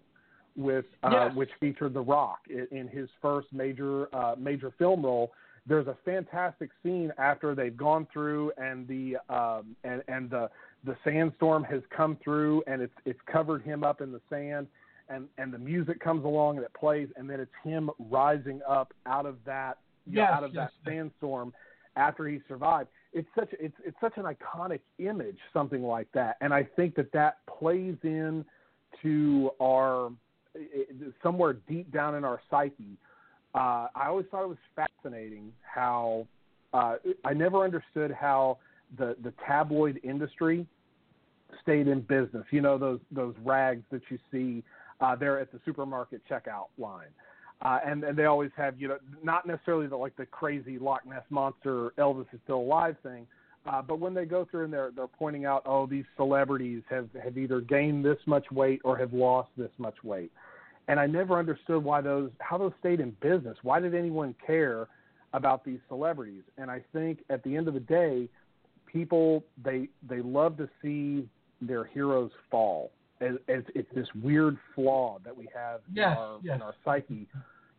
with 0.55 0.85
uh, 1.03 1.09
Yes. 1.11 1.35
which 1.35 1.49
featured 1.59 1.93
The 1.93 2.01
Rock 2.01 2.39
in, 2.49 2.67
in 2.71 2.87
his 2.87 3.09
first 3.21 3.47
major 3.53 4.13
uh, 4.15 4.35
major 4.37 4.71
film 4.77 5.03
role. 5.05 5.31
There's 5.67 5.87
a 5.87 5.97
fantastic 6.05 6.69
scene 6.81 7.11
after 7.17 7.53
they've 7.53 7.75
gone 7.75 8.07
through 8.11 8.51
and 8.57 8.87
the 8.87 9.17
um, 9.29 9.75
and 9.83 10.01
and 10.07 10.29
the 10.29 10.49
the 10.85 10.95
sandstorm 11.03 11.63
has 11.65 11.81
come 11.95 12.17
through 12.23 12.63
and 12.67 12.81
it's 12.81 12.93
it's 13.05 13.19
covered 13.31 13.61
him 13.63 13.83
up 13.83 14.01
in 14.01 14.11
the 14.11 14.21
sand 14.29 14.67
and 15.09 15.27
and 15.37 15.53
the 15.53 15.57
music 15.57 15.99
comes 15.99 16.23
along 16.25 16.55
and 16.57 16.65
it 16.65 16.73
plays 16.73 17.09
and 17.17 17.29
then 17.29 17.39
it's 17.39 17.51
him 17.63 17.89
rising 18.09 18.61
up 18.67 18.93
out 19.05 19.25
of 19.25 19.35
that 19.45 19.77
you 20.09 20.15
know, 20.17 20.23
out 20.23 20.43
of 20.43 20.53
that 20.53 20.71
yes. 20.85 20.93
sandstorm 20.93 21.53
after 21.95 22.27
he 22.27 22.39
survived. 22.47 22.89
It's 23.13 23.27
such 23.37 23.49
it's 23.59 23.75
it's 23.83 23.97
such 23.99 24.13
an 24.17 24.23
iconic 24.23 24.81
image, 24.99 25.37
something 25.53 25.83
like 25.83 26.07
that, 26.13 26.37
and 26.41 26.53
I 26.53 26.63
think 26.63 26.95
that 26.95 27.11
that 27.13 27.37
plays 27.47 27.95
in 28.03 28.45
to 29.01 29.51
our 29.61 30.11
it- 30.55 31.13
somewhere 31.23 31.53
deep 31.67 31.91
down 31.91 32.15
in 32.15 32.23
our 32.23 32.41
psyche. 32.49 32.97
Uh, 33.55 33.87
I 33.95 34.07
always 34.07 34.25
thought 34.29 34.43
it 34.43 34.49
was 34.49 34.57
fascinating 34.75 35.51
how 35.61 36.27
uh, 36.73 36.97
I 37.23 37.33
never 37.33 37.63
understood 37.63 38.11
how 38.11 38.59
the 38.97 39.15
the 39.23 39.33
tabloid 39.45 39.99
industry 40.03 40.67
stayed 41.61 41.87
in 41.87 42.01
business. 42.01 42.45
You 42.51 42.61
know 42.61 42.77
those 42.77 42.99
those 43.11 43.35
rags 43.43 43.83
that 43.91 44.01
you 44.09 44.19
see 44.31 44.63
uh, 44.99 45.15
there 45.15 45.39
at 45.39 45.51
the 45.51 45.59
supermarket 45.65 46.21
checkout 46.29 46.67
line. 46.77 47.07
Uh, 47.61 47.79
and 47.85 48.03
and 48.03 48.15
they 48.15 48.25
always 48.25 48.51
have 48.55 48.79
you 48.79 48.87
know 48.87 48.97
not 49.23 49.47
necessarily 49.47 49.87
the 49.87 49.95
like 49.95 50.15
the 50.15 50.25
crazy 50.27 50.77
Loch 50.77 51.05
Ness 51.07 51.23
monster 51.29 51.91
Elvis 51.97 52.27
is 52.31 52.39
still 52.43 52.59
alive 52.59 52.95
thing, 53.01 53.25
uh, 53.65 53.81
but 53.81 53.99
when 53.99 54.13
they 54.13 54.25
go 54.25 54.45
through 54.49 54.65
and 54.65 54.73
they're 54.73 54.91
they're 54.95 55.07
pointing 55.07 55.45
out 55.45 55.63
oh 55.65 55.87
these 55.87 56.05
celebrities 56.17 56.83
have 56.89 57.09
have 57.21 57.35
either 57.35 57.59
gained 57.61 58.05
this 58.05 58.19
much 58.27 58.45
weight 58.51 58.79
or 58.83 58.95
have 58.95 59.11
lost 59.11 59.49
this 59.57 59.71
much 59.79 59.95
weight, 60.03 60.31
and 60.87 60.99
I 60.99 61.07
never 61.07 61.39
understood 61.39 61.83
why 61.83 61.99
those 62.01 62.29
how 62.39 62.59
those 62.59 62.73
stayed 62.79 62.99
in 62.99 63.15
business. 63.21 63.57
Why 63.63 63.79
did 63.79 63.95
anyone 63.95 64.35
care 64.45 64.87
about 65.33 65.65
these 65.65 65.79
celebrities? 65.87 66.43
And 66.59 66.69
I 66.69 66.83
think 66.93 67.23
at 67.31 67.43
the 67.43 67.55
end 67.55 67.67
of 67.67 67.73
the 67.73 67.79
day, 67.79 68.29
people 68.85 69.43
they 69.63 69.89
they 70.07 70.21
love 70.21 70.57
to 70.57 70.69
see 70.79 71.27
their 71.59 71.85
heroes 71.85 72.31
fall. 72.51 72.91
As, 73.19 73.35
as 73.47 73.63
it's 73.73 73.89
this 73.95 74.07
weird 74.21 74.57
flaw 74.75 75.17
that 75.25 75.35
we 75.35 75.47
have 75.55 75.81
Yes, 75.93 76.11
in, 76.15 76.17
our, 76.17 76.39
yes. 76.43 76.55
in 76.55 76.61
our 76.61 76.73
psyche. 76.85 77.27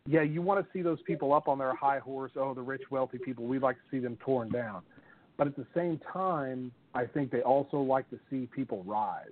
Yeah, 0.07 0.23
you 0.23 0.43
want 0.43 0.65
to 0.65 0.73
see 0.73 0.83
those 0.83 0.99
people 1.07 1.33
up 1.33 1.49
on 1.49 1.59
their 1.59 1.75
high 1.75 1.99
horse. 1.99 2.33
Oh, 2.37 2.55
the 2.55 2.63
rich, 2.63 2.83
wealthy 2.91 3.19
people. 3.19 3.45
We'd 3.45 3.63
like 3.63 3.77
to 3.77 3.83
see 3.91 3.99
them 3.99 4.17
torn 4.25 4.49
down. 4.49 4.83
But 5.37 5.47
at 5.47 5.55
the 5.57 5.67
same 5.75 6.01
time, 6.13 6.73
I 6.95 7.05
think 7.07 7.31
they 7.31 7.43
also 7.43 7.77
like 7.79 8.09
to 8.11 8.19
see 8.31 8.49
people 8.55 8.83
rise 8.85 9.27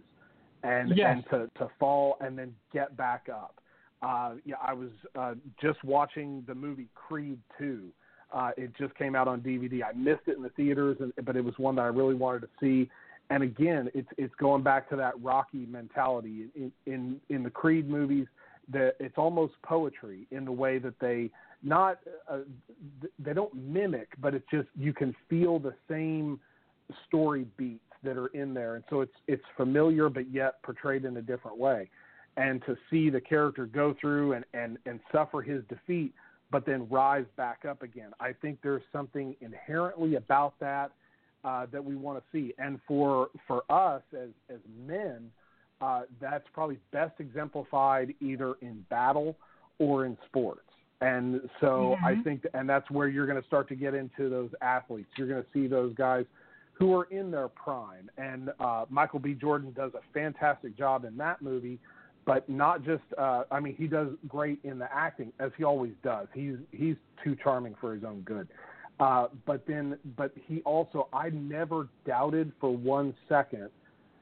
and 0.62 0.96
Yes. 0.96 1.16
and 1.16 1.24
to, 1.30 1.50
to 1.58 1.70
fall 1.78 2.16
and 2.20 2.38
then 2.38 2.54
get 2.72 2.96
back 2.96 3.28
up. 3.32 3.60
Uh, 4.02 4.34
yeah, 4.44 4.56
I 4.64 4.74
was 4.74 4.90
uh, 5.18 5.34
just 5.60 5.82
watching 5.82 6.44
the 6.46 6.54
movie 6.54 6.88
Creed 6.94 7.38
2. 7.58 7.88
Uh, 8.32 8.50
it 8.56 8.70
just 8.78 8.94
came 8.96 9.14
out 9.16 9.26
on 9.26 9.40
DVD. 9.40 9.82
I 9.82 9.92
missed 9.96 10.22
it 10.26 10.36
in 10.36 10.42
the 10.42 10.50
theaters, 10.50 10.98
and, 11.00 11.12
but 11.24 11.36
it 11.36 11.44
was 11.44 11.54
one 11.58 11.76
that 11.76 11.82
I 11.82 11.86
really 11.86 12.14
wanted 12.14 12.40
to 12.42 12.48
see. 12.60 12.90
And 13.30 13.42
again, 13.42 13.90
it's 13.94 14.08
it's 14.16 14.34
going 14.36 14.62
back 14.62 14.88
to 14.90 14.96
that 14.96 15.20
Rocky 15.22 15.66
mentality 15.66 16.46
in 16.54 16.72
in, 16.86 17.20
in 17.28 17.42
the 17.42 17.50
Creed 17.50 17.88
movies. 17.88 18.26
That 18.72 18.96
it's 18.98 19.16
almost 19.16 19.54
poetry 19.62 20.26
in 20.32 20.44
the 20.44 20.52
way 20.52 20.78
that 20.78 20.98
they 21.00 21.30
not 21.62 21.98
uh, 22.30 22.38
they 23.18 23.32
don't 23.32 23.54
mimic, 23.54 24.08
but 24.18 24.34
it's 24.34 24.46
just 24.50 24.68
you 24.76 24.92
can 24.92 25.14
feel 25.28 25.58
the 25.58 25.74
same 25.88 26.40
story 27.06 27.46
beats 27.56 27.82
that 28.02 28.16
are 28.16 28.28
in 28.28 28.54
there, 28.54 28.76
and 28.76 28.84
so 28.90 29.00
it's 29.00 29.14
it's 29.26 29.44
familiar 29.56 30.08
but 30.08 30.30
yet 30.32 30.62
portrayed 30.62 31.04
in 31.04 31.16
a 31.16 31.22
different 31.22 31.58
way. 31.58 31.90
And 32.36 32.62
to 32.66 32.76
see 32.90 33.08
the 33.08 33.20
character 33.20 33.66
go 33.66 33.94
through 34.00 34.34
and 34.34 34.44
and 34.52 34.78
and 34.86 35.00
suffer 35.12 35.42
his 35.42 35.62
defeat, 35.68 36.12
but 36.50 36.66
then 36.66 36.88
rise 36.88 37.26
back 37.36 37.64
up 37.68 37.82
again, 37.82 38.10
I 38.20 38.32
think 38.32 38.58
there's 38.62 38.82
something 38.92 39.34
inherently 39.40 40.16
about 40.16 40.54
that 40.60 40.92
uh, 41.46 41.66
that 41.72 41.82
we 41.82 41.96
want 41.96 42.18
to 42.18 42.24
see. 42.32 42.52
And 42.58 42.80
for 42.86 43.28
for 43.46 43.62
us 43.70 44.02
as 44.12 44.30
as 44.50 44.60
men, 44.86 45.30
uh, 45.80 46.02
that's 46.20 46.44
probably 46.52 46.78
best 46.92 47.14
exemplified 47.20 48.14
either 48.20 48.54
in 48.60 48.84
battle 48.90 49.36
or 49.78 50.06
in 50.06 50.18
sports. 50.26 50.60
And 51.00 51.48
so 51.60 51.96
I 52.02 52.14
Mhm. 52.14 52.24
think, 52.24 52.46
and 52.54 52.68
that's 52.68 52.90
where 52.90 53.06
you're 53.06 53.26
going 53.26 53.40
to 53.40 53.46
start 53.46 53.68
to 53.68 53.76
get 53.76 53.92
into 53.94 54.30
those 54.30 54.50
athletes. 54.62 55.10
You're 55.16 55.28
going 55.28 55.42
to 55.42 55.50
see 55.52 55.66
those 55.66 55.94
guys 55.94 56.24
who 56.72 56.94
are 56.98 57.04
in 57.10 57.30
their 57.30 57.48
prime. 57.48 58.10
And 58.16 58.50
uh, 58.58 58.86
Michael 58.88 59.18
B. 59.18 59.34
Jordan 59.34 59.72
does 59.72 59.92
a 59.94 60.00
fantastic 60.12 60.76
job 60.76 61.04
in 61.04 61.16
that 61.18 61.42
movie, 61.42 61.78
but 62.24 62.48
not 62.48 62.82
just. 62.82 63.04
Uh, 63.16 63.44
I 63.50 63.60
mean, 63.60 63.76
he 63.76 63.86
does 63.86 64.08
great 64.26 64.58
in 64.64 64.78
the 64.78 64.88
acting 64.92 65.32
as 65.38 65.52
he 65.58 65.64
always 65.64 65.92
does. 66.02 66.28
He's 66.32 66.56
he's 66.72 66.96
too 67.22 67.36
charming 67.42 67.74
for 67.80 67.94
his 67.94 68.02
own 68.02 68.22
good. 68.22 68.48
Uh, 68.98 69.28
but 69.44 69.66
then, 69.66 69.98
but 70.16 70.32
he 70.46 70.62
also, 70.62 71.08
I 71.12 71.28
never 71.30 71.88
doubted 72.06 72.52
for 72.60 72.74
one 72.74 73.14
second 73.28 73.68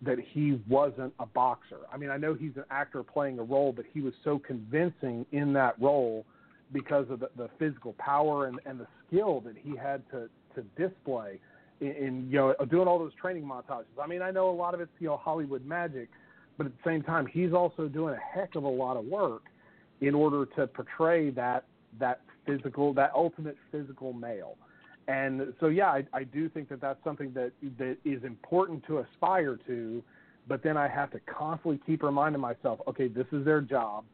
that 0.03 0.19
he 0.19 0.61
wasn't 0.69 1.13
a 1.21 1.27
boxer. 1.27 1.79
I 1.93 1.97
mean, 1.97 2.11
I 2.11 2.17
know 2.17 2.35
he's 2.35 2.57
an 2.57 2.65
actor 2.71 3.03
playing 3.03 3.39
a 3.39 3.43
role, 3.43 3.73
but 3.73 3.85
he 3.93 4.01
was 4.01 4.13
so 4.25 4.39
convincing 4.39 5.25
in 5.33 5.53
that 5.53 5.81
role 5.81 6.27
because 6.73 7.07
of 7.09 7.21
the, 7.21 7.31
the 7.37 7.49
physical 7.59 7.95
power 7.99 8.47
and, 8.47 8.59
and 8.67 8.81
the 8.81 8.87
skill 9.07 9.41
that 9.43 9.55
he 9.57 9.77
had 9.77 10.03
to, 10.11 10.29
to 10.57 10.63
display 10.77 11.39
in, 11.81 11.89
in 11.89 12.29
you 12.31 12.37
know 12.39 12.55
doing 12.71 12.89
all 12.89 12.99
those 12.99 13.15
training 13.21 13.45
montages. 13.45 13.85
I 14.03 14.07
mean, 14.07 14.23
I 14.23 14.31
know 14.31 14.51
a 14.51 14.53
lot 14.53 14.75
of 14.75 14.81
it's 14.81 14.91
you 14.99 15.09
know 15.09 15.17
Hollywood 15.17 15.65
magic, 15.65 16.09
but 16.57 16.67
at 16.67 16.73
the 16.73 16.91
same 16.91 17.03
time, 17.03 17.27
he's 17.27 17.53
also 17.53 17.89
doing 17.89 18.15
a 18.15 18.39
heck 18.39 18.55
of 18.55 18.65
a 18.65 18.69
lot 18.69 18.97
of 18.97 19.05
work 19.05 19.43
in 20.01 20.15
order 20.15 20.47
to 20.57 20.67
portray 20.67 21.31
that 21.31 21.65
that 21.99 22.21
physical, 22.47 22.93
that 22.95 23.13
ultimate 23.15 23.57
physical 23.71 24.13
male. 24.13 24.57
And 25.07 25.53
so, 25.61 25.67
yeah, 25.67 25.89
I, 25.89 26.05
I 26.15 26.25
do 26.25 26.49
think 26.49 26.69
that 26.71 26.81
that's 26.81 27.03
something 27.05 27.33
that 27.35 27.53
that 27.79 27.99
is 28.05 28.25
important 28.25 28.85
to 28.87 28.99
aspire 28.99 29.59
to. 29.67 30.03
But 30.47 30.63
then 30.63 30.77
I 30.77 30.89
have 30.89 31.11
to 31.13 31.21
constantly 31.21 31.81
keep 31.87 32.03
reminding 32.03 32.41
myself, 32.41 32.81
okay, 32.87 33.09
this 33.09 33.27
is 33.33 33.45
their 33.45 33.61
job. 33.61 34.05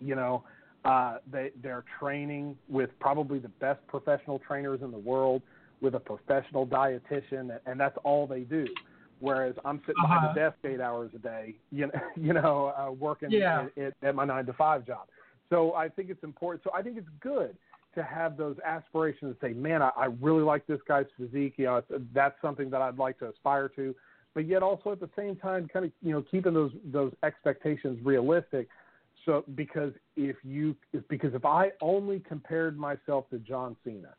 You 0.00 0.14
know, 0.14 0.44
uh, 0.84 1.18
they 1.30 1.50
they're 1.62 1.84
training 1.98 2.56
with 2.68 2.90
probably 3.00 3.38
the 3.38 3.48
best 3.48 3.86
professional 3.86 4.38
trainers 4.38 4.80
in 4.82 4.90
the 4.90 4.98
world, 4.98 5.42
with 5.80 5.94
a 5.94 6.00
professional 6.00 6.66
dietitian, 6.66 7.58
and 7.66 7.80
that's 7.80 7.96
all 8.04 8.26
they 8.26 8.40
do. 8.40 8.66
Whereas 9.18 9.54
I'm 9.64 9.80
sitting 9.86 10.02
behind 10.02 10.24
Uh-huh. 10.24 10.32
a 10.32 10.34
desk 10.34 10.56
eight 10.64 10.80
hours 10.80 11.10
a 11.14 11.18
day, 11.18 11.54
you 11.70 11.86
know, 11.86 11.92
you 12.16 12.32
know, 12.34 12.74
uh, 12.78 12.90
working 12.92 13.32
Yeah. 13.32 13.66
at, 13.78 13.94
at 14.02 14.14
my 14.14 14.26
nine 14.26 14.44
to 14.46 14.52
five 14.52 14.86
job. 14.86 15.06
So 15.50 15.74
I 15.74 15.88
think 15.88 16.10
it's 16.10 16.24
important. 16.24 16.64
So 16.64 16.70
I 16.74 16.82
think 16.82 16.96
it's 16.98 17.08
good 17.20 17.56
to 17.94 18.02
have 18.02 18.36
those 18.36 18.56
aspirations 18.64 19.22
and 19.22 19.36
say, 19.40 19.54
man, 19.54 19.82
I, 19.82 19.90
I 19.96 20.04
really 20.20 20.42
like 20.42 20.66
this 20.66 20.80
guy's 20.86 21.06
physique. 21.18 21.54
You 21.56 21.66
know, 21.66 21.76
it's, 21.76 22.04
that's 22.14 22.34
something 22.42 22.70
that 22.70 22.82
I'd 22.82 22.98
like 22.98 23.18
to 23.20 23.28
aspire 23.28 23.68
to. 23.70 23.94
But 24.34 24.46
yet 24.46 24.62
also 24.62 24.92
at 24.92 25.00
the 25.00 25.08
same 25.16 25.34
time, 25.36 25.66
kind 25.72 25.86
of, 25.86 25.92
you 26.02 26.12
know, 26.12 26.22
keeping 26.30 26.52
those 26.52 26.72
those 26.92 27.12
expectations 27.22 27.98
realistic. 28.04 28.68
So 29.24 29.44
because 29.54 29.92
if 30.16 30.36
you 30.44 30.76
because 31.08 31.34
if 31.34 31.44
I 31.46 31.72
only 31.80 32.20
compared 32.20 32.78
myself 32.78 33.28
to 33.30 33.38
John 33.38 33.76
Cena, 33.82 34.14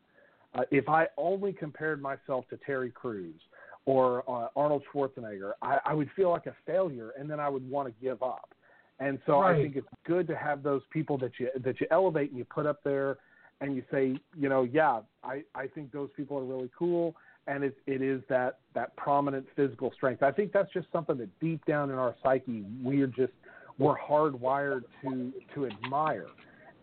uh, 0.54 0.62
if 0.72 0.88
I 0.88 1.06
only 1.16 1.52
compared 1.52 2.02
myself 2.02 2.46
to 2.50 2.56
Terry 2.56 2.90
Crews 2.90 3.40
or 3.86 4.28
uh, 4.28 4.48
Arnold 4.56 4.82
Schwarzenegger, 4.92 5.52
I, 5.62 5.78
I 5.84 5.94
would 5.94 6.10
feel 6.16 6.30
like 6.30 6.46
a 6.46 6.54
failure, 6.66 7.12
and 7.18 7.30
then 7.30 7.38
I 7.38 7.48
would 7.48 7.68
want 7.70 7.86
to 7.88 7.94
give 8.02 8.22
up. 8.22 8.54
And 9.00 9.20
so 9.26 9.38
I 9.38 9.54
think 9.54 9.76
it's 9.76 9.86
good 10.04 10.26
to 10.26 10.36
have 10.36 10.62
those 10.62 10.82
people 10.90 11.18
that 11.18 11.32
you 11.38 11.48
that 11.64 11.80
you 11.80 11.86
elevate 11.90 12.30
and 12.30 12.38
you 12.38 12.44
put 12.44 12.66
up 12.66 12.82
there, 12.82 13.18
and 13.60 13.76
you 13.76 13.82
say, 13.92 14.16
you 14.36 14.48
know, 14.48 14.64
yeah, 14.64 15.00
I 15.22 15.44
I 15.54 15.68
think 15.68 15.92
those 15.92 16.10
people 16.16 16.36
are 16.36 16.44
really 16.44 16.70
cool, 16.76 17.14
and 17.46 17.62
it 17.62 17.76
it 17.86 18.02
is 18.02 18.22
that 18.28 18.58
that 18.74 18.96
prominent 18.96 19.46
physical 19.54 19.92
strength. 19.94 20.24
I 20.24 20.32
think 20.32 20.52
that's 20.52 20.72
just 20.72 20.88
something 20.92 21.16
that 21.18 21.28
deep 21.38 21.64
down 21.64 21.90
in 21.90 21.96
our 21.96 22.16
psyche 22.24 22.64
we're 22.82 23.06
just 23.06 23.32
we're 23.78 23.96
hardwired 23.96 24.82
to 25.02 25.32
to 25.54 25.66
admire, 25.66 26.26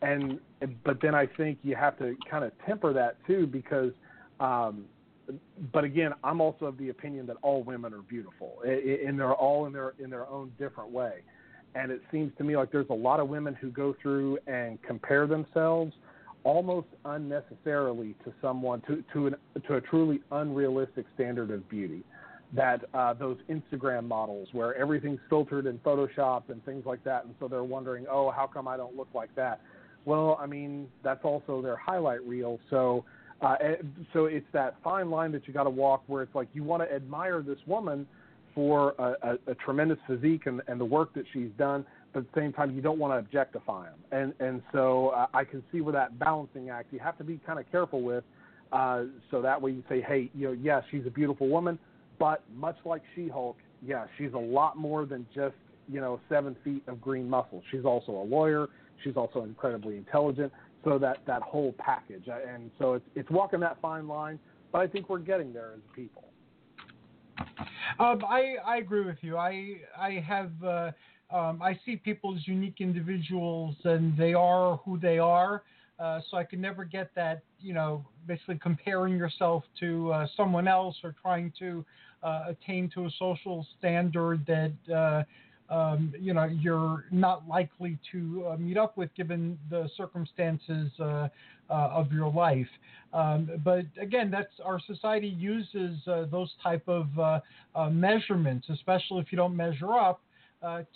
and 0.02 0.40
but 0.86 1.02
then 1.02 1.16
I 1.16 1.26
think 1.26 1.60
you 1.64 1.76
have 1.76 1.98
to 2.00 2.16
kind 2.30 2.46
of 2.46 2.52
temper 2.66 2.94
that 2.94 3.18
too 3.28 3.46
because. 3.46 3.92
Um, 4.40 4.86
but 5.74 5.84
again, 5.84 6.12
I'm 6.24 6.40
also 6.40 6.66
of 6.66 6.78
the 6.78 6.90
opinion 6.90 7.26
that 7.26 7.38
all 7.42 7.64
women 7.64 7.96
are 7.96 8.04
beautiful, 8.04 8.60
and 8.64 9.18
they're 9.20 9.34
all 9.34 9.66
in 9.66 9.74
their 9.74 9.96
in 9.98 10.12
their 10.12 10.28
own 10.28 10.52
different 10.60 10.92
way. 10.92 11.24
And 11.76 11.92
it 11.92 12.02
seems 12.12 12.32
to 12.38 12.44
me 12.44 12.56
like 12.56 12.72
there's 12.72 12.90
a 12.90 12.94
lot 12.94 13.20
of 13.20 13.28
women 13.28 13.54
who 13.54 13.70
go 13.70 13.96
through 14.02 14.40
and 14.48 14.82
compare 14.82 15.28
themselves 15.28 15.94
almost 16.46 16.88
unnecessarily 17.04 18.16
to 18.24 18.32
someone 18.42 18.82
to 18.88 19.04
to 19.12 19.28
an, 19.28 19.36
to 19.68 19.76
a 19.76 19.82
truly 19.82 20.22
unrealistic 20.32 21.06
standard 21.14 21.52
of 21.52 21.68
beauty. 21.70 22.04
That 22.54 22.86
uh, 22.94 23.14
those 23.14 23.38
Instagram 23.50 24.08
models 24.08 24.48
where 24.54 24.74
everything's 24.76 25.20
filtered 25.30 25.66
in 25.66 25.80
Photoshop 25.80 26.44
and 26.50 26.64
things 26.64 26.86
like 26.86 27.04
that, 27.04 27.26
and 27.26 27.34
so 27.40 27.48
they're 27.48 27.64
wondering, 27.64 28.06
oh, 28.10 28.32
how 28.32 28.48
come 28.48 28.68
I 28.68 28.78
don't 28.78 28.96
look 28.96 29.10
like 29.14 29.34
that? 29.36 29.60
Well, 30.06 30.38
I 30.40 30.46
mean, 30.46 30.88
that's 31.04 31.26
also 31.26 31.62
their 31.62 31.76
highlight 31.76 32.26
reel. 32.26 32.60
So, 32.70 33.04
uh, 33.42 33.56
eh, 33.60 33.76
so 34.14 34.26
it's 34.26 34.46
that 34.54 34.76
fine 34.84 35.10
line 35.10 35.32
that 35.32 35.48
you 35.48 35.54
got 35.54 35.64
to 35.64 35.72
walk 35.72 36.04
where 36.06 36.22
it's 36.22 36.36
like 36.36 36.48
you 36.54 36.64
want 36.64 36.84
to 36.84 36.96
admire 36.96 37.42
this 37.42 37.58
woman 37.66 38.06
for 38.56 38.96
a, 38.98 39.16
a, 39.22 39.52
a 39.52 39.56
tremendous 39.56 40.00
physique 40.08 40.46
and, 40.46 40.62
and 40.68 40.80
the 40.80 40.86
work 40.86 41.14
that 41.14 41.26
she's 41.34 41.52
done, 41.58 41.86
but 42.14 42.22
at 42.22 42.34
the 42.34 42.40
same 42.40 42.54
time, 42.54 42.74
you 42.74 42.82
don't 42.82 42.98
want 42.98 43.14
to 43.14 43.18
objectify 43.18 43.84
them. 43.84 44.00
And 44.12 44.34
and 44.40 44.62
so 44.72 45.10
uh, 45.10 45.28
I 45.34 45.44
can 45.44 45.62
see 45.72 45.82
where 45.82 45.94
that 45.94 46.18
balancing 46.18 46.70
act 46.70 46.94
you 46.94 47.00
have 47.00 47.18
to 47.18 47.24
be 47.24 47.40
kind 47.46 47.60
of 47.60 47.70
careful 47.70 48.02
with, 48.02 48.24
uh, 48.72 49.04
so 49.30 49.42
that 49.42 49.62
way 49.62 49.72
you 49.72 49.84
say, 49.90 50.02
hey, 50.02 50.32
you 50.34 50.48
know, 50.48 50.54
yes, 50.54 50.84
she's 50.90 51.06
a 51.06 51.10
beautiful 51.10 51.50
woman, 51.50 51.78
but 52.18 52.44
much 52.56 52.78
like 52.86 53.02
She-Hulk, 53.14 53.58
yeah, 53.86 54.06
she's 54.18 54.34
a 54.34 54.38
lot 54.38 54.78
more 54.78 55.06
than 55.06 55.28
just 55.36 55.56
you 55.88 56.00
know 56.00 56.20
seven 56.30 56.56
feet 56.64 56.84
of 56.88 57.02
green 57.02 57.30
muscle. 57.30 57.62
She's 57.72 57.86
also 57.86 58.14
a 58.14 58.24
lawyer. 58.24 58.70
She's 59.04 59.18
also 59.18 59.44
incredibly 59.44 59.98
intelligent. 59.98 60.52
So 60.86 60.98
that 61.00 61.18
that 61.28 61.42
whole 61.42 61.74
package, 61.78 62.28
Uh, 62.30 62.38
and 62.48 62.72
so 62.80 62.94
it's 62.94 63.06
it's 63.16 63.30
walking 63.30 63.60
that 63.60 63.78
fine 63.82 64.08
line. 64.08 64.40
But 64.72 64.82
I 64.82 64.88
think 64.88 65.10
we're 65.10 65.20
getting 65.20 65.52
there 65.52 65.72
as 65.74 65.82
people. 65.96 66.25
Um, 68.00 68.24
I 68.28 68.56
I 68.66 68.78
agree 68.78 69.06
with 69.06 69.18
you. 69.22 69.38
I 69.38 69.78
I 69.98 70.24
have 70.28 70.52
uh, 70.64 70.92
um, 71.32 71.62
I 71.62 71.80
see 71.86 71.96
people 71.96 72.36
as 72.36 72.48
unique 72.48 72.80
individuals, 72.80 73.76
and 73.84 74.18
they 74.18 74.34
are 74.34 74.78
who 74.78 74.98
they 75.00 75.20
are. 75.20 75.64
Uh, 75.98 76.20
so 76.30 76.36
I 76.36 76.44
can 76.44 76.60
never 76.60 76.84
get 76.84 77.10
that, 77.16 77.42
you 77.62 77.74
know, 77.74 78.06
basically 78.28 78.60
comparing 78.62 79.18
yourself 79.18 79.64
to 79.80 80.12
uh, 80.12 80.28
someone 80.36 80.68
else 80.68 80.98
or 81.06 81.16
trying 81.22 81.54
to 81.60 81.86
uh, 82.22 82.46
attain 82.50 82.90
to 82.96 83.06
a 83.06 83.10
social 83.18 83.66
standard 83.78 84.46
that, 84.46 84.94
uh, 84.94 85.24
um, 85.70 86.14
you 86.20 86.34
know, 86.34 86.46
you're 86.46 87.06
not 87.12 87.48
likely 87.48 87.98
to 88.12 88.48
uh, 88.52 88.58
meet 88.58 88.78
up 88.78 88.98
with 88.98 89.14
given 89.16 89.58
the 89.70 89.90
circumstances 89.98 90.92
uh, 91.00 91.04
uh, 91.04 91.30
of 91.70 92.12
your 92.12 92.32
life. 92.32 92.68
Um, 93.14 93.50
but 93.64 93.86
again, 94.00 94.30
that's 94.30 94.54
our 94.64 94.80
society 94.80 95.28
uses 95.28 95.98
uh, 96.08 96.26
those 96.32 96.52
type 96.62 96.84
of 96.88 97.08
uh, 97.18 97.40
uh, 97.74 97.90
measurements, 97.90 98.68
especially 98.70 99.20
if 99.22 99.32
you 99.32 99.38
don't 99.38 99.56
measure 99.56 99.94
up, 99.94 100.22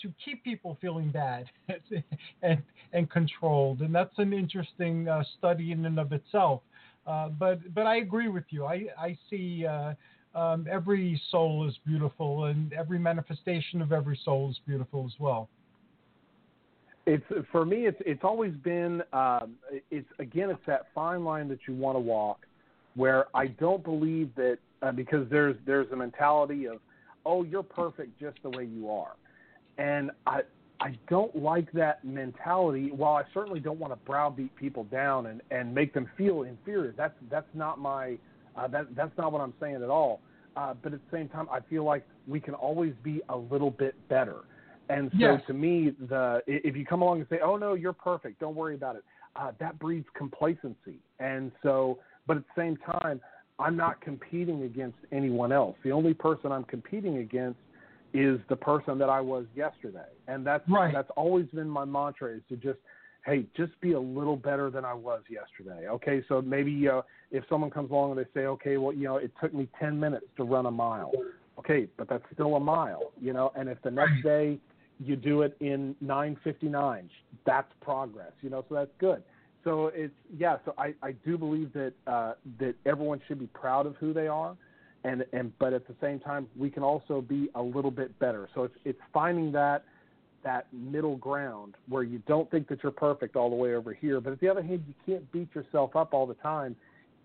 to 0.01 0.11
keep 0.25 0.43
people 0.43 0.79
feeling 0.81 1.11
bad 1.11 1.45
and 2.41 2.63
and 2.91 3.07
controlled. 3.11 3.81
And 3.81 3.93
that's 3.93 4.17
an 4.17 4.33
interesting 4.33 5.07
study 5.37 5.71
in 5.71 5.85
and 5.85 5.99
of 5.99 6.11
itself. 6.11 6.61
But 7.05 7.71
but 7.75 7.85
I 7.85 7.97
agree 7.97 8.29
with 8.29 8.45
you. 8.49 8.65
I 8.65 8.85
I 8.97 9.15
see. 9.29 9.67
Um, 10.35 10.67
every 10.69 11.19
soul 11.31 11.67
is 11.67 11.75
beautiful, 11.85 12.45
and 12.45 12.71
every 12.73 12.99
manifestation 12.99 13.81
of 13.81 13.91
every 13.91 14.19
soul 14.23 14.49
is 14.49 14.59
beautiful 14.67 15.05
as 15.05 15.19
well. 15.19 15.49
It's 17.07 17.23
for 17.51 17.65
me. 17.65 17.87
It's 17.87 17.97
it's 18.05 18.23
always 18.23 18.53
been. 18.63 19.01
Um, 19.11 19.55
it's 19.89 20.07
again. 20.19 20.51
It's 20.51 20.61
that 20.67 20.87
fine 20.93 21.23
line 21.23 21.47
that 21.49 21.59
you 21.67 21.73
want 21.73 21.95
to 21.95 21.99
walk, 21.99 22.45
where 22.95 23.25
I 23.35 23.47
don't 23.47 23.83
believe 23.83 24.29
that 24.35 24.59
uh, 24.83 24.91
because 24.91 25.27
there's 25.31 25.55
there's 25.65 25.91
a 25.91 25.95
mentality 25.95 26.67
of, 26.67 26.77
oh, 27.25 27.43
you're 27.43 27.63
perfect 27.63 28.19
just 28.19 28.37
the 28.43 28.49
way 28.51 28.65
you 28.65 28.91
are, 28.91 29.15
and 29.79 30.11
I 30.27 30.41
I 30.79 30.95
don't 31.09 31.35
like 31.35 31.71
that 31.71 32.05
mentality. 32.05 32.91
While 32.91 33.15
I 33.15 33.23
certainly 33.33 33.59
don't 33.59 33.79
want 33.79 33.91
to 33.91 33.99
browbeat 34.05 34.55
people 34.55 34.83
down 34.85 35.25
and 35.25 35.41
and 35.49 35.73
make 35.73 35.95
them 35.95 36.07
feel 36.15 36.43
inferior. 36.43 36.93
That's 36.95 37.15
that's 37.31 37.49
not 37.55 37.79
my 37.79 38.19
uh, 38.55 38.67
that 38.67 38.95
that's 38.95 39.17
not 39.17 39.31
what 39.31 39.41
I'm 39.41 39.53
saying 39.59 39.75
at 39.75 39.89
all. 39.89 40.21
Uh, 40.55 40.73
but 40.81 40.93
at 40.93 40.99
the 40.99 41.17
same 41.17 41.29
time, 41.29 41.47
I 41.51 41.59
feel 41.61 41.83
like 41.83 42.05
we 42.27 42.39
can 42.39 42.53
always 42.53 42.93
be 43.03 43.21
a 43.29 43.37
little 43.37 43.71
bit 43.71 43.95
better. 44.09 44.41
And 44.89 45.11
so 45.11 45.17
Yes. 45.17 45.41
to 45.47 45.53
me, 45.53 45.91
the 46.09 46.41
if 46.47 46.75
you 46.75 46.85
come 46.85 47.01
along 47.01 47.19
and 47.19 47.29
say, 47.29 47.39
"Oh 47.39 47.57
no, 47.57 47.75
you're 47.75 47.93
perfect. 47.93 48.39
Don't 48.39 48.55
worry 48.55 48.75
about 48.75 48.95
it," 48.95 49.03
uh, 49.35 49.51
that 49.59 49.77
breeds 49.79 50.07
complacency. 50.15 50.99
And 51.19 51.51
so, 51.61 51.99
but 52.25 52.37
at 52.37 52.43
the 52.43 52.61
same 52.61 52.77
time, 52.77 53.21
I'm 53.59 53.75
not 53.77 54.01
competing 54.01 54.63
against 54.63 54.97
anyone 55.11 55.51
else. 55.51 55.75
The 55.83 55.91
only 55.91 56.13
person 56.13 56.51
I'm 56.51 56.63
competing 56.63 57.17
against 57.17 57.59
is 58.13 58.39
the 58.49 58.55
person 58.55 58.97
that 58.97 59.09
I 59.09 59.21
was 59.21 59.45
yesterday. 59.55 60.09
And 60.27 60.45
that's 60.45 60.67
Right. 60.67 60.93
that's 60.93 61.11
always 61.15 61.45
been 61.47 61.69
my 61.69 61.85
mantra 61.85 62.31
is 62.31 62.41
to 62.49 62.55
just 62.57 62.79
hey, 63.25 63.45
just 63.55 63.79
be 63.81 63.93
a 63.93 63.99
little 63.99 64.35
better 64.35 64.69
than 64.69 64.85
I 64.85 64.93
was 64.93 65.21
yesterday. 65.29 65.87
Okay, 65.87 66.23
so 66.27 66.41
maybe 66.41 66.87
uh, 66.87 67.01
if 67.31 67.43
someone 67.49 67.69
comes 67.69 67.91
along 67.91 68.11
and 68.11 68.19
they 68.19 68.29
say, 68.33 68.45
okay, 68.45 68.77
well, 68.77 68.93
you 68.93 69.03
know, 69.03 69.17
it 69.17 69.31
took 69.41 69.53
me 69.53 69.67
10 69.79 69.99
minutes 69.99 70.25
to 70.37 70.43
run 70.43 70.65
a 70.65 70.71
mile. 70.71 71.11
Okay, 71.57 71.87
but 71.97 72.07
that's 72.07 72.23
still 72.33 72.55
a 72.55 72.59
mile, 72.59 73.11
you 73.19 73.33
know. 73.33 73.51
And 73.55 73.67
if 73.67 73.81
the 73.81 73.91
next 73.91 74.23
day 74.23 74.59
you 74.99 75.15
do 75.15 75.41
it 75.41 75.55
in 75.59 75.95
9:59, 76.03 77.09
that's 77.45 77.71
progress, 77.81 78.31
you 78.41 78.49
know. 78.49 78.63
So 78.69 78.75
that's 78.75 78.91
good. 78.99 79.23
So 79.63 79.87
it's 79.87 80.13
yeah. 80.37 80.57
So 80.63 80.73
I, 80.77 80.93
I 81.03 81.11
do 81.11 81.37
believe 81.37 81.73
that 81.73 81.93
uh, 82.07 82.33
that 82.59 82.75
everyone 82.85 83.21
should 83.27 83.39
be 83.39 83.47
proud 83.47 83.85
of 83.85 83.95
who 83.97 84.13
they 84.13 84.27
are, 84.27 84.55
and 85.03 85.25
and 85.33 85.51
but 85.59 85.73
at 85.73 85.85
the 85.87 85.95
same 86.01 86.19
time 86.19 86.47
we 86.57 86.69
can 86.69 86.83
also 86.83 87.21
be 87.21 87.49
a 87.55 87.61
little 87.61 87.91
bit 87.91 88.17
better. 88.19 88.47
So 88.55 88.63
it's 88.63 88.75
it's 88.85 89.01
finding 89.13 89.51
that 89.51 89.83
that 90.43 90.67
middle 90.73 91.17
ground 91.17 91.75
where 91.87 92.03
you 92.03 92.21
don't 92.27 92.49
think 92.51 92.67
that 92.69 92.81
you're 92.83 92.91
perfect 92.91 93.35
all 93.35 93.49
the 93.49 93.55
way 93.55 93.75
over 93.75 93.93
here, 93.93 94.19
but 94.21 94.33
at 94.33 94.39
the 94.39 94.47
other 94.47 94.61
hand 94.61 94.83
you 94.87 94.93
can't 95.05 95.31
beat 95.31 95.53
yourself 95.53 95.95
up 95.95 96.13
all 96.13 96.25
the 96.25 96.33
time 96.35 96.75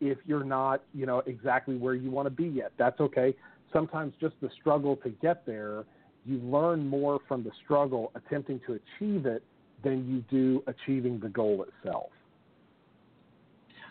if 0.00 0.18
you're 0.26 0.44
not 0.44 0.82
you 0.92 1.06
know 1.06 1.22
exactly 1.26 1.76
where 1.76 1.94
you 1.94 2.10
want 2.10 2.26
to 2.26 2.30
be 2.30 2.46
yet. 2.46 2.72
That's 2.78 3.00
okay. 3.00 3.34
Sometimes 3.72 4.14
just 4.20 4.34
the 4.40 4.50
struggle 4.60 4.96
to 4.96 5.10
get 5.10 5.44
there, 5.46 5.84
you 6.24 6.38
learn 6.38 6.86
more 6.86 7.20
from 7.26 7.42
the 7.42 7.50
struggle 7.64 8.12
attempting 8.14 8.60
to 8.66 8.74
achieve 8.74 9.26
it 9.26 9.42
than 9.82 10.08
you 10.08 10.24
do 10.30 10.62
achieving 10.66 11.20
the 11.20 11.28
goal 11.28 11.64
itself. 11.64 12.10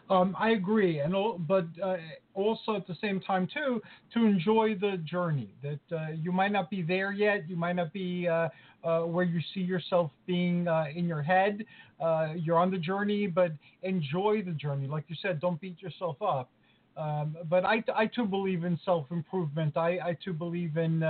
Um, 0.09 0.35
I 0.38 0.49
agree, 0.49 0.99
and 0.99 1.13
but 1.47 1.65
uh, 1.81 1.95
also 2.34 2.75
at 2.75 2.85
the 2.88 2.95
same 3.01 3.21
time 3.21 3.47
too 3.51 3.81
to 4.13 4.25
enjoy 4.25 4.75
the 4.75 4.97
journey. 4.97 5.53
That 5.61 5.95
uh, 5.97 6.07
you 6.11 6.31
might 6.31 6.51
not 6.51 6.69
be 6.69 6.81
there 6.81 7.13
yet, 7.13 7.49
you 7.49 7.55
might 7.55 7.77
not 7.77 7.93
be 7.93 8.27
uh, 8.27 8.49
uh, 8.84 9.01
where 9.01 9.23
you 9.23 9.39
see 9.53 9.61
yourself 9.61 10.11
being 10.27 10.67
uh, 10.67 10.85
in 10.93 11.07
your 11.07 11.21
head. 11.21 11.65
Uh, 12.01 12.34
you're 12.35 12.57
on 12.59 12.69
the 12.69 12.77
journey, 12.77 13.27
but 13.27 13.53
enjoy 13.81 14.41
the 14.45 14.51
journey. 14.51 14.88
Like 14.88 15.05
you 15.07 15.15
said, 15.21 15.39
don't 15.39 15.59
beat 15.61 15.81
yourself 15.81 16.21
up. 16.21 16.49
Um, 16.97 17.38
but 17.49 17.65
I, 17.65 17.84
I 17.95 18.05
too 18.05 18.25
believe 18.25 18.65
in 18.65 18.77
self 18.84 19.05
improvement. 19.09 19.77
I, 19.77 19.99
I 20.03 20.17
too 20.23 20.34
believe 20.34 20.75
in 20.77 21.01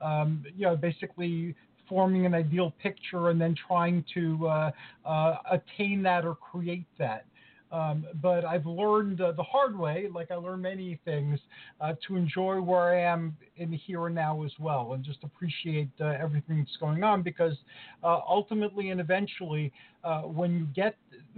um, 0.00 0.44
you 0.56 0.66
know 0.66 0.76
basically 0.76 1.54
forming 1.88 2.26
an 2.26 2.34
ideal 2.34 2.72
picture 2.82 3.28
and 3.28 3.40
then 3.40 3.54
trying 3.66 4.04
to 4.14 4.46
uh, 4.48 4.70
uh, 5.04 5.36
attain 5.50 6.02
that 6.02 6.24
or 6.24 6.34
create 6.34 6.86
that. 6.98 7.24
Um, 7.72 8.04
but 8.20 8.44
I've 8.44 8.66
learned 8.66 9.20
uh, 9.20 9.32
the 9.32 9.42
hard 9.42 9.76
way, 9.76 10.06
like 10.14 10.30
I 10.30 10.34
learned 10.34 10.62
many 10.62 11.00
things, 11.04 11.40
uh, 11.80 11.94
to 12.06 12.16
enjoy 12.16 12.60
where 12.60 12.94
I 12.94 13.00
am 13.00 13.36
in 13.56 13.70
the 13.70 13.78
here 13.78 14.06
and 14.06 14.14
now 14.14 14.42
as 14.44 14.52
well, 14.60 14.92
and 14.92 15.02
just 15.02 15.24
appreciate 15.24 15.88
uh, 16.00 16.14
everything 16.20 16.58
that's 16.58 16.76
going 16.78 17.02
on. 17.02 17.22
Because 17.22 17.56
uh, 18.04 18.20
ultimately 18.28 18.90
and 18.90 19.00
eventually, 19.00 19.72
uh, 20.04 20.22
when 20.22 20.52
you 20.52 20.66
get 20.74 20.96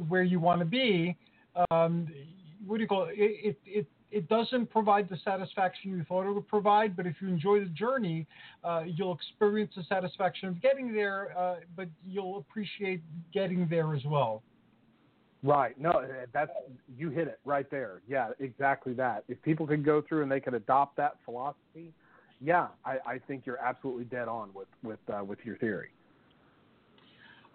where 0.08 0.24
you 0.24 0.40
want 0.40 0.58
to 0.58 0.66
be, 0.66 1.16
um, 1.70 2.08
what 2.66 2.76
do 2.76 2.82
you 2.82 2.88
call 2.88 3.04
it? 3.04 3.14
It, 3.16 3.58
it, 3.64 3.86
it 4.10 4.28
doesn't 4.28 4.70
provide 4.70 5.08
the 5.08 5.18
satisfaction 5.24 5.90
you 5.90 6.04
thought 6.04 6.24
it 6.24 6.32
would 6.32 6.46
provide, 6.46 6.96
but 6.96 7.04
if 7.04 7.16
you 7.20 7.28
enjoy 7.28 7.60
the 7.60 7.66
journey, 7.66 8.26
uh, 8.62 8.82
you'll 8.86 9.14
experience 9.14 9.72
the 9.76 9.82
satisfaction 9.88 10.48
of 10.48 10.62
getting 10.62 10.94
there, 10.94 11.36
uh, 11.36 11.56
but 11.76 11.88
you'll 12.06 12.38
appreciate 12.38 13.02
getting 13.32 13.66
there 13.68 13.94
as 13.94 14.04
well. 14.04 14.42
Right. 15.44 15.78
No, 15.78 15.90
eh, 15.90 16.24
that's 16.32 16.50
you 16.96 17.10
hit 17.10 17.28
it 17.28 17.38
right 17.44 17.70
there. 17.70 18.00
Yeah, 18.08 18.30
exactly 18.40 18.94
that. 18.94 19.24
If 19.28 19.40
people 19.42 19.66
can 19.66 19.82
go 19.82 20.02
through 20.08 20.22
and 20.22 20.32
they 20.32 20.40
can 20.40 20.54
adopt 20.54 20.96
that 20.96 21.16
philosophy, 21.26 21.92
yeah, 22.40 22.68
I, 22.84 22.96
I 23.06 23.18
think 23.28 23.44
you're 23.44 23.58
absolutely 23.58 24.04
dead 24.04 24.26
on 24.26 24.48
with 24.54 24.68
with 24.82 24.98
uh, 25.12 25.22
with 25.22 25.38
your 25.44 25.58
theory. 25.58 25.90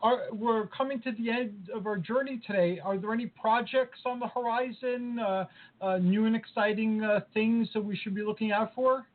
Are, 0.03 0.31
we're 0.31 0.67
coming 0.67 1.01
to 1.01 1.11
the 1.11 1.31
end 1.31 1.69
of 1.73 1.87
our 1.87 1.97
journey 1.97 2.39
today. 2.45 2.79
Are 2.79 2.97
there 2.97 3.11
any 3.11 3.25
projects 3.25 3.99
on 4.05 4.19
the 4.19 4.27
horizon, 4.27 5.19
uh, 5.19 5.45
uh, 5.81 5.97
new 5.97 6.25
and 6.25 6.35
exciting 6.35 7.03
uh, 7.03 7.21
things 7.33 7.67
that 7.73 7.83
we 7.83 7.97
should 7.97 8.15
be 8.15 8.21
looking 8.21 8.51
out 8.51 8.73
for? 8.75 9.07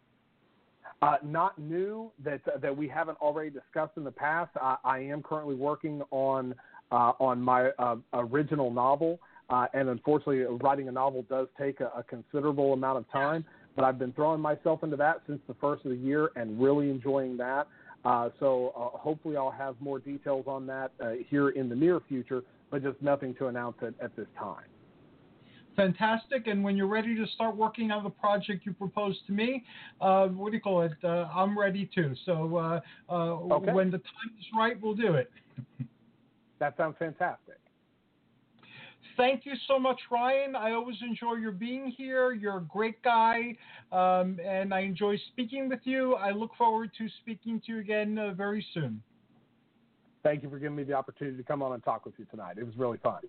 Uh, 1.01 1.17
not 1.23 1.59
new 1.59 2.11
that 2.25 2.41
that 2.61 2.77
we 2.77 2.89
haven't 2.89 3.19
already 3.21 3.51
discussed 3.51 3.93
in 3.97 4.03
the 4.03 4.11
past. 4.11 4.51
I, 4.61 4.77
I 4.85 4.99
am 4.99 5.23
currently 5.23 5.55
working 5.55 6.03
on 6.11 6.57
uh, 6.91 7.13
on 7.21 7.41
my 7.41 7.71
uh, 7.79 7.97
original 8.13 8.71
novel, 8.71 9.19
uh, 9.51 9.67
and 9.75 9.89
unfortunately, 9.89 10.43
writing 10.63 10.89
a 10.89 10.93
novel 10.93 11.25
does 11.29 11.49
take 11.59 11.81
a, 11.81 11.91
a 11.97 12.03
considerable 12.03 12.73
amount 12.73 12.99
of 12.99 13.11
time. 13.11 13.45
But 13.77 13.85
I've 13.85 13.99
been 13.99 14.13
throwing 14.13 14.41
myself 14.41 14.85
into 14.85 14.97
that 14.97 15.23
since 15.27 15.41
the 15.49 15.55
first 15.55 15.85
of 15.85 15.91
the 15.91 15.97
year 15.97 16.31
and 16.37 16.61
really 16.63 16.91
enjoying 16.91 17.37
that. 17.39 17.67
Uh, 18.05 18.31
so 18.39 18.73
uh, 18.77 18.97
hopefully, 18.99 19.37
I'll 19.37 19.51
have 19.51 19.75
more 19.81 19.99
details 19.99 20.45
on 20.47 20.67
that 20.67 20.93
uh, 21.01 21.13
here 21.29 21.51
in 21.51 21.69
the 21.69 21.75
near 21.75 22.01
future, 22.01 22.43
but 22.71 22.83
just 22.83 23.01
nothing 23.03 23.35
to 23.37 23.47
announce 23.49 23.77
at, 23.83 23.95
at 24.03 24.15
this 24.15 24.27
time. 24.39 24.65
Fantastic. 25.77 26.47
And 26.47 26.63
when 26.63 26.77
you're 26.77 26.87
ready 26.87 27.17
to 27.17 27.27
start 27.33 27.57
working 27.57 27.91
on 27.91 28.05
the 28.05 28.11
project 28.11 28.65
you 28.65 28.73
proposed 28.73 29.27
to 29.27 29.33
me, 29.33 29.65
uh, 30.01 30.29
what 30.29 30.51
do 30.51 30.57
you 30.57 30.63
call 30.63 30.83
it? 30.83 30.93
Uh, 31.03 31.27
I'm 31.35 31.59
ready 31.59 31.91
too. 31.95 32.15
So 32.25 32.57
uh, 32.57 32.81
uh, 33.09 33.15
Okay. 33.55 33.73
when 33.73 33.91
the 33.91 33.99
time 33.99 34.31
is 34.39 34.47
right, 34.57 34.81
we'll 34.81 34.95
do 34.95 35.15
it. 35.15 35.31
That 36.59 36.77
sounds 36.77 36.97
fantastic. 36.99 37.59
Thank 39.17 39.47
you 39.47 39.53
so 39.69 39.79
much, 39.79 40.01
Ryan. 40.11 40.57
I 40.57 40.73
always 40.73 40.97
enjoy 41.03 41.35
your 41.35 41.53
being 41.53 41.95
here. 41.97 42.33
You're 42.33 42.59
a 42.59 42.63
great 42.63 43.01
guy, 43.03 43.57
um, 43.93 44.41
and 44.45 44.75
I 44.75 44.81
enjoy 44.81 45.17
speaking 45.33 45.69
with 45.69 45.81
you. 45.85 46.15
I 46.15 46.31
look 46.31 46.51
forward 46.57 46.91
to 46.99 47.07
speaking 47.23 47.61
to 47.67 47.73
you 47.73 47.79
again 47.79 48.19
uh, 48.19 48.33
very 48.33 48.65
soon. 48.75 49.03
Thank 50.25 50.43
you 50.43 50.51
for 50.51 50.59
giving 50.59 50.75
me 50.75 50.85
the 50.85 50.95
opportunity 50.95 51.37
to 51.37 51.43
come 51.43 51.63
on 51.63 51.73
and 51.75 51.85
talk 51.85 52.07
with 52.07 52.15
you 52.19 52.25
tonight. 52.31 52.57
It 52.59 52.65
was 52.65 52.75
really 52.77 52.99
fun. 52.99 53.21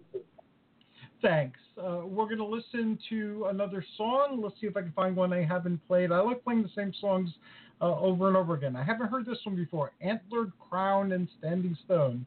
Thanks. 1.21 1.59
Uh, 1.77 2.01
we're 2.05 2.25
going 2.25 2.37
to 2.37 2.45
listen 2.45 2.97
to 3.09 3.47
another 3.49 3.83
song. 3.97 4.39
Let's 4.41 4.59
see 4.61 4.67
if 4.67 4.77
I 4.77 4.81
can 4.81 4.93
find 4.93 5.15
one 5.15 5.33
I 5.33 5.43
haven't 5.43 5.85
played. 5.87 6.11
I 6.11 6.19
like 6.21 6.43
playing 6.43 6.63
the 6.63 6.69
same 6.75 6.93
songs 6.99 7.29
uh, 7.81 7.99
over 7.99 8.27
and 8.27 8.37
over 8.37 8.53
again. 8.53 8.75
I 8.75 8.83
haven't 8.83 9.07
heard 9.09 9.25
this 9.25 9.37
one 9.43 9.55
before 9.55 9.91
Antlered 10.01 10.51
Crown 10.69 11.11
and 11.11 11.27
Standing 11.39 11.77
Stone. 11.85 12.25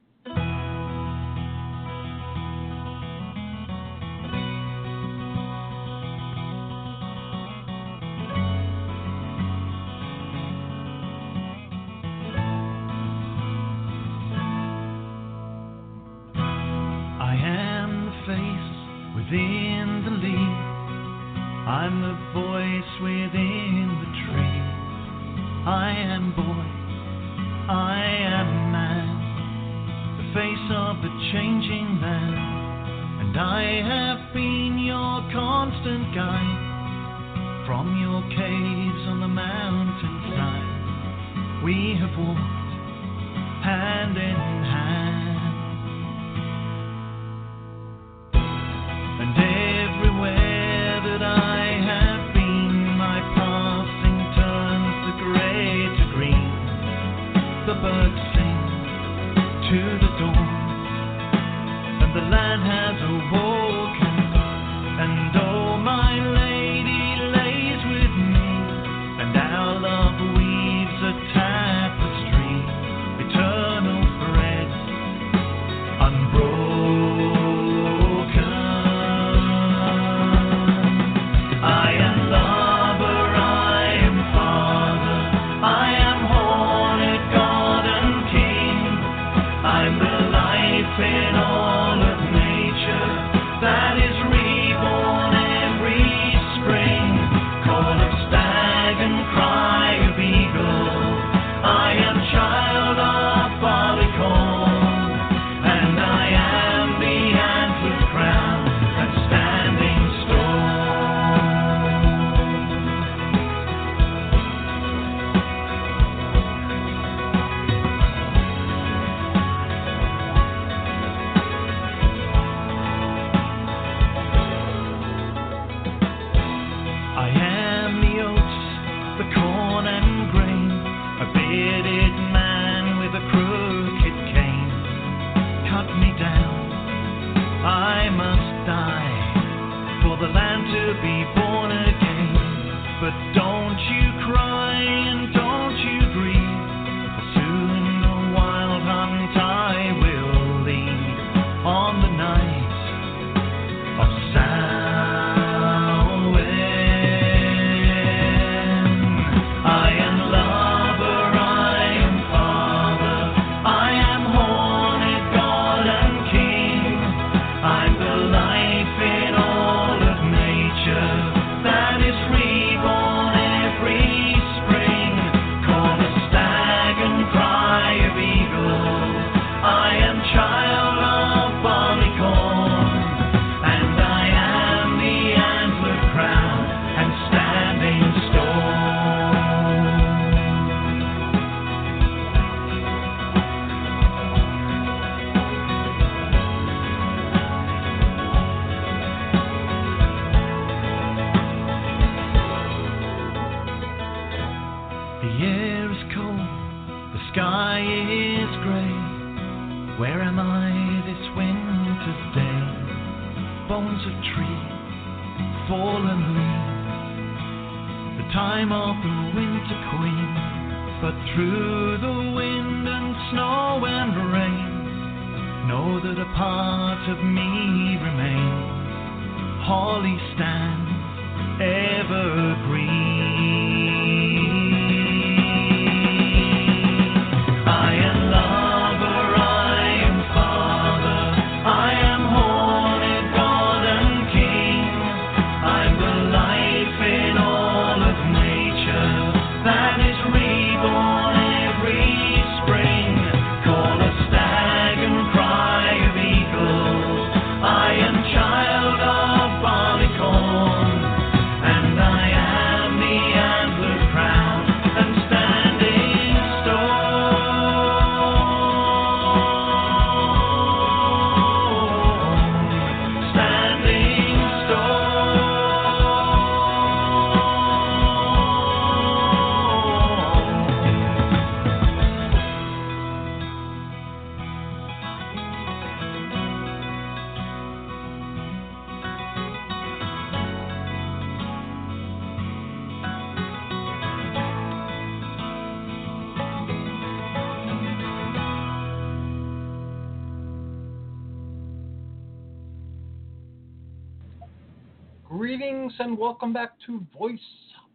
And 306.00 306.16
welcome 306.16 306.52
back 306.52 306.74
to 306.86 307.04
Voice 307.18 307.40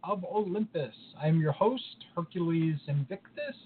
of 0.02 0.24
Olympus. 0.24 0.94
I'm 1.18 1.40
your 1.40 1.52
host, 1.52 2.04
Hercules 2.14 2.78
Invictus, 2.86 3.56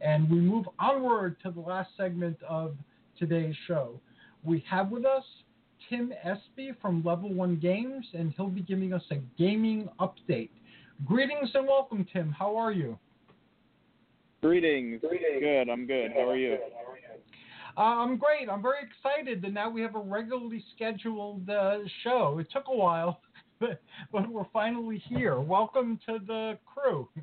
and 0.00 0.30
we 0.30 0.36
move 0.36 0.66
onward 0.78 1.36
to 1.42 1.50
the 1.50 1.60
last 1.60 1.90
segment 1.96 2.36
of 2.48 2.76
today's 3.18 3.56
show. 3.66 4.00
We 4.44 4.64
have 4.70 4.90
with 4.90 5.04
us 5.04 5.24
Tim 5.88 6.12
Espy 6.22 6.72
from 6.80 7.02
Level 7.02 7.34
1 7.34 7.56
Games, 7.56 8.06
and 8.14 8.32
he'll 8.36 8.48
be 8.48 8.62
giving 8.62 8.92
us 8.92 9.02
a 9.10 9.16
gaming 9.36 9.88
update. 9.98 10.50
Greetings 11.04 11.50
and 11.54 11.66
welcome, 11.66 12.06
Tim. 12.12 12.30
How 12.30 12.56
are 12.56 12.70
you? 12.70 12.96
Greetings. 14.42 15.00
Good. 15.00 15.68
I'm 15.68 15.86
good. 15.86 16.12
How 16.14 16.30
are 16.30 16.36
you? 16.36 16.56
Uh, 17.76 17.80
I'm 17.80 18.16
great. 18.16 18.48
I'm 18.48 18.62
very 18.62 18.84
excited 18.84 19.42
that 19.42 19.52
now 19.52 19.70
we 19.70 19.80
have 19.82 19.94
a 19.94 20.00
regularly 20.00 20.62
scheduled 20.76 21.48
uh, 21.48 21.78
show. 22.04 22.38
It 22.38 22.48
took 22.52 22.64
a 22.68 22.76
while, 22.76 23.20
but, 23.62 23.80
but 24.12 24.28
we're 24.28 24.46
finally 24.52 25.02
here. 25.08 25.40
Welcome 25.40 25.98
to 26.06 26.18
the 26.26 26.58
crew. 26.66 27.08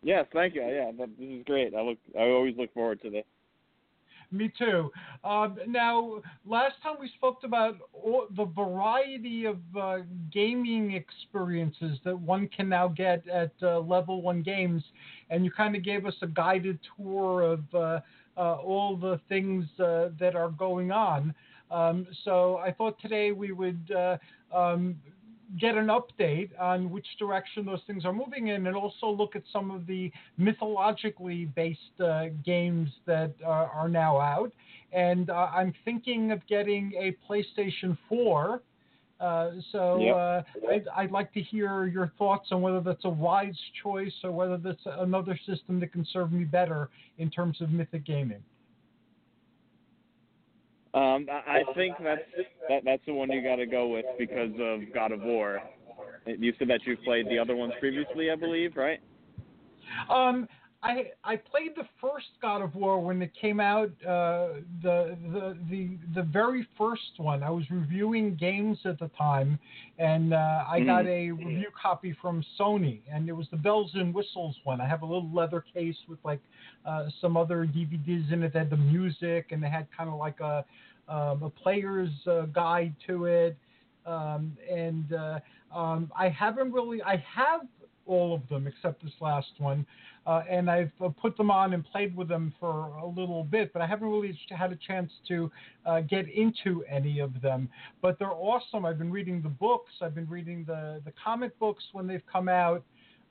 Yes, 0.00 0.26
thank 0.32 0.54
you. 0.54 0.62
Yeah, 0.62 0.92
that, 0.96 1.08
this 1.18 1.28
is 1.28 1.42
great. 1.44 1.74
I 1.74 1.82
look. 1.82 1.98
I 2.16 2.22
always 2.28 2.56
look 2.56 2.72
forward 2.72 3.02
to 3.02 3.10
this. 3.10 3.24
Me 4.30 4.50
too. 4.56 4.92
Um, 5.24 5.58
now, 5.66 6.20
last 6.46 6.76
time 6.84 6.94
we 7.00 7.10
spoke 7.16 7.38
about 7.42 7.74
all, 7.92 8.26
the 8.36 8.44
variety 8.44 9.44
of 9.44 9.58
uh, 9.76 9.96
gaming 10.32 10.92
experiences 10.92 11.98
that 12.04 12.16
one 12.16 12.48
can 12.56 12.68
now 12.68 12.86
get 12.86 13.26
at 13.28 13.50
uh, 13.60 13.80
Level 13.80 14.22
1 14.22 14.42
Games, 14.42 14.84
and 15.30 15.44
you 15.44 15.50
kind 15.50 15.74
of 15.74 15.82
gave 15.82 16.06
us 16.06 16.14
a 16.22 16.28
guided 16.28 16.78
tour 16.96 17.42
of 17.42 17.64
uh, 17.74 17.98
uh, 18.36 18.54
all 18.54 18.96
the 18.96 19.18
things 19.28 19.64
uh, 19.80 20.10
that 20.20 20.36
are 20.36 20.50
going 20.50 20.92
on. 20.92 21.34
Um, 21.70 22.06
so 22.24 22.58
I 22.58 22.72
thought 22.72 23.00
today 23.00 23.32
we 23.32 23.52
would 23.52 23.90
uh, 23.90 24.16
um, 24.54 24.96
get 25.58 25.76
an 25.76 25.86
update 25.86 26.50
on 26.60 26.90
which 26.90 27.06
direction 27.18 27.64
those 27.64 27.80
things 27.86 28.04
are 28.04 28.12
moving 28.12 28.48
in 28.48 28.66
and 28.66 28.76
also 28.76 29.08
look 29.08 29.34
at 29.34 29.42
some 29.52 29.70
of 29.70 29.86
the 29.86 30.12
mythologically 30.36 31.46
based 31.46 32.00
uh, 32.04 32.26
games 32.44 32.90
that 33.06 33.32
are, 33.44 33.66
are 33.70 33.88
now 33.88 34.18
out. 34.18 34.52
And 34.92 35.30
uh, 35.30 35.48
I'm 35.54 35.72
thinking 35.84 36.32
of 36.32 36.46
getting 36.46 36.92
a 36.98 37.16
PlayStation 37.30 37.96
4. 38.08 38.62
Uh, 39.20 39.50
so 39.72 40.00
Yep. 40.00 40.14
uh, 40.14 40.42
I'd, 40.70 40.88
I'd 40.96 41.10
like 41.10 41.32
to 41.32 41.40
hear 41.40 41.86
your 41.86 42.12
thoughts 42.18 42.48
on 42.52 42.60
whether 42.62 42.80
that's 42.80 43.04
a 43.04 43.10
wise 43.10 43.58
choice 43.82 44.14
or 44.22 44.30
whether 44.30 44.58
that's 44.58 44.82
another 44.84 45.38
system 45.46 45.80
that 45.80 45.92
can 45.92 46.06
serve 46.12 46.30
me 46.30 46.44
better 46.44 46.88
in 47.16 47.30
terms 47.30 47.60
of 47.60 47.70
mythic 47.70 48.04
gaming. 48.04 48.42
Um, 50.94 51.26
I, 51.30 51.60
I 51.60 51.74
think 51.74 51.96
that's 52.02 52.20
that, 52.68 52.82
that's 52.84 53.02
the 53.06 53.12
one 53.12 53.30
you 53.30 53.42
got 53.42 53.56
to 53.56 53.66
go 53.66 53.88
with 53.88 54.06
because 54.18 54.52
of 54.58 54.80
God 54.94 55.12
of 55.12 55.22
War. 55.22 55.60
You 56.26 56.52
said 56.58 56.68
that 56.68 56.80
you've 56.84 57.02
played 57.04 57.28
the 57.28 57.38
other 57.38 57.56
ones 57.56 57.72
previously, 57.78 58.30
I 58.30 58.36
believe, 58.36 58.76
right? 58.76 59.00
Um, 60.10 60.48
I 60.82 61.10
I 61.24 61.36
played 61.36 61.72
the 61.76 61.86
first 62.00 62.26
God 62.40 62.62
of 62.62 62.74
War 62.76 63.00
when 63.00 63.20
it 63.20 63.32
came 63.40 63.58
out. 63.58 63.90
Uh, 64.02 64.60
the 64.82 65.16
the 65.32 65.58
the 65.68 65.98
the 66.14 66.22
very 66.22 66.66
first 66.76 67.18
one. 67.18 67.42
I 67.42 67.50
was 67.50 67.64
reviewing 67.70 68.36
games 68.36 68.78
at 68.84 68.98
the 69.00 69.10
time, 69.18 69.58
and 69.98 70.32
uh, 70.32 70.64
I 70.68 70.80
got 70.80 71.06
a 71.06 71.32
review 71.32 71.70
copy 71.80 72.16
from 72.22 72.44
Sony, 72.58 73.00
and 73.12 73.28
it 73.28 73.32
was 73.32 73.48
the 73.50 73.56
bells 73.56 73.90
and 73.94 74.14
whistles 74.14 74.56
one. 74.62 74.80
I 74.80 74.86
have 74.86 75.02
a 75.02 75.06
little 75.06 75.30
leather 75.32 75.64
case 75.74 75.96
with 76.08 76.20
like 76.24 76.40
uh, 76.86 77.06
some 77.20 77.36
other 77.36 77.66
DVDs 77.66 78.32
in 78.32 78.44
it 78.44 78.52
that 78.52 78.58
had 78.58 78.70
the 78.70 78.76
music, 78.76 79.46
and 79.50 79.60
they 79.60 79.70
had 79.70 79.88
kind 79.96 80.08
of 80.08 80.16
like 80.16 80.38
a 80.38 80.64
um, 81.08 81.42
a 81.42 81.50
player's 81.50 82.10
uh, 82.28 82.42
guide 82.42 82.94
to 83.08 83.24
it. 83.24 83.56
Um, 84.06 84.56
and 84.70 85.12
uh, 85.12 85.40
um, 85.74 86.12
I 86.16 86.28
haven't 86.28 86.72
really. 86.72 87.02
I 87.02 87.22
have 87.34 87.62
all 88.08 88.34
of 88.34 88.48
them 88.48 88.66
except 88.66 89.02
this 89.02 89.12
last 89.20 89.52
one, 89.58 89.86
uh, 90.26 90.42
and 90.48 90.70
I've 90.70 90.90
uh, 91.02 91.08
put 91.08 91.36
them 91.36 91.50
on 91.50 91.72
and 91.74 91.84
played 91.84 92.16
with 92.16 92.28
them 92.28 92.52
for 92.58 92.88
a 93.02 93.06
little 93.06 93.44
bit, 93.44 93.72
but 93.72 93.82
I 93.82 93.86
haven't 93.86 94.08
really 94.08 94.38
had 94.50 94.72
a 94.72 94.76
chance 94.76 95.10
to 95.28 95.50
uh, 95.86 96.00
get 96.00 96.28
into 96.28 96.84
any 96.90 97.20
of 97.20 97.40
them. 97.40 97.68
But 98.02 98.18
they're 98.18 98.32
awesome. 98.32 98.84
I've 98.84 98.98
been 98.98 99.12
reading 99.12 99.42
the 99.42 99.48
books. 99.48 99.92
I've 100.02 100.14
been 100.14 100.28
reading 100.28 100.64
the 100.66 101.00
the 101.04 101.12
comic 101.22 101.58
books 101.58 101.84
when 101.92 102.06
they've 102.06 102.26
come 102.30 102.48
out. 102.48 102.82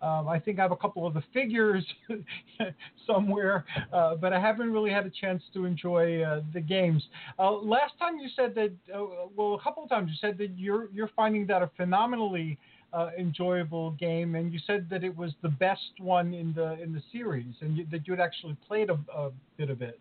Um, 0.01 0.27
I 0.27 0.39
think 0.39 0.59
I 0.59 0.61
have 0.61 0.71
a 0.71 0.77
couple 0.77 1.07
of 1.07 1.15
the 1.15 1.23
figures 1.33 1.83
somewhere, 3.07 3.65
uh, 3.91 4.15
but 4.15 4.31
I 4.31 4.39
haven't 4.39 4.71
really 4.71 4.91
had 4.91 5.07
a 5.07 5.09
chance 5.09 5.41
to 5.55 5.65
enjoy 5.65 6.21
uh, 6.21 6.41
the 6.53 6.61
games. 6.61 7.03
Uh, 7.39 7.51
last 7.53 7.93
time 7.97 8.19
you 8.19 8.29
said 8.35 8.53
that, 8.55 8.71
uh, 8.93 9.05
well, 9.35 9.55
a 9.55 9.61
couple 9.61 9.83
of 9.83 9.89
times 9.89 10.11
you 10.11 10.17
said 10.21 10.37
that 10.37 10.57
you're 10.57 10.89
you're 10.93 11.09
finding 11.15 11.47
that 11.47 11.63
a 11.63 11.71
phenomenally 11.77 12.59
uh, 12.93 13.09
enjoyable 13.17 13.91
game, 13.91 14.35
and 14.35 14.51
you 14.53 14.59
said 14.65 14.87
that 14.89 15.03
it 15.03 15.15
was 15.15 15.33
the 15.41 15.49
best 15.49 15.91
one 15.99 16.33
in 16.33 16.53
the 16.53 16.81
in 16.81 16.93
the 16.93 17.01
series, 17.11 17.53
and 17.61 17.77
you, 17.77 17.85
that 17.91 18.07
you 18.07 18.13
had 18.13 18.19
actually 18.21 18.55
played 18.67 18.89
a, 18.89 18.97
a 19.15 19.31
bit 19.57 19.69
of 19.69 19.81
it. 19.81 19.99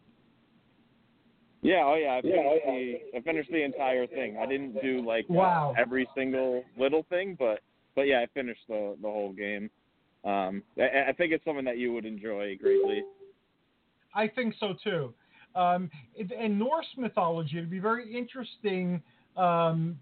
Yeah. 1.62 1.82
Oh 1.84 1.94
yeah. 1.96 2.14
I 2.14 2.22
finished 2.22 2.64
the 2.66 3.00
I 3.16 3.20
finished 3.22 3.50
the 3.50 3.62
entire 3.64 4.06
thing. 4.06 4.36
I 4.38 4.46
didn't 4.46 4.80
do 4.80 5.04
like 5.04 5.24
uh, 5.28 5.34
Wow. 5.34 5.74
every 5.76 6.08
single 6.14 6.64
little 6.78 7.04
thing, 7.08 7.36
but 7.38 7.60
but 7.94 8.02
yeah, 8.02 8.20
I 8.20 8.26
finished 8.34 8.62
the 8.68 8.96
the 9.02 9.08
whole 9.08 9.32
game. 9.32 9.68
Um, 10.24 10.62
I, 10.78 11.08
I 11.08 11.12
think 11.12 11.32
it's 11.32 11.44
something 11.44 11.64
that 11.64 11.78
you 11.78 11.92
would 11.92 12.04
enjoy 12.04 12.56
greatly. 12.56 13.02
I 14.14 14.28
think 14.28 14.54
so 14.58 14.74
too. 14.82 15.12
Um, 15.54 15.90
it- 16.14 16.32
and 16.38 16.58
Norse 16.58 16.86
mythology, 16.96 17.58
it'd 17.58 17.70
be 17.70 17.78
very 17.78 18.16
interesting 18.16 19.02
um, 19.36 19.98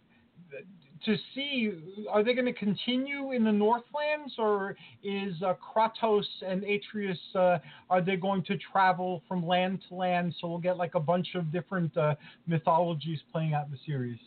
to 1.05 1.17
see. 1.35 1.73
Are 2.11 2.23
they 2.23 2.35
going 2.35 2.47
to 2.47 2.53
continue 2.53 3.33
in 3.33 3.45
the 3.45 3.53
Northlands, 3.53 4.35
or 4.39 4.77
is 5.03 5.35
uh, 5.43 5.55
Kratos 5.55 6.25
and 6.47 6.65
Atreus 6.65 7.19
uh, 7.35 7.59
are 7.91 8.01
they 8.01 8.17
going 8.17 8.43
to 8.45 8.57
travel 8.73 9.23
from 9.29 9.47
land 9.47 9.81
to 9.89 9.95
land? 9.95 10.35
So 10.41 10.49
we'll 10.49 10.59
get 10.59 10.77
like 10.77 10.95
a 10.95 11.01
bunch 11.01 11.29
of 11.35 11.53
different 11.53 11.97
uh, 11.97 12.15
mythologies 12.47 13.21
playing 13.33 13.55
out 13.55 13.67
in 13.67 13.73
the 13.73 13.79
series. 13.87 14.19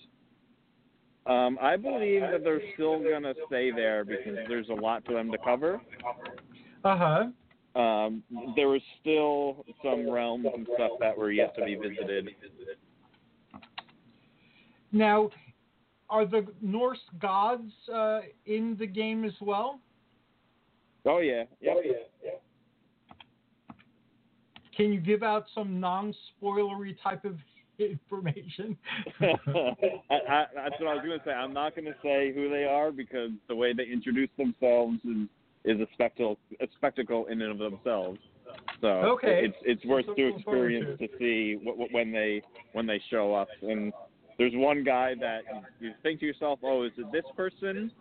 Um, 1.25 1.57
I 1.61 1.75
believe 1.75 2.21
that 2.21 2.43
they're 2.43 2.61
still 2.73 3.03
gonna 3.03 3.33
stay 3.47 3.69
there 3.71 4.05
because 4.05 4.37
there's 4.47 4.69
a 4.69 4.73
lot 4.73 5.05
for 5.05 5.13
them 5.13 5.29
to 5.31 5.37
cover. 5.37 5.81
Uh 6.85 6.97
huh. 6.97 7.79
Um, 7.79 8.23
there 8.55 8.69
was 8.69 8.81
still 9.01 9.65
some 9.83 10.09
realms 10.09 10.47
and 10.55 10.65
stuff 10.75 10.91
that 10.99 11.15
were 11.15 11.31
yet 11.31 11.53
to 11.57 11.65
be 11.65 11.75
visited. 11.75 12.29
Now, 14.91 15.29
are 16.09 16.25
the 16.25 16.45
Norse 16.61 16.99
gods 17.19 17.71
uh, 17.93 18.21
in 18.45 18.75
the 18.79 18.87
game 18.87 19.23
as 19.25 19.33
well? 19.41 19.79
Oh 21.05 21.19
yeah, 21.19 21.43
yep. 21.61 21.77
Can 24.75 24.93
you 24.93 24.99
give 24.99 25.23
out 25.23 25.45
some 25.55 25.79
non-spoilery 25.79 26.95
type 27.03 27.25
of 27.25 27.37
information? 27.79 28.77
I, 29.21 29.25
I, 30.11 30.45
that's 30.53 30.75
what 30.79 30.87
I 30.87 30.93
was 30.93 31.03
going 31.03 31.19
to 31.19 31.25
say. 31.25 31.31
I'm 31.31 31.53
not 31.53 31.75
going 31.75 31.85
to 31.85 31.95
say 32.03 32.31
who 32.33 32.49
they 32.49 32.65
are 32.65 32.91
because 32.91 33.31
the 33.47 33.55
way 33.55 33.73
they 33.73 33.85
introduce 33.85 34.29
themselves 34.37 34.97
is 35.03 35.27
is 35.65 35.81
a 35.81 35.87
spectacle 35.93 36.37
a 36.61 36.67
spectacle 36.77 37.25
in 37.25 37.41
and 37.41 37.51
of 37.51 37.71
themselves. 37.71 38.19
So 38.79 38.87
Okay. 38.87 39.41
it's 39.43 39.57
it's 39.63 39.85
worth 39.85 40.05
That's 40.05 40.17
to 40.17 40.35
experience 40.35 40.99
to 40.99 41.07
to 41.07 41.17
see 41.17 41.57
what, 41.61 41.77
what, 41.77 41.91
when 41.91 42.11
they 42.11 42.41
when 42.73 42.85
they 42.85 43.01
show 43.09 43.33
up. 43.33 43.49
And 43.61 43.91
there's 44.37 44.53
one 44.55 44.83
guy 44.83 45.13
that 45.19 45.41
you 45.79 45.93
think 46.03 46.19
to 46.19 46.25
yourself, 46.25 46.59
oh, 46.63 46.83
is 46.83 46.91
it 46.97 47.11
this 47.11 47.25
person? 47.35 47.91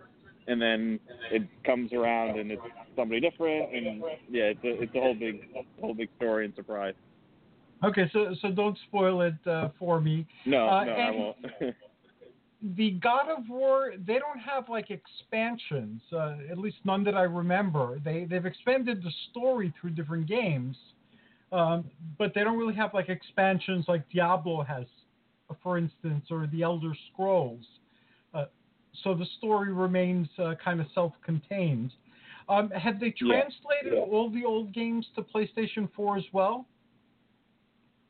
And 0.48 0.62
then 0.62 1.00
it 1.32 1.42
comes 1.64 1.92
around 1.92 2.38
and 2.38 2.52
it's 2.52 2.62
somebody 2.94 3.20
different, 3.20 3.74
and 3.74 4.02
yeah, 4.30 4.44
it's 4.44 4.64
a 4.64 4.82
it's 4.82 4.94
a 4.94 5.00
whole 5.00 5.14
big 5.14 5.40
whole 5.80 5.94
big 5.94 6.08
story 6.16 6.44
and 6.44 6.54
surprise. 6.54 6.94
Okay, 7.84 8.08
so 8.12 8.34
so 8.40 8.50
don't 8.52 8.78
spoil 8.86 9.22
it 9.22 9.34
uh, 9.46 9.68
for 9.78 10.00
me. 10.00 10.24
No, 10.44 10.68
Uh, 10.68 10.84
no, 10.84 10.92
I 10.92 11.10
won't. 11.10 11.36
the 12.76 12.92
God 12.92 13.28
of 13.28 13.48
War, 13.48 13.94
they 14.06 14.18
don't 14.18 14.38
have 14.38 14.68
like 14.68 14.90
expansions, 14.90 16.00
uh, 16.12 16.36
at 16.50 16.58
least 16.58 16.78
none 16.84 17.04
that 17.04 17.14
I 17.14 17.22
remember. 17.22 17.98
They 18.04 18.24
they've 18.24 18.46
expanded 18.46 19.02
the 19.02 19.12
story 19.30 19.72
through 19.80 19.90
different 19.90 20.26
games, 20.26 20.76
um, 21.52 21.84
but 22.18 22.32
they 22.34 22.44
don't 22.44 22.56
really 22.56 22.74
have 22.74 22.94
like 22.94 23.08
expansions 23.08 23.84
like 23.88 24.08
Diablo 24.10 24.62
has, 24.62 24.86
for 25.62 25.78
instance, 25.78 26.26
or 26.30 26.48
the 26.52 26.62
Elder 26.62 26.92
Scrolls. 27.12 27.64
Uh, 28.34 28.46
so 29.04 29.14
the 29.14 29.26
story 29.38 29.72
remains 29.72 30.28
uh, 30.38 30.54
kind 30.62 30.80
of 30.80 30.86
self-contained. 30.94 31.92
Um, 32.48 32.70
have 32.70 33.00
they 33.00 33.10
translated 33.10 33.92
yeah. 33.92 34.00
all 34.00 34.30
the 34.30 34.44
old 34.44 34.72
games 34.72 35.06
to 35.16 35.22
PlayStation 35.22 35.88
4 35.94 36.18
as 36.18 36.24
well? 36.32 36.66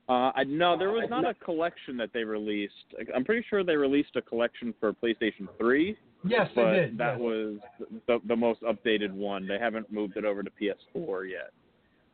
Uh, 0.08 0.30
I, 0.36 0.44
no, 0.44 0.78
there 0.78 0.90
was 0.90 1.08
not 1.10 1.26
a 1.26 1.34
collection 1.34 1.96
that 1.96 2.10
they 2.12 2.22
released. 2.22 2.74
I'm 3.14 3.24
pretty 3.24 3.44
sure 3.50 3.64
they 3.64 3.74
released 3.74 4.14
a 4.14 4.22
collection 4.22 4.72
for 4.78 4.92
PlayStation 4.92 5.48
3. 5.58 5.96
Yes, 6.24 6.48
but 6.54 6.70
they 6.70 6.76
did. 6.76 6.98
that 6.98 7.14
yes. 7.14 7.20
was 7.20 7.58
the, 8.06 8.20
the 8.26 8.36
most 8.36 8.60
updated 8.62 9.10
one. 9.10 9.48
They 9.48 9.58
haven't 9.58 9.90
moved 9.90 10.16
it 10.16 10.24
over 10.24 10.42
to 10.44 10.50
PS4 10.50 11.30
yet. 11.30 11.50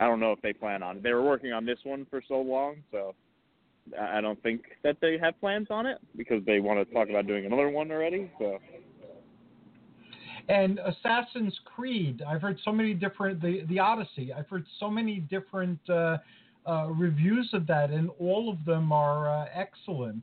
I 0.00 0.06
don't 0.06 0.20
know 0.20 0.32
if 0.32 0.40
they 0.40 0.54
plan 0.54 0.82
on. 0.82 0.96
it. 0.96 1.02
They 1.02 1.12
were 1.12 1.22
working 1.22 1.52
on 1.52 1.66
this 1.66 1.78
one 1.84 2.06
for 2.08 2.22
so 2.26 2.40
long, 2.40 2.76
so 2.90 3.14
I 4.00 4.20
don't 4.20 4.40
think 4.42 4.62
that 4.82 4.96
they 5.00 5.18
have 5.18 5.38
plans 5.40 5.68
on 5.70 5.86
it 5.86 5.98
because 6.16 6.44
they 6.46 6.60
want 6.60 6.86
to 6.86 6.94
talk 6.94 7.08
about 7.08 7.26
doing 7.26 7.46
another 7.46 7.68
one 7.68 7.90
already. 7.90 8.30
So 8.38 8.58
And 10.48 10.78
Assassin's 10.78 11.58
Creed, 11.64 12.22
I've 12.26 12.42
heard 12.42 12.58
so 12.64 12.72
many 12.72 12.94
different 12.94 13.40
the 13.40 13.64
the 13.68 13.78
Odyssey. 13.78 14.32
I've 14.32 14.48
heard 14.48 14.66
so 14.78 14.90
many 14.90 15.20
different 15.20 15.78
uh, 15.88 16.18
uh, 16.66 16.88
reviews 16.90 17.50
of 17.52 17.66
that, 17.66 17.90
and 17.90 18.10
all 18.18 18.50
of 18.50 18.64
them 18.64 18.92
are 18.92 19.28
uh, 19.28 19.46
excellent. 19.54 20.22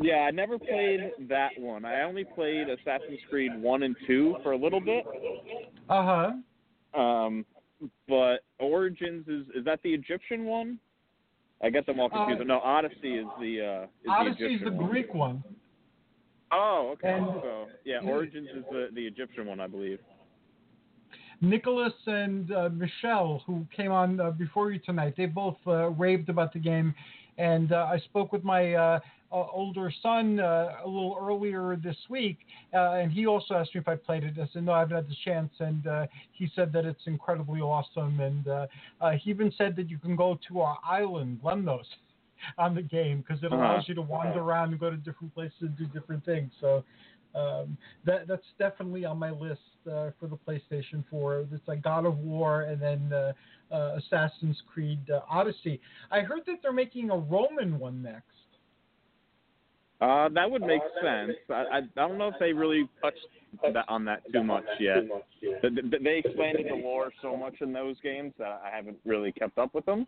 yeah, 0.00 0.20
I 0.28 0.30
never 0.30 0.58
played 0.58 1.12
that 1.28 1.50
one. 1.58 1.84
I 1.84 2.02
only 2.02 2.24
played 2.24 2.68
Assassin's 2.68 3.20
Creed 3.28 3.52
one 3.60 3.82
and 3.82 3.96
two 4.06 4.36
for 4.42 4.52
a 4.52 4.56
little 4.56 4.80
bit. 4.80 5.04
Uh 5.88 6.30
huh. 6.94 7.00
Um, 7.00 7.44
but 8.08 8.38
Origins 8.58 9.26
is 9.28 9.46
is 9.54 9.64
that 9.64 9.80
the 9.82 9.92
Egyptian 9.94 10.44
one? 10.44 10.78
I 11.62 11.70
get 11.70 11.86
them 11.86 11.98
all 12.00 12.08
confused. 12.08 12.40
Uh, 12.40 12.44
no, 12.44 12.60
Odyssey 12.60 13.14
is 13.18 13.26
the 13.40 13.60
uh, 13.60 13.82
is 13.84 13.88
Odyssey 14.08 14.38
the 14.48 14.54
is 14.54 14.60
the 14.64 14.70
one. 14.70 14.90
Greek 14.90 15.14
one. 15.14 15.44
Oh, 16.52 16.90
okay. 16.94 17.12
And- 17.14 17.26
so 17.42 17.66
yeah, 17.84 17.98
Origins 18.00 18.48
is 18.56 18.64
the 18.70 18.88
the 18.94 19.06
Egyptian 19.06 19.46
one, 19.46 19.60
I 19.60 19.66
believe. 19.66 19.98
Nicholas 21.40 21.92
and 22.06 22.50
uh, 22.52 22.68
Michele, 22.72 23.42
who 23.46 23.64
came 23.76 23.92
on 23.92 24.18
uh, 24.18 24.30
before 24.32 24.72
you 24.72 24.80
tonight, 24.80 25.14
they 25.16 25.26
both 25.26 25.56
uh, 25.66 25.90
raved 25.90 26.28
about 26.28 26.52
the 26.52 26.58
game. 26.58 26.94
And 27.38 27.70
uh, 27.70 27.88
I 27.92 27.98
spoke 28.00 28.32
with 28.32 28.42
my 28.42 28.74
uh, 29.30 29.44
older 29.52 29.92
son 30.02 30.40
uh, 30.40 30.76
a 30.84 30.88
little 30.88 31.16
earlier 31.20 31.76
this 31.76 31.96
week, 32.08 32.38
uh, 32.74 32.92
and 32.92 33.12
he 33.12 33.26
also 33.26 33.54
asked 33.54 33.74
me 33.74 33.80
if 33.80 33.88
I 33.88 33.94
played 33.96 34.24
it. 34.24 34.34
I 34.40 34.48
said, 34.52 34.64
no, 34.64 34.72
I 34.72 34.80
haven't 34.80 34.96
had 34.96 35.08
the 35.08 35.16
chance. 35.24 35.52
And 35.60 35.86
uh, 35.86 36.06
he 36.32 36.50
said 36.54 36.72
that 36.72 36.84
it's 36.86 37.06
incredibly 37.06 37.60
awesome. 37.60 38.20
And 38.20 38.48
uh, 38.48 38.66
uh, 39.00 39.12
he 39.12 39.30
even 39.30 39.52
said 39.58 39.76
that 39.76 39.88
you 39.90 39.98
can 39.98 40.16
go 40.16 40.38
to 40.48 40.60
our 40.60 40.78
island, 40.84 41.40
Lemnos, 41.44 41.84
on 42.58 42.74
the 42.74 42.82
game 42.82 43.24
because 43.26 43.42
it 43.42 43.52
Uh-huh. 43.52 43.58
allows 43.58 43.88
you 43.88 43.94
to 43.94 44.02
wander 44.02 44.40
around 44.40 44.70
and 44.70 44.80
go 44.80 44.90
to 44.90 44.96
different 44.96 45.34
places 45.34 45.56
and 45.60 45.76
do 45.76 45.86
different 45.86 46.24
things. 46.24 46.50
So 46.60 46.84
um, 47.34 47.76
that 48.06 48.26
that's 48.26 48.46
definitely 48.58 49.04
on 49.04 49.18
my 49.18 49.30
list 49.30 49.60
uh, 49.86 50.10
for 50.18 50.26
the 50.28 50.38
PlayStation 50.48 51.04
4. 51.10 51.46
It's 51.52 51.68
like 51.68 51.82
God 51.82 52.06
of 52.06 52.18
War 52.18 52.62
and 52.62 52.80
then 52.80 53.12
uh, 53.12 53.32
uh, 53.74 53.98
Assassin's 53.98 54.56
Creed 54.72 55.10
uh, 55.10 55.20
Odyssey. 55.30 55.80
I 56.10 56.20
heard 56.20 56.40
that 56.46 56.56
they're 56.62 56.72
making 56.72 57.10
a 57.10 57.16
Roman 57.16 57.78
one 57.78 58.02
next. 58.02 58.24
Uh, 60.00 60.28
that 60.28 60.48
would 60.48 60.62
make 60.62 60.82
sense. 61.02 61.32
I, 61.50 61.64
I 61.72 61.80
don't 61.96 62.18
know 62.18 62.28
if 62.28 62.34
they 62.38 62.52
really 62.52 62.88
touched 63.02 63.26
that, 63.74 63.84
on 63.88 64.04
that 64.04 64.22
too 64.32 64.44
much 64.44 64.64
yet. 64.78 65.04
Th- 65.40 65.74
th- 65.74 66.02
They 66.02 66.18
expanded 66.24 66.66
the 66.70 66.76
lore 66.76 67.10
so 67.20 67.36
much 67.36 67.54
in 67.60 67.72
those 67.72 67.96
games 68.02 68.32
that 68.38 68.62
I 68.64 68.70
haven't 68.74 68.98
really 69.04 69.32
kept 69.32 69.58
up 69.58 69.74
with 69.74 69.84
them. 69.86 70.06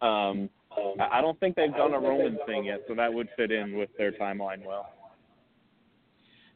Um, 0.00 0.48
I 0.98 1.18
I 1.18 1.20
don't 1.20 1.38
think 1.38 1.56
they've 1.56 1.74
done 1.74 1.92
a 1.92 1.98
Roman 2.00 2.38
thing 2.46 2.64
yet, 2.64 2.80
so 2.88 2.94
that 2.94 3.12
would 3.12 3.28
fit 3.36 3.50
in 3.52 3.76
with 3.76 3.90
their 3.98 4.12
timeline 4.12 4.64
well. 4.64 4.88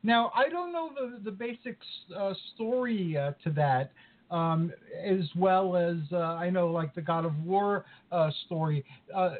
Now 0.02 0.32
I 0.34 0.48
don't 0.48 0.72
know 0.72 0.90
the 0.94 1.22
the 1.22 1.30
basic 1.30 1.76
uh, 2.16 2.32
story 2.54 3.16
uh, 3.18 3.32
to 3.44 3.50
that. 3.50 3.92
Um, 4.30 4.72
as 5.04 5.28
well 5.36 5.76
as 5.76 5.96
uh, 6.10 6.16
I 6.16 6.48
know, 6.48 6.68
like 6.68 6.94
the 6.94 7.02
God 7.02 7.26
of 7.26 7.38
War 7.44 7.84
uh, 8.10 8.30
story, 8.46 8.82
uh, 9.14 9.34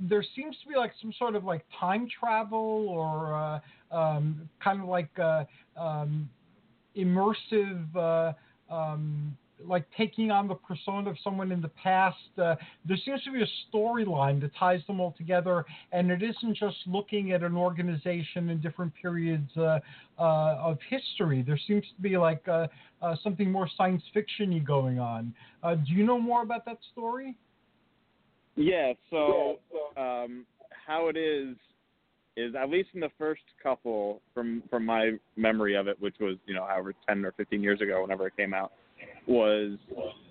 there 0.00 0.24
seems 0.36 0.56
to 0.62 0.68
be 0.68 0.76
like 0.76 0.92
some 1.00 1.12
sort 1.18 1.34
of 1.34 1.44
like 1.44 1.64
time 1.78 2.08
travel 2.20 2.86
or 2.88 3.34
uh, 3.34 3.96
um, 3.96 4.48
kind 4.62 4.80
of 4.80 4.88
like 4.88 5.10
uh, 5.18 5.44
um, 5.76 6.28
immersive, 6.96 7.84
uh, 7.96 8.32
um, 8.72 9.36
like 9.64 9.84
taking 9.96 10.30
on 10.30 10.46
the 10.46 10.54
persona 10.54 11.10
of 11.10 11.16
someone 11.22 11.50
in 11.50 11.60
the 11.60 11.70
past. 11.70 12.16
Uh, 12.40 12.54
there 12.84 12.96
seems 13.04 13.22
to 13.24 13.32
be 13.32 13.42
a 13.42 13.76
storyline 13.76 14.40
that 14.40 14.54
ties 14.56 14.80
them 14.86 15.00
all 15.00 15.14
together, 15.18 15.64
and 15.90 16.12
it 16.12 16.22
isn't 16.22 16.56
just 16.56 16.76
looking 16.86 17.32
at 17.32 17.42
an 17.42 17.56
organization 17.56 18.50
in 18.50 18.60
different 18.60 18.92
periods 18.94 19.50
uh, 19.56 19.80
uh, 20.18 20.58
of 20.60 20.78
history. 20.88 21.42
There 21.42 21.58
seems 21.66 21.84
to 21.96 22.02
be 22.02 22.16
like 22.16 22.46
something 23.24 23.50
more 23.50 23.68
science 23.76 24.02
fiction-y 24.14 24.60
going 24.60 25.00
on. 25.00 25.34
Do 25.64 25.92
you 25.92 26.04
know 26.04 26.20
more 26.20 26.42
about 26.42 26.64
that 26.66 26.78
story? 26.92 27.36
Yeah, 28.58 28.92
so 29.08 29.58
um, 29.96 30.44
how 30.70 31.06
it 31.08 31.16
is 31.16 31.56
is 32.36 32.54
at 32.54 32.68
least 32.68 32.88
in 32.92 33.00
the 33.00 33.10
first 33.16 33.42
couple 33.62 34.20
from 34.34 34.64
from 34.68 34.84
my 34.84 35.12
memory 35.36 35.76
of 35.76 35.86
it, 35.86 36.00
which 36.00 36.16
was 36.20 36.36
you 36.46 36.54
know 36.54 36.66
however 36.66 36.92
ten 37.08 37.24
or 37.24 37.30
fifteen 37.32 37.62
years 37.62 37.80
ago, 37.80 38.02
whenever 38.02 38.26
it 38.26 38.36
came 38.36 38.52
out, 38.52 38.72
was 39.28 39.78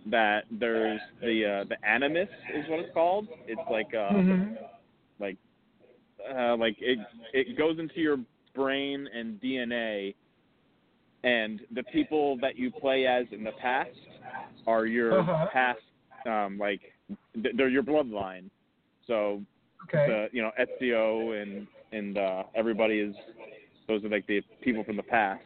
that 0.08 0.42
there's 0.52 1.00
the 1.22 1.62
uh, 1.62 1.70
the 1.70 1.78
animus 1.88 2.28
is 2.54 2.66
what 2.70 2.80
it's 2.80 2.94
called. 2.94 3.28
It's 3.48 3.62
like 3.72 3.94
uh, 3.94 4.14
Mhm. 4.14 4.58
like 5.22 5.38
uh, 6.38 6.58
like 6.58 6.76
it 6.82 7.00
it 7.34 7.58
goes 7.58 7.80
into 7.80 8.02
your 8.02 8.20
brain 8.54 9.08
and 9.14 9.40
DNA, 9.40 10.16
and 11.24 11.62
the 11.74 11.84
people 11.84 12.38
that 12.42 12.58
you 12.58 12.72
play 12.72 13.08
as 13.08 13.26
in 13.32 13.46
the 13.46 13.54
past 13.54 13.90
are 14.66 14.86
your 14.86 15.20
Uh-huh. 15.20 15.48
past 15.54 15.80
um, 16.26 16.58
like 16.58 16.82
they're 17.56 17.70
your 17.70 17.84
bloodline. 17.84 18.50
So 19.06 19.42
Okay. 19.94 20.30
you 20.34 20.42
know 20.42 20.52
Ezio 20.60 21.42
and 21.42 21.68
and 21.92 22.18
uh, 22.18 22.44
everybody 22.56 23.00
is 23.00 23.16
those 23.88 24.04
are 24.04 24.10
like 24.10 24.28
the 24.28 24.42
people 24.62 24.84
from 24.84 24.98
the 24.98 25.04
past. 25.04 25.44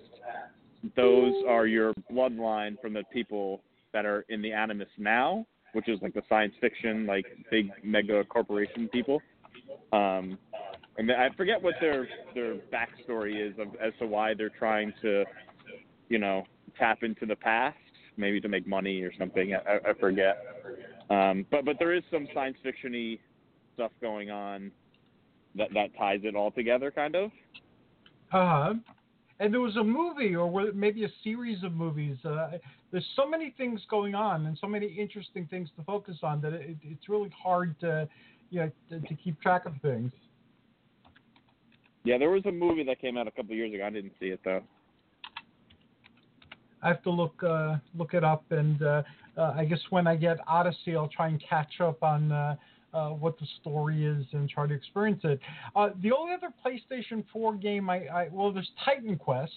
Those 0.95 1.33
are 1.47 1.67
your 1.67 1.93
bloodline 2.11 2.79
from 2.81 2.93
the 2.93 3.03
people 3.13 3.61
that 3.93 4.05
are 4.05 4.25
in 4.29 4.41
the 4.41 4.51
Animus 4.51 4.87
now, 4.97 5.45
which 5.73 5.87
is 5.87 5.99
like 6.01 6.13
the 6.13 6.23
science 6.27 6.53
fiction, 6.59 7.05
like 7.05 7.25
big 7.51 7.71
mega 7.83 8.23
corporation 8.23 8.87
people. 8.87 9.21
Um, 9.93 10.39
and 10.97 11.11
I 11.11 11.29
forget 11.37 11.61
what 11.61 11.75
their 11.79 12.07
their 12.33 12.55
backstory 12.73 13.47
is 13.47 13.57
of, 13.59 13.67
as 13.75 13.93
to 13.99 14.07
why 14.07 14.33
they're 14.33 14.49
trying 14.49 14.93
to, 15.01 15.23
you 16.09 16.17
know, 16.17 16.45
tap 16.79 17.03
into 17.03 17.25
the 17.25 17.35
past, 17.35 17.77
maybe 18.17 18.41
to 18.41 18.47
make 18.47 18.65
money 18.65 19.01
or 19.01 19.11
something. 19.19 19.53
I, 19.53 19.89
I 19.89 19.93
forget. 19.99 20.37
Um, 21.11 21.45
but 21.51 21.65
but 21.65 21.75
there 21.77 21.93
is 21.93 22.03
some 22.09 22.27
science 22.33 22.55
fictiony 22.65 23.19
stuff 23.73 23.91
going 23.99 24.31
on 24.31 24.71
that 25.55 25.67
that 25.73 25.89
ties 25.97 26.21
it 26.23 26.35
all 26.35 26.51
together, 26.51 26.89
kind 26.89 27.15
of. 27.15 27.31
Uh 28.31 28.47
huh. 28.47 28.73
and 29.41 29.53
there 29.53 29.59
was 29.59 29.75
a 29.75 29.83
movie 29.83 30.35
or 30.35 30.71
maybe 30.73 31.03
a 31.03 31.09
series 31.21 31.63
of 31.63 31.73
movies. 31.73 32.15
Uh, 32.23 32.51
there's 32.91 33.05
so 33.17 33.27
many 33.27 33.53
things 33.57 33.81
going 33.89 34.15
on 34.15 34.45
and 34.45 34.57
so 34.61 34.67
many 34.67 34.87
interesting 34.87 35.47
things 35.47 35.67
to 35.75 35.83
focus 35.83 36.17
on 36.23 36.39
that 36.41 36.53
it, 36.53 36.77
it's 36.83 37.09
really 37.09 37.31
hard 37.43 37.77
to, 37.81 38.07
you 38.49 38.61
know, 38.61 38.71
to, 38.89 39.01
to 39.01 39.13
keep 39.15 39.41
track 39.41 39.65
of 39.65 39.73
things. 39.81 40.13
Yeah, 42.05 42.17
there 42.17 42.29
was 42.29 42.45
a 42.45 42.51
movie 42.51 42.85
that 42.85 43.01
came 43.01 43.17
out 43.17 43.27
a 43.27 43.31
couple 43.31 43.51
of 43.51 43.57
years 43.57 43.73
ago. 43.73 43.85
I 43.85 43.89
didn't 43.89 44.13
see 44.17 44.27
it 44.27 44.39
though. 44.45 44.61
I 46.81 46.87
have 46.87 47.03
to 47.03 47.11
look 47.11 47.43
uh, 47.43 47.75
look 47.97 48.13
it 48.13 48.23
up, 48.23 48.43
and 48.51 48.81
uh, 48.81 49.03
uh, 49.37 49.53
I 49.55 49.65
guess 49.65 49.79
when 49.89 50.07
I 50.07 50.15
get 50.15 50.37
Odyssey, 50.47 50.95
I'll 50.95 51.07
try 51.07 51.27
and 51.27 51.41
catch 51.47 51.79
up 51.79 52.03
on 52.03 52.31
uh, 52.31 52.55
uh, 52.93 53.09
what 53.09 53.39
the 53.39 53.47
story 53.61 54.05
is 54.05 54.25
and 54.33 54.49
try 54.49 54.67
to 54.67 54.73
experience 54.73 55.21
it. 55.23 55.39
Uh, 55.75 55.89
the 56.01 56.11
only 56.11 56.33
other 56.33 56.53
PlayStation 56.65 57.23
4 57.31 57.55
game 57.55 57.89
I, 57.89 58.07
I 58.07 58.27
well, 58.31 58.51
there's 58.51 58.69
Titan 58.83 59.17
Quest. 59.17 59.51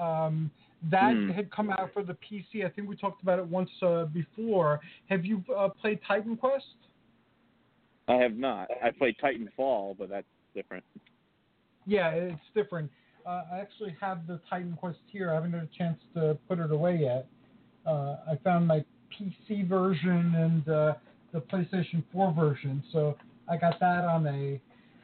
Um, 0.00 0.50
that 0.90 1.14
Hmm. 1.14 1.30
had 1.30 1.50
come 1.50 1.70
out 1.70 1.90
for 1.92 2.02
the 2.02 2.14
PC. 2.14 2.64
I 2.64 2.68
think 2.68 2.88
we 2.88 2.96
talked 2.96 3.22
about 3.22 3.38
it 3.38 3.46
once 3.46 3.70
uh, 3.82 4.04
before. 4.04 4.80
Have 5.08 5.24
you 5.24 5.42
uh, 5.56 5.68
played 5.70 6.00
Titan 6.06 6.36
Quest? 6.36 6.64
I 8.08 8.14
have 8.16 8.36
not. 8.36 8.68
I 8.84 8.90
played 8.90 9.16
Titanfall, 9.22 9.96
but 9.98 10.10
that's 10.10 10.26
different. 10.54 10.84
Yeah, 11.86 12.10
it's 12.10 12.38
different. 12.54 12.90
Uh, 13.26 13.42
I 13.52 13.58
actually 13.58 13.96
have 14.00 14.26
the 14.26 14.38
Titan 14.48 14.76
Quest 14.78 14.98
here. 15.06 15.30
I 15.30 15.34
haven't 15.34 15.54
had 15.54 15.62
a 15.62 15.78
chance 15.78 15.98
to 16.14 16.38
put 16.48 16.58
it 16.58 16.70
away 16.70 16.98
yet. 17.00 17.26
Uh, 17.86 18.16
I 18.30 18.38
found 18.42 18.66
my 18.66 18.84
PC 19.12 19.68
version 19.68 20.34
and 20.34 20.68
uh, 20.68 20.94
the 21.32 21.40
PlayStation 21.40 22.02
4 22.12 22.32
version, 22.32 22.82
so 22.92 23.16
I 23.48 23.56
got 23.56 23.78
that 23.80 24.04
on 24.04 24.26
a 24.26 24.60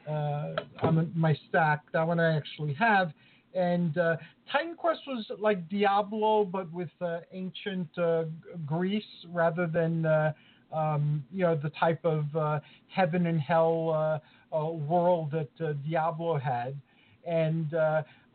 uh, 0.09 0.55
on 0.81 1.11
my 1.15 1.37
stack. 1.47 1.81
That 1.93 2.05
one 2.05 2.19
I 2.19 2.35
actually 2.35 2.73
have. 2.73 3.13
And 3.55 3.97
uh, 3.97 4.17
Titan 4.51 4.75
Quest 4.75 5.01
was 5.07 5.25
like 5.39 5.69
Diablo, 5.69 6.43
but 6.43 6.71
with 6.73 6.89
uh, 7.01 7.19
ancient 7.31 7.87
uh, 7.97 8.25
Greece 8.65 9.03
rather 9.29 9.67
than 9.67 10.05
uh, 10.05 10.33
um, 10.73 11.23
you 11.31 11.43
know 11.43 11.55
the 11.55 11.69
type 11.69 12.03
of 12.03 12.25
uh, 12.35 12.59
heaven 12.87 13.27
and 13.27 13.39
hell 13.39 14.21
world 14.51 15.31
that 15.31 15.83
Diablo 15.85 16.37
had. 16.37 16.75
And 17.25 17.73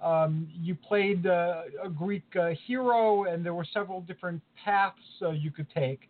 um, 0.02 0.48
you 0.60 0.74
played 0.74 1.26
uh, 1.26 1.62
a 1.82 1.88
Greek 1.88 2.24
uh, 2.38 2.50
hero, 2.66 3.24
and 3.24 3.44
there 3.44 3.54
were 3.54 3.66
several 3.72 4.00
different 4.02 4.42
paths 4.64 4.96
uh, 5.22 5.30
you 5.30 5.50
could 5.50 5.66
take. 5.74 6.00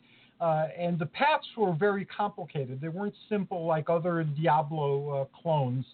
Uh, 0.41 0.69
and 0.79 0.99
the 0.99 1.07
paths 1.07 1.47
were 1.57 1.73
very 1.73 2.05
complicated. 2.05 2.81
They 2.81 2.89
weren't 2.89 3.15
simple 3.29 3.67
like 3.67 3.91
other 3.91 4.23
Diablo 4.23 5.23
uh, 5.23 5.25
clones. 5.43 5.85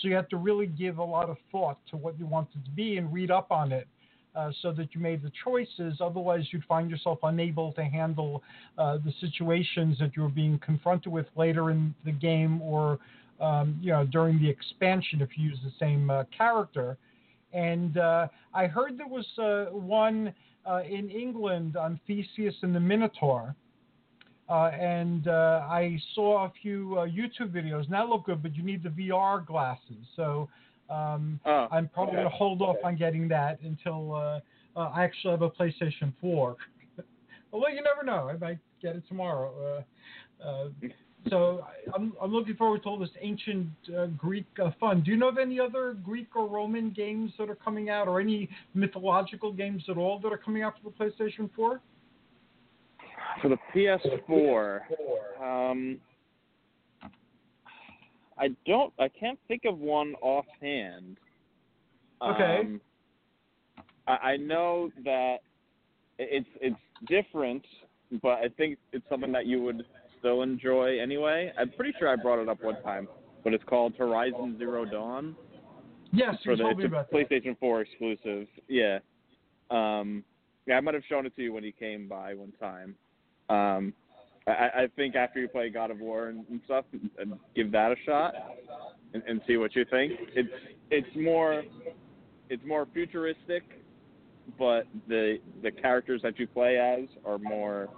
So 0.00 0.08
you 0.08 0.14
had 0.14 0.28
to 0.30 0.36
really 0.36 0.66
give 0.66 0.98
a 0.98 1.04
lot 1.04 1.30
of 1.30 1.38
thought 1.50 1.78
to 1.90 1.96
what 1.96 2.18
you 2.18 2.26
wanted 2.26 2.64
to 2.64 2.70
be 2.72 2.98
and 2.98 3.10
read 3.12 3.30
up 3.30 3.50
on 3.50 3.72
it 3.72 3.88
uh, 4.36 4.50
so 4.60 4.72
that 4.72 4.94
you 4.94 5.00
made 5.00 5.22
the 5.22 5.32
choices. 5.42 5.98
Otherwise, 6.00 6.44
you'd 6.50 6.64
find 6.64 6.90
yourself 6.90 7.18
unable 7.22 7.72
to 7.72 7.84
handle 7.84 8.42
uh, 8.76 8.98
the 8.98 9.12
situations 9.20 9.96
that 10.00 10.16
you 10.16 10.22
were 10.22 10.28
being 10.28 10.58
confronted 10.58 11.10
with 11.10 11.26
later 11.36 11.70
in 11.70 11.94
the 12.04 12.12
game 12.12 12.60
or 12.60 12.98
um, 13.40 13.76
you 13.80 13.90
know 13.90 14.04
during 14.04 14.40
the 14.40 14.48
expansion 14.48 15.20
if 15.20 15.30
you 15.36 15.48
use 15.48 15.58
the 15.64 15.72
same 15.78 16.10
uh, 16.10 16.24
character. 16.36 16.96
And 17.54 17.96
uh, 17.98 18.28
I 18.52 18.66
heard 18.66 18.98
there 18.98 19.06
was 19.06 19.26
uh, 19.38 19.72
one 19.72 20.34
uh, 20.68 20.82
in 20.88 21.08
England 21.08 21.76
on 21.76 22.00
Theseus 22.06 22.54
and 22.62 22.74
the 22.74 22.80
Minotaur. 22.80 23.54
Uh, 24.48 24.70
and 24.78 25.28
uh, 25.28 25.66
I 25.70 25.98
saw 26.14 26.44
a 26.44 26.52
few 26.60 26.96
uh, 26.98 27.06
YouTube 27.06 27.50
videos, 27.50 27.84
and 27.84 27.92
that 27.94 28.08
looked 28.08 28.26
good, 28.26 28.42
but 28.42 28.54
you 28.54 28.62
need 28.62 28.82
the 28.82 28.90
VR 28.90 29.46
glasses. 29.46 30.04
So 30.16 30.48
um, 30.90 31.40
Oh, 31.46 31.66
I'm 31.70 31.88
probably 31.88 32.14
okay. 32.14 32.22
going 32.22 32.30
to 32.30 32.36
hold 32.36 32.60
off 32.60 32.76
on 32.84 32.96
getting 32.96 33.26
that 33.28 33.58
until 33.62 34.14
uh, 34.14 34.40
uh, 34.76 34.90
I 34.94 35.04
actually 35.04 35.30
have 35.30 35.42
a 35.42 35.50
PlayStation 35.50 36.12
4. 36.20 36.56
Although 37.52 37.68
you 37.68 37.82
never 37.82 38.04
know, 38.04 38.28
I 38.28 38.36
might 38.36 38.58
get 38.82 38.96
it 38.96 39.04
tomorrow. 39.08 39.84
So 41.30 41.64
I'm, 41.94 42.12
I'm 42.20 42.32
looking 42.32 42.54
forward 42.56 42.82
to 42.82 42.88
all 42.88 42.98
this 42.98 43.10
ancient 43.20 43.68
uh, 43.96 44.06
Greek 44.06 44.44
uh, 44.62 44.70
fun. 44.78 45.00
Do 45.00 45.10
you 45.10 45.16
know 45.16 45.28
of 45.28 45.38
any 45.38 45.58
other 45.58 45.96
Greek 46.04 46.28
or 46.36 46.46
Roman 46.46 46.90
games 46.90 47.32
that 47.38 47.48
are 47.48 47.54
coming 47.54 47.88
out, 47.88 48.08
or 48.08 48.20
any 48.20 48.48
mythological 48.74 49.52
games 49.52 49.82
at 49.88 49.96
all 49.96 50.18
that 50.20 50.32
are 50.32 50.38
coming 50.38 50.62
out 50.62 50.74
for 50.82 50.90
the 50.90 50.96
PlayStation 51.24 51.48
4? 51.56 51.80
For 53.40 53.48
the 53.48 53.58
PS4, 53.74 54.80
um, 55.42 55.98
I 58.38 58.48
don't. 58.66 58.92
I 58.98 59.08
can't 59.08 59.38
think 59.48 59.64
of 59.64 59.78
one 59.78 60.14
offhand. 60.20 61.16
Okay. 62.22 62.60
Um, 62.60 62.80
I, 64.06 64.12
I 64.12 64.36
know 64.36 64.90
that 65.04 65.38
it's 66.18 66.46
it's 66.60 66.76
different, 67.08 67.64
but 68.22 68.38
I 68.38 68.48
think 68.56 68.78
it's 68.92 69.04
something 69.08 69.32
that 69.32 69.46
you 69.46 69.62
would 69.62 69.84
still 70.24 70.40
enjoy 70.40 70.98
anyway. 71.00 71.52
I'm 71.58 71.70
pretty 71.70 71.92
sure 71.98 72.08
I 72.08 72.16
brought 72.16 72.40
it 72.40 72.48
up 72.48 72.62
one 72.62 72.80
time, 72.82 73.06
but 73.44 73.52
it's 73.52 73.64
called 73.64 73.92
Horizon 73.98 74.56
Zero 74.56 74.86
Dawn. 74.86 75.36
Yes, 76.14 76.36
for 76.42 76.52
you 76.52 76.56
the 76.56 76.62
told 76.62 76.78
me 76.78 76.84
it's 76.84 76.92
a 76.92 76.96
about 76.96 77.10
that. 77.10 77.30
PlayStation 77.30 77.58
4 77.58 77.82
exclusive. 77.82 78.46
Yeah. 78.66 79.00
Um, 79.70 80.24
yeah, 80.66 80.76
I 80.76 80.80
might 80.80 80.94
have 80.94 81.02
shown 81.10 81.26
it 81.26 81.36
to 81.36 81.42
you 81.42 81.52
when 81.52 81.62
he 81.62 81.72
came 81.72 82.08
by 82.08 82.32
one 82.32 82.52
time. 82.58 82.94
Um, 83.50 83.92
I, 84.46 84.50
I 84.50 84.88
think 84.96 85.14
after 85.14 85.40
you 85.40 85.48
play 85.48 85.68
God 85.68 85.90
of 85.90 86.00
War 86.00 86.28
and, 86.28 86.46
and 86.48 86.60
stuff, 86.64 86.86
and 87.18 87.34
give 87.54 87.70
that 87.72 87.92
a 87.92 87.96
shot 88.06 88.32
and, 89.12 89.22
and 89.26 89.42
see 89.46 89.58
what 89.58 89.76
you 89.76 89.84
think. 89.90 90.12
It's 90.34 90.48
it's 90.90 91.16
more 91.16 91.64
it's 92.48 92.64
more 92.64 92.86
futuristic, 92.94 93.62
but 94.58 94.86
the 95.06 95.38
the 95.62 95.70
characters 95.70 96.22
that 96.22 96.38
you 96.38 96.46
play 96.46 96.78
as 96.78 97.08
are 97.26 97.38
more 97.38 97.88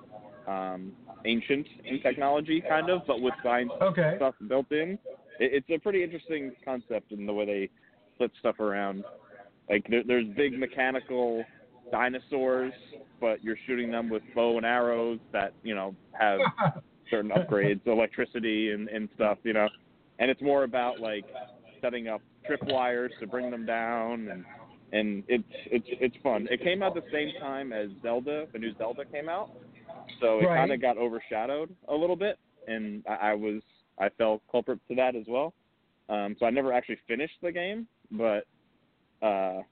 um, 0.49 0.93
ancient 1.27 1.67
in 1.85 2.01
technology, 2.01 2.63
kind 2.67 2.89
of, 2.89 3.03
but 3.07 3.21
with 3.21 3.35
science 3.43 3.73
Okay. 3.83 4.15
stuff 4.17 4.35
built 4.49 4.71
in. 4.73 4.99
It, 5.39 5.65
it's 5.65 5.71
a 5.71 5.79
pretty 5.79 6.03
interesting 6.03 6.53
concept 6.65 7.13
in 7.13 7.27
the 7.27 7.33
way 7.33 7.45
they 7.47 7.71
split 8.15 8.31
stuff 8.39 8.61
around. 8.61 9.05
Like 9.69 9.87
there, 9.91 10.03
there's 10.07 10.27
big 10.37 10.59
mechanical 10.59 11.45
dinosaurs, 11.91 12.73
but 13.21 13.43
you're 13.43 13.59
shooting 13.67 13.91
them 13.91 14.09
with 14.09 14.23
bow 14.35 14.57
and 14.57 14.67
arrows 14.67 15.19
that 15.33 15.53
you 15.63 15.75
know 15.75 15.95
have 16.13 16.41
certain 17.11 17.31
upgrades, 17.31 17.81
electricity 17.87 18.71
and 18.71 18.89
and 18.89 19.09
stuff. 19.15 19.39
You 19.43 19.53
know, 19.55 19.69
and 20.19 20.31
it's 20.31 20.43
more 20.43 20.65
about 20.65 21.01
like 21.01 21.25
setting 21.81 22.09
up 22.09 22.23
tripwires 22.49 23.11
to 23.21 23.27
bring 23.27 23.51
them 23.51 23.67
down 23.67 24.29
and 24.29 24.45
and 24.93 25.25
it's 25.29 25.45
it's 25.67 25.87
it's 26.01 26.17
fun. 26.23 26.47
It 26.51 26.63
came 26.63 26.83
out 26.83 26.95
the 26.95 27.03
same 27.13 27.33
time 27.41 27.73
as 27.73 27.89
Zelda, 28.03 28.47
the 28.53 28.59
new 28.59 28.75
Zelda 28.79 29.05
came 29.05 29.29
out, 29.29 29.51
so 30.21 30.41
it 30.41 30.47
Right. 30.47 30.57
kind 30.57 30.73
of 30.73 30.81
got 30.81 30.97
overshadowed 30.99 31.75
a 31.89 31.95
little 31.95 32.17
bit, 32.17 32.39
and 32.67 33.05
I, 33.09 33.31
I 33.31 33.35
was 33.35 33.63
I 33.99 34.09
fell 34.11 34.43
culprit 34.51 34.81
to 34.89 34.95
that 34.97 35.17
as 35.17 35.25
well. 35.27 35.55
Um, 36.09 36.37
so 36.39 36.47
I 36.47 36.51
never 36.51 36.73
actually 36.73 36.99
finished 37.09 37.35
the 37.43 37.53
game, 37.53 37.89
but 38.11 38.47
uh, 39.23 39.63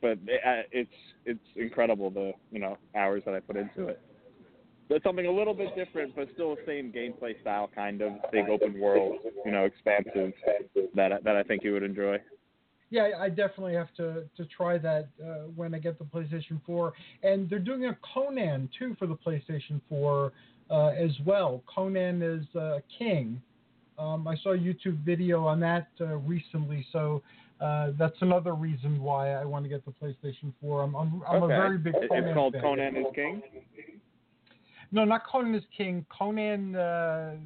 but 0.00 0.18
it, 0.26 0.68
it's 0.72 0.90
it's 1.24 1.44
incredible 1.56 2.10
the 2.10 2.32
you 2.50 2.58
know 2.58 2.78
hours 2.96 3.22
that 3.26 3.34
I 3.34 3.40
put 3.40 3.56
into 3.56 3.88
it. 3.88 4.00
But 4.88 5.02
something 5.02 5.26
a 5.26 5.32
little 5.32 5.54
bit 5.54 5.74
different, 5.74 6.14
but 6.14 6.28
still 6.34 6.54
the 6.54 6.62
same 6.66 6.92
gameplay 6.92 7.40
style, 7.40 7.70
kind 7.74 8.02
of 8.02 8.12
big 8.30 8.48
open 8.48 8.78
world, 8.78 9.14
you 9.44 9.52
know, 9.52 9.64
expansive 9.64 10.32
that 10.94 11.24
that 11.24 11.36
I 11.36 11.42
think 11.42 11.64
you 11.64 11.72
would 11.72 11.82
enjoy. 11.82 12.18
Yeah, 12.92 13.12
I 13.18 13.30
definitely 13.30 13.72
have 13.72 13.88
to 13.96 14.24
to 14.36 14.44
try 14.54 14.76
that 14.76 15.08
uh, 15.18 15.48
when 15.56 15.74
I 15.74 15.78
get 15.78 15.98
the 15.98 16.04
PlayStation 16.04 16.60
4. 16.66 16.92
And 17.22 17.48
they're 17.48 17.58
doing 17.58 17.86
a 17.86 17.96
Conan 18.14 18.68
too 18.78 18.94
for 18.98 19.06
the 19.06 19.16
PlayStation 19.16 19.80
4 19.88 20.30
uh, 20.70 20.88
as 20.88 21.12
well. 21.24 21.62
Conan 21.74 22.20
is 22.20 22.44
uh, 22.54 22.80
King. 22.98 23.40
Um, 23.98 24.28
I 24.28 24.36
saw 24.42 24.52
a 24.52 24.58
YouTube 24.58 24.98
video 25.06 25.46
on 25.46 25.58
that 25.60 25.88
uh, 26.02 26.16
recently, 26.16 26.86
so 26.92 27.22
uh, 27.62 27.92
that's 27.98 28.16
another 28.20 28.54
reason 28.54 29.00
why 29.00 29.32
I 29.32 29.44
want 29.46 29.64
to 29.64 29.70
get 29.70 29.86
the 29.86 29.92
PlayStation 29.92 30.52
4. 30.60 30.82
I'm 30.82 30.94
I'm, 30.94 31.22
I'm 31.26 31.42
okay. 31.44 31.54
a 31.54 31.56
very 31.56 31.78
big 31.78 31.94
Conan 31.94 32.24
It's 32.24 32.34
called 32.34 32.52
fan. 32.52 32.62
Conan 32.62 32.96
is 32.96 33.06
King. 33.14 33.42
No, 34.90 35.06
not 35.06 35.26
Conan 35.26 35.54
is 35.54 35.64
King. 35.74 36.04
Conan 36.10 36.76
uh, 36.76 37.36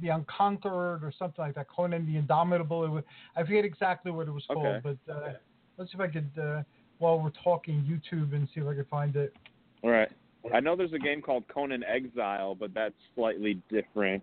the 0.00 0.08
Unconquered 0.08 1.02
or 1.04 1.12
something 1.18 1.44
like 1.44 1.54
that. 1.54 1.68
Conan 1.68 2.06
the 2.06 2.16
Indomitable. 2.16 2.84
It 2.84 2.88
was, 2.90 3.04
I 3.36 3.42
forget 3.42 3.64
exactly 3.64 4.10
what 4.12 4.28
it 4.28 4.32
was 4.32 4.44
called, 4.46 4.66
Okay. 4.66 4.96
but 5.06 5.12
uh, 5.12 5.32
let's 5.76 5.90
see 5.92 5.96
if 5.96 6.00
I 6.00 6.08
could, 6.08 6.30
uh, 6.40 6.62
while 6.98 7.20
we're 7.20 7.30
talking, 7.42 7.82
YouTube 7.82 8.34
and 8.34 8.48
see 8.54 8.60
if 8.60 8.66
I 8.66 8.74
could 8.74 8.88
find 8.88 9.16
it. 9.16 9.34
All 9.82 9.90
right. 9.90 10.10
I 10.54 10.60
know 10.60 10.74
there's 10.76 10.92
a 10.92 10.98
game 10.98 11.20
called 11.20 11.44
Conan 11.48 11.84
Exile, 11.84 12.54
but 12.54 12.72
that's 12.74 12.94
slightly 13.14 13.60
different. 13.68 14.22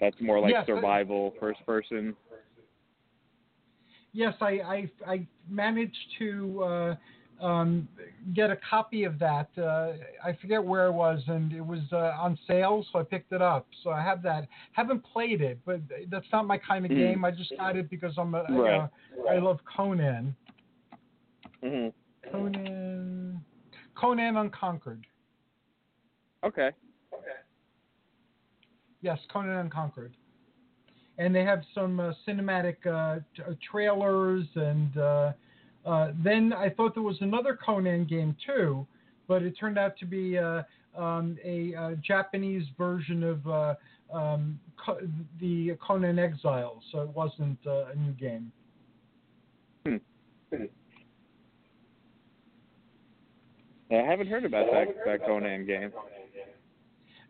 That's 0.00 0.16
more 0.20 0.40
like 0.40 0.52
Yes, 0.52 0.62
I- 0.64 0.66
survival, 0.66 1.34
first 1.38 1.64
person. 1.66 2.16
Yes, 4.12 4.34
I 4.40 4.60
I, 4.60 4.90
I 5.06 5.26
managed 5.48 5.96
to 6.18 6.62
uh, 6.64 6.94
um, 7.40 7.88
get 8.34 8.50
a 8.50 8.56
copy 8.68 9.04
of 9.04 9.18
that. 9.18 9.48
Uh, 9.56 9.92
I 10.24 10.32
forget 10.40 10.62
where 10.62 10.86
it 10.86 10.92
was, 10.92 11.22
and 11.26 11.52
it 11.52 11.64
was 11.64 11.80
uh, 11.92 12.12
on 12.18 12.38
sale, 12.46 12.84
so 12.92 12.98
I 12.98 13.02
picked 13.02 13.32
it 13.32 13.40
up. 13.42 13.66
So 13.82 13.90
I 13.90 14.02
have 14.02 14.22
that. 14.22 14.46
Haven't 14.72 15.02
played 15.04 15.40
it, 15.40 15.58
but 15.64 15.80
that's 16.10 16.26
not 16.32 16.46
my 16.46 16.58
kind 16.58 16.84
of 16.84 16.90
Mm. 16.90 16.96
game. 16.96 17.24
I 17.24 17.30
just 17.30 17.52
got 17.56 17.76
it 17.76 17.88
because 17.90 18.14
I'm 18.18 18.34
a, 18.34 18.42
Right. 18.42 18.48
know, 18.76 18.90
I 19.28 19.38
love 19.38 19.58
Conan. 19.64 20.34
Mm-hmm. 21.62 22.30
Conan. 22.30 23.40
Conan 23.94 24.36
Unconquered. 24.36 25.06
Okay. 26.44 26.70
Okay. 27.12 27.26
Yes, 29.02 29.18
Conan 29.32 29.56
Unconquered. 29.56 30.16
And 31.18 31.34
they 31.34 31.44
have 31.44 31.62
some 31.74 32.00
uh, 32.00 32.12
cinematic 32.26 32.86
uh, 32.86 33.20
t- 33.36 33.42
uh, 33.42 33.52
trailers, 33.70 34.46
and 34.54 34.96
uh, 35.84 36.12
then 36.22 36.52
I 36.52 36.70
thought 36.70 36.94
there 36.94 37.02
was 37.02 37.16
another 37.20 37.58
Conan 37.64 38.04
game 38.04 38.36
too, 38.44 38.86
but 39.28 39.42
it 39.42 39.52
turned 39.58 39.78
out 39.78 39.96
to 39.98 40.06
be 40.06 40.38
uh, 40.38 40.62
um, 40.96 41.38
a 41.44 41.74
uh, 41.74 41.90
Japanese 42.06 42.64
version 42.76 43.22
of 43.22 43.46
uh, 43.46 43.74
um, 44.12 44.58
Co- 44.84 45.00
the 45.40 45.76
Conan 45.84 46.18
Exiles, 46.18 46.82
so 46.92 47.02
it 47.02 47.10
wasn't 47.10 47.58
uh, 47.66 47.86
a 47.86 47.94
new 47.96 48.12
game. 48.12 48.52
Yeah, 53.90 54.02
I 54.02 54.06
haven't 54.06 54.28
heard 54.28 54.44
about 54.44 54.66
that 54.72 54.88
that 55.06 55.26
Conan 55.26 55.66
game. 55.66 55.92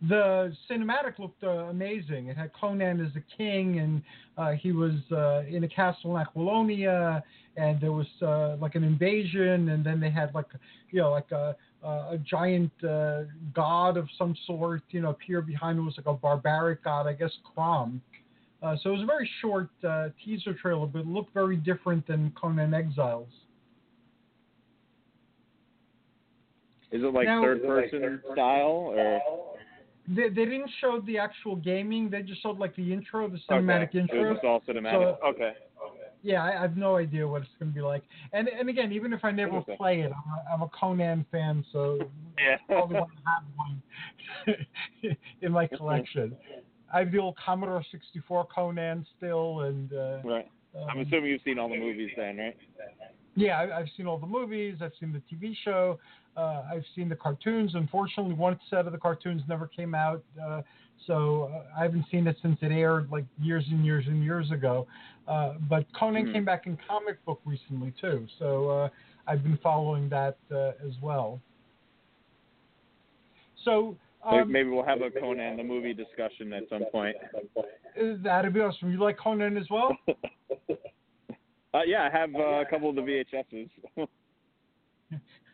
The 0.08 0.56
cinematic 0.70 1.18
looked 1.18 1.44
uh, 1.44 1.66
amazing. 1.68 2.28
It 2.28 2.36
had 2.36 2.52
Conan 2.58 3.04
as 3.04 3.12
a 3.16 3.36
king, 3.36 3.80
and 3.80 4.02
uh, 4.38 4.52
he 4.52 4.72
was 4.72 4.94
uh, 5.12 5.42
in 5.46 5.64
a 5.64 5.68
castle 5.68 6.16
in 6.16 6.24
Aquilonia, 6.24 7.22
and 7.56 7.78
there 7.80 7.92
was 7.92 8.06
uh, 8.22 8.56
like 8.56 8.76
an 8.76 8.84
invasion, 8.84 9.68
and 9.68 9.84
then 9.84 10.00
they 10.00 10.10
had 10.10 10.34
like 10.34 10.46
you 10.90 11.00
know 11.00 11.10
like 11.10 11.30
a 11.32 11.54
a 11.82 12.18
giant 12.18 12.70
uh, 12.84 13.22
god 13.54 13.96
of 13.96 14.06
some 14.18 14.36
sort, 14.46 14.82
you 14.90 15.00
know, 15.00 15.10
appear 15.10 15.40
behind 15.40 15.78
him 15.78 15.86
was 15.86 15.94
like 15.96 16.06
a 16.06 16.12
barbaric 16.12 16.84
god, 16.84 17.06
I 17.06 17.14
guess 17.14 17.32
Crom. 17.54 18.02
Uh, 18.62 18.76
so 18.82 18.90
it 18.90 18.92
was 18.92 19.02
a 19.02 19.06
very 19.06 19.28
short 19.40 19.70
uh, 19.88 20.08
teaser 20.22 20.52
trailer, 20.52 20.86
but 20.86 21.00
it 21.00 21.06
looked 21.06 21.32
very 21.32 21.56
different 21.56 22.06
than 22.06 22.32
Conan 22.38 22.74
Exiles. 22.74 23.28
Is 26.92 27.02
it 27.02 27.14
like 27.14 27.26
Now- 27.26 27.42
third 27.42 27.62
person 27.62 28.20
style 28.32 28.92
or? 28.94 29.20
They, 30.14 30.28
they 30.28 30.44
didn't 30.44 30.70
show 30.80 31.00
the 31.06 31.18
actual 31.18 31.56
gaming. 31.56 32.10
They 32.10 32.22
just 32.22 32.42
showed 32.42 32.58
like 32.58 32.74
the 32.74 32.92
intro, 32.92 33.28
the 33.28 33.38
cinematic 33.48 33.90
okay. 33.90 33.98
intro. 34.00 34.30
It 34.30 34.32
was 34.32 34.38
all 34.44 34.60
cinematic. 34.68 34.92
So- 34.92 35.18
okay. 35.28 35.52
Yeah, 36.22 36.44
I, 36.44 36.58
I 36.58 36.60
have 36.60 36.76
no 36.76 36.96
idea 36.96 37.26
what 37.26 37.40
it's 37.42 37.50
going 37.58 37.70
to 37.70 37.74
be 37.74 37.80
like. 37.80 38.02
And 38.34 38.46
and 38.48 38.68
again, 38.68 38.92
even 38.92 39.14
if 39.14 39.24
I 39.24 39.30
never 39.30 39.62
play 39.62 40.00
it, 40.00 40.12
I'm 40.12 40.32
a, 40.32 40.54
I'm 40.54 40.62
a 40.62 40.68
Conan 40.68 41.24
fan, 41.32 41.64
so 41.72 41.98
Yeah. 42.38 42.56
I 42.56 42.58
probably 42.72 42.96
want 42.96 43.10
to 43.16 43.22
have 44.54 44.56
one 45.06 45.16
in 45.40 45.52
my 45.52 45.66
collection. 45.66 46.36
I 46.92 46.98
have 46.98 47.12
the 47.12 47.18
old 47.18 47.36
Commodore 47.42 47.82
64 47.90 48.48
Conan 48.54 49.06
still, 49.16 49.60
and 49.62 49.92
uh, 49.94 50.18
Right. 50.22 50.46
I'm 50.76 50.98
um, 50.98 51.06
assuming 51.06 51.30
you've 51.30 51.40
seen 51.42 51.58
all 51.58 51.68
the 51.68 51.78
movies 51.78 52.10
then, 52.16 52.36
right? 52.36 52.56
Yeah, 53.40 53.58
I, 53.58 53.78
I've 53.80 53.88
seen 53.96 54.06
all 54.06 54.18
the 54.18 54.26
movies. 54.26 54.76
I've 54.82 54.92
seen 55.00 55.12
the 55.12 55.22
TV 55.34 55.54
show. 55.64 55.98
Uh, 56.36 56.62
I've 56.70 56.84
seen 56.94 57.08
the 57.08 57.16
cartoons. 57.16 57.74
Unfortunately, 57.74 58.34
one 58.34 58.58
set 58.68 58.86
of 58.86 58.92
the 58.92 58.98
cartoons 58.98 59.42
never 59.48 59.66
came 59.66 59.94
out, 59.94 60.22
uh, 60.42 60.62
so 61.06 61.50
uh, 61.52 61.78
I 61.78 61.82
haven't 61.82 62.06
seen 62.10 62.26
it 62.26 62.36
since 62.42 62.58
it 62.62 62.70
aired 62.70 63.10
like 63.10 63.24
years 63.40 63.64
and 63.70 63.84
years 63.84 64.04
and 64.06 64.22
years 64.22 64.50
ago. 64.50 64.86
Uh, 65.26 65.54
but 65.68 65.86
Conan 65.98 66.26
Hmm. 66.26 66.32
came 66.32 66.44
back 66.44 66.66
in 66.66 66.78
comic 66.88 67.24
book 67.24 67.40
recently 67.44 67.92
too, 68.00 68.26
so 68.38 68.68
uh, 68.70 68.88
I've 69.26 69.42
been 69.42 69.58
following 69.62 70.08
that 70.10 70.36
uh, 70.52 70.72
as 70.86 70.94
well. 71.02 71.40
So 73.64 73.96
Maybe- 74.30 74.42
um, 74.42 74.52
Maybe 74.52 74.68
we'll 74.68 74.84
have 74.84 75.00
a 75.02 75.10
Conan 75.10 75.56
the 75.56 75.64
movie 75.64 75.94
discussion 75.94 76.52
at 76.52 76.64
some 76.68 76.84
point. 76.92 77.16
that'd 78.22 78.52
be 78.54 78.60
awesome. 78.60 78.92
You 78.92 78.98
like 78.98 79.18
Conan 79.18 79.56
as 79.56 79.68
well? 79.70 79.96
Uh, 81.72 81.80
yeah, 81.86 82.08
I 82.12 82.18
have 82.18 82.34
uh, 82.34 82.60
a 82.60 82.64
couple 82.64 82.90
of 82.90 82.96
the 82.96 83.02
VHSs. 83.02 83.68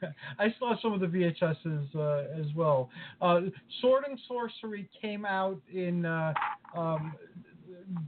I 0.38 0.54
saw 0.58 0.74
some 0.80 0.92
of 0.92 1.00
the 1.00 1.06
VHSs 1.06 1.94
uh, 1.96 2.40
as 2.40 2.46
well. 2.54 2.90
Uh, 3.20 3.40
Sword 3.80 4.04
and 4.08 4.18
Sorcery 4.28 4.88
came 5.00 5.24
out 5.24 5.60
in 5.72 6.04
uh, 6.04 6.32
um, 6.76 7.14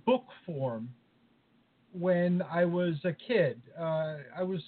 book 0.06 0.24
form 0.44 0.88
when 1.92 2.42
I 2.42 2.64
was 2.64 2.94
a 3.04 3.12
kid. 3.12 3.60
Uh, 3.78 4.16
I 4.36 4.42
was, 4.42 4.60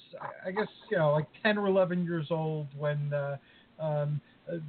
I 0.45 0.51
guess, 0.51 0.69
you 0.91 0.99
know, 0.99 1.13
like 1.13 1.27
10 1.43 1.59
or 1.59 1.67
11 1.67 2.05
years 2.05 2.29
old 2.31 2.69
when 2.77 3.13
uh, 3.13 3.37
um, 3.79 4.21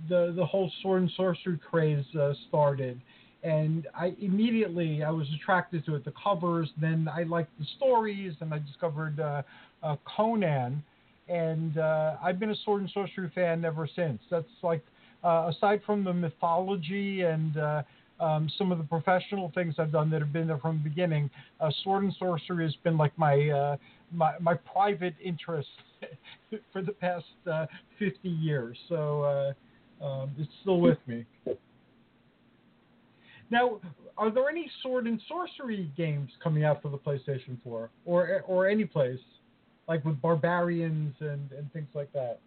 the 0.10 0.34
the 0.36 0.46
whole 0.46 0.72
Sword 0.82 1.04
and 1.04 1.12
Sorcery 1.16 1.58
craze 1.58 2.06
uh, 2.20 2.34
started. 2.50 3.02
And 3.44 3.88
I 3.96 4.14
immediately 4.22 5.04
I 5.04 5.10
was 5.10 5.28
attracted 5.36 5.86
to 5.86 5.96
it, 5.96 6.06
the 6.06 6.14
covers. 6.24 6.70
Then 6.80 7.10
I 7.12 7.24
liked 7.24 7.58
the 7.60 7.66
stories, 7.78 8.34
and 8.40 8.54
I 8.54 8.60
discovered 8.60 9.20
uh, 9.20 9.42
uh, 9.82 9.96
Conan 10.06 10.84
and 11.32 11.78
uh, 11.78 12.18
I've 12.22 12.40
been 12.40 12.52
a 12.52 12.56
sword 12.66 12.82
and 12.82 12.90
sorcery 12.92 13.32
fan 13.34 13.64
ever 13.64 13.88
since. 13.96 14.20
That's 14.30 14.46
like, 14.64 14.84
uh, 15.24 15.52
aside 15.56 15.82
from 15.86 16.04
the 16.04 16.14
mythology 16.14 17.22
and 17.22 17.58
uh, 17.58 17.84
um, 18.20 18.50
some 18.58 18.72
of 18.72 18.78
the 18.78 18.84
professional 18.84 19.52
things 19.56 19.76
I've 19.78 19.92
done 19.92 20.10
that 20.12 20.20
have 20.20 20.34
been 20.34 20.48
there 20.48 20.58
from 20.58 20.82
the 20.84 20.90
beginning, 20.90 21.30
uh, 21.62 21.72
sword 21.84 22.04
and 22.04 22.14
sorcery 22.20 22.66
has 22.66 22.76
been 22.84 22.98
like 22.98 23.18
my 23.18 23.78
my, 24.14 24.34
my 24.42 24.56
private 24.56 25.16
interest 25.24 25.70
for 26.74 26.82
the 26.82 26.92
past 26.92 27.24
uh, 27.50 27.66
50 27.98 28.28
years. 28.28 28.78
So 28.90 29.54
um, 30.02 30.32
it's 30.38 30.52
still 30.62 30.82
with 30.82 30.98
me. 31.08 31.26
Now, 33.52 33.80
are 34.18 34.32
there 34.32 34.50
any 34.50 34.70
sword 34.82 35.06
and 35.06 35.22
sorcery 35.28 35.92
games 35.96 36.32
coming 36.42 36.64
out 36.64 36.82
for 36.82 36.90
the 36.90 36.98
PlayStation 36.98 37.62
4 37.64 37.90
or 38.06 38.42
or 38.48 38.68
any 38.68 38.86
place? 38.86 39.20
like 39.88 40.06
with 40.06 40.22
barbarians 40.22 41.14
and, 41.20 41.52
and 41.52 41.72
things 41.74 41.90
like 41.94 42.12
that. 42.14 42.40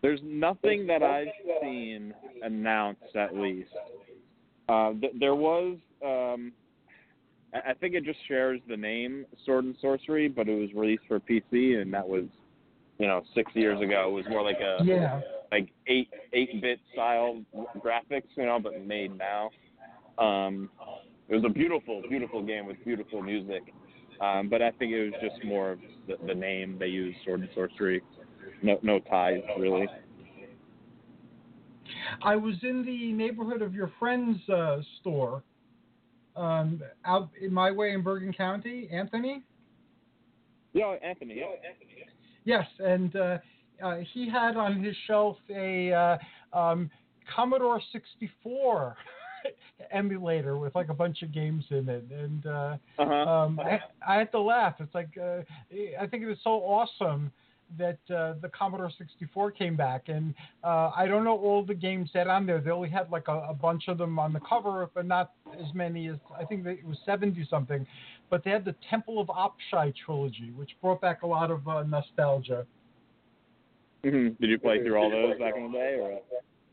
There's 0.00 0.20
nothing 0.22 0.86
that 0.86 1.02
I've 1.02 1.26
seen 1.60 2.14
announced, 2.42 3.16
at 3.16 3.34
least. 3.34 3.70
Uh, 4.68 4.92
th- 5.00 5.12
there 5.18 5.34
was, 5.34 5.76
um, 6.04 6.52
I 7.52 7.70
I 7.70 7.74
think 7.74 7.94
it 7.94 8.04
just 8.04 8.20
shares 8.28 8.60
the 8.68 8.76
name 8.76 9.26
Sword 9.44 9.64
and 9.64 9.74
Sorcery, 9.80 10.28
but 10.28 10.48
it 10.48 10.54
was 10.54 10.70
released 10.72 11.02
for 11.08 11.18
PC, 11.18 11.82
and 11.82 11.92
that 11.92 12.08
was, 12.08 12.24
you 12.98 13.08
know, 13.08 13.22
six 13.34 13.50
years 13.54 13.80
ago. 13.80 14.08
It 14.08 14.12
was 14.12 14.24
more 14.30 14.42
like 14.42 14.60
a 14.60 14.84
Yeah. 14.84 15.20
like 15.50 15.68
eight 15.88 16.10
eight 16.32 16.62
bit 16.62 16.78
style 16.92 17.42
graphics, 17.78 18.28
you 18.36 18.46
know, 18.46 18.60
but 18.60 18.86
made 18.86 19.18
now. 19.18 19.50
Um, 20.20 20.70
it 21.28 21.34
was 21.34 21.44
a 21.46 21.52
beautiful, 21.52 22.02
beautiful 22.08 22.42
game 22.42 22.66
with 22.66 22.76
beautiful 22.84 23.22
music. 23.22 23.62
Um, 24.20 24.48
but 24.48 24.60
I 24.60 24.70
think 24.72 24.92
it 24.92 25.04
was 25.04 25.14
just 25.22 25.42
more 25.44 25.72
of 25.72 25.78
the, 26.06 26.16
the 26.26 26.34
name 26.34 26.76
they 26.78 26.88
used, 26.88 27.18
Sword 27.24 27.40
and 27.40 27.48
Sorcery. 27.54 28.02
No, 28.62 28.78
no 28.82 28.98
ties 28.98 29.40
really. 29.58 29.88
I 32.22 32.36
was 32.36 32.54
in 32.62 32.84
the 32.84 33.12
neighborhood 33.12 33.62
of 33.62 33.74
your 33.74 33.90
friend's 33.98 34.46
uh, 34.48 34.78
store 35.00 35.42
um, 36.36 36.82
out 37.04 37.30
in 37.40 37.52
my 37.52 37.70
way 37.70 37.92
in 37.92 38.02
Bergen 38.02 38.32
County, 38.32 38.88
Anthony. 38.92 39.42
Yeah, 40.72 40.96
Anthony. 41.02 41.36
Yeah. 41.38 41.46
Anthony. 41.46 41.90
Yes, 42.44 42.66
and 42.78 43.16
uh, 43.16 43.38
uh, 43.82 43.96
he 44.12 44.28
had 44.28 44.56
on 44.56 44.82
his 44.82 44.94
shelf 45.06 45.36
a 45.50 45.92
uh, 45.92 46.58
um, 46.58 46.90
Commodore 47.34 47.80
64 47.92 48.96
emulator 49.90 50.56
with 50.56 50.74
like 50.74 50.88
a 50.88 50.94
bunch 50.94 51.22
of 51.22 51.32
games 51.32 51.64
in 51.70 51.88
it, 51.88 52.04
and 52.10 52.46
uh, 52.46 52.76
Uh-huh. 52.98 53.30
um, 53.30 53.60
I, 53.60 53.80
I 54.06 54.18
had 54.18 54.30
to 54.32 54.40
laugh. 54.40 54.74
It's 54.80 54.94
like 54.94 55.16
uh, 55.20 55.42
I 56.00 56.06
think 56.06 56.22
it 56.22 56.26
was 56.26 56.38
so 56.42 56.50
awesome 56.50 57.32
that 57.78 57.98
uh, 58.10 58.34
the 58.42 58.48
Commodore 58.48 58.90
64 58.98 59.52
came 59.52 59.76
back, 59.76 60.08
and 60.08 60.34
uh, 60.64 60.90
I 60.96 61.06
don't 61.06 61.24
know 61.24 61.38
all 61.38 61.64
the 61.64 61.74
games 61.74 62.10
that 62.14 62.26
on 62.26 62.46
there. 62.46 62.60
They 62.60 62.70
only 62.70 62.88
had 62.88 63.10
like 63.10 63.28
a, 63.28 63.46
a 63.48 63.54
bunch 63.54 63.84
of 63.88 63.98
them 63.98 64.18
on 64.18 64.32
the 64.32 64.40
cover, 64.40 64.88
but 64.92 65.06
not 65.06 65.32
as 65.58 65.72
many 65.74 66.08
as 66.08 66.16
I 66.38 66.44
think 66.44 66.66
it 66.66 66.84
was 66.84 66.98
70 67.04 67.46
something. 67.48 67.86
But 68.28 68.44
they 68.44 68.50
had 68.50 68.64
the 68.64 68.74
Temple 68.88 69.20
of 69.20 69.28
Apshai 69.28 69.94
trilogy, 70.04 70.52
which 70.56 70.70
brought 70.80 71.00
back 71.00 71.22
a 71.22 71.26
lot 71.26 71.50
of 71.50 71.66
uh, 71.68 71.82
nostalgia. 71.84 72.66
hmm 74.04 74.28
Did 74.40 74.50
you 74.50 74.58
play 74.58 74.82
through 74.82 74.96
all 74.96 75.10
those 75.10 75.38
back 75.38 75.54
in 75.56 75.70
the 75.70 75.78
day, 75.78 75.96
or? 76.00 76.20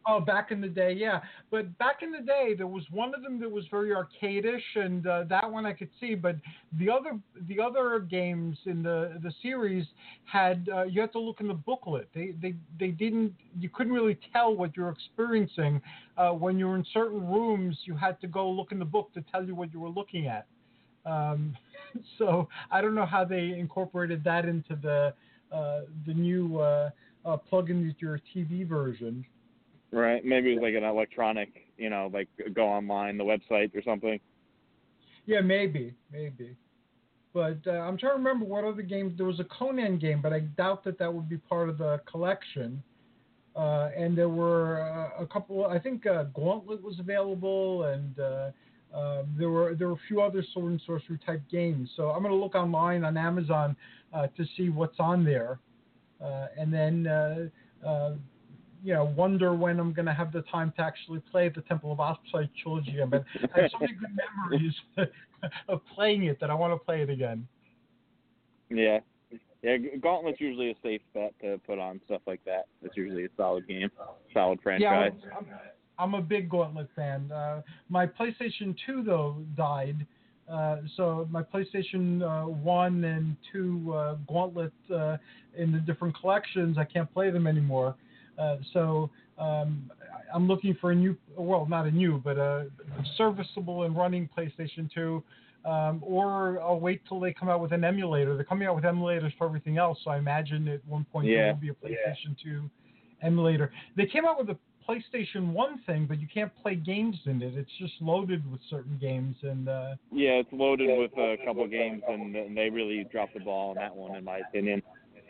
Oh, 0.10 0.22
back 0.22 0.52
in 0.52 0.62
the 0.62 0.70
day, 0.70 0.94
yeah. 0.94 1.20
But 1.52 1.78
back 1.80 2.02
in 2.02 2.14
the 2.14 2.22
day, 2.22 2.54
there 2.56 2.68
was 2.68 2.84
one 2.92 3.14
of 3.14 3.22
them 3.24 3.42
that 3.42 3.52
was 3.52 3.66
very 3.70 3.92
arcadish, 3.92 4.64
and 4.76 5.06
uh, 5.06 5.26
that 5.26 5.52
one 5.52 5.66
I 5.66 5.74
could 5.74 5.90
see. 6.00 6.16
But 6.16 6.38
the 6.80 6.90
other, 6.90 7.20
the 7.50 7.60
other 7.60 8.00
games 8.00 8.58
in 8.66 8.82
the 8.82 9.20
the 9.22 9.34
series 9.42 9.86
had 10.24 10.70
uh, 10.74 10.84
you 10.84 11.02
had 11.02 11.12
to 11.12 11.20
look 11.20 11.42
in 11.42 11.48
the 11.50 11.54
booklet. 11.54 12.08
They 12.16 12.34
they 12.42 12.56
they 12.80 12.92
didn't. 12.92 13.34
You 13.60 13.68
couldn't 13.68 13.92
really 13.92 14.18
tell 14.32 14.56
what 14.56 14.78
you're 14.78 14.90
experiencing 14.90 15.82
uh, 16.18 16.30
when 16.30 16.58
you 16.58 16.68
were 16.68 16.78
in 16.78 16.86
certain 16.94 17.28
rooms. 17.28 17.78
You 17.84 17.98
had 17.98 18.22
to 18.22 18.28
go 18.28 18.50
look 18.50 18.72
in 18.72 18.80
the 18.80 18.86
book 18.86 19.14
to 19.16 19.24
tell 19.30 19.44
you 19.44 19.56
what 19.56 19.74
you 19.74 19.82
were 19.82 19.90
looking 19.90 20.28
at. 20.28 20.48
Um, 21.06 21.54
so 22.18 22.48
I 22.72 22.80
don't 22.80 22.96
know 22.96 23.06
how 23.06 23.26
they 23.26 23.56
incorporated 23.60 24.24
that 24.24 24.46
into 24.46 24.78
the 24.82 25.14
uh, 25.52 25.82
the 26.06 26.14
new 26.14 26.60
uh, 26.60 26.92
uh, 27.26 27.36
plug-in 27.36 27.94
your 28.00 28.22
TV 28.34 28.66
version. 28.66 29.26
Right. 29.92 30.24
Maybe 30.26 30.52
it 30.52 30.56
was 30.56 30.64
like 30.64 30.76
an 30.76 30.84
electronic, 30.84 31.50
you 31.78 31.90
know, 31.90 32.10
like 32.14 32.28
go 32.54 32.68
online, 32.68 33.18
the 33.18 33.24
website 33.24 33.74
or 33.76 33.82
something. 33.84 34.20
Yeah, 35.26 35.42
maybe, 35.42 35.94
maybe. 36.12 36.56
But 37.34 37.60
uh, 37.68 37.72
I'm 37.72 37.98
trying 37.98 38.14
to 38.14 38.18
remember 38.18 38.46
what 38.46 38.64
other 38.64 38.82
games. 38.82 39.14
There 39.16 39.26
was 39.26 39.40
a 39.40 39.44
Conan 39.46 39.98
game, 40.00 40.22
but 40.22 40.34
I 40.34 40.40
doubt 40.40 40.84
that 40.86 40.98
that 41.00 41.14
would 41.14 41.30
be 41.30 41.38
part 41.38 41.70
of 41.70 41.78
the 41.78 42.02
collection. 42.10 42.82
Uh, 43.56 43.90
and 43.98 44.18
there 44.18 44.30
were 44.30 44.82
uh, 44.82 45.24
a 45.24 45.28
couple. 45.28 45.66
I 45.66 45.80
think 45.80 46.06
uh, 46.06 46.26
Gauntlet 46.36 46.82
was 46.82 47.00
available, 47.00 47.86
and 47.86 48.20
uh, 48.20 48.52
uh, 48.96 49.24
there 49.38 49.50
were 49.50 49.76
there 49.76 49.88
were 49.88 49.96
a 49.96 50.08
few 50.08 50.22
other 50.22 50.44
sword 50.54 50.72
and 50.72 50.82
sorcery 50.86 51.20
type 51.26 51.42
games. 51.50 51.90
So 51.96 52.10
I'm 52.10 52.22
going 52.22 52.34
to 52.34 52.40
look 52.40 52.56
online 52.56 53.04
on 53.04 53.18
Amazon 53.18 53.76
uh, 54.14 54.28
to 54.28 54.46
see 54.56 54.70
what's 54.70 55.00
on 55.00 55.26
there, 55.26 55.60
and 56.58 56.74
then 56.74 57.52
you 58.88 58.94
know 58.94 59.04
wonder 59.18 59.54
when 59.54 59.82
I'm 59.82 59.92
going 59.92 60.06
to 60.06 60.14
have 60.14 60.32
the 60.32 60.44
time 60.44 60.72
to 60.78 60.82
actually 60.82 61.20
play 61.30 61.50
the 61.50 61.60
Temple 61.60 61.92
of 61.92 62.18
trilogy 62.64 62.92
again. 62.92 63.10
But 63.10 63.26
I 63.54 63.64
have 63.64 63.72
so 63.72 63.80
many 63.82 63.92
good 63.92 64.18
memories 64.50 64.74
of 65.68 65.82
playing 65.94 66.24
it 66.24 66.40
that 66.40 66.50
I 66.50 66.54
want 66.54 66.72
to 66.72 66.78
play 66.78 67.02
it 67.02 67.10
again. 67.10 67.46
Yeah. 68.70 69.00
Yeah, 69.62 69.76
Gauntlet's 70.02 70.40
usually 70.40 70.72
a 70.72 70.76
safe 70.82 71.02
bet 71.14 71.34
to 71.42 71.60
put 71.68 71.80
on 71.80 72.00
stuff 72.06 72.22
like 72.28 72.40
that. 72.46 72.68
It's 72.82 72.96
usually 72.96 73.26
a 73.26 73.30
solid 73.36 73.68
game, 73.68 73.92
solid 74.34 74.60
franchise. 74.64 75.12
Yeah, 75.22 75.32
I'm, 75.38 75.48
I'm 76.00 76.14
a 76.14 76.22
big 76.22 76.50
Gauntlet 76.50 76.88
fan. 76.96 77.30
Uh, 77.30 77.64
my 77.90 78.06
PlayStation 78.06 78.74
2 78.86 79.04
though 79.04 79.38
died, 79.58 80.06
uh, 80.50 80.78
so 80.96 81.28
my 81.30 81.42
PlayStation 81.42 82.22
uh, 82.22 82.48
1 82.48 83.04
and 83.04 83.36
2 83.52 83.94
uh, 83.94 84.16
Gauntlet 84.30 84.72
uh, 84.96 85.18
in 85.58 85.74
the 85.74 85.80
different 85.80 86.18
collections, 86.22 86.78
I 86.78 86.86
can't 86.86 87.12
play 87.14 87.32
them 87.32 87.48
anymore. 87.48 87.96
Uh, 88.38 88.58
so 88.74 89.10
um, 89.38 89.90
I'm 90.34 90.48
looking 90.48 90.76
for 90.80 90.92
a 90.92 90.96
new, 90.96 91.18
well, 91.36 91.66
not 91.66 91.86
a 91.86 91.92
new, 91.92 92.22
but 92.24 92.38
a 92.38 92.68
serviceable 93.18 93.84
and 93.84 93.96
running 93.96 94.30
PlayStation 94.38 94.92
2. 94.94 95.24
Um, 95.66 96.02
or 96.06 96.62
I'll 96.62 96.80
wait 96.80 97.02
till 97.10 97.20
they 97.20 97.34
come 97.34 97.50
out 97.50 97.60
with 97.60 97.74
an 97.74 97.84
emulator. 97.84 98.36
They're 98.36 98.46
coming 98.46 98.68
out 98.68 98.76
with 98.76 98.86
emulators 98.86 99.36
for 99.38 99.48
everything 99.48 99.78
else, 99.78 100.00
so 100.04 100.12
I 100.12 100.18
imagine 100.18 100.68
at 100.70 100.86
one 100.88 101.06
point 101.12 101.28
Yeah. 101.28 101.38
there 101.38 101.48
will 101.48 101.60
be 101.60 101.70
a 101.70 101.74
PlayStation 101.74 102.38
2 102.42 102.70
emulator. 103.22 103.72
They 103.96 104.06
came 104.06 104.26
out 104.26 104.38
with 104.40 104.50
a 104.50 104.58
PlayStation 104.88 105.52
1 105.52 105.80
thing, 105.86 106.06
but 106.06 106.22
you 106.22 106.28
can't 106.34 106.56
play 106.62 106.76
games 106.76 107.18
in 107.26 107.42
it. 107.42 107.58
It's 107.58 107.72
just 107.80 107.94
loaded 108.00 108.50
with 108.50 108.62
certain 108.70 108.98
games, 108.98 109.36
and 109.42 109.68
uh, 109.68 109.96
Yeah, 110.12 110.36
it's 110.36 110.54
loaded 110.54 110.98
with 110.98 111.12
a 111.18 111.36
couple 111.46 111.66
of 111.66 111.72
games, 111.72 112.02
and, 112.08 112.34
and 112.34 112.56
they 112.56 112.70
really 112.70 113.06
dropped 113.12 113.34
the 113.34 113.42
ball 113.42 113.72
on 113.72 113.76
that 113.76 113.94
one, 113.94 114.16
in 114.16 114.24
my 114.24 114.38
opinion, 114.40 114.82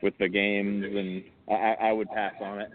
with 0.01 0.17
the 0.19 0.27
games, 0.27 0.85
and 0.85 1.23
I, 1.49 1.89
I 1.89 1.91
would 1.91 2.09
pass 2.09 2.33
on 2.41 2.61
it. 2.61 2.69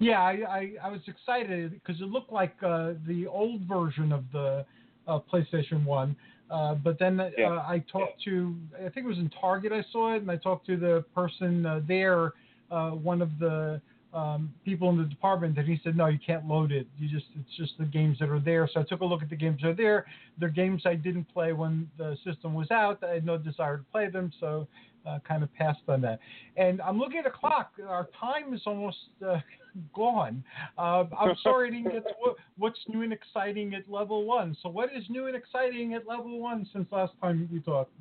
Yeah, 0.00 0.20
I, 0.22 0.32
I, 0.48 0.72
I 0.84 0.90
was 0.90 1.00
excited 1.06 1.72
because 1.72 2.00
it 2.00 2.06
looked 2.06 2.32
like 2.32 2.54
uh, 2.62 2.92
the 3.06 3.26
old 3.26 3.62
version 3.62 4.12
of 4.12 4.24
the 4.32 4.64
uh, 5.06 5.20
PlayStation 5.32 5.84
One. 5.84 6.16
Uh, 6.50 6.74
but 6.74 6.98
then 6.98 7.20
uh, 7.20 7.30
Yeah. 7.36 7.58
I 7.66 7.84
talked 7.90 8.22
to, 8.24 8.54
I 8.76 8.88
think 8.88 9.04
it 9.04 9.06
was 9.06 9.18
in 9.18 9.30
Target 9.40 9.72
I 9.72 9.84
saw 9.92 10.14
it, 10.14 10.22
and 10.22 10.30
I 10.30 10.36
talked 10.36 10.66
to 10.66 10.76
the 10.76 11.04
person 11.14 11.66
uh, 11.66 11.80
there, 11.86 12.32
uh, 12.70 12.90
one 12.90 13.20
of 13.20 13.30
the 13.38 13.80
um, 14.14 14.54
people 14.64 14.88
in 14.88 14.96
the 14.96 15.04
department, 15.04 15.58
and 15.58 15.68
he 15.68 15.78
said, 15.84 15.94
no, 15.94 16.06
you 16.06 16.18
can't 16.24 16.46
load 16.48 16.72
it. 16.72 16.86
You 16.98 17.08
just, 17.08 17.26
it's 17.38 17.56
just 17.58 17.76
the 17.78 17.84
games 17.84 18.18
that 18.20 18.30
are 18.30 18.40
there. 18.40 18.68
So 18.72 18.80
I 18.80 18.84
took 18.84 19.02
a 19.02 19.04
look 19.04 19.22
at 19.22 19.28
the 19.28 19.36
games 19.36 19.60
that 19.60 19.68
are 19.68 19.74
there. 19.74 20.06
They're 20.38 20.48
games 20.48 20.82
I 20.86 20.94
didn't 20.94 21.24
play 21.24 21.52
when 21.52 21.90
the 21.98 22.16
system 22.24 22.54
was 22.54 22.70
out. 22.70 23.04
I 23.04 23.14
had 23.14 23.26
no 23.26 23.36
desire 23.36 23.76
to 23.76 23.84
play 23.92 24.08
them, 24.08 24.32
so 24.40 24.66
uh, 25.06 25.18
kind 25.26 25.42
of 25.42 25.52
passed 25.54 25.80
on 25.88 26.00
that. 26.02 26.20
And 26.56 26.80
I'm 26.80 26.98
looking 26.98 27.18
at 27.18 27.24
the 27.24 27.30
clock. 27.30 27.72
Our 27.86 28.08
time 28.18 28.52
is 28.54 28.62
almost 28.66 28.96
uh, 29.26 29.38
gone. 29.94 30.42
Uh, 30.76 31.04
I'm 31.18 31.36
sorry 31.42 31.68
I 31.68 31.70
didn't 31.70 31.92
get 31.92 32.04
to 32.08 32.14
what, 32.18 32.36
what's 32.56 32.78
new 32.88 33.02
and 33.02 33.12
exciting 33.12 33.74
at 33.74 33.88
level 33.90 34.24
one. 34.24 34.56
So 34.62 34.68
what 34.68 34.90
is 34.94 35.04
new 35.08 35.26
and 35.26 35.36
exciting 35.36 35.94
at 35.94 36.06
level 36.06 36.40
one 36.40 36.66
since 36.72 36.86
last 36.90 37.12
time 37.20 37.48
we 37.52 37.60
talked? 37.60 37.92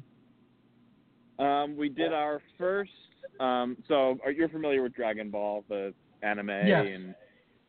Um, 1.39 1.77
we 1.77 1.89
did 1.89 2.13
our 2.13 2.41
first. 2.57 2.91
Um, 3.39 3.77
so 3.87 4.17
are, 4.25 4.31
you're 4.31 4.49
familiar 4.49 4.81
with 4.81 4.95
Dragon 4.95 5.29
Ball, 5.29 5.63
the 5.69 5.93
anime 6.23 6.49
Yes. 6.49 6.85
and 6.91 7.15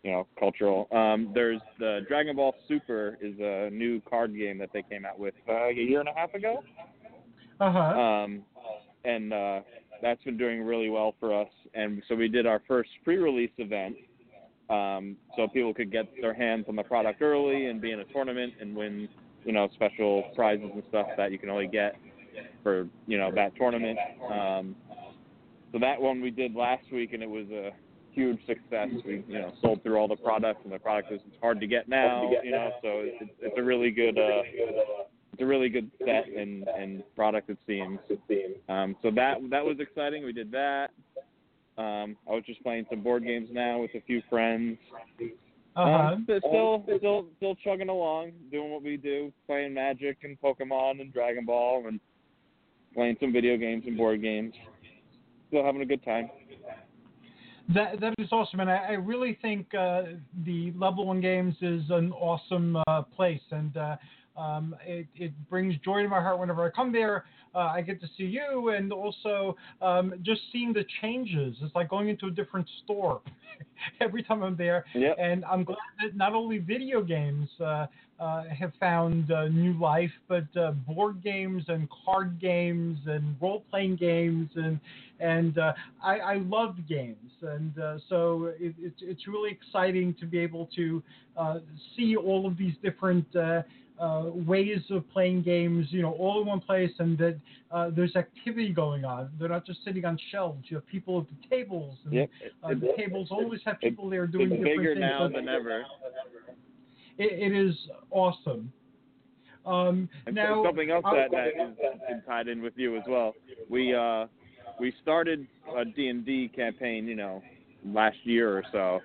you 0.03 0.13
know 0.13 0.27
cultural. 0.39 0.89
Um, 0.93 1.31
there's 1.35 1.61
the 1.79 2.01
Dragon 2.09 2.37
Ball 2.37 2.55
Super 2.67 3.19
is 3.21 3.35
a 3.41 3.69
new 3.71 4.01
card 4.09 4.35
game 4.35 4.57
that 4.59 4.71
they 4.73 4.83
came 4.83 5.05
out 5.05 5.19
with 5.19 5.35
uh, 5.49 5.67
a 5.69 5.75
year 5.75 6.01
and 6.01 6.09
a 6.09 6.15
half 6.15 6.33
ago. 6.35 6.63
Uh 7.61 7.73
huh. 7.73 7.79
Um, 8.01 8.43
and 9.05 9.33
uh, 9.33 9.61
that's 10.03 10.23
been 10.25 10.37
doing 10.37 10.63
really 10.63 10.91
well 10.91 11.15
for 11.21 11.39
us. 11.39 11.49
And 11.75 12.03
so 12.09 12.15
we 12.15 12.29
did 12.29 12.47
our 12.47 12.63
first 12.69 12.91
pre-release 13.05 13.51
event, 13.59 13.97
um, 14.71 15.17
so 15.37 15.49
people 15.49 15.73
could 15.73 15.91
get 15.91 16.07
their 16.21 16.35
hands 16.35 16.67
on 16.69 16.77
the 16.77 16.83
product 16.83 17.23
early 17.23 17.67
and 17.67 17.81
be 17.81 17.93
in 17.93 18.01
a 18.01 18.05
tournament 18.05 18.55
and 18.61 18.77
win, 18.77 19.09
you 19.45 19.53
know, 19.53 19.69
special 19.75 20.31
prizes 20.35 20.71
and 20.73 20.83
stuff 20.89 21.07
that 21.17 21.33
you 21.33 21.39
can 21.39 21.51
only 21.51 21.67
get 21.67 21.97
for 22.63 22.89
you 23.07 23.19
know 23.19 23.31
that 23.35 23.55
tournament. 23.57 23.99
Um, 24.31 24.77
so 25.73 25.79
that 25.79 26.01
one 26.01 26.21
we 26.21 26.31
did 26.31 26.55
last 26.55 26.85
week, 26.93 27.13
and 27.13 27.23
it 27.23 27.29
was 27.29 27.47
a 27.51 27.71
huge 28.13 28.39
success. 28.47 28.89
We 29.05 29.25
you 29.29 29.39
know 29.39 29.53
sold 29.61 29.83
through 29.83 29.97
all 29.97 30.09
the 30.09 30.17
products, 30.17 30.61
and 30.65 30.73
the 30.73 30.79
product 30.79 31.13
is 31.13 31.21
hard 31.41 31.61
to 31.61 31.67
get 31.67 31.89
now. 31.89 32.31
You 32.43 32.51
know, 32.53 32.71
so 32.83 32.89
it's, 33.03 33.31
it's 33.41 33.59
a 33.59 33.63
really 33.63 33.91
good. 33.91 34.19
Uh, 34.19 34.43
it's 35.39 35.45
a 35.45 35.47
really 35.47 35.69
good 35.69 35.89
set 36.05 36.29
and, 36.29 36.67
and 36.67 37.05
product 37.15 37.49
it 37.49 37.59
seems. 37.65 38.01
Um, 38.69 38.97
so 39.03 39.11
that 39.13 39.37
that 39.51 39.65
was 39.65 39.77
exciting. 39.79 40.25
We 40.25 40.33
did 40.33 40.51
that. 40.51 40.89
Um, 41.77 42.17
I 42.29 42.33
was 42.33 42.43
just 42.45 42.61
playing 42.65 42.87
some 42.91 43.03
board 43.03 43.25
games 43.25 43.49
now 43.53 43.81
with 43.81 43.95
a 43.95 44.01
few 44.01 44.21
friends. 44.29 44.79
Uh 45.77 45.85
huh. 45.85 46.15
Um, 46.15 46.25
still, 46.25 46.85
still, 46.99 47.27
still 47.37 47.55
chugging 47.63 47.89
along, 47.89 48.33
doing 48.51 48.73
what 48.73 48.83
we 48.83 48.97
do, 48.97 49.33
playing 49.47 49.75
Magic 49.75 50.19
and 50.25 50.37
Pokemon 50.41 51.01
and 51.01 51.13
Dragon 51.13 51.45
Ball, 51.45 51.87
and 51.87 52.01
playing 52.95 53.17
some 53.21 53.33
video 53.33 53.57
games 53.57 53.85
and 53.87 53.97
board 53.97 54.21
games. 54.21 54.55
Still 55.49 55.65
having 55.65 55.83
a 55.83 55.87
good 55.87 56.05
time. 56.05 56.31
That 57.75 58.01
that 58.01 58.15
is 58.19 58.29
awesome, 58.33 58.59
and 58.59 58.71
I, 58.71 58.77
I 58.89 58.93
really 58.95 59.39
think 59.41 59.73
uh, 59.73 60.03
the 60.45 60.73
Level 60.75 61.07
One 61.07 61.21
Games 61.21 61.55
is 61.61 61.83
an 61.91 62.13
awesome 62.13 62.77
uh, 62.89 63.03
place, 63.03 63.43
and 63.53 63.77
uh, 63.77 63.97
um, 64.39 64.75
it 64.87 65.07
it 65.17 65.33
brings 65.51 65.75
joy 65.85 66.03
to 66.03 66.09
my 66.09 66.21
heart 66.21 66.39
whenever 66.39 66.65
I 66.65 66.71
come 66.71 66.93
there. 66.93 67.25
Uh, 67.55 67.71
I 67.75 67.81
get 67.81 68.01
to 68.03 68.07
see 68.17 68.25
you, 68.25 68.71
and 68.71 68.93
also 68.93 69.57
um, 69.81 70.15
just 70.23 70.41
seeing 70.53 70.73
the 70.73 70.85
changes. 71.01 71.57
It's 71.63 71.75
like 71.75 71.89
going 71.89 72.09
into 72.09 72.27
a 72.27 72.31
different 72.31 72.69
store 72.85 73.21
every 74.01 74.23
time 74.23 74.43
I'm 74.43 74.57
there, 74.57 74.85
Yep. 74.95 75.17
and 75.19 75.45
I'm 75.45 75.65
glad 75.65 75.79
that 76.03 76.17
not 76.17 76.35
only 76.35 76.59
video 76.59 77.03
games 77.03 77.49
uh, 77.61 77.87
uh, 78.21 78.45
have 78.45 78.73
found 78.79 79.31
uh, 79.33 79.49
new 79.49 79.73
life, 79.79 80.11
but 80.29 80.45
uh, 80.57 80.73
board 80.73 81.23
games 81.23 81.65
and 81.69 81.89
card 82.05 82.41
games 82.41 82.99
and 83.07 83.37
role-playing 83.41 83.97
games 83.97 84.51
and 84.57 84.79
and 85.21 85.59
uh, 85.59 85.73
I, 86.03 86.19
I 86.19 86.35
love 86.37 86.77
games, 86.89 87.33
and 87.43 87.77
uh, 87.79 87.99
so 88.09 88.53
it, 88.61 88.75
it's 88.79 89.01
it's 89.01 89.27
really 89.27 89.51
exciting 89.51 90.15
to 90.21 90.27
be 90.27 90.39
able 90.39 90.69
to 90.77 91.03
uh, 91.37 91.59
see 91.97 92.15
all 92.17 92.47
of 92.47 92.57
these 92.57 92.75
different. 92.83 93.27
Uh, 94.01 94.31
ways 94.47 94.81
of 94.91 95.09
playing 95.11 95.43
games, 95.43 95.87
you 95.91 96.03
know, 96.03 96.13
all 96.13 96.41
in 96.41 96.47
one 96.47 96.61
place, 96.61 96.93
and 97.01 97.19
that 97.19 97.37
uh, 97.73 97.91
there's 97.91 98.15
activity 98.15 98.73
going 98.73 99.05
on. 99.05 99.29
They're 99.39 99.49
not 99.49 99.67
just 99.67 99.83
sitting 99.85 100.05
on 100.05 100.17
shelves. 100.31 100.65
You 100.69 100.77
have 100.77 100.87
people 100.87 101.21
at 101.21 101.27
the 101.29 101.49
tables, 101.57 101.97
and 102.05 102.15
Yep. 102.15 102.31
uh, 102.63 102.69
the 102.69 102.93
tables 102.97 103.29
always 103.33 103.61
have 103.65 103.81
people 103.81 104.09
there 104.09 104.29
doing 104.29 104.53
It's 104.53 104.53
different 104.53 104.77
bigger 104.79 104.95
things. 104.95 105.01
now 105.01 105.27
than 105.29 105.49
ever. 105.49 105.85
It, 107.19 107.53
it 107.53 107.53
is 107.53 107.75
awesome. 108.11 108.73
Um, 109.67 110.09
And 110.27 110.35
now, 110.37 110.63
something 110.65 110.91
else 110.91 111.05
uh, 111.05 111.15
that, 111.15 111.31
that 111.33 111.49
is, 111.49 111.73
is 112.17 112.23
tied 112.27 112.47
in 112.47 112.63
with 112.63 112.75
you 112.77 112.97
as 112.97 113.03
well. 113.09 113.35
We 113.69 113.95
uh 113.95 114.27
we 114.79 114.95
started 115.03 115.47
a 115.77 115.85
D 115.85 116.09
and 116.09 116.25
D 116.25 116.49
campaign, 116.55 117.07
you 117.09 117.17
know, 117.17 117.43
last 117.85 118.17
year 118.25 118.57
or 118.57 118.65
so, 118.73 119.01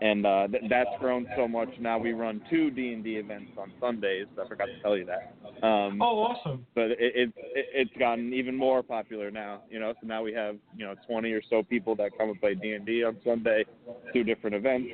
and 0.00 0.26
uh, 0.26 0.48
th- 0.48 0.64
that's 0.68 0.90
grown 1.00 1.26
so 1.36 1.46
much. 1.46 1.68
Now 1.78 1.98
we 1.98 2.12
run 2.12 2.40
two 2.50 2.70
D 2.70 2.92
and 2.92 3.04
D 3.04 3.16
events 3.16 3.52
on 3.58 3.72
Sundays. 3.80 4.26
I 4.42 4.48
forgot 4.48 4.66
to 4.66 4.82
tell 4.82 4.96
you 4.96 5.06
that. 5.06 5.34
Um, 5.66 6.00
oh, 6.02 6.22
awesome. 6.22 6.66
but 6.74 6.90
it, 6.90 6.98
it, 6.98 7.32
it 7.36 7.66
it's 7.74 7.90
gotten 7.98 8.32
even 8.32 8.56
more 8.56 8.82
popular 8.82 9.30
now. 9.30 9.62
You 9.70 9.80
know, 9.80 9.92
so 10.00 10.06
now 10.06 10.22
we 10.22 10.32
have 10.32 10.56
you 10.76 10.84
know 10.84 10.94
20 11.08 11.32
or 11.32 11.42
so 11.48 11.62
people 11.62 11.94
that 11.96 12.16
come 12.18 12.30
and 12.30 12.40
play 12.40 12.54
D 12.54 12.72
and 12.72 12.86
D 12.86 13.04
on 13.04 13.16
Sunday, 13.24 13.64
two 14.12 14.24
different 14.24 14.56
events 14.56 14.88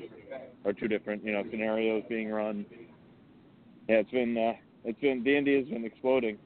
or 0.64 0.72
two 0.72 0.88
different 0.88 1.24
you 1.24 1.32
know 1.32 1.44
scenarios 1.50 2.02
being 2.08 2.30
run. 2.30 2.66
Yeah, 3.88 3.96
it's 3.96 4.10
been 4.10 4.36
uh, 4.36 4.52
it's 4.84 5.00
been 5.00 5.22
D 5.22 5.36
and 5.36 5.46
D 5.46 5.56
has 5.56 5.66
been 5.66 5.84
exploding. 5.84 6.38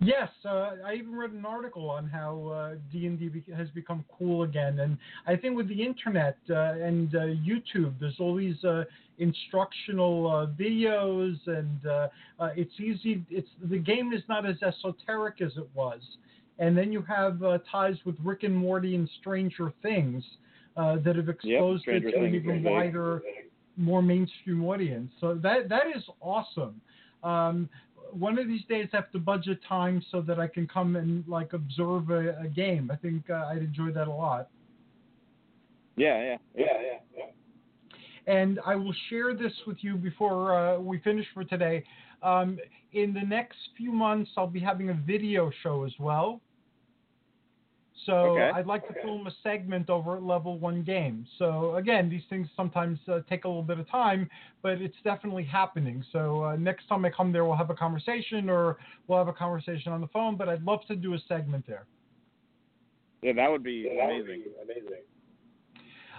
Yes, 0.00 0.28
uh, 0.44 0.72
I 0.84 0.94
even 0.94 1.14
read 1.14 1.32
an 1.32 1.46
article 1.46 1.88
on 1.88 2.06
how 2.08 2.48
uh, 2.48 2.74
D&D 2.92 3.42
has 3.56 3.68
become 3.70 4.04
cool 4.18 4.42
again, 4.42 4.80
and 4.80 4.98
I 5.26 5.36
think 5.36 5.56
with 5.56 5.68
the 5.68 5.82
internet 5.82 6.36
uh, 6.50 6.54
and 6.54 7.14
uh, 7.14 7.20
YouTube, 7.20 7.94
there's 7.98 8.16
all 8.18 8.36
these 8.36 8.62
uh, 8.62 8.84
instructional 9.18 10.30
uh, 10.30 10.46
videos, 10.60 11.36
and 11.46 11.86
uh, 11.86 12.08
uh, 12.38 12.50
it's 12.56 12.78
easy. 12.78 13.24
It's 13.30 13.48
the 13.70 13.78
game 13.78 14.12
is 14.12 14.22
not 14.28 14.44
as 14.44 14.56
esoteric 14.62 15.40
as 15.40 15.52
it 15.56 15.68
was, 15.74 16.00
and 16.58 16.76
then 16.76 16.92
you 16.92 17.02
have 17.02 17.42
uh, 17.42 17.58
ties 17.70 17.96
with 18.04 18.16
Rick 18.22 18.42
and 18.42 18.54
Morty 18.54 18.94
and 18.94 19.08
Stranger 19.20 19.72
Things 19.82 20.22
uh, 20.76 20.96
that 21.04 21.16
have 21.16 21.28
exposed 21.28 21.82
Stranger 21.82 22.08
it 22.08 22.12
to 22.12 22.24
an 22.24 22.34
even 22.34 22.62
wider, 22.62 23.22
more 23.78 24.02
mainstream 24.02 24.64
audience. 24.64 25.10
So 25.20 25.34
that 25.42 25.68
that 25.70 25.84
is 25.94 26.02
awesome. 26.20 26.80
Um, 27.22 27.68
one 28.12 28.38
of 28.38 28.46
these 28.46 28.64
days 28.68 28.88
I 28.92 28.96
have 28.96 29.10
to 29.12 29.18
budget 29.18 29.60
time 29.68 30.02
so 30.10 30.20
that 30.22 30.38
I 30.38 30.46
can 30.46 30.66
come 30.66 30.96
and 30.96 31.26
like 31.26 31.52
observe 31.52 32.10
a, 32.10 32.38
a 32.40 32.48
game. 32.48 32.90
I 32.92 32.96
think 32.96 33.28
uh, 33.30 33.46
I'd 33.46 33.58
enjoy 33.58 33.90
that 33.92 34.08
a 34.08 34.12
lot. 34.12 34.48
Yeah, 35.96 36.22
yeah, 36.22 36.36
yeah, 36.54 36.64
yeah. 36.82 36.98
yeah. 37.16 38.32
And 38.32 38.58
I 38.66 38.74
will 38.74 38.94
share 39.08 39.34
this 39.34 39.52
with 39.66 39.78
you 39.80 39.96
before 39.96 40.54
uh, 40.54 40.78
we 40.78 40.98
finish 41.00 41.26
for 41.32 41.44
today. 41.44 41.84
Um, 42.22 42.58
in 42.92 43.12
the 43.12 43.20
next 43.20 43.56
few 43.76 43.92
months, 43.92 44.30
I'll 44.36 44.46
be 44.46 44.60
having 44.60 44.90
a 44.90 44.94
video 44.94 45.50
show 45.62 45.84
as 45.84 45.92
well. 45.98 46.40
So 48.04 48.36
Okay. 48.36 48.50
I'd 48.54 48.66
like 48.66 48.86
to 48.88 48.94
film 49.02 49.26
a 49.26 49.32
segment 49.42 49.88
over 49.88 50.16
at 50.16 50.22
Level 50.22 50.58
One 50.58 50.82
Games. 50.82 51.28
So 51.38 51.76
again, 51.76 52.10
these 52.10 52.22
things 52.28 52.48
sometimes 52.56 52.98
uh, 53.08 53.20
take 53.28 53.44
a 53.44 53.48
little 53.48 53.62
bit 53.62 53.78
of 53.78 53.88
time, 53.90 54.28
but 54.62 54.82
it's 54.82 54.96
definitely 55.02 55.44
happening. 55.44 56.04
So 56.12 56.44
uh, 56.44 56.56
next 56.56 56.88
time 56.88 57.04
I 57.04 57.10
come 57.10 57.32
there, 57.32 57.44
we'll 57.44 57.56
have 57.56 57.70
a 57.70 57.74
conversation, 57.74 58.50
or 58.50 58.76
we'll 59.06 59.18
have 59.18 59.28
a 59.28 59.32
conversation 59.32 59.92
on 59.92 60.00
the 60.00 60.08
phone. 60.08 60.36
But 60.36 60.48
I'd 60.48 60.62
love 60.62 60.80
to 60.88 60.96
do 60.96 61.14
a 61.14 61.18
segment 61.26 61.66
there. 61.66 61.86
Yeah, 63.22 63.32
that 63.32 63.50
would 63.50 63.62
be 63.62 63.88
amazing. 63.88 64.42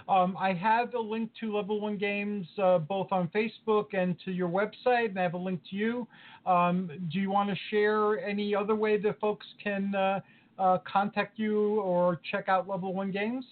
Um, 0.08 0.36
I 0.38 0.54
have 0.54 0.94
a 0.94 0.98
link 0.98 1.30
to 1.40 1.54
Level 1.54 1.80
One 1.80 1.98
Games 1.98 2.46
uh, 2.62 2.78
both 2.78 3.08
on 3.12 3.28
Facebook 3.28 3.92
and 3.92 4.16
to 4.24 4.32
your 4.32 4.48
website, 4.48 5.10
and 5.10 5.18
I 5.18 5.22
have 5.22 5.34
a 5.34 5.38
link 5.38 5.60
to 5.70 5.76
you. 5.76 6.08
Um, 6.46 6.90
do 7.12 7.20
you 7.20 7.30
want 7.30 7.50
to 7.50 7.56
share 7.70 8.18
any 8.26 8.54
other 8.54 8.74
way 8.74 8.96
that 8.98 9.20
folks 9.20 9.46
can 9.62 9.94
uh, 10.58 10.78
contact 10.90 11.38
you 11.38 11.80
or 11.80 12.20
check 12.30 12.48
out 12.48 12.68
Level 12.68 12.94
One 12.94 13.10
Games? 13.10 13.44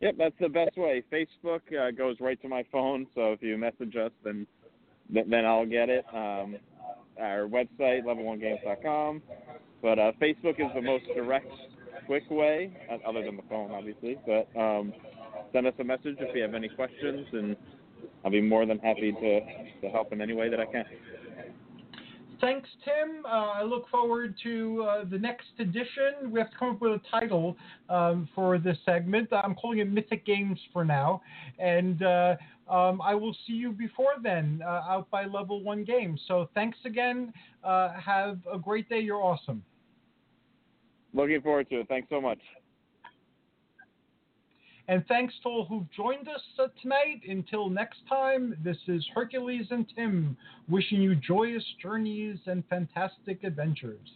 Yep, 0.00 0.16
that's 0.18 0.34
the 0.40 0.48
best 0.48 0.76
way. 0.76 1.02
Facebook 1.10 1.60
uh, 1.78 1.90
goes 1.90 2.16
right 2.20 2.40
to 2.42 2.48
my 2.48 2.64
phone, 2.70 3.06
so 3.14 3.32
if 3.32 3.42
you 3.42 3.56
message 3.56 3.96
us, 3.96 4.12
then 4.24 4.46
then 5.08 5.46
I'll 5.46 5.64
get 5.64 5.88
it. 5.88 6.04
Um, 6.12 6.56
our 7.20 7.48
website, 7.48 8.04
level1games.com. 8.04 9.22
But 9.82 9.98
uh, 9.98 10.12
Facebook 10.20 10.58
is 10.58 10.66
the 10.74 10.82
most 10.82 11.04
direct, 11.14 11.50
quick 12.06 12.28
way, 12.30 12.76
uh, 12.90 13.08
other 13.08 13.24
than 13.24 13.36
the 13.36 13.42
phone, 13.48 13.70
obviously. 13.70 14.18
But 14.26 14.48
um, 14.58 14.92
send 15.52 15.66
us 15.66 15.74
a 15.78 15.84
message 15.84 16.16
if 16.18 16.34
you 16.34 16.42
have 16.42 16.54
any 16.54 16.68
questions, 16.68 17.26
and 17.32 17.56
I'll 18.24 18.30
be 18.30 18.40
more 18.40 18.66
than 18.66 18.78
happy 18.78 19.12
to, 19.12 19.40
to 19.82 19.88
help 19.92 20.12
in 20.12 20.20
any 20.20 20.34
way 20.34 20.48
that 20.50 20.60
I 20.60 20.66
can. 20.66 20.84
Thanks, 22.40 22.68
Tim. 22.84 23.24
Uh, 23.24 23.28
I 23.28 23.62
look 23.62 23.88
forward 23.88 24.34
to 24.42 24.86
uh, 24.88 25.04
the 25.04 25.18
next 25.18 25.46
edition. 25.58 26.30
We 26.30 26.38
have 26.38 26.50
to 26.50 26.58
come 26.58 26.70
up 26.70 26.80
with 26.82 26.92
a 26.92 27.00
title 27.10 27.56
um, 27.88 28.28
for 28.34 28.58
this 28.58 28.76
segment. 28.84 29.28
I'm 29.32 29.54
calling 29.54 29.78
it 29.78 29.90
Mythic 29.90 30.26
Games 30.26 30.58
for 30.72 30.84
now. 30.84 31.22
And 31.58 32.02
uh, 32.02 32.36
um, 32.68 33.00
I 33.00 33.14
will 33.14 33.34
see 33.46 33.54
you 33.54 33.72
before 33.72 34.14
then 34.22 34.60
uh, 34.64 34.82
out 34.86 35.08
by 35.10 35.24
Level 35.24 35.62
1 35.62 35.84
Games. 35.84 36.20
So 36.28 36.50
thanks 36.54 36.76
again. 36.84 37.32
Uh, 37.64 37.98
have 37.98 38.38
a 38.52 38.58
great 38.58 38.88
day. 38.88 39.00
You're 39.00 39.22
awesome. 39.22 39.62
Looking 41.14 41.40
forward 41.40 41.70
to 41.70 41.80
it. 41.80 41.88
Thanks 41.88 42.08
so 42.10 42.20
much. 42.20 42.40
And 44.88 45.04
thanks 45.08 45.34
to 45.42 45.48
all 45.48 45.64
who've 45.64 45.90
joined 45.90 46.28
us 46.28 46.42
uh, 46.60 46.68
tonight. 46.80 47.22
Until 47.28 47.68
next 47.68 47.98
time, 48.08 48.56
this 48.62 48.76
is 48.86 49.04
Hercules 49.14 49.66
and 49.70 49.84
Tim 49.96 50.36
wishing 50.68 51.02
you 51.02 51.16
joyous 51.16 51.64
journeys 51.82 52.38
and 52.46 52.62
fantastic 52.70 53.42
adventures. 53.42 54.08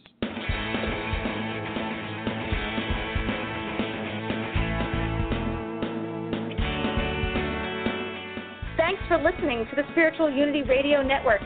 Thanks 8.77 9.01
for 9.09 9.17
listening 9.17 9.67
to 9.69 9.75
the 9.75 9.83
Spiritual 9.91 10.31
Unity 10.31 10.63
Radio 10.63 11.01
Network. 11.03 11.41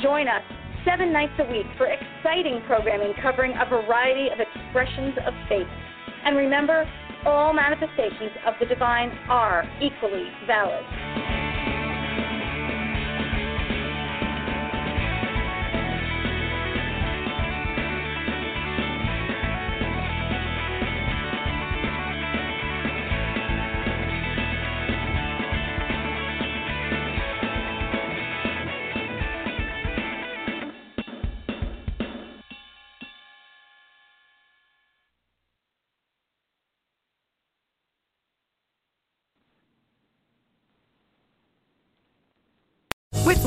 Join 0.00 0.28
us 0.28 0.42
seven 0.84 1.12
nights 1.12 1.32
a 1.40 1.50
week 1.50 1.66
for 1.76 1.86
exciting 1.86 2.62
programming 2.68 3.12
covering 3.20 3.54
a 3.60 3.68
variety 3.68 4.28
of 4.30 4.38
expressions 4.38 5.14
of 5.26 5.34
faith. 5.48 5.66
And 6.24 6.36
remember, 6.36 6.88
all 7.26 7.52
manifestations 7.52 8.32
of 8.46 8.54
the 8.60 8.66
divine 8.66 9.10
are 9.28 9.64
equally 9.80 10.28
valid. 10.46 11.27